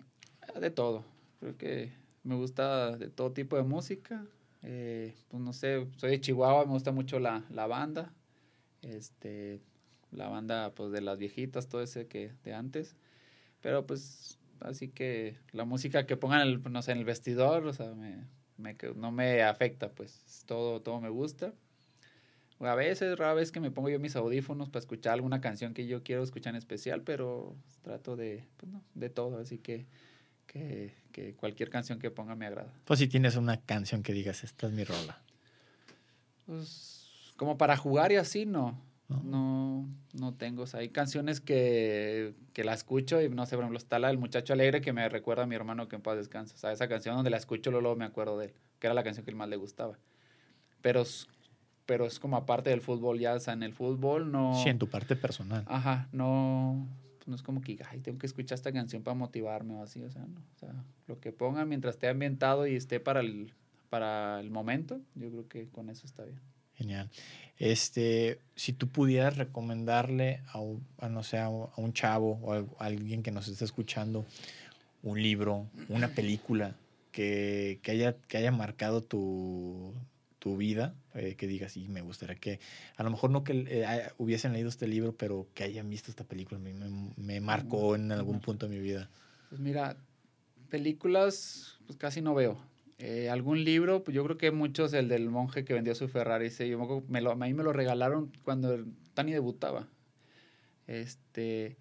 De 0.61 0.70
todo. 0.70 1.04
Creo 1.40 1.56
que 1.56 1.92
me 2.22 2.34
gusta 2.36 2.96
de 2.96 3.09
todo 3.09 3.32
tipo 3.32 3.56
de 3.56 3.62
música. 3.62 4.24
Eh, 4.62 5.14
pues 5.28 5.42
no 5.42 5.52
sé, 5.52 5.86
soy 5.96 6.11
de 6.11 6.20
Chihuahua, 6.20 6.66
me 6.66 6.72
gusta 6.72 6.92
mucho 6.92 7.18
la, 7.18 7.44
la 7.50 7.66
banda. 7.66 8.12
Este, 8.82 9.61
la 10.11 10.28
banda 10.28 10.72
pues 10.74 10.92
de 10.92 11.00
las 11.00 11.18
viejitas, 11.18 11.68
todo 11.68 11.82
ese 11.82 12.06
que 12.06 12.32
de 12.44 12.54
antes. 12.54 12.96
Pero 13.61 13.86
pues 13.86 14.38
así 14.61 14.88
que 14.88 15.38
la 15.52 15.64
música 15.64 16.06
que 16.06 16.16
pongan 16.16 16.42
el, 16.42 16.62
no 16.70 16.82
sé, 16.82 16.92
en 16.92 16.98
el 16.98 17.04
vestidor, 17.04 17.66
o 17.66 17.72
sea, 17.72 17.94
me, 17.94 18.26
me, 18.56 18.76
no 18.94 19.11
me 19.11 19.42
afecta, 19.42 19.90
pues 19.90 20.44
todo, 20.46 20.82
todo 20.82 21.00
me 21.00 21.09
gusta. 21.09 21.54
A 22.61 22.74
veces, 22.74 23.16
rara 23.16 23.34
vez 23.34 23.52
que 23.52 23.61
me 23.61 23.70
pongo 23.70 23.88
yo 23.88 24.00
mis 24.00 24.16
audífonos 24.16 24.68
para 24.68 24.80
escuchar 24.80 25.14
alguna 25.14 25.40
canción 25.40 25.74
que 25.74 25.86
yo 25.86 26.02
quiero 26.02 26.24
escuchar 26.24 26.54
en 26.54 26.59
especial, 26.59 27.02
pero 27.02 27.54
trato 27.82 28.16
de, 28.16 28.48
pues 28.56 28.72
no, 28.72 28.82
de 28.94 29.11
todo, 29.11 29.38
así 29.38 29.59
que, 29.59 29.86
que, 30.46 30.94
que, 31.12 31.34
cualquier 31.34 31.70
canción 31.70 32.00
que 32.00 32.11
ponga 32.11 32.34
me 32.34 32.46
agrada. 32.46 32.72
Pues 32.84 32.98
si 32.98 33.06
tienes 33.06 33.36
una 33.36 33.61
canción 33.61 34.02
que 34.02 34.12
digas, 34.12 34.42
esta 34.42 34.66
es 34.66 34.72
mi 34.72 34.82
rola. 34.82 35.22
Pues 36.46 37.32
como 37.36 37.56
para 37.56 37.76
jugar 37.76 38.11
y 38.11 38.16
así, 38.16 38.44
no. 38.44 38.80
No, 39.09 39.88
no, 40.12 40.34
tengo. 40.34 40.64
O 40.64 40.66
sea, 40.66 40.80
hay 40.80 40.90
canciones 40.90 41.40
que, 41.40 42.34
que 42.52 42.62
la 42.62 42.74
escucho 42.74 43.22
y 43.22 43.30
no 43.30 43.46
sé, 43.46 43.56
por 43.56 43.64
ejemplo, 43.64 43.78
está 43.78 43.98
la 43.98 44.09
del 44.09 44.18
muchacho 44.18 44.52
alegre 44.52 44.82
que 44.82 44.92
me 44.92 45.09
recuerda 45.09 45.44
a 45.44 45.46
mi 45.46 45.54
hermano 45.54 45.88
que 45.88 45.96
en 45.96 46.02
paz 46.02 46.18
descansa. 46.18 46.54
O 46.54 46.59
sea, 46.59 46.72
esa 46.72 46.88
canción 46.88 47.14
donde 47.14 47.30
la 47.30 47.38
escucho, 47.38 47.70
luego 47.70 47.96
me 47.96 48.04
acuerdo 48.04 48.36
de 48.36 48.46
él, 48.46 48.54
que 48.78 48.86
era 48.86 48.92
la 48.92 49.04
canción 49.04 49.24
que 49.24 49.30
él 49.30 49.36
más 49.36 49.48
le 49.48 49.56
gustaba. 49.56 49.98
Pero 50.82 51.04
pero 51.89 52.05
es 52.05 52.18
como 52.18 52.36
aparte 52.36 52.68
del 52.68 52.82
fútbol, 52.82 53.18
ya, 53.18 53.32
o 53.32 53.41
sea, 53.41 53.55
en 53.55 53.62
el 53.62 53.72
fútbol 53.72 54.30
no... 54.30 54.62
Sí, 54.62 54.68
en 54.68 54.78
tu 54.78 54.91
parte 54.91 55.16
personal. 55.16 55.64
Ajá, 55.66 56.07
no, 56.12 56.86
no 57.24 57.34
es 57.34 57.41
como 57.41 57.62
que, 57.62 57.78
ay, 57.89 58.01
tengo 58.01 58.18
que 58.18 58.26
escuchar 58.26 58.57
esta 58.57 58.70
canción 58.72 59.03
para 59.03 59.14
motivarme 59.14 59.72
o 59.72 59.82
así, 59.82 60.03
o 60.03 60.11
sea, 60.11 60.20
no, 60.26 60.39
o 60.39 60.59
sea, 60.59 60.84
lo 61.07 61.18
que 61.18 61.32
pongan 61.32 61.66
mientras 61.66 61.95
esté 61.95 62.09
ambientado 62.09 62.66
y 62.66 62.76
esté 62.76 63.01
para 63.01 63.20
el, 63.20 63.55
para 63.89 64.39
el 64.39 64.51
momento, 64.51 65.01
yo 65.14 65.30
creo 65.30 65.49
que 65.49 65.68
con 65.68 65.89
eso 65.89 66.05
está 66.05 66.26
bien. 66.26 66.39
Genial. 66.74 67.09
Este, 67.57 68.39
si 68.55 68.74
tú 68.74 68.89
pudieras 68.89 69.39
recomendarle 69.39 70.43
a, 70.53 71.09
no 71.09 71.22
sé, 71.22 71.39
a 71.39 71.49
un 71.49 71.95
chavo 71.95 72.39
o 72.43 72.53
a 72.53 72.66
alguien 72.84 73.22
que 73.22 73.30
nos 73.30 73.49
esté 73.49 73.64
escuchando 73.64 74.26
un 75.03 75.22
libro, 75.22 75.68
una 75.89 76.09
película 76.09 76.76
que, 77.12 77.80
que, 77.82 77.93
haya, 77.93 78.14
que 78.28 78.36
haya 78.36 78.53
marcado 78.53 79.03
tu, 79.03 79.95
tu 80.39 80.57
vida, 80.57 80.95
eh, 81.14 81.34
que 81.36 81.47
digas, 81.47 81.72
sí, 81.72 81.89
me 81.89 82.01
gustaría 82.01 82.36
que, 82.36 82.61
a 82.97 83.03
lo 83.03 83.11
mejor 83.11 83.30
no 83.30 83.45
que 83.45 83.64
eh, 83.68 84.11
hubiesen 84.18 84.53
leído 84.53 84.68
este 84.68 84.86
libro, 84.86 85.16
pero 85.16 85.49
que 85.55 85.64
hayan 85.64 85.89
visto 85.89 86.11
esta 86.11 86.24
película, 86.24 86.61
me, 86.61 86.74
me, 87.16 87.41
marcó 87.41 87.95
en 87.97 88.12
algún 88.12 88.41
punto 88.41 88.68
de 88.68 88.76
mi 88.76 88.80
vida. 88.80 89.11
Pues 89.49 89.61
mira, 89.61 89.97
películas, 90.70 91.78
pues 91.86 91.99
casi 91.99 92.20
no 92.20 92.34
veo. 92.34 92.59
Eh, 92.99 93.30
algún 93.30 93.62
libro, 93.62 94.03
pues 94.03 94.14
yo 94.14 94.24
creo 94.24 94.39
que 94.39 94.51
muchos, 94.51 94.93
el 94.93 95.09
del 95.09 95.30
monje 95.30 95.64
que 95.64 95.74
vendió 95.74 95.95
su 95.95 96.09
Ferrari, 96.09 96.51
sí, 96.51 96.68
yo 96.68 97.05
me 97.09 97.20
lo, 97.20 97.30
a 97.32 97.36
mí 97.36 97.55
me 97.55 97.62
lo 97.62 97.72
regalaron 97.72 98.32
cuando 98.43 98.84
Tani 99.14 99.32
debutaba. 99.32 99.86
Este, 100.86 101.76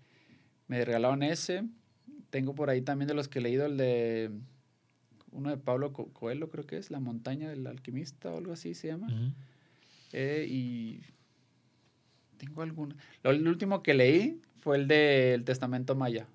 me 0.68 0.84
regalaron 0.86 1.24
ese. 1.24 1.64
Tengo 2.30 2.54
por 2.54 2.70
ahí 2.70 2.82
también 2.82 3.08
de 3.08 3.16
los 3.16 3.28
que 3.28 3.40
he 3.40 3.42
leído 3.42 3.66
el 3.66 3.78
de 3.78 4.32
uno 5.38 5.52
de 5.52 5.58
Pablo 5.58 5.94
Coelho, 5.94 6.50
creo 6.50 6.66
que 6.66 6.78
es, 6.78 6.90
La 6.90 7.00
montaña 7.00 7.50
del 7.50 7.68
alquimista 7.68 8.32
o 8.32 8.38
algo 8.38 8.54
así 8.54 8.74
se 8.74 8.88
llama. 8.88 9.08
Eh, 10.12 10.48
y 10.50 11.02
tengo 12.38 12.64
alguna. 12.64 12.96
el 13.24 13.48
último 13.48 13.84
que 13.84 13.94
leí 13.94 14.42
fue 14.58 14.78
el 14.78 14.88
del 14.88 15.44
Testamento 15.44 15.96
Maya. 15.96 16.28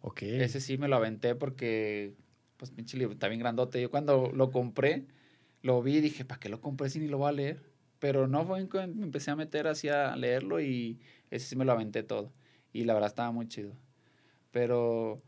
Ok. 0.00 0.22
Ese 0.22 0.60
sí 0.60 0.76
me 0.76 0.88
lo 0.88 0.96
aventé 0.96 1.36
porque, 1.36 2.14
pues, 2.56 2.72
pinche 2.72 2.98
libro, 2.98 3.12
está 3.12 3.28
bien 3.28 3.40
grandote. 3.40 3.80
Yo 3.80 3.90
cuando 3.90 4.32
lo 4.34 4.50
compré, 4.50 5.06
lo 5.62 5.80
vi 5.80 5.96
y 5.96 6.00
dije, 6.00 6.24
¿para 6.24 6.40
qué 6.40 6.48
lo 6.48 6.60
compré 6.60 6.90
si 6.90 6.98
ni 6.98 7.06
lo 7.06 7.18
voy 7.18 7.28
a 7.28 7.32
leer? 7.32 7.62
Pero 8.00 8.26
no 8.26 8.44
fue 8.44 8.66
me 8.66 9.04
empecé 9.04 9.30
a 9.30 9.36
meter 9.36 9.68
así 9.68 9.88
a 9.88 10.14
leerlo 10.16 10.60
y 10.60 10.98
ese 11.30 11.46
sí 11.46 11.56
me 11.56 11.64
lo 11.64 11.72
aventé 11.72 12.02
todo. 12.02 12.32
Y 12.72 12.84
la 12.84 12.94
verdad 12.94 13.08
estaba 13.08 13.30
muy 13.30 13.46
chido. 13.46 13.76
Pero 14.50 15.22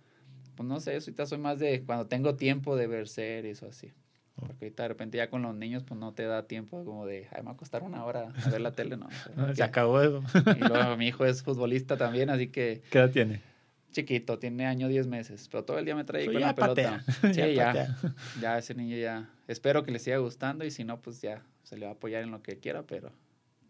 pues 0.61 0.68
no 0.68 0.78
sé, 0.78 0.92
ahorita 0.92 1.24
soy 1.24 1.38
más 1.38 1.58
de 1.58 1.84
cuando 1.84 2.06
tengo 2.06 2.34
tiempo 2.34 2.76
de 2.76 2.86
ver 2.86 3.08
series 3.08 3.62
o 3.62 3.68
así. 3.68 3.94
Porque 4.34 4.66
ahorita 4.66 4.82
de 4.82 4.88
repente 4.90 5.16
ya 5.16 5.30
con 5.30 5.40
los 5.40 5.54
niños 5.54 5.84
pues 5.84 5.98
no 5.98 6.12
te 6.12 6.24
da 6.24 6.46
tiempo 6.46 6.84
como 6.84 7.06
de, 7.06 7.28
ay, 7.32 7.40
me 7.40 7.46
va 7.46 7.52
a 7.52 7.56
costar 7.56 7.82
una 7.82 8.04
hora 8.04 8.30
a 8.44 8.50
ver 8.50 8.61
la 8.61 8.72
tele, 8.72 8.98
no. 8.98 9.08
Se 9.54 9.62
acabó 9.62 10.02
eso. 10.02 10.22
y 10.54 10.58
luego 10.58 10.98
mi 10.98 11.08
hijo 11.08 11.24
es 11.24 11.42
futbolista 11.42 11.96
también, 11.96 12.28
así 12.28 12.48
que... 12.48 12.82
¿Qué 12.90 12.98
edad 12.98 13.11
tiene? 13.11 13.40
Chiquito, 13.90 14.38
tiene 14.38 14.66
año 14.66 14.88
10 14.88 15.06
meses, 15.06 15.48
pero 15.50 15.64
todo 15.64 15.78
el 15.78 15.86
día 15.86 15.96
me 15.96 16.04
trae 16.04 16.26
con 16.26 16.38
la 16.38 16.54
pelota. 16.54 17.02
Sí, 17.32 17.54
ya, 17.54 17.72
ya, 17.72 17.96
ya, 18.38 18.58
ese 18.58 18.74
niño 18.74 18.98
ya, 18.98 19.30
espero 19.48 19.82
que 19.82 19.92
le 19.92 19.98
siga 19.98 20.18
gustando 20.18 20.66
y 20.66 20.70
si 20.70 20.84
no, 20.84 21.00
pues 21.00 21.22
ya, 21.22 21.42
se 21.62 21.78
le 21.78 21.86
va 21.86 21.92
a 21.92 21.94
apoyar 21.94 22.22
en 22.22 22.32
lo 22.32 22.42
que 22.42 22.58
quiera, 22.58 22.82
pero, 22.82 23.12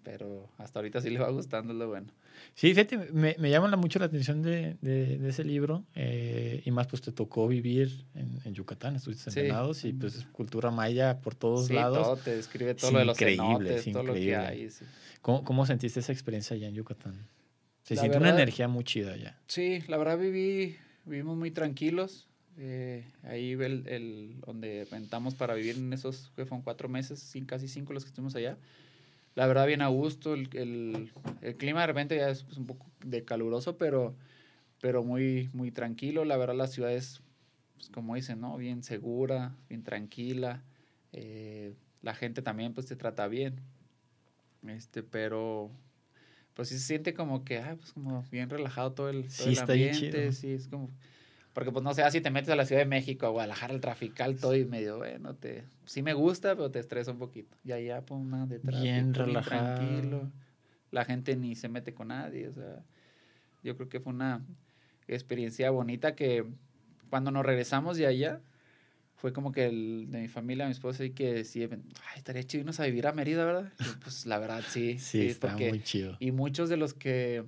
pero 0.03 0.49
hasta 0.59 0.79
ahorita 0.79 1.01
sí 1.01 1.11
le 1.11 1.19
va 1.19 1.31
gustando, 1.31 1.73
es 1.73 1.79
lo 1.79 1.89
bueno. 1.89 2.09
Sí, 2.55 2.75
fíjate, 2.75 2.97
me, 3.13 3.37
me 3.39 3.51
llama 3.51 3.75
mucho 3.77 3.99
la 3.99 4.07
atención 4.07 4.43
de, 4.43 4.77
de, 4.81 5.29
ese 5.29 5.45
libro 5.45 5.85
eh, 5.95 6.63
y 6.65 6.71
más 6.71 6.87
pues 6.87 7.03
te 7.03 7.13
tocó 7.13 7.47
vivir 7.49 8.05
en, 8.15 8.41
en 8.45 8.55
Yucatán, 8.55 8.97
estuviste 8.97 9.31
en 9.31 9.47
Venados 9.47 9.85
y 9.85 9.93
pues 9.93 10.27
cultura 10.33 10.71
maya 10.71 11.21
por 11.21 11.35
todos 11.35 11.67
sí, 11.67 11.75
lados. 11.75 12.03
todo, 12.03 12.17
te 12.17 12.37
describe 12.37 12.75
todo 12.75 12.93
lo 12.93 12.99
de 12.99 13.05
los 13.05 13.19
cenotes, 13.19 13.93
todo 13.93 14.03
lo 14.03 14.15
que 14.15 14.37
hay. 14.37 14.71
Sí. 14.71 14.85
¿Cómo, 15.23 15.45
¿Cómo, 15.45 15.67
sentiste 15.67 16.01
esa 16.01 16.13
experiencia 16.13 16.57
allá 16.57 16.69
en 16.69 16.75
Yucatán? 16.75 17.15
Se 17.83 17.97
siente 17.97 18.19
una 18.19 18.31
energía 18.31 18.69
muy 18.69 18.85
chida 18.85 19.13
allá. 19.13 19.39
Sí, 19.47 19.83
la 19.89 19.97
verdad 19.97 20.19
viví, 20.19 20.77
vivimos 21.05 21.37
muy 21.37 21.51
tranquilos. 21.51 22.27
Eh, 22.59 23.05
ahí 23.23 23.53
el, 23.53 23.87
el, 23.87 24.41
donde 24.47 24.87
rentamos 24.91 25.35
para 25.35 25.55
vivir 25.55 25.77
en 25.77 25.93
esos, 25.93 26.31
que 26.37 26.45
fueron 26.45 26.63
cuatro 26.63 26.89
meses, 26.89 27.33
casi 27.47 27.69
cinco 27.69 27.93
los 27.93 28.05
que 28.05 28.09
estuvimos 28.09 28.35
allá 28.35 28.59
la 29.35 29.47
verdad 29.47 29.67
bien 29.67 29.83
a 29.83 29.89
gusto, 29.89 30.35
el, 30.35 30.49
el, 30.55 31.13
el 31.41 31.57
clima 31.57 31.81
de 31.81 31.87
repente 31.87 32.17
ya 32.17 32.29
es 32.31 32.45
pues, 32.45 32.59
un 32.59 32.67
poco 32.67 32.87
de 33.05 33.25
caluroso, 33.25 33.77
pero, 33.79 34.15
pero 34.81 35.03
muy, 35.03 35.51
muy 35.53 35.71
tranquilo, 35.71 36.25
la 36.25 36.37
verdad 36.37 36.55
la 36.55 36.67
ciudad 36.67 36.93
es, 36.93 37.23
pues, 37.75 37.89
como 37.91 38.15
dicen, 38.15 38.41
¿no? 38.41 38.57
Bien 38.57 38.83
segura, 38.83 39.55
bien 39.69 39.83
tranquila, 39.83 40.63
eh, 41.13 41.75
la 42.03 42.15
gente 42.15 42.43
también 42.43 42.75
pues 42.75 42.87
te 42.87 42.97
trata 42.97 43.29
bien, 43.29 43.61
este, 44.67 45.03
pero 45.03 45.71
pues 46.55 46.69
sí 46.69 46.79
se 46.79 46.85
siente 46.85 47.15
como 47.15 47.45
que, 47.45 47.59
ah, 47.59 47.77
pues 47.79 47.93
como 47.93 48.23
bien 48.31 48.51
relajado 48.51 48.93
todo 48.93 49.09
el, 49.09 49.29
todo 49.29 49.49
el 49.49 49.59
ambiente, 49.59 50.33
sí, 50.33 50.53
es 50.53 50.69
como 50.69 50.91
porque, 51.53 51.73
pues, 51.73 51.83
no 51.83 51.93
sé, 51.95 52.09
si 52.11 52.21
te 52.21 52.31
metes 52.31 52.51
a 52.51 52.57
la 52.57 52.65
Ciudad 52.65 52.83
de 52.83 52.87
México, 52.87 53.27
a 53.27 53.31
Guadalajara, 53.31 53.75
el 53.75 53.81
trafical, 53.81 54.37
todo 54.37 54.55
y 54.55 54.65
medio, 54.65 54.99
bueno, 54.99 55.35
te, 55.35 55.65
sí 55.85 56.03
me 56.03 56.15
gusta, 56.15 56.55
pero 56.55 56.71
te 56.71 56.79
estresa 56.79 57.11
un 57.11 57.19
poquito. 57.19 57.57
Y 57.65 57.73
allá, 57.73 58.05
pues, 58.05 58.21
nada 58.21 58.47
de 58.47 58.59
tráfico. 58.61 58.83
Bien 58.83 59.15
relajado. 59.15 59.75
tranquilo. 59.77 60.31
La 60.91 61.05
gente 61.05 61.37
ni 61.37 61.55
se 61.55 61.69
mete 61.69 61.95
con 61.95 62.09
nadie, 62.09 62.49
o 62.49 62.53
sea, 62.53 62.83
yo 63.63 63.77
creo 63.77 63.89
que 63.89 64.01
fue 64.01 64.13
una 64.13 64.45
experiencia 65.07 65.71
bonita 65.71 66.15
que 66.15 66.45
cuando 67.11 67.31
nos 67.31 67.45
regresamos 67.45 67.97
de 67.97 68.07
allá, 68.07 68.41
fue 69.17 69.33
como 69.35 69.53
que 69.53 69.67
el, 69.67 70.07
de 70.09 70.21
mi 70.21 70.29
familia, 70.29 70.65
mi 70.65 70.73
esposa, 70.73 71.05
y 71.05 71.11
que 71.11 71.35
decía, 71.35 71.69
ay, 71.71 72.17
estaría 72.17 72.43
chido 72.45 72.61
irnos 72.61 72.81
a 72.81 72.87
vivir 72.87 73.07
a 73.07 73.13
Mérida, 73.13 73.45
¿verdad? 73.45 73.73
pues 74.03 74.25
la 74.25 74.39
verdad, 74.39 74.63
sí. 74.67 74.99
sí, 74.99 75.27
está 75.27 75.57
muy 75.57 75.83
chido. 75.83 76.17
Y 76.21 76.31
muchos 76.31 76.71
de 76.71 76.79
los 76.79 76.95
que 76.95 77.45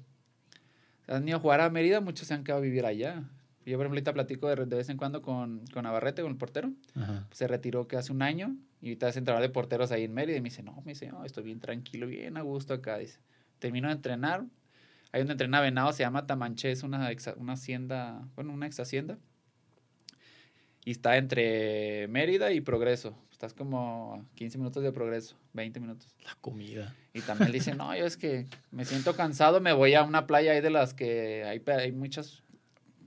han 1.06 1.26
ido 1.26 1.38
a 1.38 1.40
jugar 1.40 1.60
a 1.60 1.70
Mérida, 1.70 2.00
muchos 2.00 2.28
se 2.28 2.34
han 2.34 2.44
quedado 2.44 2.60
a 2.60 2.64
vivir 2.64 2.84
allá. 2.84 3.22
Yo, 3.64 3.76
por 3.76 3.86
ejemplo, 3.86 3.96
ahorita 3.96 4.12
platico 4.12 4.48
de, 4.48 4.56
de 4.66 4.76
vez 4.76 4.88
en 4.88 4.96
cuando 4.96 5.22
con, 5.22 5.64
con 5.72 5.84
Navarrete, 5.84 6.22
con 6.22 6.32
el 6.32 6.38
portero. 6.38 6.72
Se 7.30 7.46
retiró 7.46 7.86
que 7.86 7.96
hace 7.96 8.12
un 8.12 8.22
año 8.22 8.56
y 8.80 8.88
ahorita 8.88 9.08
es 9.08 9.16
entrenador 9.16 9.46
de 9.46 9.52
porteros 9.52 9.92
ahí 9.92 10.04
en 10.04 10.14
Mérida. 10.14 10.36
Y 10.36 10.40
me 10.40 10.48
dice, 10.48 10.62
no, 10.62 10.82
me 10.84 10.92
dice, 10.92 11.08
no, 11.08 11.24
estoy 11.24 11.44
bien 11.44 11.60
tranquilo, 11.60 12.06
bien 12.06 12.36
a 12.36 12.42
gusto 12.42 12.74
acá. 12.74 12.98
Dice, 12.98 13.20
termino 13.58 13.88
de 13.88 13.94
entrenar. 13.94 14.44
Hay 15.12 15.20
donde 15.20 15.32
entrena 15.32 15.60
Venado, 15.60 15.92
se 15.92 16.02
llama 16.02 16.26
Tamanché, 16.26 16.72
es 16.72 16.82
una, 16.82 17.10
una 17.36 17.52
hacienda, 17.52 18.26
bueno, 18.34 18.52
una 18.52 18.66
ex 18.66 18.80
hacienda. 18.80 19.18
Y 20.84 20.90
está 20.90 21.16
entre 21.16 22.08
Mérida 22.08 22.50
y 22.52 22.60
Progreso. 22.60 23.16
Estás 23.30 23.54
como 23.54 24.26
15 24.34 24.58
minutos 24.58 24.82
de 24.82 24.90
Progreso, 24.90 25.36
20 25.52 25.78
minutos. 25.80 26.14
La 26.24 26.36
comida. 26.40 26.94
Y 27.12 27.20
también 27.20 27.52
dice, 27.52 27.74
no, 27.74 27.94
yo 27.96 28.06
es 28.06 28.16
que 28.16 28.46
me 28.70 28.84
siento 28.84 29.14
cansado, 29.14 29.60
me 29.60 29.72
voy 29.72 29.94
a 29.94 30.02
una 30.02 30.26
playa 30.26 30.52
ahí 30.52 30.60
de 30.60 30.70
las 30.70 30.94
que 30.94 31.44
hay, 31.44 31.62
hay 31.66 31.92
muchas 31.92 32.41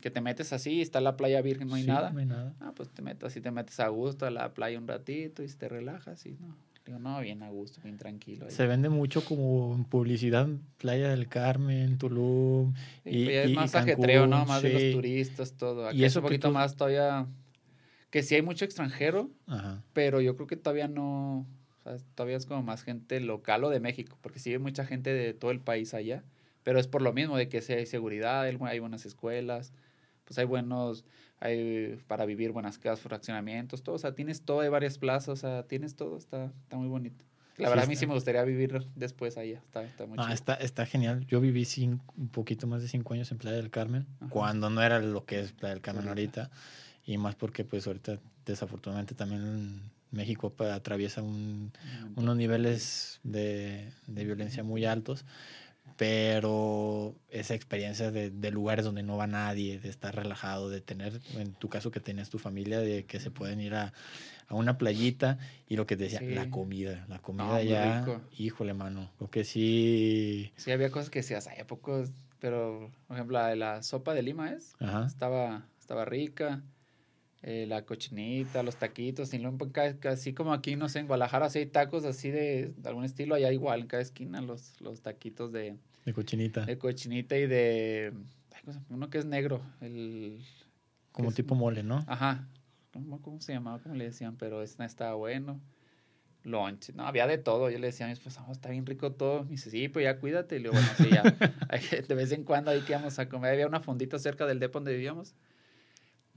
que 0.05 0.11
te 0.11 0.21
metes 0.21 0.53
así, 0.53 0.81
está 0.81 1.01
la 1.01 1.17
playa 1.17 1.41
virgen, 1.41 1.67
no 1.67 1.73
hay 1.73 1.83
nada. 1.83 2.11
No 2.11 2.19
hay 2.19 2.27
nada. 2.27 2.53
Ah, 2.59 2.73
pues 2.75 2.91
te 2.91 3.01
metes 3.01 3.23
así, 3.23 3.41
te 3.41 3.49
metes 3.49 3.79
a 3.79 3.87
gusto 3.87 4.27
a 4.27 4.29
la 4.29 4.53
playa 4.53 4.77
un 4.77 4.87
ratito 4.87 5.41
y 5.41 5.47
te 5.47 5.67
relajas 5.67 6.27
y 6.27 6.33
no. 6.33 6.55
Digo, 6.85 6.99
no, 6.99 7.19
bien 7.21 7.41
a 7.41 7.49
gusto, 7.49 7.81
bien 7.83 7.97
tranquilo. 7.97 8.45
Se 8.51 8.67
vende 8.67 8.89
mucho 8.89 9.25
como 9.25 9.83
publicidad, 9.89 10.47
Playa 10.77 11.09
del 11.09 11.27
Carmen, 11.27 11.97
Tulum. 11.97 12.75
y, 13.03 13.29
es 13.29 13.51
más 13.55 13.73
ajetreo, 13.73 14.27
¿no? 14.27 14.45
Más 14.45 14.61
de 14.61 14.73
los 14.73 14.93
turistas, 14.93 15.53
todo. 15.53 15.87
Aquí 15.87 15.97
y 15.97 16.05
es 16.05 16.15
un 16.15 16.21
poquito 16.21 16.51
más 16.51 16.75
todavía. 16.75 17.25
Que 18.11 18.21
sí 18.21 18.35
hay 18.35 18.43
mucho 18.43 18.63
extranjero, 18.63 19.31
pero 19.93 20.21
yo 20.21 20.35
creo 20.35 20.45
que 20.45 20.55
todavía 20.55 20.87
no. 20.87 21.47
O 21.79 21.81
sea, 21.81 21.97
todavía 22.13 22.37
es 22.37 22.45
como 22.45 22.61
más 22.61 22.83
gente 22.83 23.19
local 23.21 23.63
o 23.63 23.71
de 23.71 23.79
México, 23.79 24.19
porque 24.21 24.37
sí 24.37 24.51
hay 24.51 24.59
mucha 24.59 24.85
gente 24.85 25.11
de 25.11 25.33
todo 25.33 25.49
el 25.49 25.61
país 25.61 25.95
allá. 25.95 26.23
Pero 26.61 26.79
es 26.79 26.85
por 26.85 27.01
lo 27.01 27.11
mismo, 27.11 27.37
de 27.37 27.49
que 27.49 27.61
sí 27.61 27.73
hay 27.73 27.87
seguridad, 27.87 28.43
hay 28.43 28.79
buenas 28.79 29.07
escuelas 29.07 29.73
pues 30.25 30.37
hay 30.37 30.45
buenos, 30.45 31.05
hay 31.39 31.97
para 32.07 32.25
vivir 32.25 32.51
buenas 32.51 32.77
casas, 32.77 33.01
fraccionamientos, 33.01 33.83
todo, 33.83 33.95
o 33.95 33.99
sea, 33.99 34.13
tienes 34.13 34.41
todo, 34.41 34.61
hay 34.61 34.69
varias 34.69 34.97
plazas, 34.97 35.29
o 35.29 35.35
sea, 35.35 35.63
tienes 35.63 35.95
todo, 35.95 36.17
está, 36.17 36.51
está 36.63 36.77
muy 36.77 36.87
bonito. 36.87 37.23
La 37.57 37.69
verdad, 37.69 37.85
a 37.85 37.87
mí 37.87 37.95
sí 37.95 38.05
me 38.05 38.13
gustaría 38.13 38.43
vivir 38.43 38.85
después 38.95 39.37
allá. 39.37 39.59
Está, 39.59 39.83
está 39.83 40.05
muy 40.05 40.17
ah, 40.19 40.33
está, 40.33 40.55
está 40.55 40.85
genial. 40.85 41.25
Yo 41.25 41.39
viví 41.39 41.65
un 42.17 42.27
poquito 42.27 42.67
más 42.67 42.81
de 42.81 42.89
cinco 42.89 43.13
años 43.13 43.31
en 43.31 43.37
Playa 43.37 43.55
del 43.55 43.69
Carmen, 43.69 44.05
cuando 44.29 44.69
no 44.69 44.81
era 44.81 44.99
lo 44.99 45.25
que 45.25 45.39
es 45.39 45.53
Playa 45.53 45.73
del 45.73 45.81
Carmen 45.81 46.07
ahorita. 46.07 46.51
Y 47.05 47.17
más 47.17 47.35
porque, 47.35 47.63
pues, 47.63 47.87
ahorita, 47.87 48.19
desafortunadamente, 48.45 49.15
también 49.15 49.89
México 50.11 50.53
atraviesa 50.59 51.21
un, 51.21 51.71
unos 52.15 52.35
niveles 52.35 53.19
de, 53.23 53.89
de, 54.07 54.25
violencia 54.25 54.63
muy 54.63 54.85
altos 54.85 55.25
pero 55.97 57.15
esa 57.29 57.53
experiencia 57.53 58.11
de, 58.11 58.29
de, 58.29 58.51
lugares 58.51 58.85
donde 58.85 59.03
no 59.03 59.17
va 59.17 59.27
nadie, 59.27 59.79
de 59.79 59.89
estar 59.89 60.15
relajado, 60.15 60.69
de 60.69 60.81
tener, 60.81 61.21
en 61.37 61.53
tu 61.53 61.69
caso 61.69 61.91
que 61.91 61.99
tenías 61.99 62.29
tu 62.29 62.39
familia, 62.39 62.79
de 62.79 63.05
que 63.05 63.19
se 63.19 63.31
pueden 63.31 63.61
ir 63.61 63.75
a, 63.75 63.93
a 64.47 64.55
una 64.55 64.77
playita 64.77 65.37
y 65.67 65.75
lo 65.77 65.85
que 65.85 65.95
te 65.95 66.03
decía, 66.03 66.21
la 66.21 66.49
comida, 66.49 67.05
la 67.07 67.19
comida 67.19 67.63
ya, 67.63 68.05
híjole 68.37 68.73
mano, 68.73 69.11
lo 69.19 69.29
que 69.29 69.43
sí... 69.43 70.51
Sí, 70.57 70.71
había 70.71 70.89
cosas 70.89 71.09
que 71.09 71.19
decías, 71.19 71.47
hay 71.47 71.63
pocos, 71.63 72.11
pero 72.39 72.91
por 73.07 73.15
ejemplo 73.15 73.37
la, 73.37 73.55
la 73.55 73.83
sopa 73.83 74.13
de 74.13 74.23
lima 74.23 74.51
es, 74.51 74.75
estaba 75.05 75.65
estaba 75.85 76.03
rica, 76.03 76.63
eh, 77.47 77.67
la 77.67 77.85
cochinita, 77.85 78.63
los 78.63 78.77
taquitos, 78.77 79.31
y 79.35 79.37
luego, 79.37 79.69
así 80.09 80.33
como 80.33 80.51
aquí, 80.51 80.75
no 80.75 80.89
sé, 80.89 80.97
en 80.97 81.05
Guadalajara 81.05 81.51
sí 81.51 81.59
hay 81.59 81.67
tacos 81.67 82.03
así 82.03 82.31
de, 82.31 82.73
algún 82.83 83.05
estilo, 83.05 83.35
allá 83.35 83.51
igual, 83.51 83.81
en 83.81 83.87
cada 83.87 84.01
esquina 84.01 84.41
los, 84.41 84.81
los 84.81 85.01
taquitos 85.01 85.51
de... 85.51 85.77
De 86.05 86.13
cochinita. 86.13 86.65
De 86.65 86.79
cochinita 86.79 87.37
y 87.37 87.45
de... 87.45 88.13
Uno 88.89 89.11
que 89.11 89.19
es 89.19 89.25
negro, 89.25 89.61
el... 89.79 90.43
Como 91.11 91.31
tipo 91.33 91.53
mole, 91.53 91.83
¿no? 91.83 92.03
Ajá. 92.07 92.47
¿Cómo 93.21 93.39
se 93.39 93.53
llamaba? 93.53 93.77
¿Cómo 93.77 93.93
le 93.93 94.05
decían? 94.05 94.37
Pero 94.37 94.63
este 94.63 94.83
estaba 94.83 95.13
bueno. 95.13 95.61
Lunch. 96.41 96.93
No, 96.95 97.05
había 97.05 97.27
de 97.27 97.37
todo. 97.37 97.69
Yo 97.69 97.77
le 97.77 97.87
decía 97.87 98.07
a 98.07 98.09
mi 98.09 98.13
esposa, 98.13 98.43
oh, 98.47 98.53
está 98.53 98.71
bien 98.71 98.87
rico 98.87 99.11
todo. 99.11 99.43
Me 99.43 99.51
dice, 99.51 99.69
sí, 99.69 99.87
pues 99.87 100.03
ya 100.03 100.19
cuídate. 100.19 100.55
Y 100.55 100.59
luego, 100.59 100.77
bueno, 100.77 100.91
sí, 100.97 101.09
ya. 101.11 101.23
de 102.07 102.15
vez 102.15 102.31
en 102.31 102.43
cuando 102.43 102.71
ahí 102.71 102.81
que 102.81 102.93
íbamos 102.93 103.19
a 103.19 103.29
comer. 103.29 103.53
Había 103.53 103.67
una 103.67 103.81
fondita 103.81 104.17
cerca 104.17 104.47
del 104.47 104.59
depo 104.59 104.79
donde 104.79 104.93
vivíamos 104.93 105.35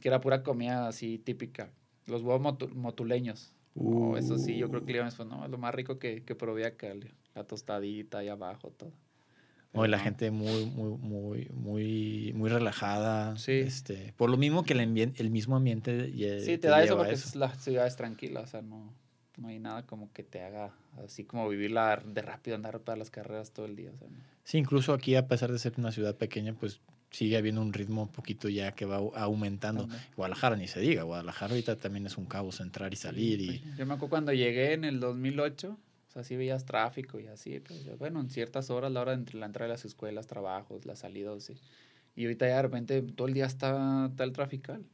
que 0.00 0.08
era 0.08 0.20
pura 0.20 0.42
comida 0.42 0.88
así 0.88 1.18
típica. 1.18 1.70
Los 2.06 2.22
huevos 2.22 2.56
motuleños. 2.74 3.54
Oh, 3.74 4.16
eso 4.16 4.38
sí, 4.38 4.56
yo 4.56 4.68
creo 4.70 4.84
que 4.84 4.92
le 4.92 5.10
fue 5.10 5.24
no, 5.24 5.46
lo 5.46 5.58
más 5.58 5.74
rico 5.74 5.98
que, 5.98 6.24
que 6.24 6.34
probé 6.34 6.66
acá, 6.66 6.88
la 7.34 7.44
tostadita 7.44 8.18
ahí 8.18 8.28
abajo, 8.28 8.70
todo. 8.70 8.92
Hoy 9.72 9.88
la 9.88 9.98
gente 9.98 10.30
muy, 10.30 10.64
muy, 10.64 10.96
muy, 10.96 11.48
muy, 11.52 12.32
muy 12.34 12.48
relajada. 12.48 13.36
Sí. 13.36 13.52
Este, 13.52 14.14
por 14.16 14.30
lo 14.30 14.36
mismo 14.36 14.64
que 14.64 14.72
el, 14.72 15.12
el 15.16 15.30
mismo 15.30 15.56
ambiente. 15.56 16.10
Sí, 16.40 16.58
te, 16.58 16.68
da 16.68 16.82
eso 16.82 16.96
porque 16.96 17.16
la 17.34 17.54
ciudad 17.54 17.86
es 17.86 17.94
tranquila, 17.94 18.40
o 18.40 18.46
sea, 18.46 18.62
no, 18.62 18.92
no 19.36 19.48
hay 19.48 19.58
nada 19.58 19.86
como 19.86 20.12
que 20.12 20.22
te 20.24 20.42
haga 20.42 20.74
así 21.04 21.24
como 21.24 21.48
vivirla 21.48 22.02
de 22.04 22.22
rápido, 22.22 22.56
andar 22.56 22.80
todas 22.80 22.98
las 22.98 23.10
carreras 23.10 23.52
todo 23.52 23.66
el 23.66 23.76
día. 23.76 23.92
O 23.94 23.96
sea, 23.98 24.08
Sí, 24.42 24.56
incluso 24.56 24.94
aquí, 24.94 25.14
a 25.14 25.28
pesar 25.28 25.52
de 25.52 25.58
ser 25.58 25.74
una 25.76 25.92
ciudad 25.92 26.16
pequeña, 26.16 26.54
pues 26.54 26.80
sigue 27.10 27.36
habiendo 27.36 27.62
un 27.62 27.72
ritmo 27.72 28.02
un 28.02 28.08
poquito 28.08 28.48
ya 28.48 28.72
que 28.72 28.84
va 28.84 28.96
aumentando. 28.96 29.88
Guadalajara 30.16 30.56
ni 30.56 30.68
se 30.68 30.80
diga, 30.80 31.02
Guadalajara 31.02 31.52
ahorita 31.52 31.76
también 31.76 32.06
es 32.06 32.18
un 32.18 32.26
caos 32.26 32.60
entrar 32.60 32.92
y 32.92 32.96
salir. 32.96 33.40
y... 33.40 33.62
Yo 33.76 33.86
me 33.86 33.94
acuerdo 33.94 34.10
cuando 34.10 34.32
llegué 34.32 34.72
en 34.72 34.84
el 34.84 35.00
2008, 35.00 35.70
o 35.70 36.10
sea, 36.10 36.24
sí 36.24 36.36
veías 36.36 36.64
tráfico 36.64 37.20
y 37.20 37.26
así, 37.26 37.60
pues, 37.60 37.98
bueno, 37.98 38.20
en 38.20 38.30
ciertas 38.30 38.70
horas, 38.70 38.92
la 38.92 39.00
hora 39.00 39.16
de 39.16 39.38
la 39.38 39.46
entrada 39.46 39.68
de 39.68 39.74
las 39.74 39.84
escuelas, 39.84 40.26
trabajos, 40.26 40.86
las 40.86 41.00
salidas, 41.00 41.44
sí. 41.44 41.54
Y 42.16 42.24
ahorita 42.24 42.48
ya 42.48 42.56
de 42.56 42.62
repente 42.62 43.02
todo 43.02 43.28
el 43.28 43.34
día 43.34 43.46
está, 43.46 44.10
el 44.18 44.32
trafical. 44.32 44.84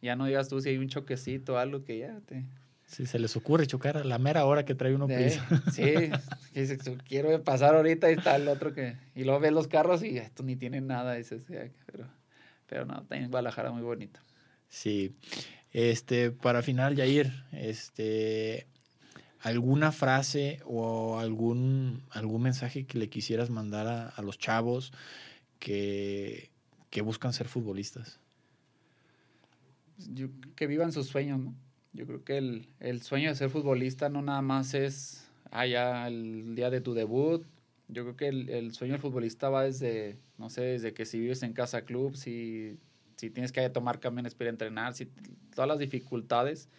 Ya 0.00 0.16
no 0.16 0.26
digas 0.26 0.48
tú 0.48 0.60
si 0.60 0.70
hay 0.70 0.78
un 0.78 0.88
choquecito 0.88 1.54
o 1.54 1.56
algo 1.58 1.84
que 1.84 1.98
ya 1.98 2.20
te, 2.26 2.44
si 2.92 3.06
se 3.06 3.18
les 3.18 3.34
ocurre 3.36 3.66
chocar 3.66 3.96
a 3.96 4.04
la 4.04 4.18
mera 4.18 4.44
hora 4.44 4.66
que 4.66 4.74
trae 4.74 4.94
uno 4.94 5.06
prisa. 5.06 5.46
Sí, 5.72 6.10
quiero 7.08 7.42
pasar 7.42 7.74
ahorita 7.74 8.10
y 8.10 8.14
está 8.14 8.36
el 8.36 8.46
otro 8.48 8.74
que... 8.74 8.98
Y 9.14 9.24
luego 9.24 9.40
ves 9.40 9.52
los 9.52 9.66
carros 9.66 10.02
y 10.04 10.18
esto 10.18 10.42
ni 10.42 10.56
tiene 10.56 10.82
nada, 10.82 11.14
dices, 11.14 11.42
pero, 11.86 12.06
pero 12.66 12.84
no, 12.84 13.00
está 13.00 13.16
en 13.16 13.30
Guadalajara 13.30 13.72
muy 13.72 13.80
bonito. 13.80 14.20
Sí. 14.68 15.16
Este, 15.70 16.32
para 16.32 16.62
final, 16.62 16.94
Yair, 16.94 17.32
este, 17.52 18.66
¿alguna 19.40 19.90
frase 19.90 20.60
o 20.66 21.18
algún, 21.18 22.02
algún 22.10 22.42
mensaje 22.42 22.84
que 22.84 22.98
le 22.98 23.08
quisieras 23.08 23.48
mandar 23.48 23.86
a, 23.86 24.08
a 24.10 24.20
los 24.20 24.36
chavos 24.36 24.92
que, 25.58 26.50
que 26.90 27.00
buscan 27.00 27.32
ser 27.32 27.48
futbolistas? 27.48 28.20
que 30.56 30.66
vivan 30.66 30.92
sus 30.92 31.06
sueños, 31.06 31.38
¿no? 31.38 31.54
Yo 31.92 32.06
creo 32.06 32.24
que 32.24 32.38
el, 32.38 32.68
el, 32.80 33.02
sueño 33.02 33.28
de 33.28 33.34
ser 33.34 33.50
futbolista 33.50 34.08
no 34.08 34.22
nada 34.22 34.40
más 34.40 34.72
es 34.74 35.30
ah, 35.50 35.66
ya 35.66 36.08
el 36.08 36.54
día 36.54 36.70
de 36.70 36.80
tu 36.80 36.94
debut. 36.94 37.44
Yo 37.88 38.04
creo 38.04 38.16
que 38.16 38.28
el, 38.28 38.72
sueño 38.72 38.94
del 38.94 39.02
futbolista 39.02 39.50
va 39.50 39.64
desde, 39.64 40.18
no 40.38 40.48
sé, 40.48 40.62
desde 40.62 40.94
que 40.94 41.04
si 41.04 41.20
vives 41.20 41.42
en 41.42 41.52
casa 41.52 41.84
club, 41.84 42.16
si, 42.16 42.78
si 43.16 43.28
tienes 43.28 43.52
que 43.52 43.68
tomar 43.68 44.00
camiones 44.00 44.34
para 44.34 44.48
entrenar, 44.48 44.94
si 44.94 45.06
todas 45.54 45.68
las 45.68 45.78
dificultades, 45.78 46.70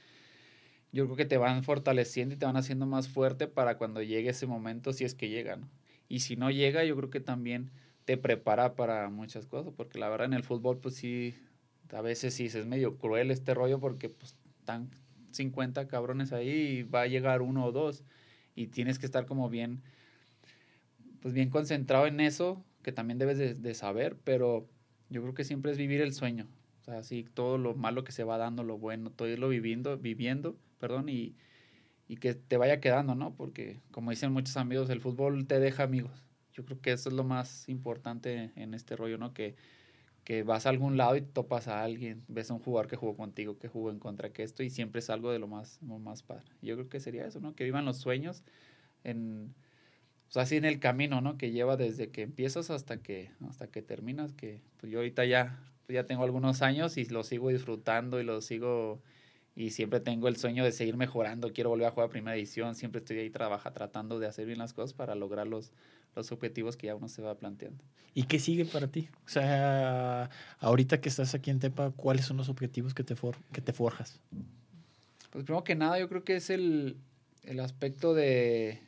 yo 0.92 1.06
creo 1.06 1.16
que 1.16 1.26
te 1.26 1.38
van 1.38 1.64
fortaleciendo 1.64 2.34
y 2.34 2.38
te 2.38 2.46
van 2.46 2.58
haciendo 2.58 2.88
más 2.88 3.08
fuerte 3.08 3.48
para 3.48 3.78
cuando 3.78 4.02
llegue 4.02 4.30
ese 4.30 4.48
momento, 4.48 4.94
si 4.94 5.06
es 5.06 5.14
que 5.14 5.30
llega, 5.30 5.56
¿no? 5.56 5.70
Y 6.10 6.22
si 6.22 6.36
no 6.36 6.50
llega, 6.50 6.84
yo 6.84 6.96
creo 6.96 7.10
que 7.12 7.20
también 7.20 7.72
te 8.06 8.18
prepara 8.18 8.76
para 8.76 9.10
muchas 9.10 9.46
cosas, 9.46 9.74
porque 9.76 10.00
la 10.00 10.10
verdad 10.10 10.26
en 10.26 10.34
el 10.34 10.44
fútbol, 10.44 10.80
pues 10.80 10.96
sí, 10.96 11.36
a 11.92 12.02
veces 12.02 12.34
sí 12.34 12.46
es 12.46 12.66
medio 12.66 12.98
cruel 12.98 13.32
este 13.32 13.54
rollo, 13.54 13.80
porque 13.80 14.10
pues 14.10 14.36
están 14.64 14.90
50 15.32 15.88
cabrones 15.88 16.32
ahí 16.32 16.50
y 16.50 16.84
va 16.84 17.02
a 17.02 17.08
llegar 17.08 17.42
uno 17.42 17.66
o 17.66 17.72
dos, 17.72 18.04
y 18.56 18.68
tienes 18.68 18.98
que 18.98 19.06
estar 19.06 19.26
como 19.26 19.50
bien, 19.50 19.82
pues 21.22 21.34
bien 21.34 21.50
concentrado 21.50 22.08
en 22.08 22.20
eso, 22.20 22.64
que 22.82 22.92
también 22.92 23.20
debes 23.20 23.62
de, 23.62 23.74
saber, 23.74 24.18
pero 24.24 24.68
yo 25.10 25.22
creo 25.22 25.34
que 25.34 25.44
siempre 25.44 25.72
es 25.72 25.78
vivir 25.78 26.02
el 26.02 26.14
sueño, 26.14 26.48
así 26.88 27.26
todo 27.34 27.58
lo 27.58 27.76
malo 27.76 28.04
que 28.04 28.12
se 28.12 28.24
va 28.24 28.38
dando, 28.38 28.64
lo 28.64 28.78
bueno, 28.78 29.10
todo 29.12 29.28
irlo 29.28 29.50
viviendo, 29.50 29.98
viviendo, 29.98 30.56
perdón, 30.80 31.10
y, 31.10 31.36
y 32.08 32.18
que 32.18 32.34
te 32.36 32.58
vaya 32.58 32.80
quedando, 32.80 33.16
¿no? 33.16 33.36
Porque 33.36 33.82
como 33.92 34.12
dicen 34.12 34.32
muchos 34.32 34.58
amigos, 34.58 34.90
el 34.90 35.02
fútbol 35.02 35.46
te 35.48 35.60
deja 35.60 35.84
amigos 35.84 36.24
yo 36.54 36.64
creo 36.66 36.80
que 36.80 36.92
eso 36.92 37.10
es 37.10 37.16
lo 37.16 37.24
más 37.24 37.68
importante 37.68 38.52
en 38.56 38.74
este 38.74 38.96
rollo, 38.96 39.18
¿no? 39.18 39.34
Que, 39.34 39.56
que 40.24 40.44
vas 40.44 40.66
a 40.66 40.70
algún 40.70 40.98
lado 40.98 41.16
y 41.16 41.22
topas 41.22 41.68
a 41.68 41.84
alguien, 41.84 42.24
ves 42.28 42.50
a 42.50 42.54
un 42.54 42.60
jugador 42.60 42.88
que 42.90 42.96
jugó 42.96 43.16
contigo, 43.18 43.58
que 43.58 43.68
jugó 43.68 43.92
en 43.92 44.00
contra 44.00 44.32
que 44.32 44.44
esto 44.44 44.64
y 44.64 44.70
siempre 44.70 45.00
es 45.00 45.10
algo 45.10 45.32
de 45.32 45.40
lo 45.40 45.48
más, 45.48 45.80
lo 45.82 46.00
más 46.00 46.24
padre. 46.24 46.46
Yo 46.62 46.76
creo 46.76 46.90
que 46.90 47.00
sería 47.00 47.26
eso, 47.26 47.40
¿no? 47.40 47.56
Que 47.56 47.64
vivan 47.66 47.86
los 47.86 47.98
sueños 47.98 48.44
en, 49.04 49.54
sea, 50.34 50.44
así 50.44 50.56
en 50.56 50.66
el 50.66 50.80
camino, 50.80 51.22
¿no? 51.22 51.38
Que 51.38 51.52
lleva 51.52 51.78
desde 51.78 52.10
que 52.10 52.24
empiezas 52.24 52.72
hasta 52.72 52.98
que, 53.02 53.30
hasta 53.48 53.68
que 53.68 53.84
terminas, 53.84 54.34
que 54.34 54.62
pues 54.78 54.92
yo 54.92 55.00
ahorita 55.00 55.26
ya, 55.26 55.60
pues 55.86 55.94
ya 55.94 56.06
tengo 56.06 56.24
algunos 56.24 56.64
años 56.64 56.98
y 56.98 57.06
lo 57.06 57.24
sigo 57.24 57.50
disfrutando 57.50 58.20
y 58.20 58.24
lo 58.24 58.42
sigo 58.42 59.00
y 59.56 59.70
siempre 59.70 60.00
tengo 60.00 60.28
el 60.28 60.36
sueño 60.38 60.64
de 60.64 60.72
seguir 60.72 60.98
mejorando, 60.98 61.54
quiero 61.54 61.70
volver 61.70 61.86
a 61.86 61.92
jugar 61.92 62.08
a 62.08 62.10
primera 62.10 62.36
edición, 62.36 62.74
siempre 62.74 63.00
estoy 63.00 63.20
ahí 63.20 63.30
trabaja, 63.30 63.72
tratando 63.72 64.18
de 64.18 64.26
hacer 64.26 64.48
bien 64.48 64.58
las 64.58 64.74
cosas 64.74 64.96
para 64.96 65.14
lograr 65.14 65.46
los, 65.46 65.72
los 66.16 66.32
objetivos 66.32 66.78
que 66.78 66.88
ya 66.88 66.96
uno 66.96 67.08
se 67.08 67.22
va 67.22 67.36
planteando. 67.36 67.84
¿Y 68.14 68.24
qué 68.24 68.40
sigue 68.40 68.66
para 68.66 68.88
ti? 68.88 69.10
O 69.26 69.30
sea, 69.30 70.30
ahorita 70.60 71.02
que 71.02 71.10
estás 71.10 71.34
aquí 71.34 71.50
en 71.50 71.60
Tepa, 71.60 71.92
¿cuáles 71.92 72.26
son 72.26 72.38
los 72.38 72.50
objetivos 72.50 72.94
que 72.94 73.04
te, 73.04 73.16
for 73.16 73.36
que 73.52 73.62
te 73.62 73.74
forjas? 73.74 74.20
Pues 75.32 75.46
primero 75.46 75.64
que 75.64 75.76
nada, 75.76 76.00
yo 76.00 76.08
creo 76.10 76.24
que 76.24 76.36
es 76.36 76.52
el, 76.52 76.98
el 77.44 77.60
aspecto 77.60 78.14
de, 78.14 78.80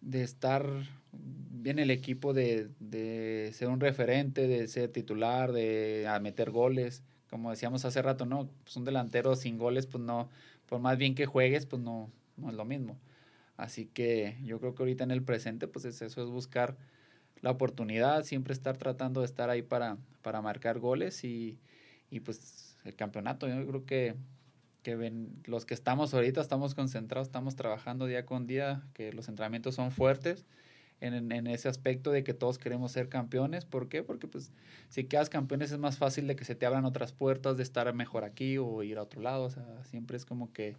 de 0.00 0.22
estar 0.22 0.66
bien 1.12 1.78
el 1.78 1.90
equipo, 1.90 2.32
de, 2.32 2.68
de, 2.80 3.50
ser 3.52 3.68
un 3.68 3.80
referente, 3.80 4.48
de 4.48 4.66
ser 4.68 4.90
titular, 4.90 5.52
de 5.52 6.08
meter 6.22 6.50
goles. 6.50 7.02
Como 7.28 7.50
decíamos 7.50 7.84
hace 7.84 8.00
rato, 8.00 8.24
¿no? 8.26 8.48
Pues 8.62 8.76
un 8.76 8.84
delantero 8.84 9.36
sin 9.36 9.58
goles, 9.58 9.86
pues 9.86 10.02
no, 10.02 10.28
por 10.68 10.80
más 10.80 10.96
bien 10.96 11.14
que 11.14 11.26
juegues, 11.26 11.66
pues 11.66 11.82
no, 11.82 12.10
no 12.36 12.50
es 12.50 12.54
lo 12.54 12.64
mismo. 12.64 12.96
Así 13.56 13.86
que 13.86 14.36
yo 14.42 14.58
creo 14.58 14.74
que 14.74 14.82
ahorita 14.82 15.04
en 15.04 15.10
el 15.10 15.22
presente, 15.22 15.68
pues 15.68 15.84
es 15.84 16.02
eso, 16.02 16.22
es 16.22 16.28
buscar 16.28 16.76
la 17.40 17.50
oportunidad, 17.50 18.24
siempre 18.24 18.52
estar 18.52 18.76
tratando 18.76 19.20
de 19.20 19.26
estar 19.26 19.50
ahí 19.50 19.62
para, 19.62 19.98
para 20.22 20.40
marcar 20.42 20.78
goles 20.78 21.24
y, 21.24 21.58
y 22.10 22.20
pues 22.20 22.76
el 22.84 22.96
campeonato. 22.96 23.46
Yo 23.46 23.66
creo 23.66 23.84
que, 23.84 24.14
que 24.82 25.12
los 25.44 25.66
que 25.66 25.74
estamos 25.74 26.14
ahorita 26.14 26.40
estamos 26.40 26.74
concentrados, 26.74 27.28
estamos 27.28 27.54
trabajando 27.54 28.06
día 28.06 28.26
con 28.26 28.46
día, 28.46 28.82
que 28.94 29.12
los 29.12 29.28
entrenamientos 29.28 29.74
son 29.74 29.90
fuertes. 29.90 30.46
En, 31.00 31.32
en, 31.32 31.46
ese 31.48 31.68
aspecto 31.68 32.12
de 32.12 32.24
que 32.24 32.32
todos 32.32 32.56
queremos 32.56 32.92
ser 32.92 33.10
campeones. 33.10 33.66
¿Por 33.66 33.88
qué? 33.88 34.02
Porque 34.02 34.26
pues 34.26 34.52
si 34.88 35.04
quedas 35.04 35.28
campeones 35.28 35.70
es 35.70 35.78
más 35.78 35.98
fácil 35.98 36.26
de 36.26 36.34
que 36.34 36.46
se 36.46 36.54
te 36.54 36.64
abran 36.64 36.86
otras 36.86 37.12
puertas, 37.12 37.58
de 37.58 37.62
estar 37.62 37.92
mejor 37.92 38.24
aquí 38.24 38.56
o 38.56 38.82
ir 38.82 38.96
a 38.96 39.02
otro 39.02 39.20
lado. 39.20 39.44
O 39.44 39.50
sea, 39.50 39.84
siempre 39.84 40.16
es 40.16 40.24
como 40.24 40.52
que 40.52 40.76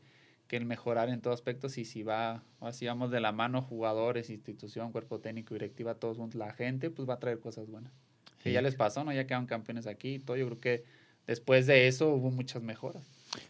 que 0.48 0.58
el 0.58 0.66
mejorar 0.66 1.10
en 1.10 1.22
todos 1.22 1.36
aspectos 1.36 1.78
y 1.78 1.86
si 1.86 2.04
va, 2.04 2.44
así 2.60 2.86
vamos 2.86 3.12
de 3.12 3.20
la 3.20 3.32
mano, 3.32 3.62
jugadores, 3.62 4.30
institución, 4.30 4.92
cuerpo 4.92 5.20
técnico, 5.20 5.56
directiva, 5.56 5.96
todos 5.96 6.18
juntos, 6.18 6.38
la 6.38 6.54
gente, 6.54 6.90
pues 6.90 7.10
va 7.10 7.16
a 7.16 7.20
traer 7.20 7.40
cosas 7.40 7.68
buenas. 7.68 7.92
Que 8.44 8.52
ya 8.52 8.62
les 8.62 8.76
pasó, 8.76 9.04
¿no? 9.04 9.12
Ya 9.12 9.26
quedaron 9.26 9.48
campeones 9.48 9.88
aquí 9.88 10.16
y 10.16 10.20
todo. 10.20 10.38
Yo 10.38 10.46
creo 10.46 10.60
que 10.60 10.84
después 11.26 11.66
de 11.66 11.88
eso 11.88 12.10
hubo 12.10 12.30
muchas 12.30 12.62
mejoras. 12.62 13.04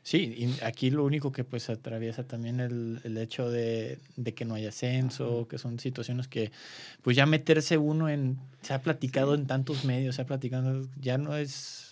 Sí, 0.03 0.34
y 0.38 0.63
aquí 0.63 0.89
lo 0.89 1.03
único 1.03 1.31
que 1.31 1.43
pues 1.43 1.69
atraviesa 1.69 2.23
también 2.23 2.59
el, 2.61 3.01
el 3.03 3.17
hecho 3.17 3.49
de, 3.49 3.99
de, 4.15 4.34
que 4.34 4.45
no 4.45 4.55
hay 4.55 4.65
ascenso, 4.65 5.47
que 5.49 5.57
son 5.57 5.80
situaciones 5.80 6.27
que 6.27 6.51
pues 7.01 7.15
ya 7.17 7.26
meterse 7.26 7.77
uno 7.77 8.09
en, 8.09 8.39
se 8.61 8.73
ha 8.73 8.81
platicado 8.81 9.35
en 9.35 9.47
tantos 9.47 9.85
medios, 9.85 10.15
se 10.15 10.22
ha 10.22 10.26
platicado, 10.26 10.88
ya 10.99 11.17
no 11.17 11.35
es 11.35 11.84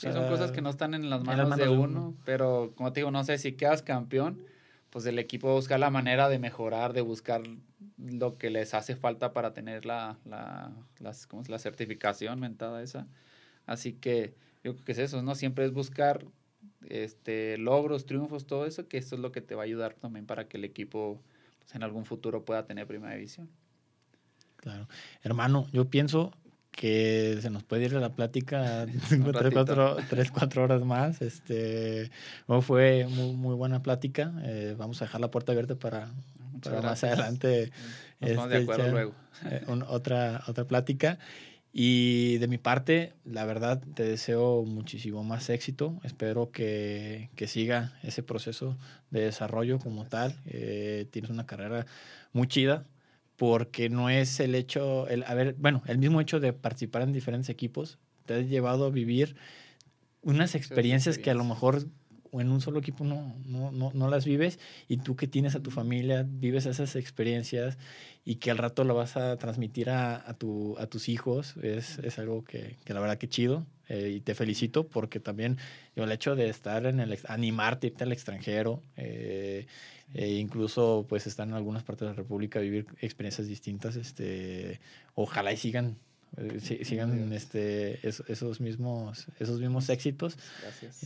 Sí, 0.00 0.10
son 0.12 0.28
cosas 0.28 0.50
que 0.50 0.62
no 0.62 0.70
están 0.70 0.94
en 0.94 1.10
las 1.10 1.22
manos, 1.22 1.56
de, 1.58 1.68
uno, 1.68 2.14
pero 2.24 2.72
como 2.74 2.90
te 2.90 3.00
digo, 3.00 3.10
no 3.10 3.22
sé, 3.22 3.36
si 3.36 3.52
quedas 3.52 3.82
campeón, 3.82 4.42
pues 4.88 5.04
el 5.04 5.18
equipo 5.18 5.52
busca 5.52 5.76
la 5.76 5.90
manera 5.90 6.30
de 6.30 6.38
mejorar, 6.38 6.94
de 6.94 7.02
buscar 7.02 7.42
lo 7.98 8.38
que 8.38 8.48
les 8.48 8.72
hace 8.72 8.96
falta 8.96 9.34
para 9.34 9.52
tener 9.52 9.84
la, 9.84 10.16
la, 10.24 10.72
las, 11.00 11.26
¿cómo 11.26 11.42
es? 11.42 11.50
la 11.50 11.58
certificación 11.58 12.40
mentada 12.40 12.82
esa. 12.82 13.06
Así 13.66 13.92
que 13.92 14.34
yo 14.64 14.72
creo 14.72 14.84
que 14.86 14.92
es 14.92 14.98
eso, 14.98 15.22
¿no? 15.22 15.34
Siempre 15.34 15.66
es 15.66 15.72
buscar 15.72 16.24
este, 16.88 17.58
logros, 17.58 18.06
triunfos, 18.06 18.46
todo 18.46 18.64
eso, 18.64 18.88
que 18.88 18.96
eso 18.96 19.16
es 19.16 19.20
lo 19.20 19.32
que 19.32 19.42
te 19.42 19.54
va 19.54 19.62
a 19.62 19.66
ayudar 19.66 19.92
también 19.92 20.24
para 20.24 20.48
que 20.48 20.56
el 20.56 20.64
equipo 20.64 21.20
pues, 21.58 21.74
en 21.74 21.82
algún 21.82 22.06
futuro 22.06 22.44
pueda 22.46 22.64
tener 22.64 22.86
primera 22.86 23.14
división. 23.14 23.50
Claro. 24.56 24.88
Hermano, 25.22 25.66
yo 25.72 25.88
pienso 25.88 26.32
que 26.70 27.38
se 27.40 27.50
nos 27.50 27.62
puede 27.62 27.84
ir 27.84 27.92
la 27.92 28.14
plática 28.14 28.86
tres, 29.08 29.52
cuatro, 29.52 29.96
tres, 30.08 30.30
cuatro 30.30 30.64
horas 30.64 30.84
más. 30.84 31.20
Este, 31.20 32.10
fue 32.62 33.06
muy, 33.08 33.32
muy 33.34 33.54
buena 33.54 33.82
plática. 33.82 34.32
Eh, 34.44 34.74
vamos 34.78 35.02
a 35.02 35.04
dejar 35.06 35.20
la 35.20 35.30
puerta 35.30 35.52
abierta 35.52 35.74
para, 35.74 36.08
para 36.62 36.82
más 36.82 37.04
adelante. 37.04 37.70
Nos 38.20 38.48
de 38.48 38.58
este, 38.58 38.72
acuerdo 38.72 38.90
luego. 38.90 39.14
Eh, 39.46 39.64
otra, 39.88 40.42
otra 40.46 40.64
plática. 40.64 41.18
Y 41.72 42.38
de 42.38 42.48
mi 42.48 42.58
parte, 42.58 43.12
la 43.24 43.44
verdad, 43.44 43.80
te 43.94 44.02
deseo 44.02 44.64
muchísimo 44.64 45.22
más 45.22 45.50
éxito. 45.50 46.00
Espero 46.02 46.50
que, 46.50 47.30
que 47.36 47.46
siga 47.46 47.92
ese 48.02 48.22
proceso 48.24 48.76
de 49.10 49.20
desarrollo 49.20 49.78
como 49.78 50.04
tal. 50.04 50.34
Eh, 50.46 51.06
tienes 51.10 51.30
una 51.30 51.46
carrera 51.46 51.86
muy 52.32 52.48
chida 52.48 52.84
porque 53.40 53.88
no 53.88 54.10
es 54.10 54.38
el 54.38 54.54
hecho, 54.54 55.08
el, 55.08 55.24
a 55.24 55.32
ver, 55.32 55.54
bueno, 55.58 55.82
el 55.86 55.96
mismo 55.96 56.20
hecho 56.20 56.40
de 56.40 56.52
participar 56.52 57.00
en 57.00 57.14
diferentes 57.14 57.48
equipos 57.48 57.96
te 58.26 58.34
ha 58.34 58.40
llevado 58.42 58.84
a 58.84 58.90
vivir 58.90 59.34
unas 60.20 60.54
experiencias 60.54 61.16
que 61.16 61.30
a 61.30 61.34
lo 61.34 61.44
mejor 61.44 61.86
en 62.32 62.50
un 62.50 62.60
solo 62.60 62.80
equipo 62.80 63.02
no, 63.02 63.34
no, 63.46 63.72
no, 63.72 63.92
no, 63.94 64.10
las 64.10 64.26
vives 64.26 64.58
y 64.88 64.98
tú 64.98 65.16
que 65.16 65.26
tienes 65.26 65.54
a 65.54 65.62
tu 65.62 65.70
familia 65.70 66.26
vives 66.28 66.66
esas 66.66 66.96
experiencias 66.96 67.78
y 68.26 68.34
que 68.34 68.50
al 68.50 68.58
rato 68.58 68.84
lo 68.84 68.94
vas 68.94 69.16
a 69.16 69.38
transmitir 69.38 69.88
a, 69.88 70.16
a, 70.16 70.34
tu, 70.34 70.76
a 70.78 70.86
tus 70.86 71.08
hijos 71.08 71.56
es, 71.62 71.98
es 72.00 72.18
algo 72.18 72.44
que, 72.44 72.76
que, 72.84 72.92
la 72.92 73.00
verdad 73.00 73.16
que 73.16 73.30
chido 73.30 73.64
eh, 73.88 74.12
y 74.16 74.20
te 74.20 74.34
felicito 74.34 74.86
porque 74.86 75.18
también 75.18 75.56
el 75.96 76.12
hecho 76.12 76.36
de 76.36 76.50
estar 76.50 76.84
en 76.84 77.00
el 77.00 77.18
animarte 77.26 77.86
irte 77.86 78.04
al 78.04 78.12
extranjero 78.12 78.82
eh, 78.98 79.66
e 80.14 80.34
incluso 80.34 81.06
pues 81.08 81.26
están 81.26 81.50
en 81.50 81.54
algunas 81.54 81.82
partes 81.82 82.00
de 82.00 82.06
la 82.08 82.14
República 82.14 82.58
a 82.58 82.62
vivir 82.62 82.86
experiencias 83.00 83.46
distintas. 83.46 83.96
Este, 83.96 84.80
ojalá 85.14 85.52
y 85.52 85.56
sigan 85.56 85.96
eh, 86.36 86.60
sigan 86.84 87.32
este, 87.32 88.06
esos, 88.06 88.60
mismos, 88.60 89.26
esos 89.38 89.60
mismos 89.60 89.88
éxitos. 89.88 90.38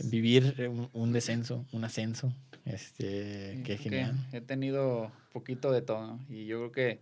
Vivir 0.03 0.71
un, 0.93 1.13
descenso, 1.13 1.65
un 1.71 1.83
ascenso. 1.83 2.31
Este, 2.65 3.61
qué 3.63 3.77
genial. 3.77 4.15
he 4.31 4.41
tenido 4.41 5.11
poquito 5.31 5.71
de 5.71 5.81
todo 5.83 6.17
y 6.29 6.45
yo 6.45 6.57
creo 6.57 6.71
que, 6.71 6.99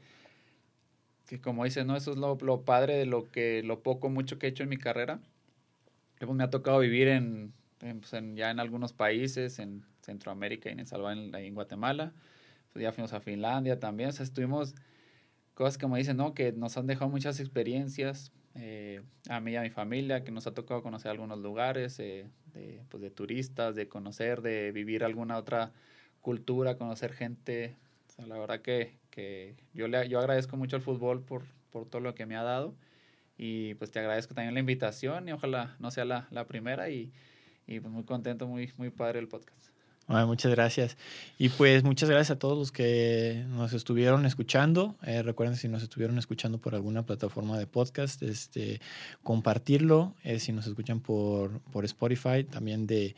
que 1.27 1.39
como 1.39 1.63
dices, 1.63 1.85
¿no? 1.85 1.95
Eso 1.95 2.11
es 2.11 2.17
lo, 2.17 2.37
lo, 2.41 2.61
padre 2.61 2.97
de 2.97 3.05
lo 3.05 3.31
que, 3.31 3.61
lo 3.63 3.81
poco, 3.81 4.09
mucho 4.09 4.39
que 4.39 4.47
he 4.47 4.49
hecho 4.49 4.63
en 4.63 4.69
mi 4.69 4.77
carrera. 4.77 5.19
Pues, 6.19 6.31
me 6.31 6.43
ha 6.43 6.49
tocado 6.49 6.79
vivir 6.79 7.07
en, 7.07 7.53
pues, 7.79 8.13
en, 8.13 8.35
ya 8.35 8.51
en 8.51 8.59
algunos 8.59 8.93
países, 8.93 9.59
en 9.59 9.85
Centroamérica 10.03 10.69
y 10.69 10.73
en 10.73 10.79
El 10.79 10.87
Salvador, 10.87 11.17
en, 11.35 11.53
Guatemala. 11.55 12.13
Pues 12.71 12.83
ya 12.83 12.91
fuimos 12.91 13.13
a 13.13 13.19
Finlandia 13.19 13.79
también. 13.79 14.09
O 14.09 14.11
sea, 14.11 14.23
estuvimos 14.23 14.75
cosas 15.53 15.77
como 15.77 15.95
dicen, 15.95 16.17
¿no? 16.17 16.33
Que 16.33 16.51
nos 16.51 16.77
han 16.77 16.87
dejado 16.87 17.09
muchas 17.09 17.39
experiencias. 17.39 18.31
Eh, 18.55 19.01
a 19.29 19.39
mí 19.39 19.53
y 19.53 19.55
a 19.55 19.61
mi 19.61 19.69
familia, 19.71 20.23
que 20.23 20.31
nos 20.31 20.45
ha 20.45 20.53
tocado 20.53 20.83
conocer 20.83 21.09
algunos 21.09 21.39
lugares, 21.39 21.99
eh, 21.99 22.29
de, 22.53 22.83
pues 22.89 23.01
de 23.01 23.09
turistas, 23.09 23.75
de 23.75 23.87
conocer, 23.87 24.41
de 24.41 24.71
vivir 24.71 25.03
alguna 25.03 25.37
otra 25.37 25.71
cultura, 26.21 26.77
conocer 26.77 27.13
gente. 27.13 27.75
O 28.07 28.11
sea, 28.11 28.27
la 28.27 28.37
verdad 28.37 28.61
que, 28.61 28.99
que 29.09 29.55
yo, 29.73 29.87
le, 29.87 30.07
yo 30.07 30.19
agradezco 30.19 30.57
mucho 30.57 30.75
al 30.75 30.81
fútbol 30.83 31.23
por, 31.23 31.43
por 31.71 31.89
todo 31.89 32.01
lo 32.01 32.13
que 32.13 32.25
me 32.25 32.35
ha 32.35 32.43
dado. 32.43 32.75
Y 33.37 33.73
pues 33.75 33.91
te 33.91 33.99
agradezco 33.99 34.35
también 34.35 34.53
la 34.53 34.59
invitación 34.59 35.27
y 35.27 35.31
ojalá 35.31 35.75
no 35.79 35.89
sea 35.91 36.05
la, 36.05 36.27
la 36.29 36.45
primera 36.45 36.89
y, 36.89 37.11
y 37.65 37.79
pues 37.79 37.91
muy 37.91 38.03
contento, 38.03 38.47
muy, 38.47 38.71
muy 38.77 38.89
padre 38.91 39.19
el 39.19 39.27
podcast. 39.27 39.72
Muchas 40.07 40.51
gracias. 40.51 40.97
Y 41.37 41.49
pues 41.49 41.83
muchas 41.83 42.09
gracias 42.09 42.31
a 42.31 42.39
todos 42.39 42.57
los 42.57 42.71
que 42.71 43.45
nos 43.49 43.73
estuvieron 43.73 44.25
escuchando. 44.25 44.95
Eh, 45.03 45.23
recuerden 45.23 45.55
si 45.55 45.67
nos 45.67 45.83
estuvieron 45.83 46.17
escuchando 46.17 46.59
por 46.59 46.75
alguna 46.75 47.05
plataforma 47.05 47.57
de 47.57 47.67
podcast, 47.67 48.21
este, 48.21 48.81
compartirlo. 49.23 50.15
Eh, 50.23 50.39
si 50.39 50.51
nos 50.51 50.67
escuchan 50.67 50.99
por, 50.99 51.59
por 51.71 51.85
Spotify, 51.85 52.43
también 52.43 52.85
de, 52.85 53.15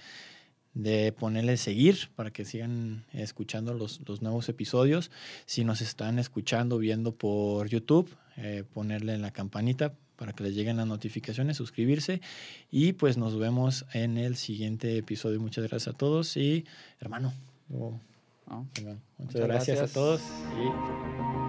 de 0.74 1.12
ponerle 1.12 1.58
seguir 1.58 2.10
para 2.16 2.32
que 2.32 2.46
sigan 2.46 3.06
escuchando 3.14 3.74
los, 3.74 4.02
los, 4.08 4.22
nuevos 4.22 4.48
episodios. 4.50 5.12
Si 5.46 5.64
nos 5.64 5.82
están 5.82 6.20
escuchando, 6.20 6.78
viendo 6.78 7.16
por 7.16 7.68
YouTube, 7.68 8.16
eh, 8.38 8.64
ponerle 8.74 9.14
en 9.14 9.22
la 9.22 9.32
campanita 9.32 9.94
para 10.16 10.34
que 10.34 10.44
les 10.44 10.56
lleguen 10.56 10.78
las 10.78 10.88
notificaciones, 10.88 11.58
suscribirse 11.58 12.22
y 12.72 12.94
pues 12.94 13.18
nos 13.18 13.38
vemos 13.38 13.86
en 13.94 14.18
el 14.18 14.36
siguiente 14.36 14.98
episodio. 14.98 15.40
Muchas 15.40 15.68
gracias 15.68 15.94
a 15.94 15.98
todos 15.98 16.38
y 16.38 16.66
hermano, 17.00 17.34
muchas, 19.18 19.42
gracias. 19.42 19.80
a 19.80 19.94
todos 19.94 20.22
y 20.22 21.45